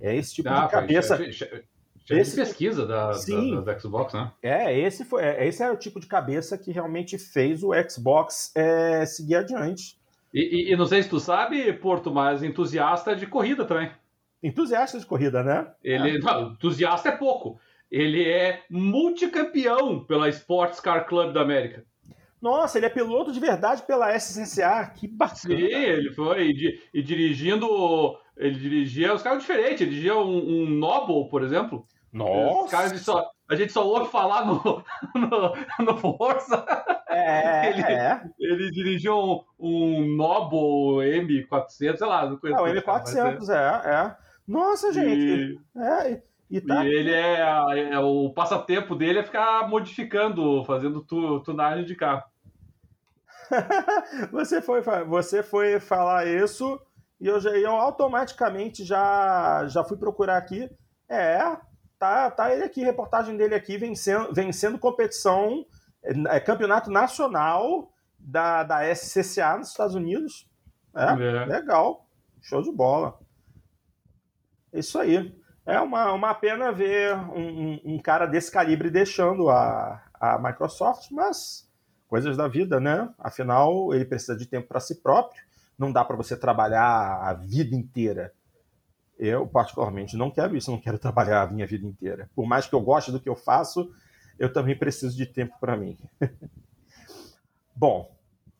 É 0.00 0.14
esse 0.14 0.34
tipo 0.34 0.48
de 0.48 0.68
cabeça. 0.68 1.18
Cheio 2.06 2.20
esse... 2.20 2.32
de 2.32 2.36
pesquisa 2.36 2.86
da, 2.86 3.12
da, 3.12 3.60
da, 3.62 3.78
Xbox, 3.78 4.12
né? 4.12 4.30
É, 4.42 4.78
esse, 4.78 5.04
foi, 5.04 5.22
é, 5.22 5.46
esse 5.46 5.62
é 5.62 5.70
o 5.70 5.76
tipo 5.76 5.98
de 5.98 6.06
cabeça 6.06 6.58
que 6.58 6.70
realmente 6.70 7.16
fez 7.16 7.62
o 7.62 7.70
Xbox 7.88 8.52
é, 8.54 9.06
seguir 9.06 9.36
adiante. 9.36 9.98
E, 10.32 10.40
e, 10.40 10.72
e, 10.72 10.76
não 10.76 10.84
sei 10.84 11.02
se 11.02 11.08
tu 11.08 11.18
sabe, 11.18 11.72
Porto, 11.72 12.12
mas 12.12 12.42
entusiasta 12.42 13.16
de 13.16 13.26
corrida 13.26 13.64
também. 13.64 13.90
Entusiasta 14.42 14.98
de 14.98 15.06
corrida, 15.06 15.42
né? 15.42 15.72
Ele, 15.82 16.16
é. 16.16 16.18
não, 16.18 16.52
entusiasta 16.52 17.08
é 17.08 17.16
pouco. 17.16 17.58
Ele 17.90 18.28
é 18.28 18.62
multicampeão 18.68 20.04
pela 20.04 20.28
Sports 20.28 20.80
Car 20.80 21.06
Club 21.06 21.32
da 21.32 21.40
América. 21.40 21.84
Nossa, 22.42 22.76
ele 22.76 22.84
é 22.84 22.90
piloto 22.90 23.32
de 23.32 23.40
verdade 23.40 23.82
pela 23.86 24.18
SCCA, 24.18 24.92
que 24.94 25.08
bacana. 25.08 25.36
Sim, 25.36 25.54
ele 25.54 26.12
foi. 26.12 26.48
E, 26.50 26.80
e 26.92 27.02
dirigindo. 27.02 28.18
Ele 28.36 28.58
dirigia 28.58 29.14
os 29.14 29.22
carros 29.22 29.42
diferentes, 29.42 29.80
ele 29.80 29.90
dirigia 29.90 30.16
um, 30.16 30.64
um 30.64 30.68
Noble, 30.68 31.30
por 31.30 31.42
exemplo. 31.42 31.86
Nossa! 32.14 32.70
Caras 32.70 33.00
só, 33.00 33.28
a 33.50 33.56
gente 33.56 33.72
só 33.72 33.84
ouve 33.84 34.08
falar 34.08 34.46
no, 34.46 34.62
no, 35.14 35.84
no 35.84 35.98
Força. 35.98 36.64
É, 37.08 37.70
ele, 37.70 37.82
é. 37.82 38.22
ele 38.38 38.70
dirigiu 38.70 39.16
um, 39.18 39.44
um 39.58 40.16
Noble 40.16 41.04
M400, 41.20 41.96
sei 41.96 42.06
lá. 42.06 42.30
Não 42.30 42.38
conheço. 42.38 42.60
Ah, 42.60 42.62
o 42.62 42.72
M400, 42.72 43.48
é, 43.48 43.90
é. 43.90 44.16
Nossa, 44.46 44.92
gente. 44.92 45.60
E, 45.74 45.80
é, 45.80 46.22
e, 46.48 46.60
tá... 46.60 46.84
e 46.84 46.88
ele 46.88 47.12
é, 47.12 47.40
é, 47.92 47.98
O 47.98 48.30
passatempo 48.30 48.94
dele 48.94 49.18
é 49.18 49.24
ficar 49.24 49.68
modificando, 49.68 50.64
fazendo 50.64 51.02
tu, 51.02 51.40
tunagem 51.40 51.84
de 51.84 51.96
carro. 51.96 52.22
você, 54.30 54.62
foi, 54.62 54.80
você 55.06 55.42
foi 55.42 55.80
falar 55.80 56.26
isso 56.26 56.80
e 57.20 57.26
eu, 57.26 57.40
já, 57.40 57.50
eu 57.50 57.72
automaticamente 57.72 58.84
já, 58.84 59.66
já 59.66 59.82
fui 59.82 59.96
procurar 59.96 60.36
aqui. 60.36 60.70
É, 61.08 61.38
tá, 62.04 62.30
tá 62.30 62.52
ele 62.52 62.64
aqui, 62.64 62.84
reportagem 62.84 63.36
dele 63.36 63.54
aqui, 63.54 63.78
vencendo, 63.78 64.32
vencendo 64.32 64.78
competição, 64.78 65.64
é, 66.02 66.38
campeonato 66.38 66.90
nacional 66.90 67.90
da, 68.18 68.62
da 68.62 68.94
SCCA 68.94 69.56
nos 69.56 69.70
Estados 69.70 69.94
Unidos. 69.94 70.46
É, 70.94 71.04
é, 71.04 71.44
legal. 71.46 72.06
Show 72.42 72.62
de 72.62 72.70
bola. 72.70 73.18
Isso 74.72 74.98
aí. 74.98 75.34
É 75.66 75.80
uma, 75.80 76.12
uma 76.12 76.34
pena 76.34 76.70
ver 76.70 77.14
um, 77.14 77.72
um, 77.72 77.80
um 77.94 77.98
cara 77.98 78.26
desse 78.26 78.52
calibre 78.52 78.90
deixando 78.90 79.48
a, 79.48 80.02
a 80.20 80.38
Microsoft, 80.38 81.10
mas 81.10 81.66
coisas 82.06 82.36
da 82.36 82.46
vida, 82.46 82.78
né? 82.78 83.08
Afinal, 83.18 83.94
ele 83.94 84.04
precisa 84.04 84.36
de 84.36 84.44
tempo 84.44 84.68
para 84.68 84.78
si 84.78 84.96
próprio. 84.96 85.42
Não 85.78 85.90
dá 85.90 86.04
para 86.04 86.16
você 86.16 86.36
trabalhar 86.36 87.18
a 87.22 87.32
vida 87.32 87.74
inteira 87.74 88.34
eu, 89.24 89.46
particularmente, 89.46 90.16
não 90.16 90.30
quero 90.30 90.56
isso, 90.56 90.70
não 90.70 90.80
quero 90.80 90.98
trabalhar 90.98 91.42
a 91.42 91.46
minha 91.50 91.66
vida 91.66 91.86
inteira. 91.86 92.30
Por 92.34 92.46
mais 92.46 92.66
que 92.66 92.74
eu 92.74 92.80
goste 92.80 93.10
do 93.10 93.20
que 93.20 93.28
eu 93.28 93.36
faço, 93.36 93.90
eu 94.38 94.52
também 94.52 94.78
preciso 94.78 95.16
de 95.16 95.26
tempo 95.26 95.54
para 95.60 95.76
mim. 95.76 95.96
Bom, 97.74 98.14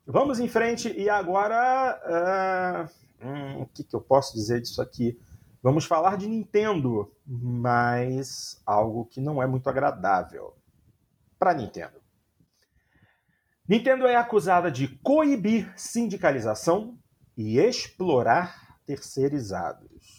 vamos 0.07 0.41
em 0.41 0.49
frente 0.49 0.93
e 0.97 1.09
agora. 1.09 2.89
Uh, 3.23 3.27
hum, 3.27 3.63
o 3.63 3.67
que, 3.67 3.85
que 3.85 3.95
eu 3.95 4.01
posso 4.01 4.35
dizer 4.35 4.61
disso 4.61 4.81
aqui? 4.81 5.19
Vamos 5.63 5.87
falar 5.87 6.17
de 6.17 6.29
Nintendo, 6.29 7.11
mas 7.27 8.61
algo 8.67 9.07
que 9.07 9.21
não 9.21 9.43
é 9.43 9.47
muito 9.47 9.69
agradável 9.71 10.55
para 11.39 11.55
Nintendo. 11.55 12.03
Nintendo 13.67 14.07
é 14.07 14.15
acusada 14.15 14.71
de 14.71 14.89
coibir 14.99 15.73
sindicalização 15.75 16.99
e 17.35 17.59
explorar 17.59 18.79
terceirizados. 18.85 20.14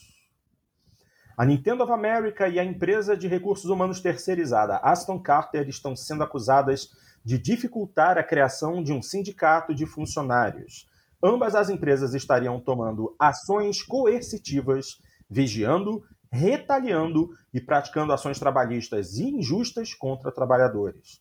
A 1.37 1.43
Nintendo 1.43 1.83
of 1.83 1.91
America 1.91 2.47
e 2.47 2.57
a 2.57 2.63
empresa 2.63 3.17
de 3.17 3.27
recursos 3.27 3.69
humanos 3.69 3.99
terceirizada 3.99 4.77
Aston 4.77 5.19
Carter 5.19 5.67
estão 5.67 5.93
sendo 5.93 6.23
acusadas 6.23 6.89
de 7.25 7.37
dificultar 7.37 8.17
a 8.17 8.23
criação 8.23 8.81
de 8.81 8.93
um 8.93 9.01
sindicato 9.01 9.75
de 9.75 9.85
funcionários. 9.85 10.87
Ambas 11.21 11.53
as 11.53 11.69
empresas 11.69 12.13
estariam 12.13 12.57
tomando 12.61 13.13
ações 13.19 13.83
coercitivas, 13.83 15.01
vigiando, 15.29 16.03
retaliando 16.31 17.29
e 17.53 17.59
praticando 17.59 18.13
ações 18.13 18.39
trabalhistas 18.39 19.17
injustas 19.17 19.93
contra 19.93 20.31
trabalhadores. 20.31 21.19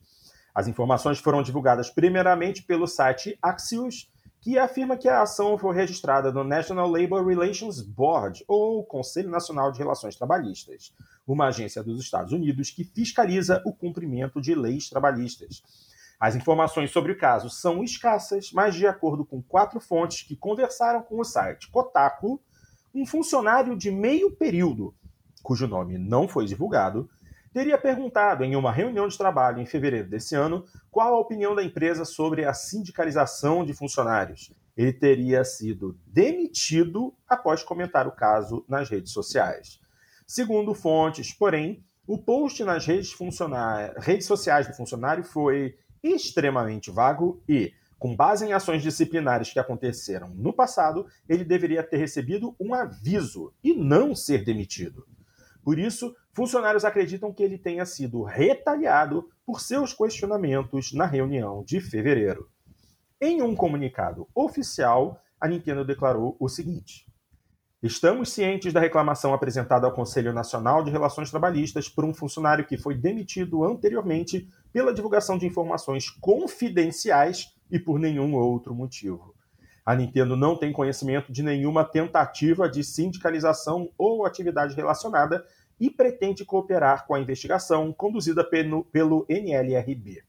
As 0.55 0.69
informações 0.69 1.19
foram 1.19 1.43
divulgadas 1.43 1.91
primeiramente 1.91 2.63
pelo 2.63 2.87
site 2.87 3.37
Axios, 3.43 4.09
que 4.45 4.59
afirma 4.59 4.99
que 4.99 5.09
a 5.09 5.23
ação 5.23 5.57
foi 5.57 5.75
registrada 5.75 6.31
no 6.31 6.45
National 6.45 6.87
Labor 6.87 7.27
Relations 7.27 7.81
Board, 7.81 8.45
ou 8.47 8.85
Conselho 8.85 9.31
Nacional 9.31 9.73
de 9.73 9.79
Relações 9.79 10.17
Trabalhistas, 10.17 10.93
uma 11.27 11.47
agência 11.47 11.83
dos 11.83 11.99
Estados 11.99 12.31
Unidos 12.31 12.69
que 12.69 12.85
fiscaliza 12.85 13.63
o 13.65 13.73
cumprimento 13.73 14.43
de 14.43 14.55
leis 14.55 14.91
trabalhistas. 14.91 15.63
As 16.21 16.37
informações 16.37 16.91
sobre 16.91 17.13
o 17.13 17.17
caso 17.17 17.49
são 17.49 17.83
escassas, 17.83 18.53
mas 18.53 18.75
de 18.75 18.87
acordo 18.87 19.25
com 19.25 19.41
quatro 19.41 19.81
fontes 19.81 20.21
que 20.21 20.37
conversaram 20.37 21.03
com 21.03 21.19
o 21.19 21.25
site 21.25 21.71
Kotaku, 21.71 22.39
um 22.95 23.07
funcionário 23.07 23.75
de 23.75 23.91
meio 23.91 24.31
período, 24.31 24.95
cujo 25.43 25.67
nome 25.67 25.97
não 25.97 26.29
foi 26.29 26.45
divulgado, 26.45 27.09
teria 27.55 27.79
perguntado 27.79 28.43
em 28.43 28.57
uma 28.57 28.73
reunião 28.73 29.07
de 29.07 29.17
trabalho 29.17 29.61
em 29.61 29.65
fevereiro 29.65 30.09
desse 30.09 30.35
ano 30.35 30.65
qual 30.91 31.15
a 31.15 31.21
opinião 31.21 31.55
da 31.55 31.63
empresa 31.63 32.05
sobre 32.05 32.45
a 32.45 32.53
sindicalização 32.53 33.65
de 33.65 33.73
funcionários. 33.73 34.53
Ele 34.77 34.93
teria 34.93 35.45
sido 35.45 35.97
demitido 36.05 37.15
após 37.29 37.63
comentar 37.63 38.09
o 38.09 38.13
caso 38.13 38.65
nas 38.69 38.91
redes 38.91 39.13
sociais. 39.13 39.79
Segundo 40.27 40.75
fontes, 40.75 41.33
porém, 41.33 41.85
o 42.09 42.19
post 42.19 42.65
nas 42.65 42.85
redes, 42.85 43.15
redes 43.99 44.27
sociais 44.27 44.67
do 44.67 44.75
funcionário 44.75 45.23
foi 45.23 45.77
extremamente 46.03 46.91
vago 46.91 47.41
e, 47.49 47.73
com 48.01 48.17
base 48.17 48.45
em 48.45 48.53
ações 48.53 48.83
disciplinares 48.83 49.53
que 49.53 49.61
aconteceram 49.61 50.31
no 50.35 50.53
passado, 50.53 51.07
ele 51.29 51.45
deveria 51.45 51.85
ter 51.85 51.99
recebido 51.99 52.57
um 52.59 52.75
aviso 52.75 53.55
e 53.63 53.73
não 53.73 54.13
ser 54.13 54.45
demitido. 54.45 55.07
Por 55.65 55.79
isso, 55.79 56.15
funcionários 56.31 56.85
acreditam 56.85 57.33
que 57.33 57.43
ele 57.43 57.57
tenha 57.57 57.87
sido 57.87 58.23
retaliado 58.23 59.31
por 59.47 59.61
seus 59.61 59.95
questionamentos 59.95 60.93
na 60.93 61.07
reunião 61.07 61.65
de 61.65 61.81
fevereiro. 61.81 62.51
Em 63.19 63.41
um 63.41 63.57
comunicado 63.57 64.29
oficial, 64.35 65.19
a 65.41 65.49
Nintendo 65.49 65.83
declarou 65.83 66.37
o 66.39 66.49
seguinte: 66.49 67.07
Estamos 67.83 68.31
cientes 68.31 68.73
da 68.73 68.81
reclamação 68.81 69.33
apresentada 69.33 69.87
ao 69.87 69.95
Conselho 69.95 70.35
Nacional 70.35 70.85
de 70.85 70.91
Relações 70.91 71.31
Trabalhistas 71.31 71.89
por 71.89 72.05
um 72.05 72.13
funcionário 72.13 72.67
que 72.67 72.77
foi 72.77 72.95
demitido 72.95 73.65
anteriormente 73.65 74.47
pela 74.71 74.93
divulgação 74.93 75.39
de 75.39 75.47
informações 75.47 76.11
confidenciais 76.11 77.55
e 77.71 77.79
por 77.79 77.99
nenhum 77.99 78.35
outro 78.35 78.75
motivo. 78.75 79.35
A 79.85 79.95
Nintendo 79.95 80.35
não 80.35 80.57
tem 80.57 80.73
conhecimento 80.73 81.31
de 81.31 81.43
nenhuma 81.43 81.85
tentativa 81.85 82.69
de 82.69 82.83
sindicalização 82.83 83.91
ou 83.99 84.25
atividade 84.25 84.75
relacionada 84.75 85.45
e 85.79 85.91
pretende 85.91 86.45
cooperar 86.45 87.07
com 87.07 87.15
a 87.15 87.21
investigação 87.21 87.93
conduzida 87.93 88.43
pelo, 88.43 89.27
NLRB. 89.29 90.23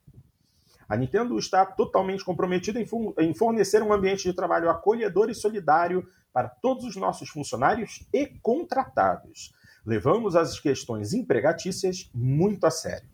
A 0.87 0.97
Nintendo 0.97 1.37
está 1.39 1.65
totalmente 1.65 2.23
comprometida 2.23 2.79
em 2.79 3.33
fornecer 3.33 3.81
um 3.81 3.93
ambiente 3.93 4.23
de 4.23 4.33
trabalho 4.33 4.69
acolhedor 4.69 5.29
e 5.29 5.35
solidário 5.35 6.07
para 6.33 6.49
todos 6.49 6.83
os 6.83 6.95
nossos 6.97 7.29
funcionários 7.29 8.05
e 8.13 8.27
contratados. 8.41 9.53
Levamos 9.85 10.35
as 10.35 10.59
questões 10.59 11.13
empregatícias 11.13 12.09
muito 12.13 12.65
a 12.65 12.71
sério. 12.71 13.07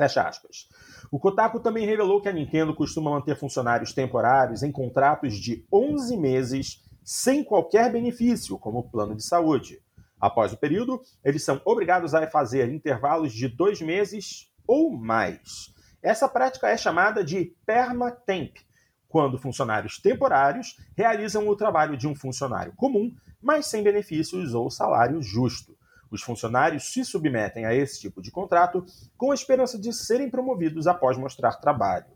Fecha 0.00 0.22
aspas. 0.22 0.66
O 1.12 1.18
Kotaku 1.18 1.60
também 1.60 1.84
revelou 1.84 2.22
que 2.22 2.28
a 2.30 2.32
Nintendo 2.32 2.74
costuma 2.74 3.10
manter 3.10 3.36
funcionários 3.36 3.92
temporários 3.92 4.62
em 4.62 4.72
contratos 4.72 5.34
de 5.34 5.66
11 5.70 6.16
meses 6.16 6.82
sem 7.04 7.44
qualquer 7.44 7.92
benefício, 7.92 8.58
como 8.58 8.88
plano 8.88 9.14
de 9.14 9.22
saúde. 9.22 9.82
Após 10.18 10.54
o 10.54 10.56
período, 10.56 11.02
eles 11.22 11.44
são 11.44 11.60
obrigados 11.66 12.14
a 12.14 12.26
fazer 12.26 12.72
intervalos 12.72 13.30
de 13.34 13.46
dois 13.46 13.82
meses 13.82 14.50
ou 14.66 14.90
mais. 14.90 15.74
Essa 16.02 16.26
prática 16.26 16.70
é 16.70 16.78
chamada 16.78 17.22
de 17.22 17.54
permatemp, 17.66 18.56
quando 19.06 19.36
funcionários 19.36 19.98
temporários 19.98 20.78
realizam 20.96 21.46
o 21.46 21.54
trabalho 21.54 21.94
de 21.94 22.08
um 22.08 22.14
funcionário 22.14 22.72
comum, 22.74 23.14
mas 23.42 23.66
sem 23.66 23.82
benefícios 23.82 24.54
ou 24.54 24.70
salário 24.70 25.20
justo. 25.20 25.76
Os 26.10 26.22
funcionários 26.22 26.92
se 26.92 27.04
submetem 27.04 27.64
a 27.64 27.74
esse 27.74 28.00
tipo 28.00 28.20
de 28.20 28.30
contrato 28.30 28.84
com 29.16 29.30
a 29.30 29.34
esperança 29.34 29.78
de 29.78 29.92
serem 29.92 30.28
promovidos 30.28 30.86
após 30.86 31.16
mostrar 31.16 31.56
trabalho. 31.56 32.06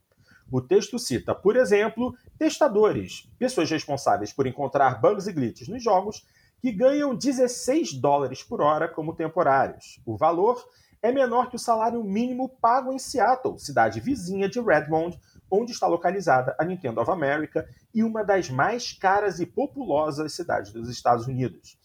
O 0.50 0.60
texto 0.60 0.98
cita, 0.98 1.34
por 1.34 1.56
exemplo, 1.56 2.14
testadores, 2.38 3.28
pessoas 3.38 3.70
responsáveis 3.70 4.32
por 4.32 4.46
encontrar 4.46 5.00
bugs 5.00 5.26
e 5.26 5.32
glitches 5.32 5.68
nos 5.68 5.82
jogos, 5.82 6.26
que 6.60 6.72
ganham 6.72 7.14
16 7.14 7.94
dólares 7.94 8.42
por 8.42 8.60
hora 8.60 8.88
como 8.88 9.14
temporários. 9.14 10.00
O 10.04 10.16
valor 10.16 10.62
é 11.02 11.12
menor 11.12 11.50
que 11.50 11.56
o 11.56 11.58
salário 11.58 12.02
mínimo 12.02 12.48
pago 12.48 12.92
em 12.92 12.98
Seattle, 12.98 13.58
cidade 13.58 14.00
vizinha 14.00 14.48
de 14.48 14.60
Redmond, 14.60 15.18
onde 15.50 15.72
está 15.72 15.86
localizada 15.86 16.56
a 16.58 16.64
Nintendo 16.64 17.00
of 17.00 17.10
America 17.10 17.68
e 17.94 18.02
uma 18.02 18.24
das 18.24 18.48
mais 18.48 18.92
caras 18.92 19.40
e 19.40 19.46
populosas 19.46 20.32
cidades 20.32 20.72
dos 20.72 20.88
Estados 20.88 21.26
Unidos. 21.26 21.76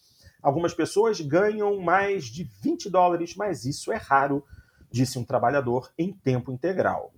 Algumas 0.42 0.74
pessoas 0.74 1.20
ganham 1.20 1.78
mais 1.80 2.24
de 2.24 2.44
20 2.62 2.88
dólares, 2.88 3.34
mas 3.36 3.64
isso 3.64 3.92
é 3.92 3.96
raro, 3.96 4.44
disse 4.90 5.18
um 5.18 5.24
trabalhador 5.24 5.90
em 5.98 6.12
tempo 6.12 6.50
integral. 6.50 7.12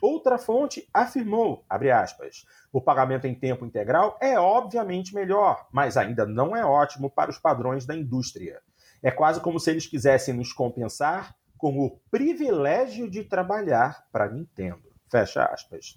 Outra 0.00 0.38
fonte 0.38 0.88
afirmou, 0.92 1.64
aspas, 1.68 2.44
o 2.72 2.80
pagamento 2.80 3.26
em 3.26 3.34
tempo 3.34 3.64
integral 3.64 4.18
é 4.20 4.38
obviamente 4.38 5.14
melhor, 5.14 5.68
mas 5.70 5.96
ainda 5.96 6.26
não 6.26 6.56
é 6.56 6.64
ótimo 6.64 7.08
para 7.08 7.30
os 7.30 7.38
padrões 7.38 7.86
da 7.86 7.94
indústria. 7.94 8.60
É 9.02 9.10
quase 9.10 9.40
como 9.40 9.60
se 9.60 9.70
eles 9.70 9.86
quisessem 9.86 10.34
nos 10.34 10.52
compensar 10.52 11.36
com 11.56 11.78
o 11.78 11.90
privilégio 12.10 13.08
de 13.08 13.22
trabalhar 13.22 14.04
para 14.10 14.28
Nintendo. 14.28 14.82
Fecha 15.08 15.44
aspas. 15.44 15.96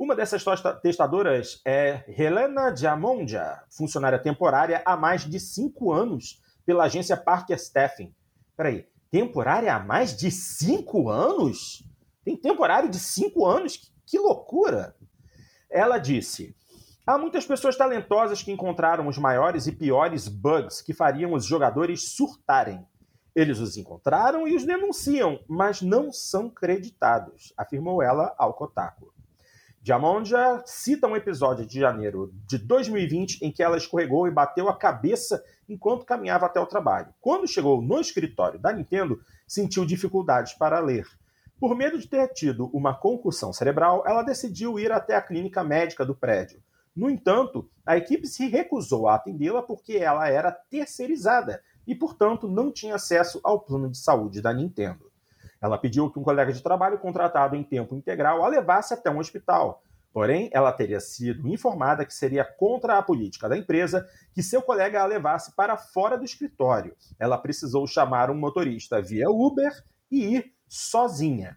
Uma 0.00 0.16
dessas 0.16 0.42
testadoras 0.80 1.60
é 1.62 2.04
Helena 2.08 2.70
Diamondia, 2.70 3.62
funcionária 3.68 4.18
temporária 4.18 4.82
há 4.86 4.96
mais 4.96 5.28
de 5.28 5.38
cinco 5.38 5.92
anos 5.92 6.40
pela 6.64 6.84
agência 6.84 7.18
Parker 7.18 7.54
Staffing. 7.58 8.14
Peraí, 8.56 8.88
temporária 9.10 9.74
há 9.74 9.78
mais 9.78 10.16
de 10.16 10.30
cinco 10.30 11.10
anos? 11.10 11.86
Tem 12.24 12.34
temporário 12.34 12.88
de 12.88 12.98
cinco 12.98 13.44
anos? 13.44 13.92
Que 14.06 14.18
loucura! 14.18 14.96
Ela 15.70 15.98
disse: 15.98 16.56
Há 17.06 17.18
muitas 17.18 17.44
pessoas 17.44 17.76
talentosas 17.76 18.42
que 18.42 18.50
encontraram 18.50 19.06
os 19.06 19.18
maiores 19.18 19.66
e 19.66 19.72
piores 19.72 20.28
bugs 20.28 20.80
que 20.80 20.94
fariam 20.94 21.34
os 21.34 21.44
jogadores 21.44 22.14
surtarem. 22.14 22.86
Eles 23.36 23.58
os 23.58 23.76
encontraram 23.76 24.48
e 24.48 24.56
os 24.56 24.64
denunciam, 24.64 25.38
mas 25.46 25.82
não 25.82 26.10
são 26.10 26.48
creditados, 26.48 27.52
afirmou 27.54 28.02
ela 28.02 28.34
ao 28.38 28.54
Kotaku. 28.54 29.19
Diamondia 29.90 30.62
cita 30.66 31.08
um 31.08 31.16
episódio 31.16 31.66
de 31.66 31.80
janeiro 31.80 32.32
de 32.46 32.58
2020 32.58 33.44
em 33.44 33.50
que 33.50 33.60
ela 33.60 33.76
escorregou 33.76 34.28
e 34.28 34.30
bateu 34.30 34.68
a 34.68 34.76
cabeça 34.76 35.42
enquanto 35.68 36.06
caminhava 36.06 36.46
até 36.46 36.60
o 36.60 36.66
trabalho. 36.66 37.12
Quando 37.20 37.48
chegou 37.48 37.82
no 37.82 38.00
escritório 38.00 38.56
da 38.56 38.72
Nintendo, 38.72 39.20
sentiu 39.48 39.84
dificuldades 39.84 40.52
para 40.52 40.78
ler. 40.78 41.08
Por 41.58 41.74
medo 41.74 41.98
de 41.98 42.06
ter 42.06 42.28
tido 42.28 42.70
uma 42.72 42.94
concussão 42.94 43.52
cerebral, 43.52 44.04
ela 44.06 44.22
decidiu 44.22 44.78
ir 44.78 44.92
até 44.92 45.16
a 45.16 45.20
clínica 45.20 45.64
médica 45.64 46.06
do 46.06 46.14
prédio. 46.14 46.62
No 46.94 47.10
entanto, 47.10 47.68
a 47.84 47.96
equipe 47.96 48.28
se 48.28 48.46
recusou 48.46 49.08
a 49.08 49.16
atendê-la 49.16 49.60
porque 49.60 49.96
ela 49.96 50.28
era 50.28 50.52
terceirizada 50.52 51.60
e, 51.84 51.96
portanto, 51.96 52.46
não 52.46 52.70
tinha 52.70 52.94
acesso 52.94 53.40
ao 53.42 53.58
plano 53.58 53.90
de 53.90 53.98
saúde 53.98 54.40
da 54.40 54.52
Nintendo. 54.52 55.09
Ela 55.60 55.78
pediu 55.78 56.10
que 56.10 56.18
um 56.18 56.22
colega 56.22 56.52
de 56.52 56.62
trabalho 56.62 56.98
contratado 56.98 57.54
em 57.54 57.62
tempo 57.62 57.94
integral 57.94 58.42
a 58.44 58.48
levasse 58.48 58.94
até 58.94 59.10
um 59.10 59.18
hospital. 59.18 59.82
Porém, 60.12 60.50
ela 60.52 60.72
teria 60.72 60.98
sido 60.98 61.46
informada 61.46 62.04
que 62.04 62.12
seria 62.12 62.44
contra 62.44 62.98
a 62.98 63.02
política 63.02 63.48
da 63.48 63.56
empresa 63.56 64.08
que 64.32 64.42
seu 64.42 64.60
colega 64.60 65.00
a 65.00 65.06
levasse 65.06 65.54
para 65.54 65.76
fora 65.76 66.18
do 66.18 66.24
escritório. 66.24 66.96
Ela 67.18 67.38
precisou 67.38 67.86
chamar 67.86 68.30
um 68.30 68.34
motorista 68.34 69.00
via 69.00 69.30
Uber 69.30 69.72
e 70.10 70.36
ir 70.36 70.52
sozinha. 70.68 71.56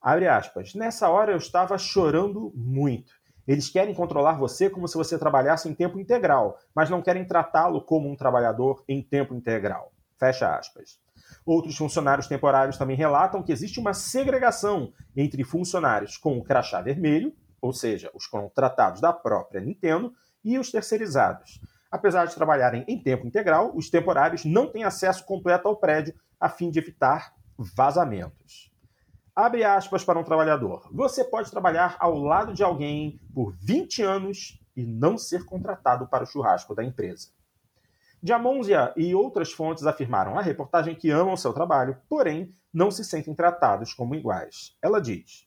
Abre 0.00 0.28
aspas. 0.28 0.74
Nessa 0.74 1.08
hora 1.08 1.32
eu 1.32 1.38
estava 1.38 1.76
chorando 1.76 2.52
muito. 2.54 3.12
Eles 3.46 3.68
querem 3.68 3.94
controlar 3.94 4.34
você 4.34 4.70
como 4.70 4.86
se 4.86 4.96
você 4.96 5.18
trabalhasse 5.18 5.68
em 5.68 5.74
tempo 5.74 5.98
integral, 5.98 6.58
mas 6.74 6.90
não 6.90 7.02
querem 7.02 7.24
tratá-lo 7.24 7.80
como 7.80 8.08
um 8.08 8.16
trabalhador 8.16 8.84
em 8.88 9.02
tempo 9.02 9.34
integral. 9.34 9.92
Fecha 10.18 10.56
aspas. 10.56 11.00
Outros 11.44 11.76
funcionários 11.76 12.26
temporários 12.26 12.76
também 12.76 12.96
relatam 12.96 13.42
que 13.42 13.52
existe 13.52 13.78
uma 13.78 13.94
segregação 13.94 14.92
entre 15.16 15.44
funcionários 15.44 16.16
com 16.16 16.38
o 16.38 16.44
crachá 16.44 16.80
vermelho, 16.80 17.34
ou 17.60 17.72
seja, 17.72 18.10
os 18.14 18.26
contratados 18.26 19.00
da 19.00 19.12
própria 19.12 19.60
Nintendo, 19.60 20.12
e 20.44 20.58
os 20.58 20.70
terceirizados. 20.70 21.60
Apesar 21.90 22.26
de 22.26 22.34
trabalharem 22.34 22.84
em 22.86 23.02
tempo 23.02 23.26
integral, 23.26 23.72
os 23.74 23.90
temporários 23.90 24.44
não 24.44 24.70
têm 24.70 24.84
acesso 24.84 25.24
completo 25.24 25.66
ao 25.66 25.76
prédio 25.76 26.14
a 26.38 26.48
fim 26.48 26.70
de 26.70 26.78
evitar 26.78 27.32
vazamentos. 27.58 28.70
Abre 29.34 29.64
aspas 29.64 30.04
para 30.04 30.18
um 30.18 30.24
trabalhador. 30.24 30.88
Você 30.92 31.24
pode 31.24 31.50
trabalhar 31.50 31.96
ao 31.98 32.16
lado 32.18 32.54
de 32.54 32.62
alguém 32.62 33.20
por 33.34 33.54
20 33.56 34.02
anos 34.02 34.58
e 34.74 34.86
não 34.86 35.18
ser 35.18 35.44
contratado 35.44 36.06
para 36.06 36.24
o 36.24 36.26
churrasco 36.26 36.74
da 36.74 36.84
empresa. 36.84 37.28
Diamonzia 38.26 38.92
e 38.96 39.14
outras 39.14 39.52
fontes 39.52 39.86
afirmaram 39.86 40.36
à 40.36 40.42
reportagem 40.42 40.96
que 40.96 41.12
amam 41.12 41.36
seu 41.36 41.52
trabalho, 41.52 41.96
porém 42.08 42.50
não 42.74 42.90
se 42.90 43.04
sentem 43.04 43.32
tratados 43.32 43.94
como 43.94 44.16
iguais. 44.16 44.76
Ela 44.82 45.00
diz: 45.00 45.46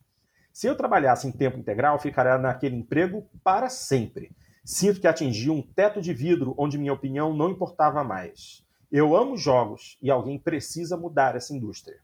Se 0.54 0.66
eu 0.66 0.78
trabalhasse 0.78 1.28
em 1.28 1.32
tempo 1.34 1.58
integral, 1.58 2.00
ficaria 2.00 2.38
naquele 2.38 2.78
emprego 2.78 3.30
para 3.44 3.68
sempre. 3.68 4.32
Sinto 4.64 5.02
que 5.02 5.08
atingi 5.10 5.50
um 5.50 5.62
teto 5.62 6.02
de 6.02 6.14
vidro 6.14 6.56
onde 6.58 6.78
minha 6.78 6.94
opinião 6.94 7.34
não 7.34 7.50
importava 7.50 8.02
mais. 8.02 8.66
Eu 8.90 9.14
amo 9.14 9.36
jogos 9.36 9.98
e 10.02 10.10
alguém 10.10 10.40
precisa 10.40 10.96
mudar 10.96 11.36
essa 11.36 11.54
indústria. 11.54 12.00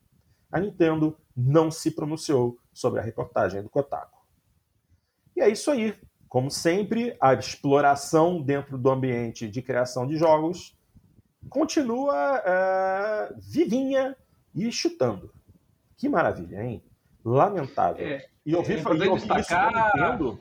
A 0.51 0.59
Nintendo 0.59 1.17
não 1.33 1.71
se 1.71 1.89
pronunciou 1.89 2.59
sobre 2.73 2.99
a 2.99 3.03
reportagem 3.03 3.63
do 3.63 3.69
Kotaku. 3.69 4.19
E 5.37 5.41
é 5.41 5.47
isso 5.47 5.71
aí. 5.71 5.95
Como 6.35 6.51
sempre, 6.51 7.15
a 7.21 7.33
exploração 7.33 8.41
dentro 8.41 8.77
do 8.77 8.91
ambiente 8.91 9.47
de 9.47 9.61
criação 9.61 10.05
de 10.05 10.17
jogos 10.17 10.77
continua 11.49 12.43
é, 12.45 13.33
vivinha 13.37 14.17
e 14.53 14.69
chutando. 14.69 15.31
Que 15.95 16.09
maravilha, 16.09 16.61
hein? 16.61 16.83
Lamentável. 17.23 18.05
É, 18.05 18.25
e 18.45 18.53
ouvir, 18.53 18.79
é 18.79 18.89
ouvir 18.89 19.13
destacar... 19.13 19.71
isso 19.71 19.97
Nintendo 19.97 20.39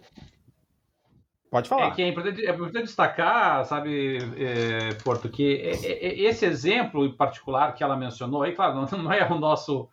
Pode 1.49 1.69
falar. 1.69 1.87
É 1.87 1.91
que 1.93 2.03
é 2.03 2.09
importante, 2.09 2.45
é 2.45 2.51
importante 2.51 2.87
destacar, 2.87 3.65
sabe, 3.65 4.19
é, 4.37 4.95
Porto, 4.95 5.29
que 5.29 5.59
é, 5.59 5.77
é, 5.87 6.21
esse 6.23 6.45
exemplo 6.45 7.07
em 7.07 7.13
particular 7.13 7.73
que 7.73 7.85
ela 7.85 7.97
mencionou, 7.97 8.43
aí, 8.43 8.51
claro, 8.51 8.75
não, 8.75 8.99
não 8.99 9.13
é 9.13 9.25
o 9.31 9.39
nosso, 9.39 9.89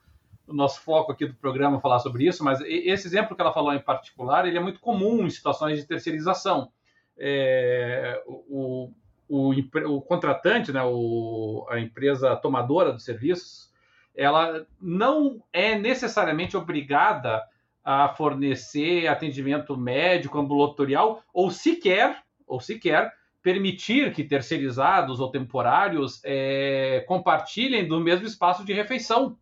o 0.51 0.55
nosso 0.55 0.81
foco 0.81 1.11
aqui 1.11 1.25
do 1.25 1.33
programa 1.33 1.79
falar 1.79 1.99
sobre 1.99 2.27
isso, 2.27 2.43
mas 2.43 2.59
esse 2.61 3.07
exemplo 3.07 3.35
que 3.35 3.41
ela 3.41 3.53
falou 3.53 3.73
em 3.73 3.79
particular, 3.79 4.45
ele 4.45 4.57
é 4.57 4.61
muito 4.61 4.79
comum 4.79 5.25
em 5.25 5.29
situações 5.29 5.79
de 5.79 5.87
terceirização. 5.87 6.71
É, 7.17 8.21
o, 8.25 8.91
o, 9.27 9.49
o, 9.49 10.01
contratante, 10.01 10.71
né, 10.71 10.83
o, 10.83 11.65
a 11.69 11.79
empresa 11.79 12.35
tomadora 12.35 12.91
dos 12.91 13.03
serviços, 13.03 13.71
ela 14.15 14.65
não 14.81 15.41
é 15.53 15.77
necessariamente 15.77 16.57
obrigada 16.57 17.41
a 17.83 18.09
fornecer 18.09 19.07
atendimento 19.07 19.75
médico, 19.77 20.37
ambulatorial, 20.37 21.23
ou 21.33 21.49
sequer, 21.49 22.21
ou 22.45 22.59
sequer 22.59 23.11
permitir 23.41 24.13
que 24.13 24.23
terceirizados 24.23 25.19
ou 25.19 25.31
temporários 25.31 26.21
é, 26.23 27.03
compartilhem 27.07 27.87
do 27.87 27.99
mesmo 27.99 28.27
espaço 28.27 28.63
de 28.63 28.73
refeição 28.73 29.37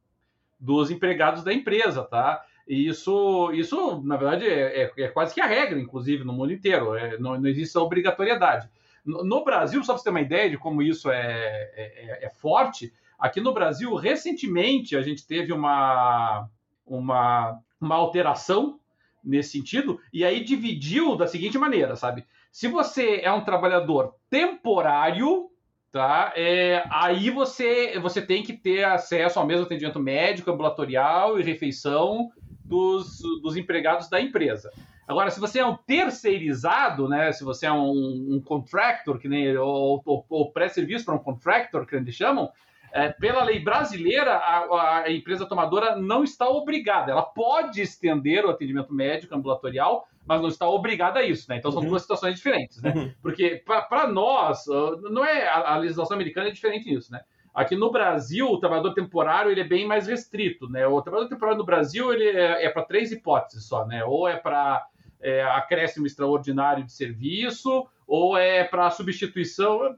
dos 0.60 0.92
empregados 0.92 1.44
da 1.44 1.54
empresa, 1.54 2.04
tá? 2.04 2.44
E 2.68 2.88
isso, 2.88 3.52
isso 3.54 4.02
na 4.04 4.18
verdade, 4.18 4.46
é, 4.46 4.84
é, 4.84 5.04
é 5.04 5.08
quase 5.08 5.34
que 5.34 5.42
a 5.42 5.46
regra, 5.46 5.80
inclusive, 5.80 6.24
no 6.24 6.34
mundo 6.34 6.54
inteiro. 6.54 6.96
É, 6.96 7.18
não, 7.18 7.40
não, 7.40 7.50
existe 7.50 7.72
essa 7.72 7.82
obrigatoriedade. 7.82 8.70
No, 9.06 9.24
no, 9.24 9.44
Brasil, 9.44 9.84
só 9.84 9.94
para 9.94 9.98
você 10.00 10.04
ter 10.04 10.10
uma 10.10 10.22
ideia 10.22 10.50
de 10.50 10.58
como 10.58 10.82
isso 10.82 11.10
é, 11.10 11.72
é, 11.76 12.26
é 12.26 12.30
forte, 12.30 12.94
aqui 13.18 13.42
no 13.42 13.54
Brasil, 13.54 13.96
recentemente, 13.96 14.96
a 14.96 15.02
gente 15.02 15.26
teve 15.26 15.52
uma, 15.52 16.48
uma 16.86 17.60
uma 17.80 17.96
alteração 17.96 18.80
nesse 19.24 19.52
sentido, 19.52 20.00
e 20.14 20.24
aí 20.24 20.44
dividiu 20.44 21.16
da 21.16 21.28
seguinte 21.28 21.58
maneira, 21.58 21.96
sabe? 21.96 22.26
Se 22.52 22.68
você 22.68 23.22
é 23.22 23.32
um 23.32 23.44
trabalhador 23.44 24.16
temporário, 24.30 25.50
tá? 25.92 26.34
É, 26.36 26.84
aí 26.90 27.30
você, 27.30 28.00
você 28.00 28.22
tem 28.22 28.44
que 28.44 28.54
ter 28.54 28.84
acesso 28.84 29.40
ao 29.40 29.46
mesmo 29.46 29.66
atendimento 29.66 30.00
médico, 30.00 30.52
ambulatorial 30.52 31.40
e 31.40 31.44
refeição 31.44 32.30
dos, 32.64 33.20
dos 33.42 33.58
empregados 33.58 34.10
da 34.10 34.22
empresa. 34.22 34.72
Agora, 35.08 35.32
se 35.32 35.40
você 35.40 35.60
é 35.60 35.66
um 35.66 35.76
terceirizado, 35.76 37.10
né? 37.10 37.32
Se 37.32 37.44
você 37.44 37.66
é 37.66 37.72
um, 37.72 38.28
um 38.30 38.42
contractor, 38.46 39.18
que 39.18 39.28
nem 39.28 39.58
ou, 39.58 40.02
ou, 40.06 40.26
ou 40.30 40.52
pré-serviço 40.52 41.04
para 41.04 41.16
um 41.16 41.20
contractor, 41.20 41.88
que 41.88 41.96
eles 41.96 42.14
chamam, 42.14 42.52
é, 42.92 43.10
pela 43.10 43.44
lei 43.44 43.60
brasileira, 43.60 44.36
a, 44.36 45.04
a, 45.04 45.12
empresa 45.12 45.48
tomadora 45.48 45.96
não 45.96 46.24
está 46.24 46.48
obrigada. 46.48 47.12
Ela 47.12 47.24
pode 47.24 47.82
estender 47.82 48.46
o 48.46 48.52
atendimento 48.52 48.94
médico 48.94 49.34
ambulatorial, 49.34 50.08
mas 50.30 50.42
não 50.42 50.48
está 50.48 50.70
obrigada 50.70 51.22
a 51.22 51.26
isso, 51.26 51.50
né? 51.50 51.58
Então 51.58 51.72
são 51.72 51.82
uhum. 51.82 51.90
duas 51.90 52.04
situações 52.04 52.36
diferentes, 52.36 52.80
né? 52.84 52.94
Uhum. 52.96 53.12
Porque 53.20 53.64
para 53.66 54.08
nós, 54.08 54.64
não 55.10 55.26
é 55.26 55.48
a, 55.48 55.74
a, 55.74 55.78
legislação 55.78 56.14
americana 56.14 56.50
é 56.50 56.52
diferente 56.52 56.88
nisso, 56.88 57.12
né? 57.12 57.22
Aqui 57.52 57.76
no 57.76 57.92
Brasil, 57.92 58.48
o 58.48 58.60
trabalhador 58.60 58.94
temporário 58.94 59.50
ele 59.50 59.62
é 59.62 59.68
bem 59.68 59.88
mais 59.88 60.06
restrito, 60.06 60.70
né? 60.70 60.86
O 60.86 61.02
trabalhador 61.02 61.30
temporário 61.30 61.58
no 61.58 61.66
Brasil 61.66 62.14
ele 62.14 62.26
é, 62.26 62.64
é 62.64 62.70
para 62.70 62.84
três 62.84 63.12
hipóteses 63.12 63.66
só, 63.66 63.88
né? 63.88 64.06
Ou 64.06 64.28
é 64.28 64.38
para 64.38 64.86
é, 65.20 65.42
acréscimo 65.42 66.06
extraordinário 66.06 66.86
de 66.86 66.92
serviço, 66.92 67.88
ou 68.06 68.38
é 68.38 68.64
para 68.64 68.92
substituição 68.92 69.96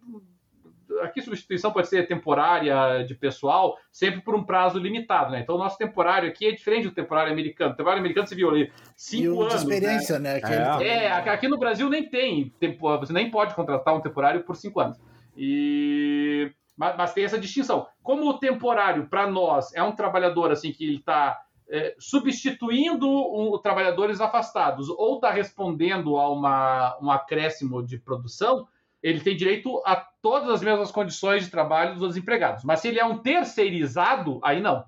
aqui 1.01 1.22
substituição 1.22 1.72
pode 1.72 1.88
ser 1.88 2.07
temporária 2.07 3.03
de 3.03 3.15
pessoal, 3.15 3.77
sempre 3.91 4.22
por 4.22 4.35
um 4.35 4.43
prazo 4.43 4.80
limitado, 4.80 5.31
né? 5.31 5.39
Então 5.39 5.55
o 5.55 5.57
nosso 5.57 5.77
temporário 5.77 6.30
aqui 6.30 6.47
é 6.47 6.51
diferente 6.51 6.88
do 6.88 6.93
temporário 6.93 7.31
americano. 7.31 7.73
O 7.73 7.76
temporário 7.76 7.99
americano 7.99 8.27
você 8.27 8.35
viu 8.35 8.49
ali 8.49 8.72
cinco 8.95 9.41
anos. 9.41 9.53
De 9.53 9.59
experiência, 9.59 10.19
né? 10.19 10.39
né? 10.41 10.84
É. 10.84 11.05
é, 11.05 11.11
aqui 11.11 11.47
no 11.47 11.57
Brasil 11.57 11.89
nem 11.89 12.09
tem, 12.09 12.49
tempo, 12.59 12.97
você 12.97 13.13
nem 13.13 13.30
pode 13.31 13.55
contratar 13.55 13.95
um 13.95 14.01
temporário 14.01 14.43
por 14.43 14.55
cinco 14.55 14.80
anos. 14.80 14.99
E 15.35 16.51
mas, 16.76 16.97
mas 16.97 17.13
tem 17.13 17.23
essa 17.23 17.39
distinção. 17.39 17.88
Como 18.01 18.27
o 18.27 18.39
temporário 18.39 19.07
para 19.07 19.27
nós 19.27 19.73
é 19.76 19.84
um 19.84 19.91
trabalhador 19.91 20.51
assim 20.51 20.72
que 20.72 20.84
ele 20.84 20.97
está 20.97 21.39
é, 21.69 21.95
substituindo 21.99 23.07
um, 23.07 23.57
trabalhadores 23.59 24.19
afastados 24.19 24.89
ou 24.89 25.15
está 25.15 25.31
respondendo 25.31 26.18
a 26.18 26.30
uma, 26.30 26.97
um 27.01 27.11
acréscimo 27.11 27.85
de 27.85 27.97
produção, 27.97 28.68
ele 29.02 29.19
tem 29.19 29.36
direito 29.36 29.82
a 29.86 29.95
todas 29.95 30.49
as 30.49 30.61
mesmas 30.61 30.91
condições 30.91 31.44
de 31.44 31.52
trabalho 31.52 31.98
dos 31.98 32.15
empregados. 32.15 32.64
Mas 32.64 32.80
se 32.80 32.88
ele 32.88 32.99
é 32.99 33.06
um 33.06 33.18
terceirizado, 33.18 34.40
aí 34.44 34.61
não. 34.61 34.84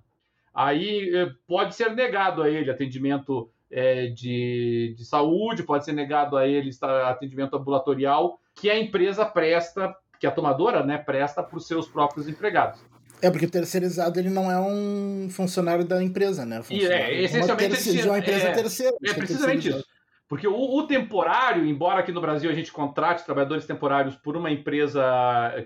Aí 0.53 1.09
eh, 1.15 1.31
pode 1.47 1.73
ser 1.73 1.95
negado 1.95 2.43
a 2.43 2.49
ele 2.49 2.69
atendimento 2.69 3.49
é, 3.71 4.07
de, 4.07 4.93
de 4.95 5.03
saúde, 5.03 5.63
pode 5.63 5.83
ser 5.83 5.93
negado 5.93 6.37
a 6.37 6.47
ele 6.47 6.69
atendimento 7.07 7.55
ambulatorial 7.55 8.39
que 8.53 8.69
a 8.69 8.77
empresa 8.77 9.25
presta, 9.25 9.95
que 10.19 10.27
a 10.27 10.31
tomadora 10.31 10.85
né, 10.85 10.99
presta 10.99 11.41
para 11.41 11.57
os 11.57 11.67
seus 11.67 11.87
próprios 11.87 12.27
empregados. 12.27 12.79
É, 13.19 13.31
porque 13.31 13.45
o 13.45 13.49
terceirizado 13.49 14.19
ele 14.19 14.29
não 14.29 14.51
é 14.51 14.59
um 14.59 15.27
funcionário 15.31 15.85
da 15.85 16.03
empresa, 16.03 16.45
né? 16.45 16.61
E 16.69 16.85
é, 16.85 17.23
essencialmente... 17.23 17.99
É 17.99 18.05
uma 18.05 18.19
empresa 18.19 18.47
é, 18.47 18.51
terceira. 18.51 18.95
É, 19.01 19.13
precisamente 19.13 19.69
isso. 19.69 19.85
Porque 20.27 20.47
o, 20.47 20.55
o, 20.55 20.87
temporário, 20.87 21.65
embora 21.65 21.99
aqui 21.99 22.11
no 22.11 22.21
Brasil 22.21 22.49
a 22.49 22.53
gente 22.53 22.71
contrate 22.71 23.25
trabalhadores 23.25 23.65
temporários 23.65 24.15
por 24.15 24.35
uma 24.35 24.49
empresa 24.49 25.03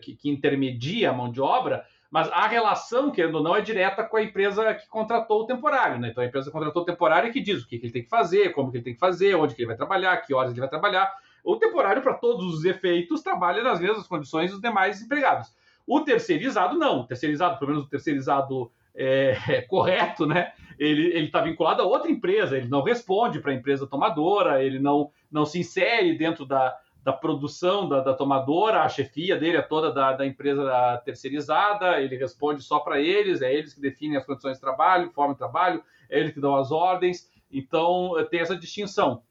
que, 0.02 0.16
que, 0.16 0.30
intermedia 0.30 1.10
a 1.10 1.14
mão 1.14 1.32
de 1.32 1.40
obra, 1.40 1.86
mas 2.10 2.30
a 2.32 2.48
relação, 2.48 3.12
querendo 3.12 3.36
ou 3.36 3.44
não, 3.44 3.56
é 3.56 3.62
direta 3.62 4.04
com 4.04 4.18
a 4.18 4.24
empresa 4.24 4.74
que 4.74 4.88
contratou 4.88 5.42
o 5.42 5.46
temporário. 5.46 6.00
Né? 6.00 6.10
Então 6.10 6.24
a 6.24 6.28
empresa 6.28 6.52
contratou 6.52 6.82
o 6.82 6.86
temporário 6.86 7.32
que 7.32 7.40
diz 7.40 7.64
o 7.64 7.68
que, 7.68 7.78
que 7.78 7.86
ele 7.86 7.94
tem 7.94 8.04
que 8.04 8.10
fazer, 8.10 8.52
como 8.54 8.72
que 8.72 8.78
ele 8.78 8.84
tem 8.84 8.94
que 8.94 9.00
fazer, 9.00 9.36
onde 9.36 9.56
que 9.56 9.62
ele 9.62 9.68
vai 9.68 9.78
trabalhar, 9.78 10.18
que 10.18 10.34
horas 10.34 10.52
ele 10.52 10.60
vai 10.60 10.70
trabalhar. 10.70 11.14
O 11.44 11.56
temporário, 11.56 12.02
para 12.02 12.14
todos 12.14 12.54
os 12.54 12.66
efeitos, 12.66 13.22
trabalha 13.22 13.64
nas 13.64 13.80
mesmas 13.80 14.08
condições 14.08 14.52
dos 14.52 14.60
demais 14.60 15.02
empregados. 15.02 15.54
O 15.86 16.02
terceirizado, 16.02 16.78
não. 16.78 17.02
O 17.02 17.08
terceirizado, 17.08 17.58
pelo 17.58 17.72
menos 17.72 17.86
o 17.86 17.90
terceirizado 17.90 18.70
é, 18.98 19.38
é, 19.48 19.62
correto, 19.62 20.26
né? 20.26 20.52
Ele 20.80 21.18
está 21.20 21.42
vinculado 21.42 21.82
a 21.82 21.86
outra 21.86 22.12
empresa, 22.12 22.58
ele 22.58 22.68
não 22.68 22.84
responde 22.84 23.40
para 23.40 23.52
a 23.52 23.56
empresa 23.56 23.88
tomadora, 23.88 24.64
ele 24.64 24.80
não, 24.80 25.12
não 25.32 25.44
se 25.44 25.60
insere 25.60 26.16
dentro 26.16 26.46
da, 26.46 26.76
da 27.04 27.14
produção 27.14 27.88
da, 27.88 28.02
da 28.02 28.14
tomadora, 28.14 28.84
a 28.84 28.90
chefia 28.90 29.38
dele 29.38 29.58
é 29.58 29.62
toda 29.62 29.92
da, 29.92 30.14
da 30.14 30.26
empresa 30.26 31.02
terceirizada, 31.04 32.00
ele 32.00 32.16
responde 32.16 32.62
só 32.62 32.80
para 32.80 33.00
eles, 33.00 33.42
é 33.42 33.52
eles 33.52 33.74
que 33.74 33.82
definem 33.82 34.18
as 34.18 34.26
condições 34.26 34.56
de 34.56 34.62
trabalho, 34.62 35.12
forma 35.12 35.34
de 35.34 35.40
trabalho, 35.40 35.84
é 36.10 36.20
eles 36.20 36.34
que 36.34 36.42
dão 36.42 36.56
as 36.56 36.72
ordens, 36.72 37.28
então 37.52 38.12
tem 38.30 38.42
essa 38.42 38.58
distinção. 38.58 39.24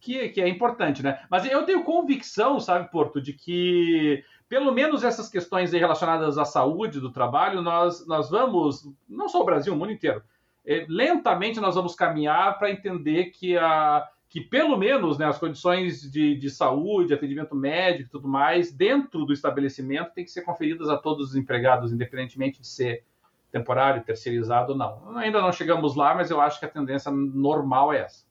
Que, 0.00 0.30
que 0.30 0.40
é 0.40 0.48
importante, 0.48 1.00
né? 1.00 1.24
Mas 1.30 1.48
eu 1.48 1.64
tenho 1.64 1.84
convicção, 1.84 2.58
sabe, 2.58 2.90
Porto, 2.90 3.20
de 3.20 3.32
que 3.32 4.24
pelo 4.52 4.70
menos 4.70 5.02
essas 5.02 5.30
questões 5.30 5.72
relacionadas 5.72 6.36
à 6.36 6.44
saúde 6.44 7.00
do 7.00 7.10
trabalho, 7.10 7.62
nós, 7.62 8.06
nós 8.06 8.28
vamos, 8.28 8.86
não 9.08 9.26
só 9.26 9.40
o 9.40 9.46
Brasil, 9.46 9.72
o 9.72 9.76
mundo 9.78 9.92
inteiro, 9.92 10.22
é, 10.62 10.84
lentamente 10.90 11.58
nós 11.58 11.74
vamos 11.74 11.94
caminhar 11.94 12.58
para 12.58 12.70
entender 12.70 13.30
que, 13.30 13.56
a, 13.56 14.06
que 14.28 14.42
pelo 14.42 14.76
menos 14.76 15.16
né, 15.16 15.24
as 15.24 15.38
condições 15.38 16.02
de, 16.02 16.36
de 16.36 16.50
saúde, 16.50 17.14
atendimento 17.14 17.56
médico 17.56 18.10
e 18.10 18.12
tudo 18.12 18.28
mais, 18.28 18.70
dentro 18.70 19.24
do 19.24 19.32
estabelecimento, 19.32 20.12
tem 20.12 20.22
que 20.22 20.30
ser 20.30 20.42
conferidas 20.42 20.90
a 20.90 20.98
todos 20.98 21.30
os 21.30 21.34
empregados, 21.34 21.90
independentemente 21.90 22.60
de 22.60 22.66
ser 22.66 23.04
temporário, 23.50 24.04
terceirizado 24.04 24.72
ou 24.72 24.78
não. 24.78 25.16
Ainda 25.16 25.40
não 25.40 25.50
chegamos 25.50 25.96
lá, 25.96 26.14
mas 26.14 26.30
eu 26.30 26.38
acho 26.42 26.60
que 26.60 26.66
a 26.66 26.68
tendência 26.68 27.10
normal 27.10 27.90
é 27.90 28.00
essa. 28.00 28.26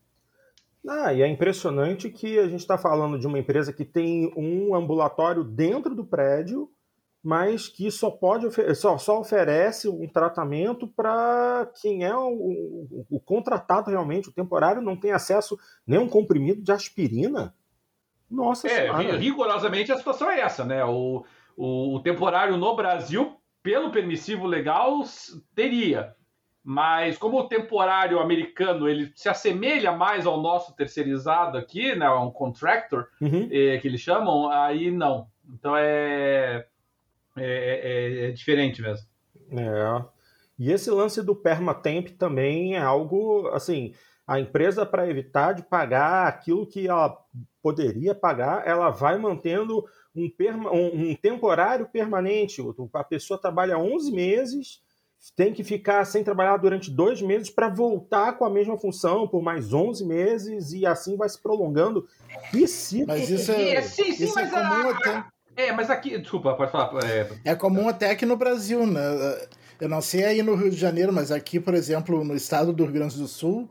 Ah, 0.87 1.13
e 1.13 1.21
é 1.21 1.27
impressionante 1.27 2.09
que 2.09 2.39
a 2.39 2.47
gente 2.47 2.61
está 2.61 2.77
falando 2.77 3.19
de 3.19 3.27
uma 3.27 3.37
empresa 3.37 3.71
que 3.71 3.85
tem 3.85 4.33
um 4.35 4.73
ambulatório 4.73 5.43
dentro 5.43 5.93
do 5.93 6.03
prédio, 6.03 6.69
mas 7.23 7.67
que 7.67 7.91
só 7.91 8.09
pode 8.09 8.47
só, 8.75 8.97
só 8.97 9.19
oferece 9.19 9.87
um 9.87 10.07
tratamento 10.07 10.87
para 10.87 11.71
quem 11.79 12.03
é 12.03 12.15
o, 12.15 12.29
o, 12.31 13.05
o, 13.11 13.19
contratado 13.19 13.91
realmente, 13.91 14.29
o 14.29 14.33
temporário 14.33 14.81
não 14.81 14.97
tem 14.97 15.11
acesso 15.11 15.57
nem 15.85 15.99
a 15.99 16.01
um 16.01 16.09
comprimido 16.09 16.63
de 16.63 16.71
aspirina. 16.71 17.53
Nossa 18.29 18.67
é, 18.67 18.83
senhora. 18.83 19.17
rigorosamente 19.17 19.91
a 19.91 19.97
situação 19.97 20.31
é 20.31 20.39
essa, 20.39 20.65
né? 20.65 20.83
O, 20.83 21.23
o, 21.55 21.63
o, 21.63 21.95
o 21.97 21.99
temporário 22.01 22.57
no 22.57 22.75
Brasil, 22.75 23.37
pelo 23.61 23.91
permissivo 23.91 24.47
legal, 24.47 25.01
teria. 25.53 26.15
Mas 26.63 27.17
como 27.17 27.39
o 27.39 27.47
temporário 27.47 28.19
americano 28.19 28.87
ele 28.87 29.11
se 29.15 29.27
assemelha 29.27 29.91
mais 29.91 30.27
ao 30.27 30.39
nosso 30.39 30.75
terceirizado 30.75 31.57
aqui, 31.57 31.95
né, 31.95 32.09
um 32.11 32.29
contractor, 32.29 33.07
uhum. 33.19 33.49
é, 33.51 33.77
que 33.79 33.87
eles 33.87 34.01
chamam, 34.01 34.49
aí 34.51 34.91
não. 34.91 35.27
Então 35.51 35.75
é, 35.75 36.67
é, 37.35 37.43
é, 37.45 38.25
é 38.27 38.31
diferente 38.31 38.81
mesmo. 38.81 39.07
É. 39.51 40.05
E 40.59 40.71
esse 40.71 40.91
lance 40.91 41.23
do 41.23 41.35
permatemp 41.35 42.09
também 42.09 42.75
é 42.75 42.79
algo 42.79 43.47
assim, 43.47 43.95
a 44.27 44.39
empresa 44.39 44.85
para 44.85 45.09
evitar 45.09 45.53
de 45.53 45.63
pagar 45.63 46.27
aquilo 46.27 46.67
que 46.67 46.87
ela 46.87 47.17
poderia 47.61 48.13
pagar, 48.13 48.67
ela 48.67 48.91
vai 48.91 49.17
mantendo 49.17 49.83
um, 50.15 50.29
perma, 50.29 50.71
um, 50.71 51.09
um 51.09 51.15
temporário 51.15 51.87
permanente. 51.87 52.61
A 52.93 53.03
pessoa 53.03 53.41
trabalha 53.41 53.77
11 53.77 54.11
meses 54.11 54.81
tem 55.35 55.53
que 55.53 55.63
ficar 55.63 56.03
sem 56.05 56.23
trabalhar 56.23 56.57
durante 56.57 56.89
dois 56.89 57.21
meses 57.21 57.49
para 57.49 57.69
voltar 57.69 58.33
com 58.33 58.45
a 58.45 58.49
mesma 58.49 58.77
função 58.77 59.27
por 59.27 59.41
mais 59.43 59.71
11 59.71 60.03
meses 60.05 60.73
e 60.73 60.85
assim 60.85 61.15
vai 61.15 61.29
se 61.29 61.39
prolongando. 61.39 62.07
Que 62.49 62.67
ciclo! 62.67 63.07
Mas 63.07 63.29
isso 63.29 63.51
é, 63.51 63.75
é 63.75 63.81
sim, 63.83 64.11
sim, 64.11 64.23
isso 64.23 64.39
é 64.39 64.43
mas 64.43 64.53
é 64.53 64.55
comum 64.55 64.89
a... 64.89 64.91
até. 64.91 65.25
É, 65.55 65.71
mas 65.71 65.89
aqui, 65.89 66.17
desculpa, 66.17 66.55
pode 66.55 66.71
falar. 66.71 67.03
É... 67.03 67.29
é 67.45 67.55
comum 67.55 67.87
até 67.87 68.09
aqui 68.09 68.25
no 68.25 68.35
Brasil, 68.35 68.87
né? 68.87 69.01
Eu 69.79 69.89
não 69.89 70.01
sei 70.01 70.23
aí 70.23 70.41
no 70.41 70.55
Rio 70.55 70.71
de 70.71 70.77
Janeiro, 70.77 71.13
mas 71.13 71.31
aqui, 71.31 71.59
por 71.59 71.73
exemplo, 71.73 72.23
no 72.23 72.35
estado 72.35 72.73
do 72.73 72.83
Rio 72.83 72.93
Grande 72.93 73.17
do 73.17 73.27
Sul, 73.27 73.69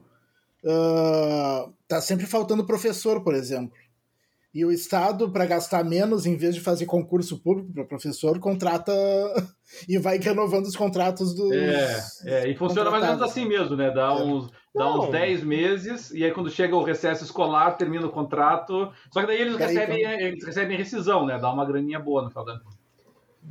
uh, 0.64 1.72
tá 1.88 2.00
sempre 2.00 2.26
faltando 2.26 2.66
professor, 2.66 3.22
por 3.22 3.34
exemplo. 3.34 3.72
E 4.52 4.64
o 4.64 4.72
Estado, 4.72 5.30
para 5.30 5.46
gastar 5.46 5.84
menos, 5.84 6.26
em 6.26 6.36
vez 6.36 6.56
de 6.56 6.60
fazer 6.60 6.84
concurso 6.84 7.38
público 7.38 7.72
para 7.72 7.84
professor, 7.84 8.38
contrata 8.40 8.92
e 9.88 9.96
vai 9.96 10.18
renovando 10.18 10.66
os 10.66 10.74
contratos 10.74 11.34
dos. 11.34 11.52
É, 11.52 12.00
é 12.24 12.48
e 12.50 12.56
funciona 12.56 12.90
mais 12.90 13.04
ou 13.04 13.10
menos 13.10 13.22
assim 13.22 13.46
mesmo, 13.46 13.76
né? 13.76 13.92
Dá 13.92 14.08
é. 14.08 14.22
uns, 14.22 14.50
dá 14.74 14.92
uns 14.92 15.08
10 15.08 15.44
meses, 15.44 16.10
e 16.10 16.24
aí 16.24 16.32
quando 16.32 16.50
chega 16.50 16.74
o 16.74 16.82
recesso 16.82 17.22
escolar, 17.22 17.76
termina 17.76 18.06
o 18.06 18.10
contrato. 18.10 18.90
Só 19.12 19.20
que 19.20 19.28
daí 19.28 19.40
eles, 19.40 19.56
daí, 19.56 19.68
recebem, 19.68 20.00
então... 20.00 20.20
eles 20.20 20.44
recebem 20.44 20.76
rescisão, 20.76 21.24
né? 21.24 21.38
Dá 21.38 21.52
uma 21.52 21.64
graninha 21.64 22.00
boa 22.00 22.22
no 22.22 22.30
final 22.30 22.44
da 22.44 22.60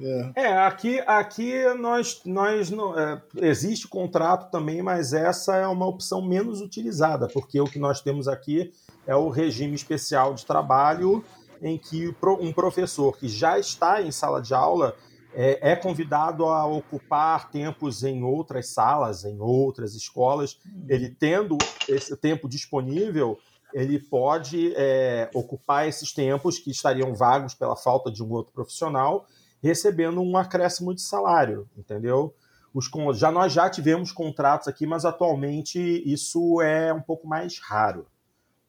é. 0.01 0.31
é, 0.43 0.57
aqui, 0.57 0.99
aqui 1.07 1.53
nós, 1.75 2.21
nós 2.25 2.69
não, 2.69 2.97
é, 2.97 3.21
existe 3.37 3.87
contrato 3.87 4.51
também, 4.51 4.81
mas 4.81 5.13
essa 5.13 5.55
é 5.55 5.67
uma 5.67 5.87
opção 5.87 6.21
menos 6.21 6.61
utilizada, 6.61 7.27
porque 7.27 7.59
o 7.59 7.65
que 7.65 7.79
nós 7.79 7.99
temos 8.01 8.27
aqui 8.27 8.71
é 9.09 9.15
o 9.15 9.27
regime 9.27 9.73
especial 9.73 10.35
de 10.35 10.45
trabalho 10.45 11.25
em 11.63 11.79
que 11.79 12.15
um 12.39 12.53
professor 12.53 13.17
que 13.17 13.27
já 13.27 13.57
está 13.57 14.03
em 14.03 14.11
sala 14.11 14.39
de 14.39 14.53
aula 14.53 14.95
é, 15.33 15.71
é, 15.71 15.75
convidado 15.75 16.45
a 16.45 16.65
ocupar 16.67 17.49
tempos 17.49 18.03
em 18.03 18.23
outras 18.23 18.69
salas, 18.69 19.25
em 19.25 19.39
outras 19.39 19.95
escolas. 19.95 20.59
Ele 20.87 21.09
tendo 21.09 21.57
esse 21.87 22.15
tempo 22.17 22.47
disponível, 22.47 23.39
ele 23.73 23.97
pode 23.97 24.73
é, 24.75 25.27
ocupar 25.33 25.87
esses 25.87 26.13
tempos 26.13 26.59
que 26.59 26.69
estariam 26.69 27.15
vagos 27.15 27.55
pela 27.55 27.75
falta 27.75 28.11
de 28.11 28.23
um 28.23 28.31
outro 28.31 28.53
profissional, 28.53 29.25
recebendo 29.61 30.21
um 30.21 30.37
acréscimo 30.37 30.93
de 30.93 31.01
salário, 31.01 31.67
entendeu? 31.75 32.31
Os, 32.71 32.87
já 33.17 33.31
nós 33.31 33.51
já 33.51 33.67
tivemos 33.71 34.11
contratos 34.11 34.67
aqui, 34.67 34.85
mas 34.85 35.03
atualmente 35.03 35.79
isso 36.05 36.61
é 36.61 36.93
um 36.93 37.01
pouco 37.01 37.27
mais 37.27 37.59
raro. 37.59 38.05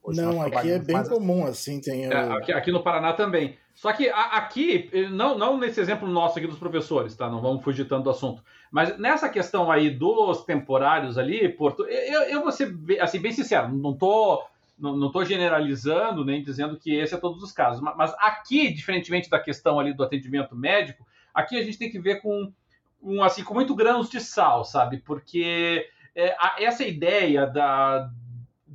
Hoje 0.02 0.20
não, 0.20 0.40
aqui 0.40 0.70
é 0.70 0.78
bem 0.78 0.96
mais... 0.96 1.08
comum, 1.08 1.44
assim, 1.44 1.80
tem... 1.80 2.06
É, 2.06 2.16
aqui, 2.32 2.52
aqui, 2.52 2.72
no 2.72 2.82
Paraná 2.82 3.12
também. 3.12 3.56
Só 3.74 3.92
que 3.92 4.08
a, 4.08 4.36
aqui, 4.36 4.90
não, 5.10 5.36
não 5.36 5.58
nesse 5.58 5.80
exemplo 5.80 6.08
nosso 6.08 6.38
aqui 6.38 6.46
dos 6.46 6.58
professores, 6.58 7.14
tá? 7.14 7.28
Não 7.28 7.40
vamos 7.40 7.62
fugir 7.62 7.86
tanto 7.86 8.04
do 8.04 8.10
assunto. 8.10 8.42
Mas 8.70 8.98
nessa 8.98 9.28
questão 9.28 9.70
aí 9.70 9.90
dos 9.90 10.44
temporários 10.44 11.18
ali, 11.18 11.48
Porto, 11.48 11.84
eu, 11.84 12.22
eu 12.22 12.42
vou 12.42 12.52
ser 12.52 12.74
assim, 13.00 13.20
bem 13.20 13.32
sincero, 13.32 13.68
não 13.68 13.94
tô, 13.94 14.42
não, 14.78 14.96
não 14.96 15.12
tô 15.12 15.24
generalizando, 15.24 16.24
nem 16.24 16.42
dizendo 16.42 16.78
que 16.78 16.94
esse 16.94 17.14
é 17.14 17.18
todos 17.18 17.42
os 17.42 17.52
casos. 17.52 17.82
Mas, 17.82 18.14
aqui, 18.18 18.72
diferentemente 18.72 19.28
da 19.28 19.38
questão 19.38 19.78
ali 19.78 19.92
do 19.92 20.02
atendimento 20.02 20.56
médico, 20.56 21.06
aqui 21.34 21.58
a 21.58 21.62
gente 21.62 21.78
tem 21.78 21.90
que 21.90 22.00
ver 22.00 22.22
com, 22.22 22.50
um, 23.02 23.22
assim, 23.22 23.44
com 23.44 23.52
muito 23.52 23.74
grãos 23.74 24.08
de 24.08 24.20
sal, 24.20 24.64
sabe? 24.64 24.98
Porque 24.98 25.86
é, 26.14 26.64
essa 26.64 26.84
ideia 26.84 27.46
da 27.46 28.10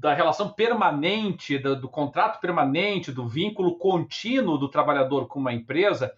da 0.06 0.14
relação 0.14 0.50
permanente, 0.50 1.58
do, 1.58 1.76
do, 1.76 1.90
contrato 1.90 2.40
permanente, 2.40 3.12
do 3.12 3.28
vínculo 3.28 3.76
contínuo 3.76 4.56
do 4.56 4.70
trabalhador 4.70 5.28
com 5.28 5.40
uma 5.40 5.52
empresa, 5.52 6.14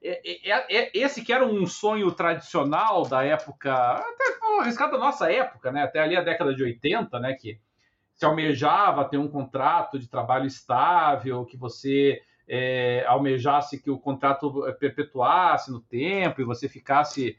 é, 0.00 0.48
é, 0.48 0.76
é, 0.78 0.90
esse 0.94 1.24
que 1.24 1.32
era 1.32 1.44
um 1.44 1.66
sonho 1.66 2.12
tradicional 2.12 3.02
da 3.02 3.24
época, 3.24 3.74
até 3.74 4.60
arriscado 4.60 4.92
da 4.92 4.98
nossa 4.98 5.32
época, 5.32 5.72
né? 5.72 5.82
até 5.82 5.98
ali 5.98 6.16
a 6.16 6.22
década 6.22 6.54
de 6.54 6.62
80, 6.62 7.18
né? 7.18 7.34
que 7.34 7.58
se 8.14 8.24
almejava 8.24 9.08
ter 9.08 9.18
um 9.18 9.26
contrato 9.26 9.98
de 9.98 10.06
trabalho 10.06 10.46
estável, 10.46 11.44
que 11.44 11.56
você 11.56 12.22
é, 12.46 13.04
almejasse 13.08 13.82
que 13.82 13.90
o 13.90 13.98
contrato 13.98 14.72
perpetuasse 14.78 15.72
no 15.72 15.80
tempo 15.80 16.40
e 16.40 16.44
você 16.44 16.68
ficasse 16.68 17.36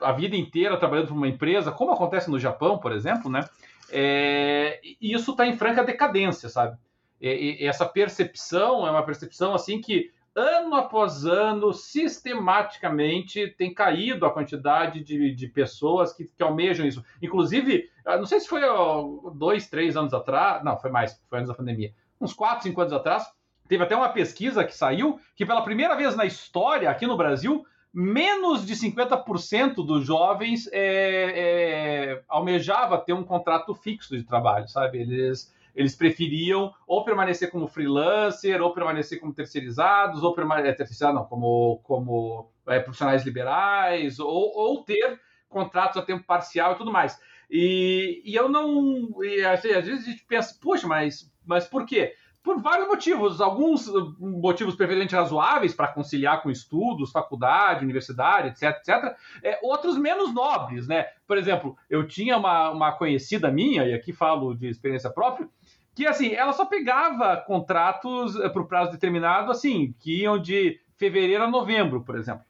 a 0.00 0.10
vida 0.10 0.34
inteira 0.34 0.76
trabalhando 0.76 1.06
para 1.06 1.14
uma 1.14 1.28
empresa, 1.28 1.70
como 1.70 1.92
acontece 1.92 2.28
no 2.28 2.38
Japão, 2.38 2.78
por 2.78 2.90
exemplo, 2.90 3.30
né? 3.30 3.44
É, 3.92 4.80
e 4.82 5.12
isso 5.12 5.32
está 5.32 5.46
em 5.46 5.56
franca 5.56 5.84
decadência, 5.84 6.48
sabe? 6.48 6.76
E, 7.20 7.62
e 7.62 7.66
essa 7.66 7.86
percepção 7.86 8.86
é 8.86 8.90
uma 8.90 9.04
percepção 9.04 9.54
assim 9.54 9.80
que 9.80 10.10
ano 10.34 10.74
após 10.76 11.24
ano, 11.24 11.72
sistematicamente, 11.72 13.48
tem 13.58 13.74
caído 13.74 14.24
a 14.24 14.32
quantidade 14.32 15.02
de, 15.02 15.34
de 15.34 15.48
pessoas 15.48 16.12
que, 16.12 16.24
que, 16.24 16.42
almejam 16.42 16.86
isso. 16.86 17.04
Inclusive, 17.20 17.90
não 18.06 18.26
sei 18.26 18.40
se 18.40 18.48
foi 18.48 18.62
ó, 18.64 19.30
dois, 19.34 19.68
três 19.68 19.96
anos 19.96 20.14
atrás, 20.14 20.62
não, 20.64 20.78
foi 20.78 20.90
mais, 20.90 21.20
foi 21.28 21.38
antes 21.38 21.48
da 21.48 21.54
pandemia, 21.54 21.92
uns 22.20 22.32
quatro, 22.32 22.62
cinco 22.62 22.80
anos 22.80 22.92
atrás, 22.92 23.26
teve 23.68 23.82
até 23.82 23.96
uma 23.96 24.08
pesquisa 24.08 24.64
que 24.64 24.74
saiu 24.74 25.18
que 25.34 25.44
pela 25.44 25.62
primeira 25.62 25.96
vez 25.96 26.14
na 26.16 26.24
história 26.24 26.88
aqui 26.90 27.06
no 27.06 27.16
Brasil 27.16 27.64
menos 27.92 28.64
de 28.64 28.74
50% 28.74 29.76
dos 29.84 30.06
jovens 30.06 30.68
é, 30.72 32.12
é, 32.12 32.22
almejava 32.28 32.98
ter 32.98 33.12
um 33.12 33.24
contrato 33.24 33.74
fixo 33.74 34.16
de 34.16 34.22
trabalho, 34.22 34.68
sabe? 34.68 34.98
Eles, 35.00 35.52
eles 35.74 35.94
preferiam 35.96 36.72
ou 36.86 37.04
permanecer 37.04 37.50
como 37.50 37.66
freelancer, 37.66 38.62
ou 38.62 38.72
permanecer 38.72 39.18
como 39.18 39.34
terceirizados, 39.34 40.22
ou 40.22 40.34
permanecer 40.34 40.86
é, 41.08 41.12
não, 41.12 41.24
como, 41.24 41.80
como 41.82 42.50
é, 42.68 42.78
profissionais 42.78 43.24
liberais, 43.24 44.20
ou, 44.20 44.56
ou 44.56 44.84
ter 44.84 45.20
contratos 45.48 45.96
a 45.96 46.02
tempo 46.02 46.24
parcial 46.24 46.72
e 46.72 46.76
tudo 46.76 46.92
mais. 46.92 47.20
E, 47.50 48.22
e 48.24 48.34
eu 48.36 48.48
não. 48.48 49.22
E, 49.24 49.44
às 49.44 49.62
vezes 49.62 50.06
a 50.06 50.10
gente 50.10 50.24
pensa, 50.24 50.56
poxa, 50.60 50.86
mas, 50.86 51.30
mas 51.44 51.66
por 51.66 51.84
quê? 51.84 52.14
Por 52.42 52.60
vários 52.60 52.88
motivos, 52.88 53.40
alguns 53.40 53.86
uh, 53.86 54.14
motivos 54.18 54.74
perfeitamente 54.74 55.14
razoáveis 55.14 55.74
para 55.74 55.88
conciliar 55.88 56.42
com 56.42 56.50
estudos, 56.50 57.12
faculdade, 57.12 57.84
universidade, 57.84 58.48
etc, 58.48 58.78
etc. 58.78 59.16
É, 59.42 59.58
outros 59.62 59.98
menos 59.98 60.32
nobres, 60.32 60.86
né? 60.86 61.06
Por 61.26 61.36
exemplo, 61.36 61.76
eu 61.88 62.06
tinha 62.06 62.38
uma, 62.38 62.70
uma 62.70 62.92
conhecida 62.92 63.50
minha, 63.50 63.84
e 63.84 63.92
aqui 63.92 64.12
falo 64.12 64.54
de 64.54 64.68
experiência 64.68 65.10
própria, 65.10 65.48
que 65.94 66.06
assim, 66.06 66.32
ela 66.32 66.52
só 66.52 66.64
pegava 66.64 67.36
contratos 67.36 68.34
uh, 68.36 68.50
para 68.50 68.62
o 68.62 68.66
prazo 68.66 68.92
determinado, 68.92 69.50
assim, 69.50 69.94
que 69.98 70.22
iam 70.22 70.38
de 70.38 70.80
fevereiro 70.96 71.44
a 71.44 71.50
novembro, 71.50 72.02
por 72.02 72.16
exemplo. 72.16 72.44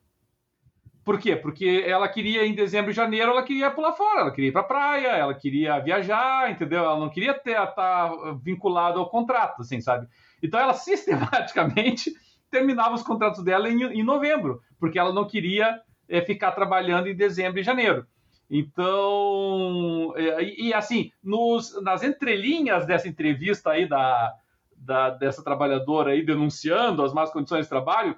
Por 1.11 1.19
quê? 1.19 1.35
Porque 1.35 1.83
ela 1.85 2.09
queria, 2.09 2.47
em 2.47 2.55
dezembro 2.55 2.93
e 2.93 2.95
janeiro, 2.95 3.33
ela 3.33 3.43
queria 3.43 3.69
pular 3.69 3.95
fora, 3.95 4.21
ela 4.21 4.31
queria 4.31 4.51
ir 4.51 4.53
para 4.53 4.63
praia, 4.63 5.09
ela 5.09 5.35
queria 5.35 5.77
viajar, 5.81 6.49
entendeu? 6.49 6.85
Ela 6.85 7.01
não 7.01 7.11
queria 7.11 7.33
estar 7.33 7.67
tá 7.67 8.13
vinculada 8.41 8.97
ao 8.97 9.11
contrato, 9.11 9.63
assim, 9.63 9.81
sabe? 9.81 10.07
Então 10.41 10.61
ela 10.61 10.71
sistematicamente 10.73 12.13
terminava 12.49 12.95
os 12.95 13.03
contratos 13.03 13.43
dela 13.43 13.69
em, 13.69 13.83
em 13.83 14.05
novembro, 14.05 14.63
porque 14.79 15.01
ela 15.01 15.13
não 15.13 15.27
queria 15.27 15.81
é, 16.09 16.21
ficar 16.21 16.53
trabalhando 16.53 17.09
em 17.09 17.17
dezembro 17.17 17.59
e 17.59 17.65
janeiro. 17.65 18.07
Então, 18.49 20.15
e, 20.17 20.69
e 20.69 20.73
assim, 20.73 21.11
nos, 21.21 21.83
nas 21.83 22.05
entrelinhas 22.05 22.87
dessa 22.87 23.09
entrevista 23.09 23.71
aí 23.71 23.89
da, 23.89 24.33
da, 24.77 25.11
dessa 25.11 25.43
trabalhadora 25.43 26.13
aí 26.13 26.25
denunciando 26.25 27.03
as 27.03 27.13
más 27.13 27.33
condições 27.33 27.65
de 27.65 27.69
trabalho, 27.69 28.15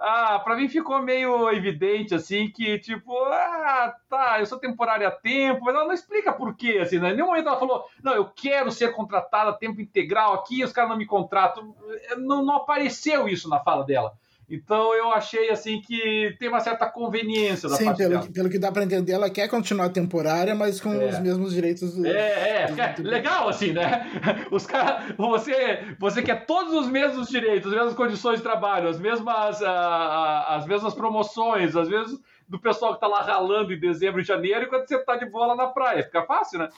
ah, 0.00 0.38
para 0.38 0.56
mim 0.56 0.66
ficou 0.66 1.02
meio 1.02 1.50
evidente, 1.50 2.14
assim, 2.14 2.50
que, 2.50 2.78
tipo, 2.78 3.14
ah, 3.24 3.94
tá, 4.08 4.40
eu 4.40 4.46
sou 4.46 4.58
temporária 4.58 5.06
a 5.06 5.10
tempo, 5.10 5.62
mas 5.62 5.74
ela 5.74 5.84
não 5.84 5.92
explica 5.92 6.32
por 6.32 6.56
quê, 6.56 6.78
assim, 6.80 6.98
né? 6.98 7.10
Em 7.10 7.16
nenhum 7.16 7.26
momento 7.26 7.48
ela 7.48 7.58
falou, 7.58 7.84
não, 8.02 8.14
eu 8.14 8.24
quero 8.24 8.72
ser 8.72 8.94
contratada 8.94 9.50
a 9.50 9.52
tempo 9.52 9.78
integral 9.78 10.32
aqui, 10.32 10.64
os 10.64 10.72
caras 10.72 10.88
não 10.88 10.96
me 10.96 11.04
contratam. 11.04 11.76
Não, 12.16 12.42
não 12.42 12.56
apareceu 12.56 13.28
isso 13.28 13.46
na 13.46 13.60
fala 13.60 13.84
dela. 13.84 14.14
Então 14.50 14.92
eu 14.94 15.12
achei 15.12 15.48
assim 15.50 15.80
que 15.80 16.34
tem 16.38 16.48
uma 16.48 16.58
certa 16.58 16.86
conveniência 16.90 17.68
da 17.68 17.76
Sim, 17.76 17.84
parte 17.84 17.98
pelo, 17.98 18.10
dela. 18.10 18.22
que, 18.22 18.32
pelo 18.32 18.50
que 18.50 18.58
dá 18.58 18.72
para 18.72 18.82
entender, 18.82 19.12
ela 19.12 19.30
quer 19.30 19.46
continuar 19.48 19.90
temporária, 19.90 20.54
mas 20.56 20.80
com 20.80 20.92
É. 20.92 21.06
os 21.08 21.20
mesmos 21.20 21.52
direitos 21.54 21.94
do. 21.94 22.04
É, 22.04 22.62
é, 22.62 22.66
do- 22.66 22.80
é 22.80 22.94
legal 23.10 23.48
assim, 23.48 23.72
né? 23.72 24.10
Os 24.50 24.66
caras, 24.66 25.14
você, 25.16 25.94
você 26.00 26.20
quer 26.22 26.46
todos 26.46 26.74
os 26.74 26.88
mesmos 26.88 27.28
direitos, 27.28 27.70
as 27.70 27.78
mesmas 27.78 27.94
condições 27.94 28.38
de 28.38 28.42
trabalho, 28.42 28.88
as 28.88 28.98
mesmas, 28.98 29.62
ah, 29.62 29.70
ah, 29.70 30.56
as 30.56 30.66
mesmas 30.66 30.94
promoções, 30.94 31.76
as 31.76 31.88
mesmas 31.88 32.18
do 32.48 32.58
pessoal 32.60 32.94
que 32.94 33.00
tá 33.00 33.06
lá 33.06 33.22
ralando 33.22 33.72
em 33.72 33.78
dezembro 33.78 34.20
e 34.20 34.24
janeiro, 34.24 34.64
enquanto 34.64 34.88
você 34.88 34.98
tá 35.04 35.16
de 35.16 35.26
bola 35.30 35.54
na 35.54 35.68
praia. 35.68 36.02
Fica 36.02 36.24
fácil, 36.24 36.58
né? 36.58 36.68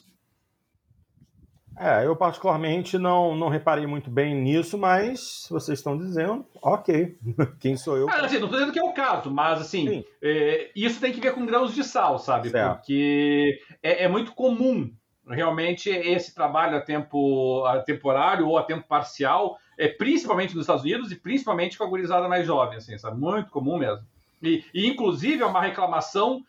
É, 1.79 2.07
eu 2.07 2.15
particularmente 2.15 2.99
não, 2.99 3.35
não 3.35 3.49
reparei 3.49 3.87
muito 3.87 4.11
bem 4.11 4.35
nisso, 4.35 4.77
mas 4.77 5.47
vocês 5.51 5.79
estão 5.79 5.97
dizendo, 5.97 6.45
ok. 6.61 7.17
Quem 7.61 7.77
sou 7.77 7.97
eu? 7.97 8.09
Ah, 8.09 8.25
assim, 8.25 8.39
não 8.39 8.49
tô 8.49 8.55
dizendo 8.55 8.73
que 8.73 8.79
é 8.79 8.85
o 8.85 8.93
caso, 8.93 9.31
mas 9.31 9.61
assim, 9.61 9.89
Sim. 9.89 10.05
é, 10.23 10.71
isso 10.75 11.01
tem 11.01 11.13
que 11.13 11.21
ver 11.21 11.35
com 11.35 11.47
grãos 11.47 11.75
de 11.75 11.83
sal, 11.83 12.19
sabe? 12.19 12.51
Certo. 12.51 12.77
Porque 12.77 13.59
é, 13.83 14.05
é 14.05 14.09
muito 14.09 14.33
comum, 14.33 14.91
realmente, 15.29 15.89
esse 15.89 16.35
trabalho 16.35 16.77
a 16.77 16.81
tempo 16.81 17.65
a 17.65 17.81
temporário 17.81 18.47
ou 18.47 18.59
a 18.59 18.63
tempo 18.63 18.87
parcial, 18.87 19.59
é, 19.79 19.89
principalmente 19.89 20.55
nos 20.55 20.65
Estados 20.65 20.85
Unidos 20.85 21.11
e 21.11 21.17
principalmente 21.17 21.79
com 21.79 21.85
a 21.85 21.89
gurizada 21.89 22.29
mais 22.29 22.47
jovem, 22.47 22.79
assim, 22.79 22.97
sabe? 22.99 23.19
Muito 23.19 23.51
comum 23.51 23.79
mesmo. 23.79 24.07
E, 24.43 24.65
e, 24.75 24.89
inclusive, 24.89 25.43
é 25.43 25.47
uma 25.47 25.61
reclamação. 25.61 26.45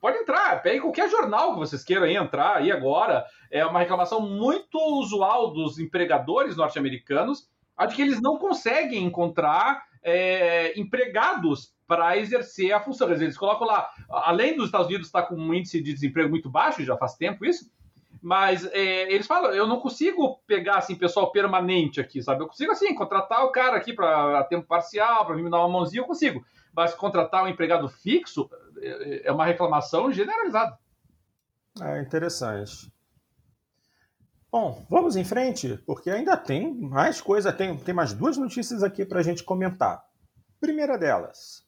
Pode 0.00 0.18
entrar, 0.18 0.62
pegue 0.62 0.80
qualquer 0.80 1.08
jornal 1.08 1.52
que 1.52 1.58
vocês 1.58 1.84
queiram 1.84 2.06
entrar 2.06 2.56
aí 2.56 2.70
agora. 2.70 3.24
É 3.50 3.64
uma 3.64 3.80
reclamação 3.80 4.20
muito 4.20 4.78
usual 4.98 5.52
dos 5.52 5.78
empregadores 5.78 6.56
norte-americanos, 6.56 7.48
a 7.76 7.86
de 7.86 7.94
que 7.94 8.02
eles 8.02 8.20
não 8.20 8.38
conseguem 8.38 9.04
encontrar 9.04 9.82
é, 10.02 10.78
empregados 10.78 11.74
para 11.86 12.16
exercer 12.16 12.72
a 12.72 12.80
função. 12.80 13.10
Eles 13.10 13.36
colocam 13.36 13.66
lá, 13.66 13.88
além 14.08 14.56
dos 14.56 14.66
Estados 14.66 14.86
Unidos 14.86 15.06
estar 15.06 15.22
com 15.22 15.34
um 15.34 15.52
índice 15.52 15.82
de 15.82 15.92
desemprego 15.92 16.30
muito 16.30 16.48
baixo, 16.48 16.84
já 16.84 16.96
faz 16.96 17.14
tempo 17.16 17.44
isso, 17.44 17.70
mas 18.22 18.64
é, 18.72 19.12
eles 19.12 19.26
falam, 19.26 19.50
eu 19.50 19.66
não 19.66 19.80
consigo 19.80 20.40
pegar 20.46 20.76
assim 20.76 20.94
pessoal 20.94 21.32
permanente 21.32 22.00
aqui, 22.00 22.22
sabe? 22.22 22.42
Eu 22.42 22.48
consigo 22.48 22.70
assim 22.70 22.94
contratar 22.94 23.44
o 23.44 23.50
cara 23.50 23.76
aqui 23.76 23.92
para 23.92 24.44
tempo 24.44 24.66
parcial, 24.66 25.26
para 25.26 25.34
me 25.34 25.50
dar 25.50 25.58
uma 25.58 25.68
mãozinha, 25.68 26.02
eu 26.02 26.06
consigo. 26.06 26.44
Mas 26.74 26.94
contratar 26.94 27.44
um 27.44 27.48
empregado 27.48 27.88
fixo 27.88 28.48
é, 28.78 29.28
é 29.28 29.32
uma 29.32 29.44
reclamação 29.44 30.12
generalizada. 30.12 30.78
É 31.80 32.00
interessante. 32.00 32.92
Bom, 34.50 34.84
vamos 34.90 35.14
em 35.14 35.24
frente, 35.24 35.76
porque 35.86 36.10
ainda 36.10 36.36
tem 36.36 36.74
mais 36.74 37.20
coisa, 37.20 37.52
tem, 37.52 37.76
tem 37.76 37.94
mais 37.94 38.12
duas 38.12 38.36
notícias 38.36 38.82
aqui 38.82 39.04
para 39.04 39.20
a 39.20 39.22
gente 39.22 39.44
comentar. 39.44 40.04
Primeira 40.60 40.98
delas, 40.98 41.64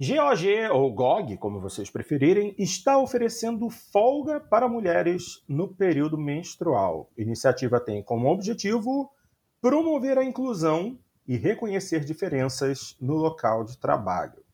GOG, 0.00 0.70
ou 0.72 0.92
GOG, 0.92 1.36
como 1.36 1.60
vocês 1.60 1.90
preferirem, 1.90 2.54
está 2.58 2.98
oferecendo 2.98 3.70
folga 3.70 4.40
para 4.40 4.68
mulheres 4.68 5.44
no 5.46 5.68
período 5.68 6.18
menstrual. 6.18 7.10
A 7.16 7.22
iniciativa 7.22 7.78
tem 7.78 8.02
como 8.02 8.28
objetivo 8.28 9.12
promover 9.60 10.18
a 10.18 10.24
inclusão 10.24 10.98
e 11.26 11.36
reconhecer 11.36 12.04
diferenças 12.04 12.96
no 13.00 13.14
local 13.14 13.64
de 13.64 13.78
trabalho. 13.78 14.44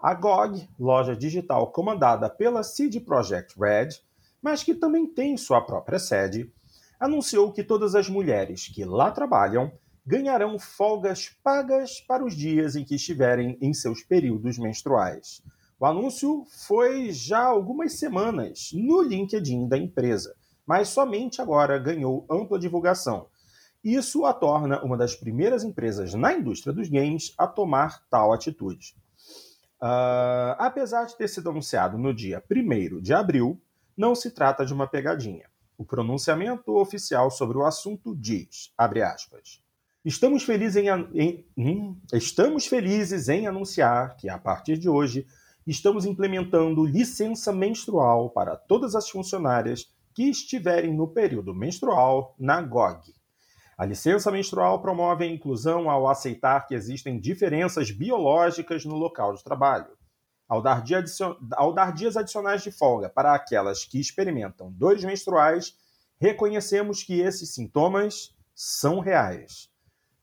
A 0.00 0.14
GOG, 0.14 0.68
loja 0.78 1.16
digital 1.16 1.72
comandada 1.72 2.30
pela 2.30 2.62
CD 2.62 3.00
Projekt 3.00 3.58
Red, 3.58 3.88
mas 4.40 4.62
que 4.62 4.74
também 4.74 5.06
tem 5.06 5.36
sua 5.36 5.60
própria 5.60 5.98
sede, 5.98 6.52
anunciou 7.00 7.52
que 7.52 7.64
todas 7.64 7.94
as 7.94 8.08
mulheres 8.08 8.68
que 8.68 8.84
lá 8.84 9.10
trabalham 9.10 9.72
ganharão 10.06 10.58
folgas 10.58 11.28
pagas 11.42 12.00
para 12.00 12.24
os 12.24 12.34
dias 12.34 12.76
em 12.76 12.84
que 12.84 12.94
estiverem 12.94 13.58
em 13.60 13.74
seus 13.74 14.02
períodos 14.02 14.56
menstruais. 14.56 15.42
O 15.78 15.86
anúncio 15.86 16.44
foi 16.66 17.12
já 17.12 17.44
algumas 17.44 17.98
semanas 17.98 18.70
no 18.72 19.02
LinkedIn 19.02 19.68
da 19.68 19.76
empresa, 19.76 20.34
mas 20.66 20.88
somente 20.88 21.42
agora 21.42 21.78
ganhou 21.78 22.26
ampla 22.30 22.58
divulgação. 22.58 23.26
Isso 23.82 24.24
a 24.24 24.32
torna 24.32 24.82
uma 24.82 24.96
das 24.96 25.14
primeiras 25.14 25.62
empresas 25.62 26.12
na 26.14 26.32
indústria 26.32 26.72
dos 26.72 26.88
games 26.88 27.32
a 27.38 27.46
tomar 27.46 28.02
tal 28.10 28.32
atitude. 28.32 28.94
Uh, 29.80 30.58
apesar 30.58 31.04
de 31.04 31.16
ter 31.16 31.28
sido 31.28 31.50
anunciado 31.50 31.96
no 31.96 32.12
dia 32.12 32.42
1 32.50 33.00
de 33.00 33.14
abril, 33.14 33.60
não 33.96 34.14
se 34.14 34.30
trata 34.30 34.66
de 34.66 34.74
uma 34.74 34.88
pegadinha. 34.88 35.48
O 35.76 35.84
pronunciamento 35.84 36.76
oficial 36.76 37.30
sobre 37.30 37.56
o 37.56 37.64
assunto 37.64 38.16
diz, 38.16 38.72
aspas, 38.76 39.62
Estamos 40.04 40.42
felizes 40.42 40.76
em, 40.76 40.88
em 41.14 41.46
hum, 41.56 41.96
estamos 42.12 42.66
felizes 42.66 43.28
em 43.28 43.46
anunciar 43.46 44.16
que, 44.16 44.28
a 44.28 44.38
partir 44.38 44.78
de 44.78 44.88
hoje, 44.88 45.26
estamos 45.66 46.06
implementando 46.06 46.84
licença 46.84 47.52
menstrual 47.52 48.30
para 48.30 48.56
todas 48.56 48.94
as 48.94 49.08
funcionárias 49.10 49.92
que 50.14 50.24
estiverem 50.24 50.94
no 50.94 51.06
período 51.06 51.54
menstrual 51.54 52.34
na 52.38 52.60
GOG. 52.62 53.17
A 53.78 53.86
licença 53.86 54.28
menstrual 54.32 54.82
promove 54.82 55.22
a 55.24 55.28
inclusão 55.28 55.88
ao 55.88 56.08
aceitar 56.08 56.66
que 56.66 56.74
existem 56.74 57.20
diferenças 57.20 57.92
biológicas 57.92 58.84
no 58.84 58.96
local 58.96 59.32
de 59.34 59.44
trabalho. 59.44 59.96
Ao 60.48 60.60
dar, 60.60 60.82
dia 60.82 61.04
ao 61.52 61.72
dar 61.72 61.92
dias 61.92 62.16
adicionais 62.16 62.60
de 62.60 62.72
folga 62.72 63.08
para 63.08 63.32
aquelas 63.32 63.84
que 63.84 64.00
experimentam 64.00 64.72
dores 64.72 65.04
menstruais, 65.04 65.76
reconhecemos 66.20 67.04
que 67.04 67.20
esses 67.20 67.54
sintomas 67.54 68.34
são 68.52 68.98
reais. 68.98 69.70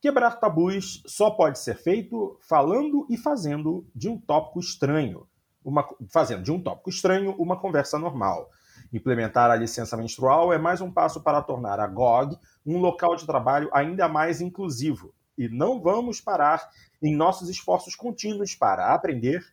Quebrar 0.02 0.38
tabus 0.38 1.02
só 1.06 1.30
pode 1.30 1.58
ser 1.58 1.76
feito 1.76 2.38
falando 2.46 3.06
e 3.08 3.16
fazendo 3.16 3.86
de 3.94 4.06
um 4.06 4.20
tópico 4.20 4.60
estranho, 4.60 5.26
uma, 5.64 5.88
fazendo 6.12 6.42
de 6.42 6.52
um 6.52 6.62
tópico 6.62 6.90
estranho 6.90 7.34
uma 7.38 7.58
conversa 7.58 7.98
normal. 7.98 8.50
Implementar 8.92 9.50
a 9.50 9.56
licença 9.56 9.96
menstrual 9.96 10.52
é 10.52 10.58
mais 10.58 10.82
um 10.82 10.92
passo 10.92 11.22
para 11.22 11.40
tornar 11.40 11.80
a 11.80 11.86
GOG 11.86 12.38
um 12.66 12.78
local 12.78 13.14
de 13.14 13.24
trabalho 13.24 13.70
ainda 13.72 14.08
mais 14.08 14.40
inclusivo. 14.40 15.14
E 15.38 15.48
não 15.48 15.80
vamos 15.80 16.20
parar 16.20 16.68
em 17.02 17.14
nossos 17.14 17.48
esforços 17.48 17.94
contínuos 17.94 18.54
para 18.54 18.92
aprender, 18.92 19.44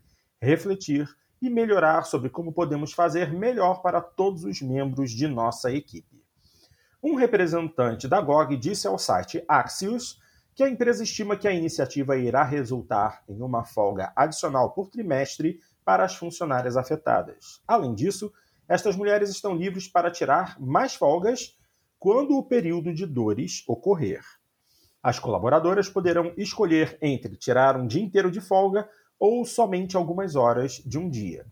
refletir 0.41 1.07
e 1.41 1.49
melhorar 1.49 2.05
sobre 2.05 2.29
como 2.29 2.53
podemos 2.53 2.93
fazer 2.93 3.33
melhor 3.33 3.81
para 3.81 4.01
todos 4.01 4.45
os 4.45 4.61
membros 4.61 5.11
de 5.11 5.27
nossa 5.27 5.71
equipe. 5.71 6.23
Um 7.03 7.15
representante 7.15 8.07
da 8.07 8.21
GOG 8.21 8.55
disse 8.55 8.87
ao 8.87 8.97
site 8.97 9.43
Axios 9.47 10.21
que 10.55 10.63
a 10.63 10.69
empresa 10.69 11.03
estima 11.03 11.35
que 11.35 11.47
a 11.47 11.51
iniciativa 11.51 12.15
irá 12.15 12.43
resultar 12.43 13.23
em 13.27 13.41
uma 13.41 13.65
folga 13.65 14.13
adicional 14.15 14.71
por 14.71 14.89
trimestre 14.89 15.59
para 15.83 16.05
as 16.05 16.15
funcionárias 16.15 16.77
afetadas. 16.77 17.61
Além 17.67 17.93
disso, 17.93 18.31
estas 18.69 18.95
mulheres 18.95 19.29
estão 19.29 19.53
livres 19.53 19.87
para 19.87 20.09
tirar 20.09 20.57
mais 20.61 20.95
folgas 20.95 21.57
quando 22.03 22.37
o 22.37 22.43
período 22.43 22.93
de 22.93 23.05
dores 23.05 23.63
ocorrer. 23.65 24.19
As 25.01 25.19
colaboradoras 25.19 25.87
poderão 25.87 26.33
escolher 26.35 26.97
entre 27.01 27.37
tirar 27.37 27.79
um 27.79 27.87
dia 27.87 28.03
inteiro 28.03 28.29
de 28.29 28.41
folga 28.41 28.89
ou 29.17 29.45
somente 29.45 29.95
algumas 29.95 30.35
horas 30.35 30.83
de 30.85 30.99
um 30.99 31.09
dia. 31.09 31.45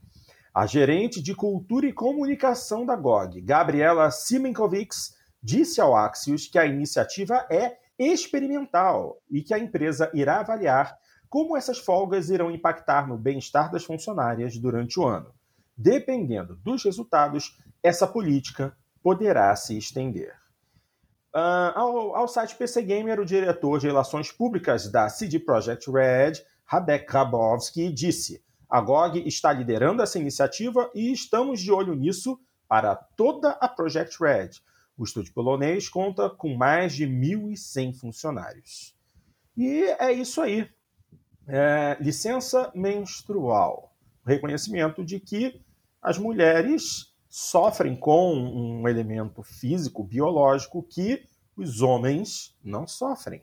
A 0.53 0.65
gerente 0.65 1.21
de 1.21 1.33
Cultura 1.33 1.87
e 1.87 1.93
Comunicação 1.93 2.85
da 2.85 2.97
GOG, 2.97 3.39
Gabriela 3.39 4.11
Simenkovics, 4.11 5.15
disse 5.41 5.79
ao 5.79 5.95
Axios 5.95 6.47
que 6.47 6.59
a 6.59 6.65
iniciativa 6.65 7.47
é 7.49 7.77
experimental 7.97 9.21
e 9.31 9.41
que 9.41 9.53
a 9.53 9.57
empresa 9.57 10.11
irá 10.13 10.41
avaliar 10.41 10.97
como 11.29 11.55
essas 11.55 11.79
folgas 11.79 12.29
irão 12.29 12.51
impactar 12.51 13.07
no 13.07 13.17
bem-estar 13.17 13.71
das 13.71 13.85
funcionárias 13.85 14.57
durante 14.57 14.99
o 14.99 15.05
ano. 15.05 15.33
Dependendo 15.77 16.57
dos 16.57 16.83
resultados, 16.83 17.57
essa 17.81 18.05
política 18.05 18.75
poderá 19.01 19.55
se 19.55 19.77
estender. 19.77 20.40
Uh, 21.33 21.71
ao, 21.75 22.15
ao, 22.15 22.27
site 22.27 22.55
PC 22.55 22.81
Gamer, 22.81 23.19
o 23.19 23.25
diretor 23.25 23.79
de 23.79 23.87
relações 23.87 24.31
públicas 24.31 24.91
da 24.91 25.07
CD 25.07 25.39
Projekt 25.39 25.89
Red, 25.89 26.33
Radek 26.65 27.05
Grabowski, 27.05 27.89
disse: 27.91 28.43
a 28.71 28.79
GOG 28.79 29.27
está 29.27 29.51
liderando 29.51 30.01
essa 30.01 30.17
iniciativa 30.17 30.89
e 30.95 31.11
estamos 31.11 31.59
de 31.59 31.73
olho 31.73 31.93
nisso 31.93 32.39
para 32.69 32.95
toda 32.95 33.51
a 33.51 33.67
Project 33.67 34.15
Red. 34.17 34.51
O 34.97 35.03
estúdio 35.03 35.33
polonês 35.33 35.89
conta 35.89 36.29
com 36.29 36.55
mais 36.55 36.93
de 36.93 37.05
1.100 37.05 37.93
funcionários. 37.93 38.95
E 39.57 39.83
é 39.99 40.13
isso 40.13 40.39
aí. 40.39 40.69
É, 41.45 41.97
licença 41.99 42.71
menstrual. 42.73 43.93
Reconhecimento 44.25 45.03
de 45.03 45.19
que 45.19 45.61
as 46.01 46.17
mulheres 46.17 47.10
sofrem 47.31 47.95
com 47.95 48.33
um 48.35 48.89
elemento 48.89 49.41
físico, 49.41 50.03
biológico, 50.03 50.83
que 50.83 51.25
os 51.55 51.81
homens 51.81 52.53
não 52.61 52.85
sofrem. 52.85 53.41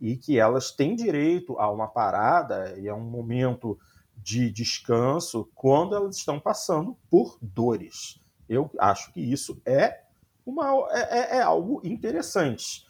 E 0.00 0.16
que 0.16 0.38
elas 0.38 0.72
têm 0.72 0.96
direito 0.96 1.58
a 1.58 1.70
uma 1.70 1.86
parada 1.86 2.74
e 2.78 2.88
a 2.88 2.94
um 2.94 3.04
momento 3.04 3.78
de 4.16 4.50
descanso 4.50 5.46
quando 5.54 5.94
elas 5.94 6.16
estão 6.16 6.40
passando 6.40 6.96
por 7.10 7.36
dores. 7.42 8.18
Eu 8.48 8.70
acho 8.78 9.12
que 9.12 9.20
isso 9.20 9.60
é, 9.66 10.04
uma, 10.46 10.88
é, 10.90 11.36
é 11.36 11.42
algo 11.42 11.82
interessante. 11.84 12.86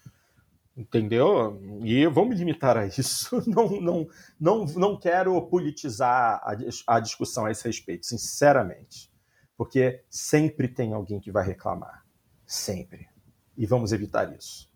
Entendeu? 0.76 1.60
E 1.82 2.06
vou 2.06 2.24
me 2.24 2.36
limitar 2.36 2.78
a 2.78 2.86
isso. 2.86 3.42
Não, 3.50 3.68
não, 3.80 4.06
não, 4.40 4.64
não 4.64 4.98
quero 4.98 5.38
politizar 5.48 6.40
a, 6.42 6.56
a 6.86 7.00
discussão 7.00 7.44
a 7.44 7.50
esse 7.50 7.64
respeito, 7.64 8.06
sinceramente. 8.06 9.11
Porque 9.62 10.02
sempre 10.10 10.66
tem 10.66 10.92
alguém 10.92 11.20
que 11.20 11.30
vai 11.30 11.46
reclamar. 11.46 12.04
Sempre. 12.44 13.06
E 13.56 13.64
vamos 13.64 13.92
evitar 13.92 14.36
isso. 14.36 14.68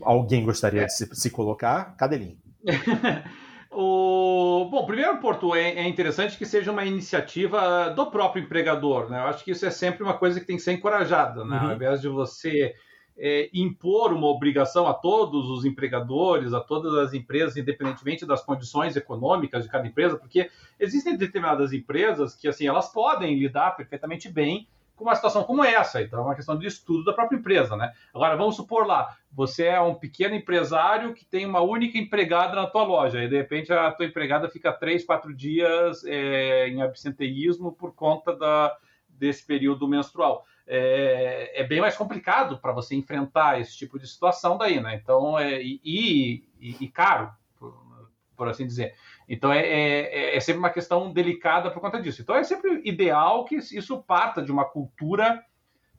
Alguém 0.00 0.42
gostaria 0.42 0.80
é. 0.80 0.86
de 0.86 0.94
se, 0.94 1.06
se 1.14 1.28
colocar? 1.28 1.94
Cadelinho. 1.98 2.38
O... 3.78 4.68
Bom, 4.70 4.86
primeiro, 4.86 5.18
Porto, 5.18 5.54
é, 5.54 5.72
é, 5.72 5.86
interessante 5.86 6.38
que 6.38 6.46
seja 6.46 6.72
uma 6.72 6.86
iniciativa 6.86 7.90
do 7.90 8.10
próprio 8.10 8.42
empregador. 8.42 9.10
Né? 9.10 9.18
Eu 9.18 9.24
acho 9.24 9.44
que 9.44 9.50
isso 9.50 9.66
é 9.66 9.70
sempre 9.70 10.02
uma 10.02 10.16
coisa 10.16 10.40
que 10.40 10.46
tem 10.46 10.56
que 10.56 10.62
ser 10.62 10.72
encorajada. 10.72 11.44
Né? 11.44 11.58
Uhum. 11.58 11.66
Ao 11.66 11.74
invés 11.74 12.00
de 12.00 12.08
você 12.08 12.74
é, 13.18 13.48
impor 13.52 14.12
uma 14.12 14.26
obrigação 14.26 14.86
a 14.86 14.94
todos 14.94 15.48
os 15.48 15.64
empregadores, 15.64 16.52
a 16.52 16.60
todas 16.60 16.94
as 16.94 17.14
empresas, 17.14 17.56
independentemente 17.56 18.26
das 18.26 18.44
condições 18.44 18.96
econômicas 18.96 19.64
de 19.64 19.70
cada 19.70 19.86
empresa, 19.86 20.16
porque 20.16 20.50
existem 20.78 21.16
determinadas 21.16 21.72
empresas 21.72 22.34
que 22.34 22.46
assim 22.46 22.66
elas 22.66 22.92
podem 22.92 23.38
lidar 23.38 23.76
perfeitamente 23.76 24.28
bem 24.28 24.68
com 24.94 25.04
uma 25.04 25.14
situação 25.14 25.44
como 25.44 25.62
essa. 25.62 26.02
Então 26.02 26.18
é 26.20 26.22
uma 26.22 26.34
questão 26.34 26.58
de 26.58 26.66
estudo 26.66 27.04
da 27.04 27.12
própria 27.12 27.36
empresa, 27.36 27.76
né? 27.76 27.92
Agora 28.14 28.36
vamos 28.36 28.56
supor 28.56 28.86
lá, 28.86 29.16
você 29.30 29.64
é 29.64 29.80
um 29.80 29.94
pequeno 29.94 30.34
empresário 30.34 31.14
que 31.14 31.24
tem 31.24 31.44
uma 31.46 31.60
única 31.60 31.98
empregada 31.98 32.54
na 32.54 32.66
tua 32.66 32.82
loja 32.82 33.22
e 33.22 33.28
de 33.28 33.36
repente 33.36 33.72
a 33.72 33.92
tua 33.92 34.06
empregada 34.06 34.48
fica 34.48 34.72
três, 34.72 35.04
quatro 35.04 35.34
dias 35.34 36.02
é, 36.04 36.68
em 36.68 36.82
absenteísmo 36.82 37.72
por 37.72 37.94
conta 37.94 38.34
da, 38.34 38.76
desse 39.08 39.46
período 39.46 39.86
menstrual 39.86 40.44
é, 40.66 41.60
é 41.60 41.64
bem 41.64 41.80
mais 41.80 41.96
complicado 41.96 42.58
para 42.58 42.72
você 42.72 42.94
enfrentar 42.94 43.60
esse 43.60 43.76
tipo 43.76 43.98
de 43.98 44.06
situação 44.06 44.58
daí, 44.58 44.80
né? 44.80 44.96
Então, 44.96 45.38
é, 45.38 45.62
e, 45.62 45.80
e, 45.84 46.76
e 46.80 46.88
caro, 46.88 47.30
por, 47.56 48.10
por, 48.36 48.48
assim 48.48 48.66
dizer. 48.66 48.94
Então, 49.28 49.52
é, 49.52 49.60
é, 49.60 50.36
é, 50.36 50.40
sempre 50.40 50.58
uma 50.58 50.70
questão 50.70 51.12
delicada 51.12 51.70
por 51.70 51.80
conta 51.80 52.00
disso. 52.00 52.20
Então, 52.20 52.34
é 52.34 52.42
sempre 52.42 52.82
ideal 52.84 53.44
que 53.44 53.56
isso 53.56 54.02
parta 54.02 54.42
de 54.42 54.50
uma 54.50 54.64
cultura 54.64 55.44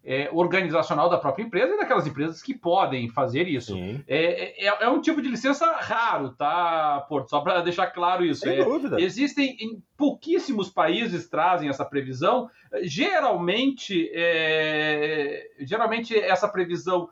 é, 0.09 0.29
organizacional 0.31 1.09
da 1.09 1.17
própria 1.17 1.43
empresa 1.43 1.73
e 1.73 1.77
daquelas 1.77 2.07
empresas 2.07 2.41
que 2.41 2.53
podem 2.53 3.09
fazer 3.09 3.45
isso. 3.45 3.75
É, 4.07 4.65
é, 4.65 4.83
é, 4.85 4.89
um 4.89 5.01
tipo 5.01 5.21
de 5.21 5.27
licença 5.27 5.69
raro, 5.81 6.29
tá, 6.29 7.05
Porto? 7.09 7.29
Só 7.29 7.41
para 7.41 7.59
deixar 7.59 7.87
claro 7.87 8.23
isso. 8.23 8.39
Sem 8.39 8.63
dúvida. 8.63 9.01
Existem 9.01 9.57
em 9.59 9.83
pouquíssimos 9.97 10.69
países 10.69 11.29
trazem 11.29 11.67
essa 11.67 11.83
previsão. 11.83 12.49
Geralmente, 12.83 14.09
é, 14.13 15.45
geralmente 15.59 16.17
essa 16.17 16.47
previsão 16.47 17.09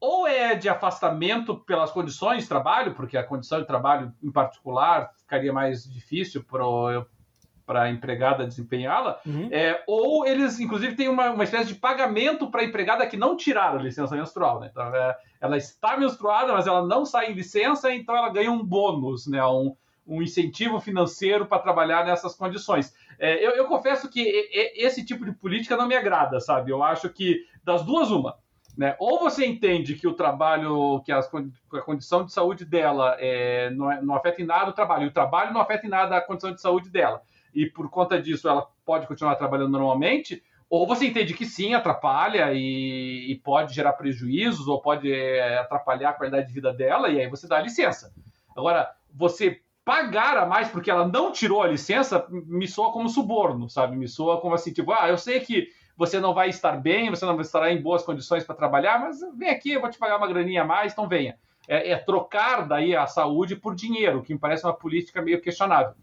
ou 0.00 0.26
é 0.26 0.54
de 0.54 0.70
afastamento 0.70 1.58
pelas 1.58 1.90
condições 1.90 2.44
de 2.44 2.48
trabalho, 2.48 2.94
porque 2.94 3.18
a 3.18 3.22
condição 3.22 3.60
de 3.60 3.66
trabalho 3.66 4.10
em 4.22 4.32
particular 4.32 5.10
ficaria 5.18 5.52
mais 5.52 5.84
difícil 5.84 6.42
para 6.42 6.66
para 7.72 7.84
a 7.84 7.90
empregada 7.90 8.46
desempenhá-la, 8.46 9.18
uhum. 9.24 9.48
é, 9.50 9.82
ou 9.86 10.26
eles, 10.26 10.60
inclusive, 10.60 10.94
têm 10.94 11.08
uma, 11.08 11.30
uma 11.30 11.42
espécie 11.42 11.68
de 11.68 11.74
pagamento 11.74 12.50
para 12.50 12.60
a 12.60 12.64
empregada 12.64 13.06
que 13.06 13.16
não 13.16 13.34
tiraram 13.34 13.78
a 13.78 13.82
licença 13.82 14.14
menstrual. 14.14 14.60
Né? 14.60 14.68
Então, 14.70 14.94
é, 14.94 15.16
ela 15.40 15.56
está 15.56 15.96
menstruada, 15.96 16.52
mas 16.52 16.66
ela 16.66 16.86
não 16.86 17.06
sai 17.06 17.30
em 17.30 17.34
licença, 17.34 17.90
então 17.94 18.14
ela 18.14 18.28
ganha 18.28 18.52
um 18.52 18.62
bônus, 18.62 19.26
né? 19.26 19.42
um, 19.46 19.74
um 20.06 20.20
incentivo 20.20 20.78
financeiro 20.80 21.46
para 21.46 21.62
trabalhar 21.62 22.04
nessas 22.04 22.34
condições. 22.34 22.94
É, 23.18 23.42
eu, 23.42 23.52
eu, 23.52 23.64
confesso 23.64 24.10
que 24.10 24.20
esse 24.76 25.02
tipo 25.02 25.24
de 25.24 25.32
política 25.32 25.74
não 25.74 25.88
me 25.88 25.96
agrada, 25.96 26.40
sabe? 26.40 26.70
Eu 26.70 26.82
acho 26.82 27.08
que 27.08 27.46
das 27.64 27.82
duas, 27.82 28.10
uma. 28.10 28.36
Né? 28.76 28.96
Ou 28.98 29.18
você 29.18 29.46
entende 29.46 29.94
que 29.94 30.06
o 30.06 30.12
trabalho, 30.12 31.00
que 31.06 31.12
as, 31.12 31.30
a 31.72 31.80
condição 31.80 32.22
de 32.22 32.32
saúde 32.34 32.66
dela 32.66 33.16
é, 33.18 33.70
não, 33.70 33.90
é, 33.90 34.02
não 34.02 34.14
afeta 34.14 34.42
em 34.42 34.46
nada 34.46 34.68
o 34.70 34.74
trabalho, 34.74 35.04
e 35.04 35.08
o 35.08 35.12
trabalho 35.12 35.54
não 35.54 35.60
afeta 35.62 35.86
em 35.86 35.90
nada 35.90 36.18
a 36.18 36.20
condição 36.20 36.52
de 36.52 36.60
saúde 36.60 36.90
dela 36.90 37.22
e 37.54 37.66
por 37.66 37.88
conta 37.90 38.20
disso 38.20 38.48
ela 38.48 38.66
pode 38.84 39.06
continuar 39.06 39.36
trabalhando 39.36 39.70
normalmente, 39.70 40.42
ou 40.68 40.86
você 40.86 41.06
entende 41.06 41.34
que 41.34 41.44
sim, 41.44 41.74
atrapalha 41.74 42.52
e, 42.52 43.30
e 43.30 43.34
pode 43.36 43.74
gerar 43.74 43.92
prejuízos, 43.92 44.66
ou 44.66 44.80
pode 44.80 45.12
é, 45.12 45.58
atrapalhar 45.58 46.10
a 46.10 46.14
qualidade 46.14 46.48
de 46.48 46.54
vida 46.54 46.72
dela, 46.72 47.10
e 47.10 47.20
aí 47.20 47.28
você 47.28 47.46
dá 47.46 47.60
licença. 47.60 48.12
Agora, 48.56 48.90
você 49.14 49.60
pagar 49.84 50.36
a 50.36 50.46
mais 50.46 50.68
porque 50.68 50.90
ela 50.90 51.06
não 51.06 51.32
tirou 51.32 51.62
a 51.62 51.68
licença 51.68 52.26
me 52.30 52.66
soa 52.66 52.92
como 52.92 53.08
suborno, 53.08 53.68
sabe? 53.68 53.96
Me 53.96 54.08
soa 54.08 54.40
como 54.40 54.54
assim, 54.54 54.72
tipo, 54.72 54.92
ah, 54.92 55.08
eu 55.08 55.18
sei 55.18 55.40
que 55.40 55.68
você 55.96 56.18
não 56.18 56.32
vai 56.32 56.48
estar 56.48 56.72
bem, 56.80 57.10
você 57.10 57.26
não 57.26 57.34
vai 57.34 57.44
estar 57.44 57.70
em 57.70 57.82
boas 57.82 58.02
condições 58.02 58.44
para 58.44 58.54
trabalhar, 58.54 58.98
mas 58.98 59.20
vem 59.36 59.50
aqui, 59.50 59.72
eu 59.72 59.80
vou 59.80 59.90
te 59.90 59.98
pagar 59.98 60.16
uma 60.16 60.26
graninha 60.26 60.62
a 60.62 60.66
mais, 60.66 60.92
então 60.92 61.08
venha. 61.08 61.36
É, 61.68 61.90
é, 61.90 61.96
trocar 61.96 62.66
daí 62.66 62.96
a 62.96 63.06
saúde 63.06 63.54
por 63.54 63.74
dinheiro, 63.74 64.22
que 64.22 64.32
me 64.32 64.40
parece 64.40 64.64
uma 64.64 64.72
política 64.72 65.22
meio 65.22 65.40
questionável. 65.40 65.94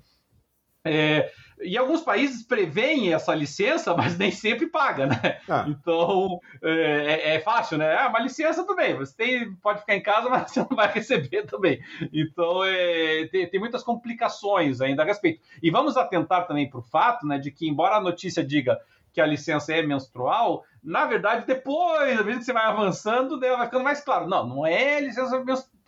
É, 0.90 1.32
e 1.62 1.78
alguns 1.78 2.02
países 2.02 2.42
preveem 2.42 3.14
essa 3.14 3.36
licença, 3.36 3.94
mas 3.94 4.18
nem 4.18 4.32
sempre 4.32 4.68
paga, 4.68 5.08
né? 5.08 5.40
Ah. 5.48 5.66
Então 5.68 6.40
é, 6.64 6.72
é, 6.72 7.36
é, 7.36 7.40
fácil, 7.42 7.78
né? 7.78 7.96
Ah, 7.96 8.08
uma 8.08 8.20
licença 8.20 8.66
também. 8.66 8.96
Você 8.96 9.16
tem, 9.16 9.54
pode 9.56 9.82
ficar 9.82 9.96
em 9.96 10.02
casa, 10.02 10.30
mas 10.30 10.52
você 10.52 10.62
não 10.62 10.76
vai 10.76 10.92
receber 10.92 11.44
também. 11.46 11.82
Então 12.14 12.64
é, 12.64 13.28
tem, 13.28 13.48
tem, 13.50 13.60
muitas 13.60 13.84
complicações 13.84 14.80
ainda 14.82 15.04
a 15.04 15.06
respeito. 15.06 15.42
E 15.62 15.70
vamos 15.70 15.98
atentar 15.98 16.48
também 16.48 16.70
para 16.70 16.80
o 16.80 16.84
fato, 16.84 17.28
né, 17.28 17.38
de 17.38 17.52
que 17.52 17.68
embora 17.68 17.98
a 17.98 18.02
notícia 18.02 18.44
diga 18.44 18.80
que 19.12 19.20
a 19.20 19.26
licença 19.26 19.74
é 19.74 19.82
menstrual, 19.82 20.64
na 20.84 21.06
verdade, 21.06 21.46
depois, 21.46 22.18
à 22.18 22.24
medida 22.24 22.38
que 22.38 22.46
você 22.46 22.54
vai 22.54 22.66
avançando, 22.66 23.40
vai 23.40 23.66
ficando 23.66 23.84
mais 23.84 24.02
claro. 24.02 24.28
Não, 24.28 24.48
não 24.48 24.66
é 24.66 25.02
licença 25.02 25.44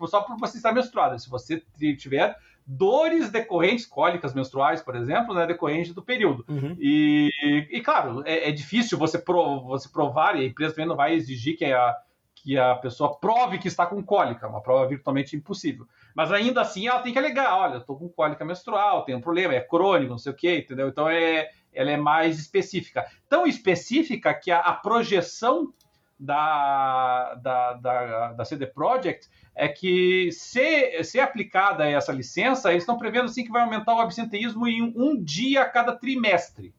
só 0.08 0.22
por 0.22 0.38
você 0.38 0.58
estar 0.58 0.74
menstruada. 0.74 1.18
Se 1.18 1.30
você 1.30 1.64
tiver 1.98 2.36
dores 2.74 3.30
decorrentes, 3.30 3.86
cólicas 3.86 4.34
menstruais, 4.34 4.82
por 4.82 4.96
exemplo, 4.96 5.36
né, 5.36 5.46
decorrentes 5.46 5.94
do 5.94 6.02
período. 6.02 6.46
Uhum. 6.48 6.78
E, 6.80 7.30
e, 7.70 7.82
claro, 7.82 8.24
é, 8.26 8.48
é, 8.48 8.52
difícil 8.52 8.98
você, 8.98 9.20
pro, 9.20 9.62
você 9.62 9.90
provar, 9.90 10.38
e 10.38 10.46
a 10.46 10.48
empresa 10.48 10.74
também 10.74 10.88
não 10.88 10.96
vai 10.96 11.14
exigir 11.14 11.58
que 11.58 11.66
a, 11.66 11.98
que 12.34 12.58
a 12.58 12.76
pessoa 12.76 13.18
prove 13.18 13.58
que 13.58 13.68
está 13.68 13.86
com 13.86 14.02
cólica, 14.02 14.48
uma 14.48 14.62
prova 14.62 14.88
virtualmente 14.88 15.36
impossível. 15.36 15.86
Mas 16.16 16.32
ainda 16.32 16.62
assim 16.62 16.88
ela 16.88 17.02
tem 17.02 17.12
que 17.12 17.20
alegar, 17.20 17.58
olha, 17.58 17.78
estou 17.78 17.98
com 17.98 18.08
cólica 18.08 18.46
menstrual, 18.46 19.04
tem 19.04 19.16
um 19.16 19.22
problema, 19.22 19.54
é 19.54 19.60
crônico, 19.60 20.12
não 20.12 20.18
sei 20.18 20.32
o 20.32 20.36
quê, 20.36 20.60
entendeu? 20.60 20.88
Então 20.88 21.10
é, 21.10 21.50
ela 21.74 21.92
é 21.92 21.98
mais 21.98 22.40
específica. 22.40 23.06
Tão 23.28 23.46
específica 23.46 24.34
que 24.34 24.50
a, 24.50 24.60
a 24.60 24.74
projeção 24.74 25.74
da, 26.18 27.34
da, 27.36 27.74
da, 27.74 28.32
da 28.34 28.46
CD 28.46 28.66
Projekt 28.66 29.28
é 29.56 29.68
que, 29.68 30.32
se, 30.32 31.04
se 31.04 31.20
aplicada 31.20 31.88
essa 31.88 32.12
licença, 32.12 32.72
eles 32.72 32.84
estão 32.84 32.98
prevendo 32.98 33.30
sim 33.30 33.44
que 33.44 33.52
vai 33.52 33.62
aumentar 33.62 33.96
o 33.96 34.00
absenteísmo 34.00 34.68
em 34.68 34.82
um 34.82 35.22
dia 35.22 35.62
a 35.62 35.70
cada 35.70 35.96
trimestre. 35.96 36.74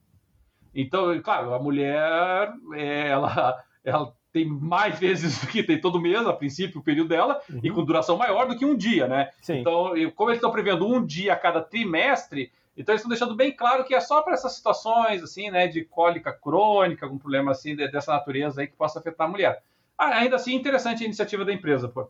Então, 0.73 1.19
claro, 1.21 1.53
a 1.53 1.59
mulher, 1.59 2.51
ela, 2.75 3.63
ela 3.83 4.13
tem 4.31 4.47
mais 4.47 4.97
vezes 4.97 5.39
do 5.39 5.47
que 5.47 5.61
tem 5.61 5.79
todo 5.79 6.01
mês, 6.01 6.25
a 6.25 6.33
princípio, 6.33 6.81
o 6.81 6.83
período 6.83 7.09
dela, 7.09 7.39
uhum. 7.49 7.59
e 7.61 7.69
com 7.69 7.85
duração 7.85 8.17
maior 8.17 8.47
do 8.47 8.57
que 8.57 8.65
um 8.65 8.75
dia, 8.75 9.07
né? 9.07 9.29
Sim. 9.41 9.59
Então, 9.59 9.93
como 10.15 10.31
eles 10.31 10.37
estão 10.37 10.51
prevendo 10.51 10.87
um 10.87 11.05
dia 11.05 11.33
a 11.33 11.37
cada 11.37 11.61
trimestre, 11.61 12.51
então 12.75 12.93
eles 12.93 13.01
estão 13.01 13.09
deixando 13.09 13.35
bem 13.35 13.51
claro 13.51 13.85
que 13.85 13.93
é 13.93 13.99
só 13.99 14.23
para 14.23 14.33
essas 14.33 14.55
situações, 14.55 15.21
assim, 15.21 15.51
né, 15.51 15.67
de 15.67 15.85
cólica 15.85 16.33
crônica, 16.33 17.05
algum 17.05 17.19
problema 17.19 17.51
assim 17.51 17.75
dessa 17.75 18.11
natureza 18.11 18.61
aí 18.61 18.67
que 18.67 18.75
possa 18.75 18.97
afetar 18.97 19.27
a 19.27 19.29
mulher. 19.29 19.63
Ah, 19.95 20.17
ainda 20.17 20.37
assim, 20.37 20.55
interessante 20.55 21.03
a 21.03 21.05
iniciativa 21.05 21.45
da 21.45 21.53
empresa, 21.53 21.87
pô. 21.87 22.09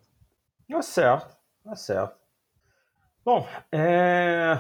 É 0.73 0.81
certo, 0.81 1.37
é 1.67 1.75
certo. 1.75 2.17
Bom, 3.23 3.47
é... 3.71 4.59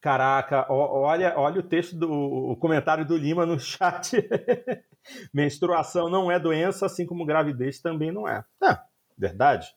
caraca, 0.00 0.66
olha, 0.68 1.34
olha 1.36 1.60
o 1.60 1.62
texto 1.62 1.94
do 1.96 2.10
o 2.10 2.56
comentário 2.56 3.04
do 3.04 3.16
Lima 3.16 3.44
no 3.44 3.58
chat. 3.60 4.16
Menstruação 5.32 6.08
não 6.08 6.30
é 6.30 6.38
doença, 6.38 6.86
assim 6.86 7.06
como 7.06 7.26
gravidez 7.26 7.78
também 7.80 8.10
não 8.10 8.26
é. 8.26 8.44
É, 8.62 8.78
verdade. 9.16 9.68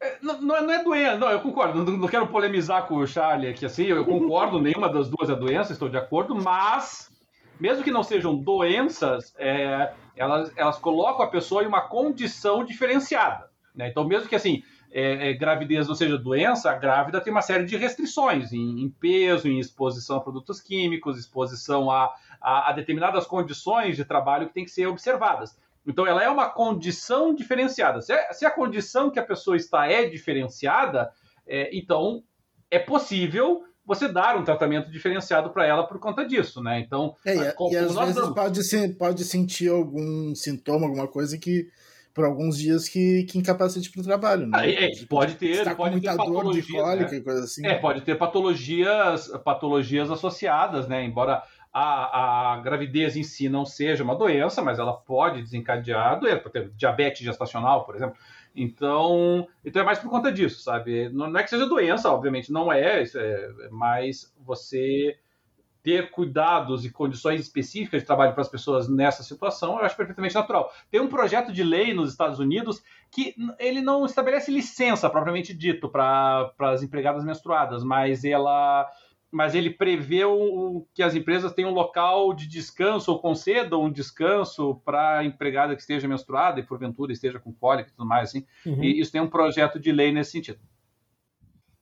É, 0.00 0.18
não, 0.20 0.40
não, 0.42 0.56
é, 0.56 0.60
não, 0.60 0.72
é, 0.72 0.84
doença, 0.84 1.16
não, 1.16 1.30
eu 1.30 1.40
concordo. 1.40 1.82
Não, 1.82 1.96
não, 1.96 2.08
quero 2.08 2.26
polemizar 2.26 2.86
com 2.86 2.96
o 2.96 3.06
Charlie 3.06 3.50
aqui 3.50 3.64
assim. 3.64 3.84
Eu 3.84 4.04
concordo, 4.04 4.60
nenhuma 4.60 4.92
das 4.92 5.08
duas 5.08 5.30
é 5.30 5.36
doença, 5.36 5.72
estou 5.72 5.88
de 5.88 5.96
acordo, 5.96 6.34
mas 6.34 7.10
mesmo 7.58 7.84
que 7.84 7.90
não 7.90 8.02
sejam 8.02 8.36
doenças, 8.36 9.32
é, 9.38 9.94
elas, 10.16 10.52
elas 10.56 10.78
colocam 10.78 11.24
a 11.24 11.30
pessoa 11.30 11.62
em 11.62 11.66
uma 11.66 11.88
condição 11.88 12.64
diferenciada. 12.64 13.53
Né? 13.74 13.88
Então, 13.88 14.06
mesmo 14.06 14.28
que 14.28 14.36
assim, 14.36 14.62
é, 14.92 15.30
é, 15.30 15.32
gravidez 15.32 15.88
não 15.88 15.94
seja 15.94 16.16
doença, 16.16 16.70
a 16.70 16.78
grávida 16.78 17.20
tem 17.20 17.32
uma 17.32 17.42
série 17.42 17.64
de 17.64 17.76
restrições 17.76 18.52
em, 18.52 18.82
em 18.82 18.88
peso, 18.88 19.48
em 19.48 19.58
exposição 19.58 20.16
a 20.16 20.20
produtos 20.20 20.60
químicos, 20.60 21.18
exposição 21.18 21.90
a, 21.90 22.14
a, 22.40 22.70
a, 22.70 22.72
determinadas 22.72 23.26
condições 23.26 23.96
de 23.96 24.04
trabalho 24.04 24.46
que 24.46 24.54
tem 24.54 24.64
que 24.64 24.70
ser 24.70 24.86
observadas. 24.86 25.58
Então, 25.86 26.06
ela 26.06 26.22
é 26.22 26.30
uma 26.30 26.48
condição 26.48 27.34
diferenciada. 27.34 28.00
Se, 28.00 28.12
a, 28.12 28.32
se 28.32 28.46
a 28.46 28.50
condição 28.50 29.10
que 29.10 29.18
a 29.18 29.24
pessoa 29.24 29.56
está 29.56 29.86
é 29.90 30.08
diferenciada, 30.08 31.10
é, 31.46 31.76
então 31.76 32.22
é 32.70 32.78
possível 32.78 33.64
você 33.86 34.08
dar 34.08 34.36
um 34.36 34.44
tratamento 34.44 34.90
diferenciado 34.90 35.50
para 35.50 35.66
ela 35.66 35.86
por 35.86 35.98
conta 35.98 36.26
disso, 36.26 36.62
né? 36.62 36.80
Então, 36.80 37.14
é, 37.26 37.34
e, 37.34 37.72
e 37.72 37.76
às 37.76 37.94
vezes 37.94 38.28
pode, 38.30 38.94
pode 38.96 39.24
sentir 39.24 39.68
algum 39.68 40.34
sintoma, 40.34 40.86
alguma 40.86 41.06
coisa 41.06 41.36
que 41.36 41.68
por 42.14 42.24
alguns 42.24 42.56
dias 42.56 42.88
que, 42.88 43.24
que 43.24 43.36
incapacite 43.36 43.90
para 43.90 44.00
o 44.00 44.04
trabalho. 44.04 44.46
Né? 44.46 44.56
é, 44.72 44.90
pode 45.08 45.34
ter, 45.34 45.64
tá 45.64 45.74
pode 45.74 46.00
ter 46.00 46.16
patologias, 46.16 46.66
de 46.66 46.72
cólica 46.72 47.10
né? 47.10 47.16
e 47.16 47.20
coisa 47.20 47.44
assim. 47.44 47.66
É, 47.66 47.74
pode 47.74 48.00
ter 48.02 48.16
patologias, 48.16 49.28
patologias 49.44 50.10
associadas, 50.10 50.86
né? 50.86 51.04
Embora 51.04 51.42
a, 51.72 52.52
a 52.52 52.60
gravidez 52.60 53.16
em 53.16 53.24
si 53.24 53.48
não 53.48 53.66
seja 53.66 54.04
uma 54.04 54.14
doença, 54.14 54.62
mas 54.62 54.78
ela 54.78 54.92
pode 54.92 55.42
desencadear 55.42 56.20
doença, 56.20 56.38
pode 56.38 56.52
ter 56.52 56.70
diabetes 56.70 57.24
gestacional, 57.24 57.84
por 57.84 57.96
exemplo. 57.96 58.16
Então, 58.54 59.48
então 59.64 59.82
é 59.82 59.84
mais 59.84 59.98
por 59.98 60.08
conta 60.08 60.30
disso, 60.30 60.62
sabe? 60.62 61.08
Não, 61.08 61.28
não 61.28 61.40
é 61.40 61.42
que 61.42 61.50
seja 61.50 61.66
doença, 61.66 62.08
obviamente, 62.08 62.52
não 62.52 62.72
é, 62.72 63.02
é 63.02 63.50
mas 63.72 64.32
você 64.38 65.16
ter 65.84 66.10
cuidados 66.10 66.82
e 66.86 66.90
condições 66.90 67.42
específicas 67.42 68.00
de 68.00 68.06
trabalho 68.06 68.32
para 68.32 68.40
as 68.40 68.48
pessoas 68.48 68.88
nessa 68.88 69.22
situação, 69.22 69.78
eu 69.78 69.84
acho 69.84 69.94
perfeitamente 69.94 70.34
natural. 70.34 70.72
Tem 70.90 70.98
um 70.98 71.08
projeto 71.08 71.52
de 71.52 71.62
lei 71.62 71.92
nos 71.92 72.10
Estados 72.10 72.38
Unidos 72.38 72.82
que 73.10 73.34
ele 73.58 73.82
não 73.82 74.06
estabelece 74.06 74.50
licença 74.50 75.10
propriamente 75.10 75.52
dito 75.52 75.86
para 75.90 76.54
as 76.58 76.82
empregadas 76.82 77.22
menstruadas, 77.22 77.84
mas 77.84 78.24
ela 78.24 78.90
mas 79.30 79.52
ele 79.52 79.68
prevê 79.68 80.24
o, 80.24 80.86
que 80.94 81.02
as 81.02 81.12
empresas 81.12 81.52
tenham 81.52 81.72
um 81.72 81.74
local 81.74 82.32
de 82.32 82.46
descanso 82.46 83.10
ou 83.10 83.18
concedam 83.18 83.82
um 83.82 83.90
descanso 83.90 84.76
para 84.84 85.18
a 85.18 85.24
empregada 85.24 85.74
que 85.74 85.80
esteja 85.80 86.06
menstruada 86.06 86.60
e 86.60 86.62
porventura 86.62 87.12
esteja 87.12 87.40
com 87.40 87.52
cólica 87.52 87.90
e 87.90 87.92
tudo 87.92 88.06
mais 88.06 88.28
assim. 88.28 88.46
Uhum. 88.64 88.84
E 88.84 89.00
isso 89.00 89.10
tem 89.10 89.20
um 89.20 89.28
projeto 89.28 89.80
de 89.80 89.90
lei 89.90 90.12
nesse 90.12 90.30
sentido. 90.30 90.60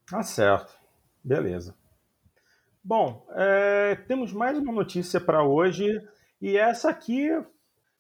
Tá 0.07 0.23
certo. 0.23 0.73
Beleza. 1.23 1.77
Bom, 2.85 3.25
é, 3.37 3.95
temos 4.09 4.33
mais 4.33 4.59
uma 4.59 4.73
notícia 4.73 5.21
para 5.21 5.45
hoje 5.45 5.87
e 6.41 6.57
essa 6.57 6.91
aqui 6.91 7.29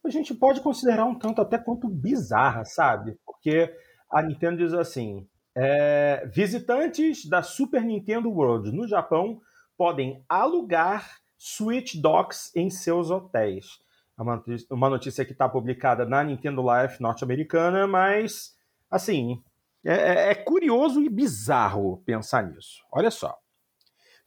a 0.04 0.10
gente 0.10 0.34
pode 0.34 0.60
considerar 0.60 1.04
um 1.04 1.16
tanto 1.16 1.40
até 1.40 1.56
quanto 1.56 1.88
bizarra, 1.88 2.64
sabe? 2.64 3.16
Porque 3.24 3.72
a 4.10 4.20
Nintendo 4.20 4.56
diz 4.56 4.74
assim: 4.74 5.24
é, 5.54 6.28
visitantes 6.34 7.24
da 7.28 7.44
Super 7.44 7.84
Nintendo 7.84 8.28
World 8.28 8.72
no 8.72 8.88
Japão 8.88 9.40
podem 9.78 10.24
alugar 10.28 11.20
Switch 11.38 11.94
Docks 11.94 12.50
em 12.56 12.68
seus 12.68 13.08
hotéis. 13.08 13.78
É 14.18 14.22
uma 14.22 14.34
notícia, 14.34 14.66
uma 14.68 14.90
notícia 14.90 15.24
que 15.24 15.32
está 15.32 15.48
publicada 15.48 16.04
na 16.04 16.24
Nintendo 16.24 16.60
Life 16.60 17.00
norte-americana, 17.00 17.86
mas 17.86 18.56
assim 18.90 19.40
é, 19.84 19.94
é, 19.94 20.30
é 20.30 20.34
curioso 20.34 21.00
e 21.00 21.08
bizarro 21.08 22.02
pensar 22.04 22.42
nisso. 22.42 22.82
Olha 22.90 23.12
só. 23.12 23.41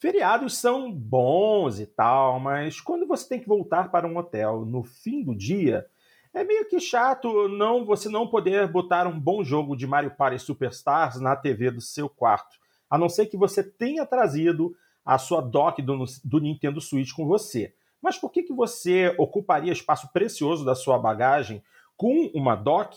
Feriados 0.06 0.60
são 0.60 0.91
bons 0.91 1.80
e 1.80 1.88
tal, 1.88 2.40
mas 2.40 2.80
quando 2.80 3.07
você 3.07 3.27
tem 3.27 3.40
que 3.40 3.48
voltar 3.48 3.90
para 3.90 4.07
um 4.07 4.15
hotel 4.18 4.64
no 4.64 4.84
fim 4.84 5.23
do 5.23 5.36
dia, 5.36 5.84
é 6.32 6.44
meio 6.44 6.69
que 6.69 6.80
chato 6.80 7.48
não 7.48 7.84
você 7.84 8.07
não 8.07 8.27
poder 8.27 8.68
botar 8.68 9.07
um 9.07 9.19
bom 9.19 9.44
jogo 9.44 9.76
de 9.76 9.88
Mario 9.88 10.11
Party 10.11 10.38
Superstars 10.38 11.19
na 11.19 11.36
TV 11.36 11.72
do 11.72 11.82
seu 11.82 12.07
quarto, 12.07 12.56
a 12.88 12.99
não 12.99 13.10
ser 13.10 13.26
que 13.26 13.36
você 13.36 13.64
tenha 13.64 14.06
trazido 14.06 14.76
a 15.03 15.18
sua 15.18 15.41
dock 15.41 15.82
do, 15.82 16.06
do 16.23 16.38
Nintendo 16.40 16.80
Switch 16.80 17.11
com 17.11 17.26
você. 17.26 17.73
Mas 17.99 18.15
por 18.15 18.32
que, 18.32 18.44
que 18.44 18.53
você 18.53 19.15
ocuparia 19.18 19.73
espaço 19.73 20.14
precioso 20.14 20.64
da 20.64 20.76
sua 20.76 20.99
bagagem 20.99 21.64
com 21.98 22.30
uma 22.36 22.56
dock 22.56 22.95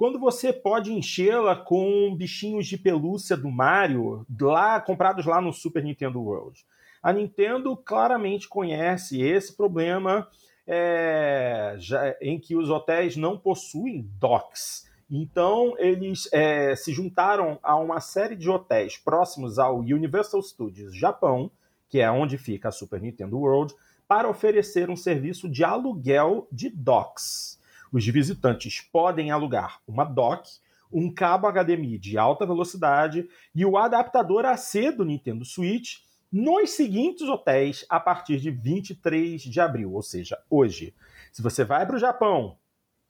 quando 0.00 0.18
você 0.18 0.50
pode 0.50 0.90
enchê-la 0.90 1.54
com 1.54 2.16
bichinhos 2.16 2.66
de 2.66 2.78
pelúcia 2.78 3.36
do 3.36 3.50
Mario 3.50 4.24
lá 4.40 4.80
comprados 4.80 5.26
lá 5.26 5.42
no 5.42 5.52
Super 5.52 5.84
Nintendo 5.84 6.22
World. 6.22 6.64
A 7.02 7.12
Nintendo 7.12 7.76
claramente 7.76 8.48
conhece 8.48 9.20
esse 9.20 9.54
problema 9.54 10.26
é, 10.66 11.74
já, 11.76 12.16
em 12.18 12.40
que 12.40 12.56
os 12.56 12.70
hotéis 12.70 13.14
não 13.14 13.36
possuem 13.36 14.08
docks. 14.18 14.88
Então, 15.10 15.74
eles 15.76 16.30
é, 16.32 16.74
se 16.74 16.94
juntaram 16.94 17.58
a 17.62 17.76
uma 17.76 18.00
série 18.00 18.36
de 18.36 18.48
hotéis 18.48 18.96
próximos 18.96 19.58
ao 19.58 19.80
Universal 19.80 20.40
Studios 20.40 20.96
Japão, 20.96 21.50
que 21.90 22.00
é 22.00 22.10
onde 22.10 22.38
fica 22.38 22.70
a 22.70 22.72
Super 22.72 23.02
Nintendo 23.02 23.38
World, 23.38 23.74
para 24.08 24.30
oferecer 24.30 24.88
um 24.88 24.96
serviço 24.96 25.46
de 25.46 25.62
aluguel 25.62 26.48
de 26.50 26.70
docks. 26.70 27.59
Os 27.92 28.06
visitantes 28.06 28.80
podem 28.80 29.30
alugar 29.30 29.80
uma 29.86 30.04
dock, 30.04 30.48
um 30.92 31.12
cabo 31.12 31.50
HDMI 31.50 31.98
de 31.98 32.18
alta 32.18 32.46
velocidade 32.46 33.28
e 33.54 33.64
o 33.64 33.76
adaptador 33.76 34.44
AC 34.44 34.92
do 34.96 35.04
Nintendo 35.04 35.44
Switch 35.44 35.98
nos 36.32 36.70
seguintes 36.70 37.28
hotéis 37.28 37.84
a 37.88 37.98
partir 37.98 38.38
de 38.38 38.50
23 38.50 39.42
de 39.42 39.60
abril, 39.60 39.92
ou 39.92 40.02
seja, 40.02 40.38
hoje. 40.48 40.94
Se 41.32 41.42
você 41.42 41.64
vai 41.64 41.86
para 41.86 41.96
o 41.96 41.98
Japão 41.98 42.56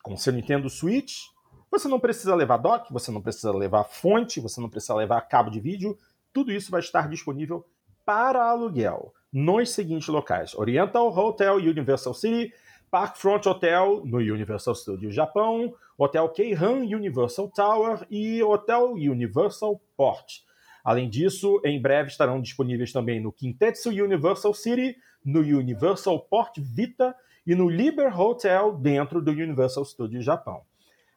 com 0.03 0.17
seu 0.17 0.33
Nintendo 0.33 0.71
Switch, 0.71 1.25
você 1.71 1.87
não 1.87 2.01
precisa 2.01 2.35
levar 2.35 2.57
dock, 2.57 2.93
você 2.93 3.11
não 3.11 3.21
precisa 3.21 3.53
levar 3.53 3.85
fonte, 3.85 4.41
você 4.41 4.61
não 4.61 4.69
precisa 4.69 4.95
levar 4.95 5.21
cabo 5.23 5.51
de 5.51 5.61
vídeo, 5.61 5.97
tudo 6.33 6.51
isso 6.51 6.71
vai 6.71 6.81
estar 6.81 7.09
disponível 7.09 7.67
para 8.05 8.43
aluguel 8.45 9.15
nos 9.33 9.71
seguintes 9.71 10.09
locais: 10.09 10.55
Oriental 10.55 11.17
Hotel 11.17 11.57
Universal 11.57 12.15
City, 12.15 12.53
Parkfront 12.91 13.49
Hotel 13.49 14.03
no 14.05 14.19
Universal 14.19 14.75
Studios 14.75 15.15
Japão, 15.15 15.73
Hotel 15.97 16.29
Keihan 16.31 16.81
Universal 16.81 17.49
Tower 17.51 18.07
e 18.11 18.43
Hotel 18.43 18.93
Universal 18.93 19.81
Port. 19.97 20.41
Além 20.83 21.09
disso, 21.09 21.61
em 21.65 21.81
breve 21.81 22.09
estarão 22.09 22.41
disponíveis 22.41 22.93
também 22.93 23.21
no 23.21 23.31
Kintetsu 23.31 23.91
Universal 23.91 24.55
City, 24.55 24.97
no 25.25 25.41
Universal 25.41 26.19
Port 26.21 26.59
Vita 26.59 27.15
e 27.47 27.55
no 27.55 27.69
Liber 27.69 28.19
Hotel 28.19 28.73
dentro 28.73 29.23
do 29.23 29.31
Universal 29.31 29.85
Studios 29.85 30.25
Japão. 30.25 30.63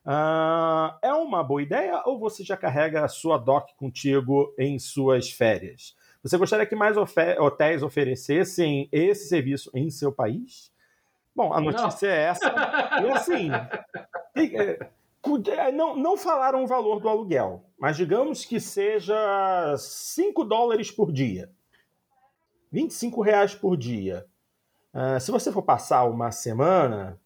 Uh, 0.05 0.93
é 1.01 1.13
uma 1.13 1.41
boa 1.41 1.61
ideia 1.61 2.03
ou 2.05 2.19
você 2.19 2.43
já 2.43 2.57
carrega 2.57 3.05
a 3.05 3.07
sua 3.07 3.37
dock 3.37 3.73
contigo 3.77 4.53
em 4.59 4.77
suas 4.77 5.31
férias? 5.31 5.95
Você 6.21 6.37
gostaria 6.37 6.65
que 6.65 6.75
mais 6.75 6.97
hotéis 6.97 7.81
oferecessem 7.81 8.89
esse 8.91 9.29
serviço 9.29 9.71
em 9.73 9.89
seu 9.89 10.11
país? 10.11 10.72
Bom, 11.35 11.53
a 11.53 11.59
notícia 11.59 12.07
não. 12.07 12.15
é 12.15 12.23
essa. 12.23 12.53
E 13.01 13.11
assim, 13.11 13.49
é, 14.35 14.79
é, 15.51 15.71
não, 15.71 15.95
não 15.95 16.17
falaram 16.17 16.63
o 16.63 16.67
valor 16.67 16.99
do 16.99 17.09
aluguel, 17.09 17.65
mas 17.79 17.97
digamos 17.97 18.45
que 18.45 18.59
seja 18.59 19.75
5 19.77 20.43
dólares 20.43 20.91
por 20.91 21.11
dia. 21.11 21.49
25 22.71 23.21
reais 23.21 23.53
por 23.55 23.77
dia. 23.77 24.25
Uh, 24.93 25.19
se 25.19 25.31
você 25.31 25.51
for 25.51 25.61
passar 25.61 26.05
uma 26.05 26.31
semana, 26.31 27.19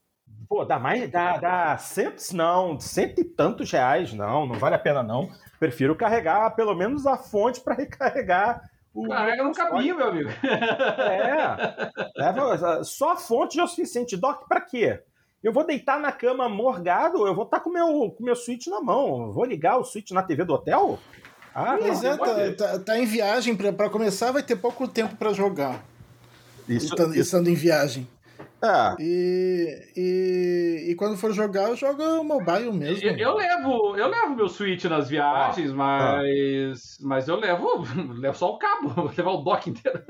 pô, 0.48 0.64
dá 0.64 0.80
mais, 0.80 1.10
dá, 1.10 1.38
dá 1.38 1.78
cento, 1.78 2.32
não, 2.34 2.80
cento 2.80 3.20
e 3.20 3.24
tantos 3.26 3.72
reais, 3.72 4.14
não, 4.14 4.46
não 4.46 4.56
vale 4.56 4.76
a 4.76 4.80
pena 4.80 5.04
não. 5.04 5.30
Prefiro 5.60 5.96
carregar 5.96 6.56
pelo 6.56 6.76
menos 6.76 7.06
a 7.06 7.18
fonte 7.18 7.60
para 7.62 7.76
recarregar 7.76 8.70
o 9.02 9.44
no 9.44 9.54
caminho, 9.54 9.96
meu 9.96 10.08
amigo. 10.08 10.30
É. 10.44 11.92
Leva, 12.16 12.84
só 12.84 13.14
a 13.14 13.18
fonte 13.18 13.56
já 13.56 13.62
é 13.62 13.66
o 13.66 13.68
suficiente. 13.68 14.18
Doc, 14.18 14.48
para 14.48 14.62
quê? 14.62 15.02
Eu 15.44 15.54
vou 15.54 15.66
deitar 15.66 16.00
na 16.00 16.12
cama 16.12 16.50
morgado, 16.50 17.26
eu 17.28 17.36
vou 17.36 17.46
estar 17.46 17.58
tá 17.58 17.64
com 17.64 17.70
meu, 17.70 17.88
o 17.88 18.12
com 18.12 18.24
meu 18.24 18.36
switch 18.36 18.68
na 18.68 18.82
mão. 18.82 19.32
vou 19.32 19.46
ligar 19.46 19.78
o 19.78 19.84
switch 19.84 20.12
na 20.12 20.24
TV 20.24 20.44
do 20.44 20.54
hotel? 20.54 21.00
Ah, 21.54 21.78
Mas 21.80 22.04
é, 22.04 22.18
tá, 22.18 22.54
tá, 22.56 22.80
tá, 22.80 23.00
em 23.00 23.06
viagem, 23.06 23.56
para 23.56 23.90
começar 23.90 24.32
vai 24.32 24.44
ter 24.44 24.56
pouco 24.56 24.88
tempo 24.88 25.16
para 25.16 25.34
jogar. 25.34 25.84
Isso, 26.68 26.88
estando, 26.88 27.12
isso. 27.12 27.22
estando 27.22 27.50
em 27.50 27.56
viagem. 27.56 28.08
É. 28.62 28.96
E, 29.00 29.92
e, 29.96 30.92
e, 30.92 30.96
quando 30.96 31.18
for 31.18 31.32
jogar, 31.32 31.70
eu 31.70 31.76
jogo 31.76 32.24
mobile 32.24 32.72
mesmo. 32.72 33.08
Eu, 33.08 33.16
eu 33.18 33.36
levo, 33.36 33.96
eu 33.96 34.08
levo 34.08 34.36
meu 34.36 34.50
Switch 34.50 34.84
nas 34.86 35.10
viagens, 35.10 35.72
ah, 35.72 35.76
mas, 35.76 36.98
ah. 37.00 37.08
mas 37.08 37.28
eu 37.28 37.36
levo, 37.36 37.84
levo 38.20 38.38
só 38.38 38.54
o 38.54 38.58
cabo, 38.58 38.90
vou 38.90 39.12
levar 39.16 39.32
o 39.32 39.44
dock 39.44 39.70
inteiro. 39.70 40.04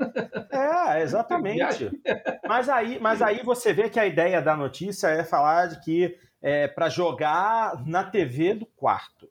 É, 0.50 1.02
exatamente. 1.02 1.90
mas 2.48 2.68
aí, 2.68 2.98
mas 3.00 3.20
aí 3.20 3.42
você 3.42 3.72
vê 3.72 3.88
que 3.88 4.00
a 4.00 4.06
ideia 4.06 4.40
da 4.40 4.56
notícia 4.56 5.08
é 5.08 5.24
falar 5.24 5.66
de 5.66 5.80
que 5.80 6.18
é 6.40 6.68
para 6.68 6.88
jogar 6.88 7.84
na 7.86 8.04
TV 8.04 8.54
do 8.54 8.66
quarto. 8.66 9.28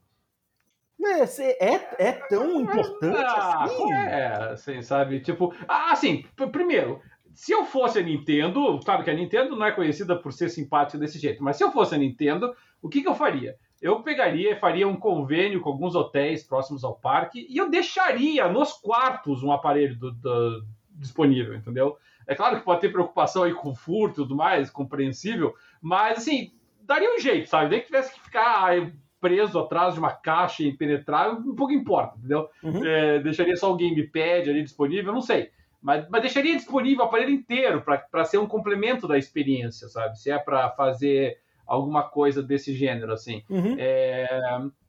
É, 1.00 1.74
é, 1.74 2.08
é 2.10 2.12
tão 2.12 2.60
importante 2.60 3.24
ah, 3.26 3.64
assim? 3.64 3.94
É, 3.94 4.26
assim, 4.52 4.82
sabe? 4.82 5.20
Tipo, 5.22 5.54
ah, 5.68 5.92
assim, 5.92 6.26
primeiro, 6.52 7.02
se 7.38 7.52
eu 7.52 7.66
fosse 7.66 8.00
a 8.00 8.02
Nintendo, 8.02 8.80
claro 8.84 9.04
que 9.04 9.12
a 9.12 9.14
Nintendo 9.14 9.56
não 9.56 9.64
é 9.64 9.72
conhecida 9.72 10.16
por 10.16 10.34
ser 10.34 10.50
simpática 10.50 10.98
desse 10.98 11.20
jeito, 11.20 11.44
mas 11.44 11.56
se 11.56 11.64
eu 11.64 11.72
fosse 11.72 11.94
a 11.94 11.98
Nintendo, 11.98 12.52
o 12.82 12.90
que, 12.90 13.04
que 13.04 13.08
eu 13.08 13.14
faria? 13.14 13.56
Eu 13.80 14.02
pegaria 14.02 14.54
e 14.54 14.60
faria 14.60 14.88
um 14.88 14.96
convênio 14.96 15.62
com 15.62 15.70
alguns 15.70 15.94
hotéis 15.94 16.44
próximos 16.44 16.84
ao 16.84 16.96
parque 16.96 17.46
e 17.48 17.56
eu 17.56 17.70
deixaria 17.70 18.52
nos 18.52 18.74
quartos 18.74 19.44
um 19.44 19.52
aparelho 19.52 19.96
do, 20.00 20.12
do, 20.14 20.66
disponível, 20.94 21.54
entendeu? 21.54 21.96
É 22.26 22.34
claro 22.34 22.58
que 22.58 22.66
pode 22.66 22.82
ter 22.82 22.92
preocupação 22.92 23.44
aí 23.44 23.54
com 23.54 23.76
furto 23.76 24.22
e 24.22 24.24
tudo 24.24 24.36
mais, 24.36 24.72
compreensível, 24.72 25.54
mas 25.80 26.18
assim, 26.18 26.54
daria 26.82 27.16
um 27.16 27.20
jeito, 27.20 27.48
sabe? 27.48 27.70
Nem 27.70 27.82
que 27.82 27.86
tivesse 27.86 28.16
que 28.16 28.20
ficar 28.20 28.74
preso 29.22 29.60
atrás 29.60 29.94
de 29.94 30.00
uma 30.00 30.12
caixa 30.12 30.64
impenetrável, 30.64 31.34
um 31.34 31.54
pouco 31.54 31.72
importa, 31.72 32.18
entendeu? 32.18 32.50
Uhum. 32.64 32.84
É, 32.84 33.20
deixaria 33.20 33.56
só 33.56 33.72
o 33.72 33.78
gamepad 33.78 34.50
ali 34.50 34.64
disponível, 34.64 35.14
não 35.14 35.22
sei. 35.22 35.52
Mas, 35.88 36.06
mas 36.10 36.22
deixaria 36.22 36.54
disponível 36.54 37.06
o 37.06 37.08
aparelho 37.08 37.32
inteiro 37.32 37.82
para 37.82 38.26
ser 38.26 38.38
um 38.40 38.46
complemento 38.46 39.08
da 39.08 39.18
experiência, 39.18 39.88
sabe? 39.88 40.20
Se 40.20 40.30
é 40.30 40.38
para 40.38 40.70
fazer 40.72 41.38
alguma 41.66 42.04
coisa 42.04 42.44
desse 42.44 42.74
gênero, 42.76 43.14
assim. 43.14 43.42
Uhum. 43.50 43.78
É... 43.80 44.28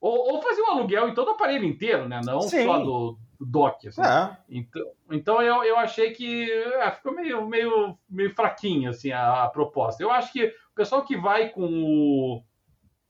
Ou, 0.01 0.35
ou, 0.35 0.43
fazer 0.43 0.61
um 0.61 0.73
aluguel 0.73 1.09
em 1.09 1.15
todo 1.15 1.29
o 1.29 1.31
aparelho 1.31 1.65
inteiro, 1.65 2.09
né? 2.09 2.21
Não 2.25 2.41
Sim. 2.41 2.65
só 2.65 2.81
do, 2.81 3.17
do 3.39 3.47
dock. 3.47 3.87
Assim. 3.87 4.03
É. 4.03 4.37
Então, 4.51 4.83
então 5.13 5.41
eu, 5.41 5.63
eu 5.63 5.77
achei 5.77 6.11
que 6.11 6.51
é, 6.51 6.91
ficou 6.91 7.15
meio, 7.15 7.47
meio, 7.47 7.97
meio 8.11 8.35
fraquinho 8.35 8.91
assim, 8.91 9.13
a, 9.13 9.45
a, 9.45 9.49
proposta. 9.49 10.03
Eu 10.03 10.11
acho 10.11 10.33
que 10.33 10.47
o 10.47 10.75
pessoal 10.75 11.05
que 11.05 11.17
vai 11.17 11.51
com 11.51 11.63
o, 11.65 12.43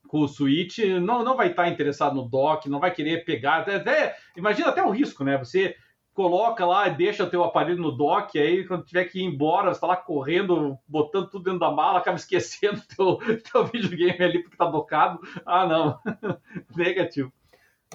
com 0.06 0.20
o 0.20 0.28
Switch 0.28 0.77
não, 1.01 1.24
não 1.24 1.39
vai 1.39 1.52
estar 1.52 1.70
interessado 1.70 2.15
no 2.15 2.28
dock, 2.28 2.69
não 2.69 2.81
vai 2.81 2.90
querer 2.90 3.24
pegar. 3.24 3.60
Até, 3.60 3.77
até, 3.77 4.16
imagina 4.36 4.69
até 4.69 4.82
o 4.82 4.90
risco, 4.90 5.24
né? 5.24 5.39
Você 5.39 5.74
coloca 6.19 6.66
lá 6.66 6.89
e 6.89 6.97
deixa 6.97 7.31
teu 7.31 7.45
aparelho 7.45 7.81
no 7.81 7.93
dock, 7.93 8.36
aí 8.36 8.66
quando 8.66 8.85
tiver 8.85 9.05
que 9.05 9.20
ir 9.20 9.23
embora, 9.23 9.73
você 9.73 9.81
tá 9.81 9.86
lá 9.86 9.97
correndo, 9.97 10.77
botando 10.89 11.31
tudo 11.31 11.45
dentro 11.45 11.61
da 11.61 11.70
mala, 11.70 12.01
acaba 12.01 12.16
esquecendo 12.19 12.82
teu, 12.97 13.19
teu 13.39 13.65
videogame 13.66 14.24
ali 14.24 14.43
porque 14.43 14.57
tá 14.57 14.66
docado. 14.66 15.20
Ah, 15.47 15.65
não. 15.65 15.97
Negativo. 16.77 17.32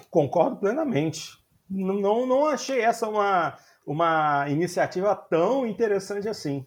Concordo 0.08 0.56
plenamente. 0.56 1.38
Não, 1.68 2.24
não 2.24 2.46
achei 2.46 2.80
essa 2.80 3.06
uma, 3.06 3.58
uma 3.86 4.48
iniciativa 4.48 5.14
tão 5.14 5.66
interessante 5.66 6.26
assim. 6.26 6.66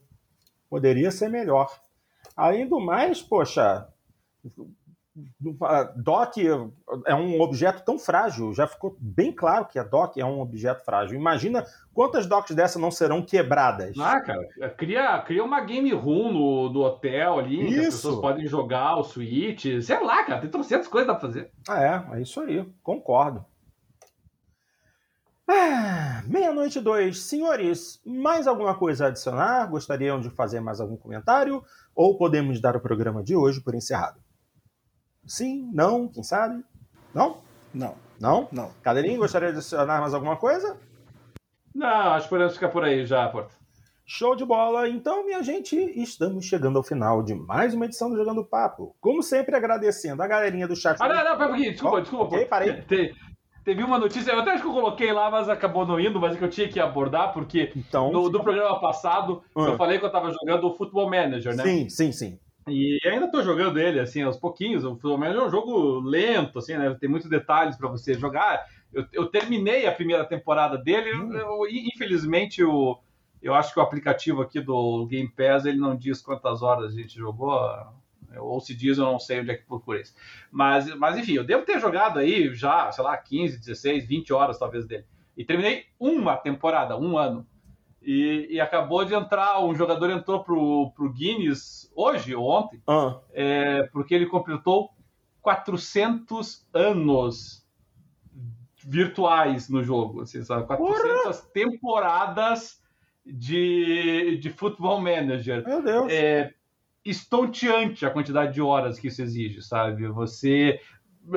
Poderia 0.69 1.09
ser 1.09 1.27
melhor. 1.27 1.75
Além 2.35 2.67
do 2.67 2.79
mais, 2.79 3.19
poxa, 3.19 3.87
DOC 5.95 6.37
é 7.05 7.15
um 7.15 7.41
objeto 7.41 7.83
tão 7.83 7.97
frágil, 7.97 8.53
já 8.53 8.67
ficou 8.67 8.95
bem 8.99 9.31
claro 9.31 9.65
que 9.65 9.79
a 9.79 9.83
DOC 9.83 10.17
é 10.17 10.25
um 10.25 10.39
objeto 10.39 10.83
frágil. 10.83 11.15
Imagina 11.15 11.65
quantas 11.93 12.25
DOCs 12.25 12.55
dessas 12.55 12.81
não 12.81 12.91
serão 12.91 13.21
quebradas. 13.21 13.97
Ah, 13.99 14.21
cara, 14.21 14.69
cria, 14.77 15.19
cria 15.21 15.43
uma 15.43 15.61
game 15.61 15.91
room 15.93 16.31
no, 16.31 16.69
do 16.69 16.81
hotel 16.81 17.39
ali, 17.39 17.61
isso. 17.61 17.73
que 17.73 17.79
as 17.79 17.95
pessoas 17.95 18.21
podem 18.21 18.47
jogar 18.47 18.97
o 18.97 19.03
Switch, 19.03 19.65
sei 19.81 20.03
lá, 20.03 20.23
cara, 20.23 20.41
tem 20.41 20.49
trocentas 20.49 20.87
coisas 20.87 21.09
pra 21.09 21.19
fazer. 21.19 21.51
É, 21.69 22.17
é 22.17 22.21
isso 22.21 22.39
aí, 22.39 22.65
concordo. 22.83 23.43
Ah, 25.49 26.21
Meia-noite 26.27 26.81
dois. 26.81 27.21
Senhores, 27.21 28.01
mais 28.05 28.47
alguma 28.47 28.75
coisa 28.75 29.05
a 29.05 29.07
adicionar? 29.07 29.65
Gostariam 29.67 30.19
de 30.19 30.29
fazer 30.29 30.59
mais 30.59 30.81
algum 30.81 30.97
comentário? 30.97 31.63
Ou 31.95 32.17
podemos 32.17 32.59
dar 32.59 32.75
o 32.75 32.81
programa 32.81 33.23
de 33.23 33.33
hoje 33.33 33.61
por 33.61 33.73
encerrado? 33.73 34.19
Sim? 35.27 35.69
Não? 35.73 36.07
Quem 36.07 36.23
sabe? 36.23 36.63
Não? 37.13 37.37
Não. 37.73 37.95
Não? 38.19 38.47
Não. 38.51 38.71
Cadeirinho, 38.81 39.19
gostaria 39.19 39.51
de 39.51 39.57
adicionar 39.57 39.99
mais 39.99 40.13
alguma 40.13 40.37
coisa? 40.37 40.77
Não, 41.75 42.13
acho 42.13 42.25
que 42.25 42.29
podemos 42.29 42.53
ficar 42.53 42.69
por 42.69 42.83
aí 42.83 43.05
já, 43.05 43.27
Porto. 43.27 43.53
Show 44.05 44.37
de 44.37 44.45
bola! 44.45 44.87
Então, 44.87 45.25
minha 45.25 45.43
gente, 45.43 45.75
estamos 45.75 46.45
chegando 46.45 46.77
ao 46.77 46.83
final 46.83 47.21
de 47.21 47.35
mais 47.35 47.73
uma 47.73 47.83
edição 47.83 48.09
do 48.09 48.15
Jogando 48.15 48.43
Papo. 48.43 48.95
Como 49.01 49.21
sempre, 49.21 49.53
agradecendo 49.53 50.23
a 50.23 50.27
galerinha 50.27 50.65
do 50.65 50.77
chat. 50.77 50.97
Ah, 51.01 51.09
não, 51.09 51.15
não, 51.15 51.37
pera 51.37 51.45
um 51.45 51.47
pouquinho, 51.49 51.71
desculpa, 51.71 51.97
oh, 51.97 52.01
desculpa. 52.01 52.25
Ok, 52.35 52.45
parei. 52.45 52.81
Te, 52.83 53.13
teve 53.65 53.83
uma 53.83 53.99
notícia, 53.99 54.31
eu 54.31 54.39
até 54.39 54.51
acho 54.51 54.61
que 54.61 54.69
eu 54.69 54.73
coloquei 54.73 55.11
lá, 55.11 55.29
mas 55.29 55.49
acabou 55.49 55.85
não 55.85 55.99
indo, 55.99 56.21
mas 56.21 56.35
é 56.35 56.37
que 56.37 56.45
eu 56.45 56.49
tinha 56.49 56.69
que 56.69 56.79
abordar, 56.79 57.33
porque 57.33 57.73
então, 57.75 58.09
no, 58.09 58.29
do 58.29 58.41
programa 58.41 58.79
passado 58.79 59.43
eu 59.53 59.73
ah. 59.73 59.77
falei 59.77 59.99
que 59.99 60.05
eu 60.05 60.11
tava 60.11 60.31
jogando 60.31 60.67
o 60.67 60.73
Football 60.73 61.09
Manager, 61.09 61.53
né? 61.53 61.63
Sim, 61.63 61.89
sim, 61.89 62.11
sim. 62.13 62.39
E 62.67 62.99
ainda 63.05 63.31
tô 63.31 63.41
jogando 63.41 63.79
ele, 63.79 63.99
assim, 63.99 64.21
aos 64.21 64.37
pouquinhos. 64.37 64.83
O 64.83 65.17
Manager 65.17 65.43
é 65.43 65.45
um 65.45 65.49
jogo 65.49 65.99
lento, 65.99 66.59
assim, 66.59 66.75
né? 66.75 66.95
Tem 66.99 67.09
muitos 67.09 67.29
detalhes 67.29 67.77
para 67.77 67.87
você 67.87 68.13
jogar. 68.13 68.65
Eu, 68.93 69.05
eu, 69.13 69.25
terminei 69.27 69.85
a 69.85 69.91
primeira 69.91 70.25
temporada 70.25 70.77
dele. 70.77 71.13
Hum. 71.15 71.33
Eu, 71.33 71.67
infelizmente, 71.69 72.63
o, 72.63 72.99
eu 73.41 73.53
acho 73.53 73.73
que 73.73 73.79
o 73.79 73.83
aplicativo 73.83 74.41
aqui 74.41 74.59
do 74.59 75.05
Game 75.07 75.29
Pass 75.29 75.65
ele 75.65 75.77
não 75.77 75.95
diz 75.95 76.21
quantas 76.21 76.61
horas 76.61 76.93
a 76.93 76.95
gente 76.95 77.15
jogou. 77.15 77.57
Ou 78.37 78.59
se 78.59 78.75
diz, 78.75 78.97
eu 78.97 79.05
não 79.05 79.19
sei 79.19 79.39
onde 79.39 79.51
é 79.51 79.55
que 79.55 79.65
procura 79.65 80.01
isso. 80.01 80.13
Mas, 80.51 80.93
mas 80.95 81.17
enfim, 81.17 81.33
eu 81.33 81.43
devo 81.43 81.65
ter 81.65 81.79
jogado 81.79 82.19
aí 82.19 82.53
já, 82.53 82.91
sei 82.91 83.03
lá, 83.03 83.15
15, 83.17 83.57
16, 83.59 84.05
20 84.05 84.33
horas 84.33 84.59
talvez 84.59 84.85
dele. 84.85 85.05
E 85.35 85.45
terminei 85.45 85.85
uma 85.99 86.35
temporada, 86.35 86.97
um 86.97 87.17
ano. 87.17 87.47
E, 88.07 88.47
e, 88.51 88.61
acabou 88.61 89.03
de 89.03 89.13
entrar, 89.13 89.61
um 89.61 89.75
jogador 89.75 90.09
entrou 90.09 90.41
pro, 90.41 90.93
pro 90.95 91.11
Guinness 91.11 91.91
hoje 91.93 92.33
ou 92.33 92.49
ontem, 92.49 92.81
ah. 92.87 93.19
é, 93.33 93.83
porque 93.91 94.15
ele 94.15 94.27
completou 94.27 94.91
400 95.41 96.65
anos 96.73 97.67
virtuais 98.81 99.67
no 99.67 99.83
jogo. 99.83 100.21
Assim, 100.21 100.41
sabe? 100.41 100.65
400 100.65 101.05
Porra! 101.05 101.51
temporadas 101.53 102.81
de, 103.25 104.37
de 104.37 104.51
Football 104.51 105.01
Manager. 105.01 105.67
Meu 105.67 105.83
Deus! 105.83 106.09
É, 106.09 106.53
estonteante 107.03 108.05
a 108.05 108.09
quantidade 108.09 108.53
de 108.53 108.61
horas 108.61 108.97
que 108.97 109.09
isso 109.09 109.21
exige, 109.21 109.61
sabe? 109.61 110.07
Você 110.07 110.79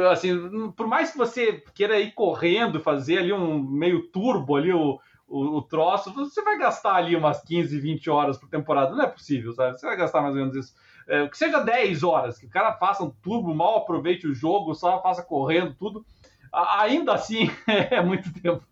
assim, 0.08 0.70
por 0.70 0.86
mais 0.86 1.10
que 1.10 1.18
você 1.18 1.64
queira 1.74 1.98
ir 1.98 2.12
correndo, 2.12 2.78
fazer 2.78 3.18
ali 3.18 3.32
um 3.32 3.60
meio 3.60 4.06
turbo 4.08 4.54
ali 4.54 4.72
o, 4.72 5.00
o, 5.30 5.58
o, 5.58 5.62
troço, 5.62 6.12
você 6.12 6.42
vai 6.42 6.58
gastar 6.58 6.96
ali 6.96 7.14
umas 7.14 7.40
15, 7.42 7.78
20 7.78 8.10
horas 8.10 8.36
por 8.36 8.48
temporada. 8.48 8.94
Não 8.94 9.04
é 9.04 9.06
possível, 9.06 9.52
sabe? 9.52 9.78
Você 9.78 9.86
vai 9.86 9.96
gastar 9.96 10.20
mais 10.20 10.34
ou 10.34 10.40
menos 10.40 10.56
isso. 10.56 10.74
É, 11.08 11.26
que 11.28 11.38
seja 11.38 11.60
10 11.60 12.02
horas, 12.02 12.38
que 12.38 12.46
o 12.46 12.50
cara 12.50 12.72
faça 12.74 13.04
um 13.04 13.10
turbo, 13.10 13.54
mal 13.54 13.78
aproveite 13.78 14.26
o 14.26 14.34
jogo, 14.34 14.74
só 14.74 15.00
faça 15.00 15.22
correndo, 15.22 15.74
tudo. 15.74 16.04
Ainda 16.52 17.14
assim, 17.14 17.48
é 17.66 18.02
muito 18.02 18.32
tempo. 18.32 18.64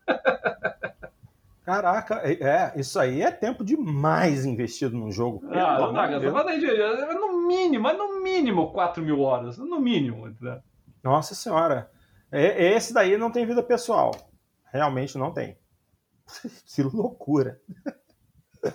Caraca, 1.65 2.23
é, 2.25 2.33
é, 2.33 2.73
isso 2.77 2.99
aí 2.99 3.23
é 3.23 3.31
tempo 3.31 3.65
demais 3.65 4.45
investido 4.45 4.97
num 4.97 5.13
jogo. 5.13 5.43
Ah, 5.53 5.79
não 5.79 5.93
dá, 5.93 6.11
é 6.11 7.15
no 7.15 7.47
mínimo, 7.47 7.89
é 7.89 7.93
no 7.93 8.21
mínimo 8.21 8.73
4 8.73 9.03
mil 9.03 9.21
horas, 9.21 9.59
no 9.59 9.79
mínimo. 9.79 10.35
Nossa 11.05 11.35
senhora, 11.35 11.89
esse 12.33 12.93
daí 12.93 13.17
não 13.17 13.31
tem 13.31 13.47
vida 13.47 13.63
pessoal. 13.63 14.13
Realmente 14.73 15.17
não 15.17 15.33
tem. 15.33 15.57
que 16.67 16.83
loucura. 16.83 17.61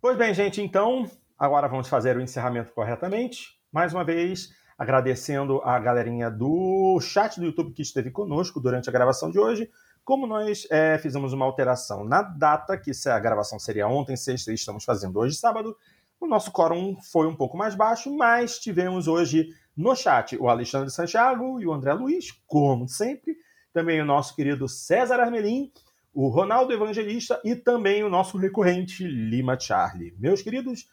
pois 0.00 0.16
bem, 0.16 0.34
gente, 0.34 0.60
então, 0.60 1.10
agora 1.38 1.68
vamos 1.68 1.88
fazer 1.88 2.16
o 2.16 2.20
encerramento 2.20 2.72
corretamente. 2.72 3.58
Mais 3.72 3.92
uma 3.92 4.04
vez, 4.04 4.50
agradecendo 4.78 5.60
a 5.62 5.78
galerinha 5.78 6.30
do 6.30 6.98
chat 7.00 7.38
do 7.38 7.46
YouTube 7.46 7.72
que 7.72 7.82
esteve 7.82 8.10
conosco 8.10 8.60
durante 8.60 8.88
a 8.88 8.92
gravação 8.92 9.30
de 9.30 9.38
hoje. 9.38 9.70
Como 10.04 10.26
nós 10.26 10.66
é, 10.70 10.98
fizemos 10.98 11.32
uma 11.32 11.44
alteração 11.44 12.04
na 12.04 12.22
data, 12.22 12.76
que 12.76 12.90
a 13.06 13.18
gravação 13.18 13.58
seria 13.58 13.86
ontem, 13.86 14.16
sexta, 14.16 14.50
e 14.50 14.54
estamos 14.54 14.84
fazendo 14.84 15.18
hoje, 15.18 15.36
sábado, 15.36 15.76
o 16.18 16.26
nosso 16.26 16.50
quórum 16.50 16.96
foi 17.00 17.26
um 17.26 17.36
pouco 17.36 17.56
mais 17.56 17.74
baixo, 17.74 18.14
mas 18.14 18.58
tivemos 18.58 19.06
hoje 19.06 19.48
no 19.76 19.94
chat 19.94 20.36
o 20.36 20.48
Alexandre 20.48 20.90
Santiago 20.90 21.60
e 21.60 21.66
o 21.66 21.72
André 21.72 21.92
Luiz, 21.92 22.32
como 22.46 22.88
sempre. 22.88 23.36
Também 23.72 24.00
o 24.00 24.04
nosso 24.04 24.34
querido 24.34 24.68
César 24.68 25.20
Armelin 25.20 25.70
o 26.12 26.28
Ronaldo 26.28 26.72
Evangelista 26.72 27.40
e 27.44 27.54
também 27.54 28.02
o 28.02 28.10
nosso 28.10 28.36
recorrente 28.36 29.04
Lima 29.04 29.58
Charlie. 29.58 30.14
Meus 30.18 30.42
queridos, 30.42 30.88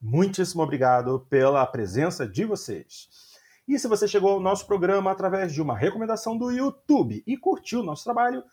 muitíssimo 0.00 0.62
obrigado 0.62 1.26
pela 1.30 1.66
presença 1.66 2.28
de 2.28 2.44
vocês. 2.44 3.08
E 3.66 3.78
se 3.78 3.88
você 3.88 4.06
chegou 4.06 4.30
ao 4.30 4.40
nosso 4.40 4.66
programa 4.66 5.10
através 5.10 5.52
de 5.52 5.62
uma 5.62 5.76
recomendação 5.76 6.36
do 6.36 6.50
YouTube 6.50 7.22
e 7.26 7.36
curtiu 7.36 7.80
o 7.80 7.82
nosso 7.82 8.04
trabalho, 8.04 8.44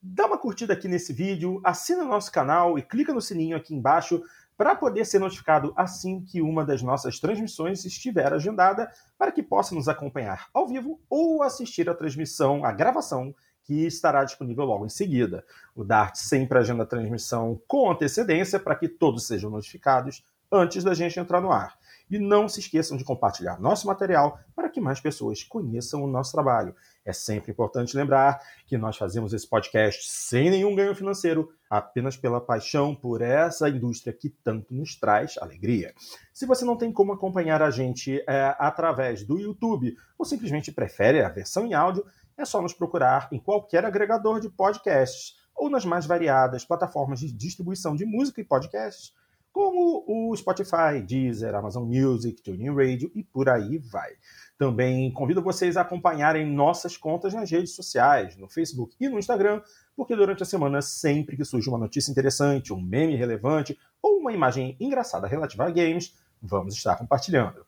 dá 0.00 0.26
uma 0.26 0.38
curtida 0.38 0.74
aqui 0.74 0.88
nesse 0.88 1.12
vídeo, 1.12 1.60
assina 1.64 2.04
o 2.04 2.08
nosso 2.08 2.30
canal 2.30 2.78
e 2.78 2.82
clica 2.82 3.14
no 3.14 3.20
sininho 3.20 3.56
aqui 3.56 3.74
embaixo 3.74 4.22
para 4.56 4.74
poder 4.74 5.06
ser 5.06 5.18
notificado 5.18 5.72
assim 5.74 6.22
que 6.22 6.42
uma 6.42 6.64
das 6.64 6.82
nossas 6.82 7.18
transmissões 7.18 7.84
estiver 7.84 8.32
agendada, 8.32 8.90
para 9.18 9.32
que 9.32 9.42
possa 9.42 9.74
nos 9.74 9.88
acompanhar 9.88 10.48
ao 10.52 10.68
vivo 10.68 11.00
ou 11.08 11.42
assistir 11.42 11.88
a 11.88 11.94
transmissão, 11.94 12.64
a 12.64 12.72
gravação 12.72 13.34
que 13.64 13.86
estará 13.86 14.24
disponível 14.24 14.64
logo 14.64 14.86
em 14.86 14.90
seguida. 14.90 15.44
O 15.74 15.84
Dart 15.84 16.16
sempre 16.16 16.58
agenda 16.58 16.82
a 16.82 16.86
transmissão 16.86 17.60
com 17.66 17.90
antecedência 17.90 18.58
para 18.58 18.76
que 18.76 18.88
todos 18.88 19.26
sejam 19.26 19.50
notificados 19.50 20.24
antes 20.52 20.84
da 20.84 20.92
gente 20.92 21.18
entrar 21.18 21.40
no 21.40 21.50
ar. 21.50 21.78
E 22.10 22.18
não 22.18 22.46
se 22.46 22.60
esqueçam 22.60 22.98
de 22.98 23.04
compartilhar 23.04 23.58
nosso 23.58 23.86
material 23.86 24.38
para 24.54 24.68
que 24.68 24.82
mais 24.82 25.00
pessoas 25.00 25.42
conheçam 25.42 26.04
o 26.04 26.06
nosso 26.06 26.32
trabalho. 26.32 26.74
É 27.04 27.12
sempre 27.12 27.52
importante 27.52 27.96
lembrar 27.96 28.38
que 28.66 28.76
nós 28.76 28.98
fazemos 28.98 29.32
esse 29.32 29.48
podcast 29.48 30.04
sem 30.10 30.50
nenhum 30.50 30.74
ganho 30.74 30.94
financeiro, 30.94 31.50
apenas 31.70 32.16
pela 32.16 32.38
paixão 32.38 32.94
por 32.94 33.22
essa 33.22 33.68
indústria 33.68 34.12
que 34.12 34.28
tanto 34.28 34.74
nos 34.74 34.94
traz 34.94 35.38
alegria. 35.38 35.94
Se 36.34 36.44
você 36.44 36.66
não 36.66 36.76
tem 36.76 36.92
como 36.92 37.12
acompanhar 37.12 37.62
a 37.62 37.70
gente 37.70 38.22
é, 38.28 38.54
através 38.58 39.24
do 39.24 39.38
YouTube 39.38 39.96
ou 40.18 40.26
simplesmente 40.26 40.70
prefere 40.70 41.22
a 41.22 41.30
versão 41.30 41.66
em 41.66 41.72
áudio, 41.72 42.04
é 42.36 42.44
só 42.44 42.60
nos 42.60 42.72
procurar 42.72 43.28
em 43.32 43.38
qualquer 43.38 43.84
agregador 43.84 44.40
de 44.40 44.48
podcasts 44.48 45.36
ou 45.54 45.70
nas 45.70 45.84
mais 45.84 46.06
variadas 46.06 46.64
plataformas 46.64 47.20
de 47.20 47.32
distribuição 47.32 47.94
de 47.94 48.04
música 48.04 48.40
e 48.40 48.44
podcasts, 48.44 49.12
como 49.52 50.02
o 50.06 50.34
Spotify, 50.34 51.02
Deezer, 51.06 51.54
Amazon 51.54 51.84
Music, 51.84 52.42
TuneIn 52.42 52.74
Radio 52.74 53.12
e 53.14 53.22
por 53.22 53.48
aí 53.48 53.78
vai. 53.78 54.10
Também 54.56 55.12
convido 55.12 55.42
vocês 55.42 55.76
a 55.76 55.82
acompanharem 55.82 56.46
nossas 56.46 56.96
contas 56.96 57.34
nas 57.34 57.50
redes 57.50 57.74
sociais, 57.74 58.36
no 58.36 58.48
Facebook 58.48 58.96
e 58.98 59.08
no 59.08 59.18
Instagram, 59.18 59.60
porque 59.94 60.16
durante 60.16 60.42
a 60.42 60.46
semana, 60.46 60.80
sempre 60.80 61.36
que 61.36 61.44
surge 61.44 61.68
uma 61.68 61.78
notícia 61.78 62.10
interessante, 62.10 62.72
um 62.72 62.80
meme 62.80 63.14
relevante 63.14 63.78
ou 64.00 64.18
uma 64.18 64.32
imagem 64.32 64.76
engraçada 64.80 65.26
relativa 65.26 65.66
a 65.66 65.70
games, 65.70 66.16
vamos 66.40 66.74
estar 66.74 66.96
compartilhando. 66.96 67.64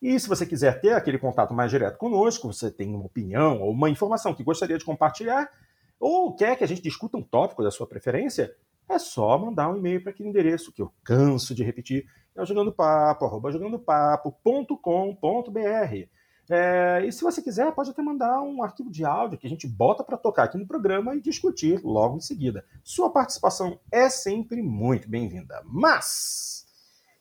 E 0.00 0.18
se 0.18 0.28
você 0.28 0.46
quiser 0.46 0.80
ter 0.80 0.94
aquele 0.94 1.18
contato 1.18 1.52
mais 1.52 1.70
direto 1.70 1.98
conosco, 1.98 2.52
você 2.52 2.70
tem 2.70 2.94
uma 2.94 3.04
opinião 3.04 3.60
ou 3.60 3.70
uma 3.70 3.90
informação 3.90 4.34
que 4.34 4.42
gostaria 4.42 4.78
de 4.78 4.84
compartilhar, 4.84 5.50
ou 5.98 6.34
quer 6.34 6.56
que 6.56 6.64
a 6.64 6.66
gente 6.66 6.80
discuta 6.80 7.18
um 7.18 7.22
tópico 7.22 7.62
da 7.62 7.70
sua 7.70 7.86
preferência, 7.86 8.54
é 8.88 8.98
só 8.98 9.38
mandar 9.38 9.68
um 9.68 9.76
e-mail 9.76 10.02
para 10.02 10.10
aquele 10.10 10.30
endereço 10.30 10.72
que 10.72 10.80
eu 10.80 10.90
canso 11.04 11.54
de 11.54 11.62
repetir, 11.62 12.06
é 12.34 12.42
o 12.42 12.46
jogandopapo, 12.46 13.24
arroba 13.24 13.52
jogandopapo.com.br. 13.52 16.08
É, 16.52 17.06
e 17.06 17.12
se 17.12 17.22
você 17.22 17.40
quiser, 17.40 17.72
pode 17.72 17.90
até 17.90 18.02
mandar 18.02 18.42
um 18.42 18.64
arquivo 18.64 18.90
de 18.90 19.04
áudio 19.04 19.38
que 19.38 19.46
a 19.46 19.50
gente 19.50 19.68
bota 19.68 20.02
para 20.02 20.16
tocar 20.16 20.44
aqui 20.44 20.58
no 20.58 20.66
programa 20.66 21.14
e 21.14 21.20
discutir 21.20 21.80
logo 21.84 22.16
em 22.16 22.20
seguida. 22.20 22.64
Sua 22.82 23.08
participação 23.08 23.78
é 23.92 24.08
sempre 24.08 24.60
muito 24.60 25.08
bem-vinda. 25.08 25.62
Mas, 25.64 26.59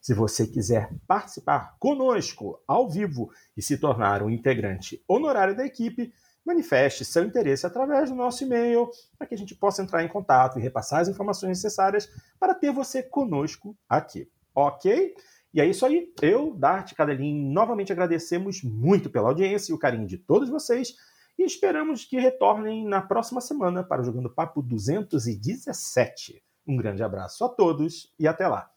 se 0.10 0.14
você 0.16 0.48
quiser 0.48 0.90
participar 1.06 1.78
conosco 1.78 2.60
ao 2.68 2.90
vivo 2.90 3.30
e 3.56 3.62
se 3.62 3.78
tornar 3.78 4.24
um 4.24 4.30
integrante 4.32 5.04
honorário 5.08 5.56
da 5.56 5.64
equipe, 5.64 6.12
manifeste 6.44 7.06
seu 7.06 7.24
interesse 7.24 7.68
através 7.68 8.10
do 8.10 8.16
nosso 8.16 8.44
e-mail 8.44 8.90
para 9.20 9.28
que 9.28 9.36
a 9.36 9.38
gente 9.38 9.54
possa 9.54 9.84
entrar 9.84 10.04
em 10.04 10.08
contato 10.08 10.58
e 10.58 10.62
repassar 10.64 11.02
as 11.02 11.10
informações 11.10 11.50
necessárias 11.50 12.10
para 12.40 12.56
ter 12.56 12.72
você 12.72 13.04
conosco 13.04 13.78
aqui. 13.88 14.28
Ok? 14.56 15.14
E 15.54 15.62
é 15.62 15.68
isso 15.68 15.86
aí. 15.86 16.12
Eu, 16.24 16.56
Dart 16.56 16.96
Cadelin, 16.96 17.52
novamente 17.52 17.92
agradecemos 17.92 18.64
muito 18.64 19.12
pela 19.12 19.30
audiência 19.30 19.72
e 19.72 19.76
o 19.76 19.80
carinho 19.80 20.08
de 20.08 20.18
todos 20.18 20.50
vocês 20.50 20.96
e 21.38 21.44
esperamos 21.44 22.04
que 22.04 22.20
retornem 22.20 22.84
na 22.84 23.04
próxima 23.04 23.42
semana 23.42 23.84
para 23.84 24.02
o 24.02 24.06
Jogando 24.06 24.32
Papo 24.32 24.64
217. 24.64 26.44
Um 26.68 26.76
grande 26.78 27.04
abraço 27.04 27.46
a 27.46 27.50
todos 27.50 28.12
e 28.18 28.28
até 28.28 28.48
lá. 28.48 28.72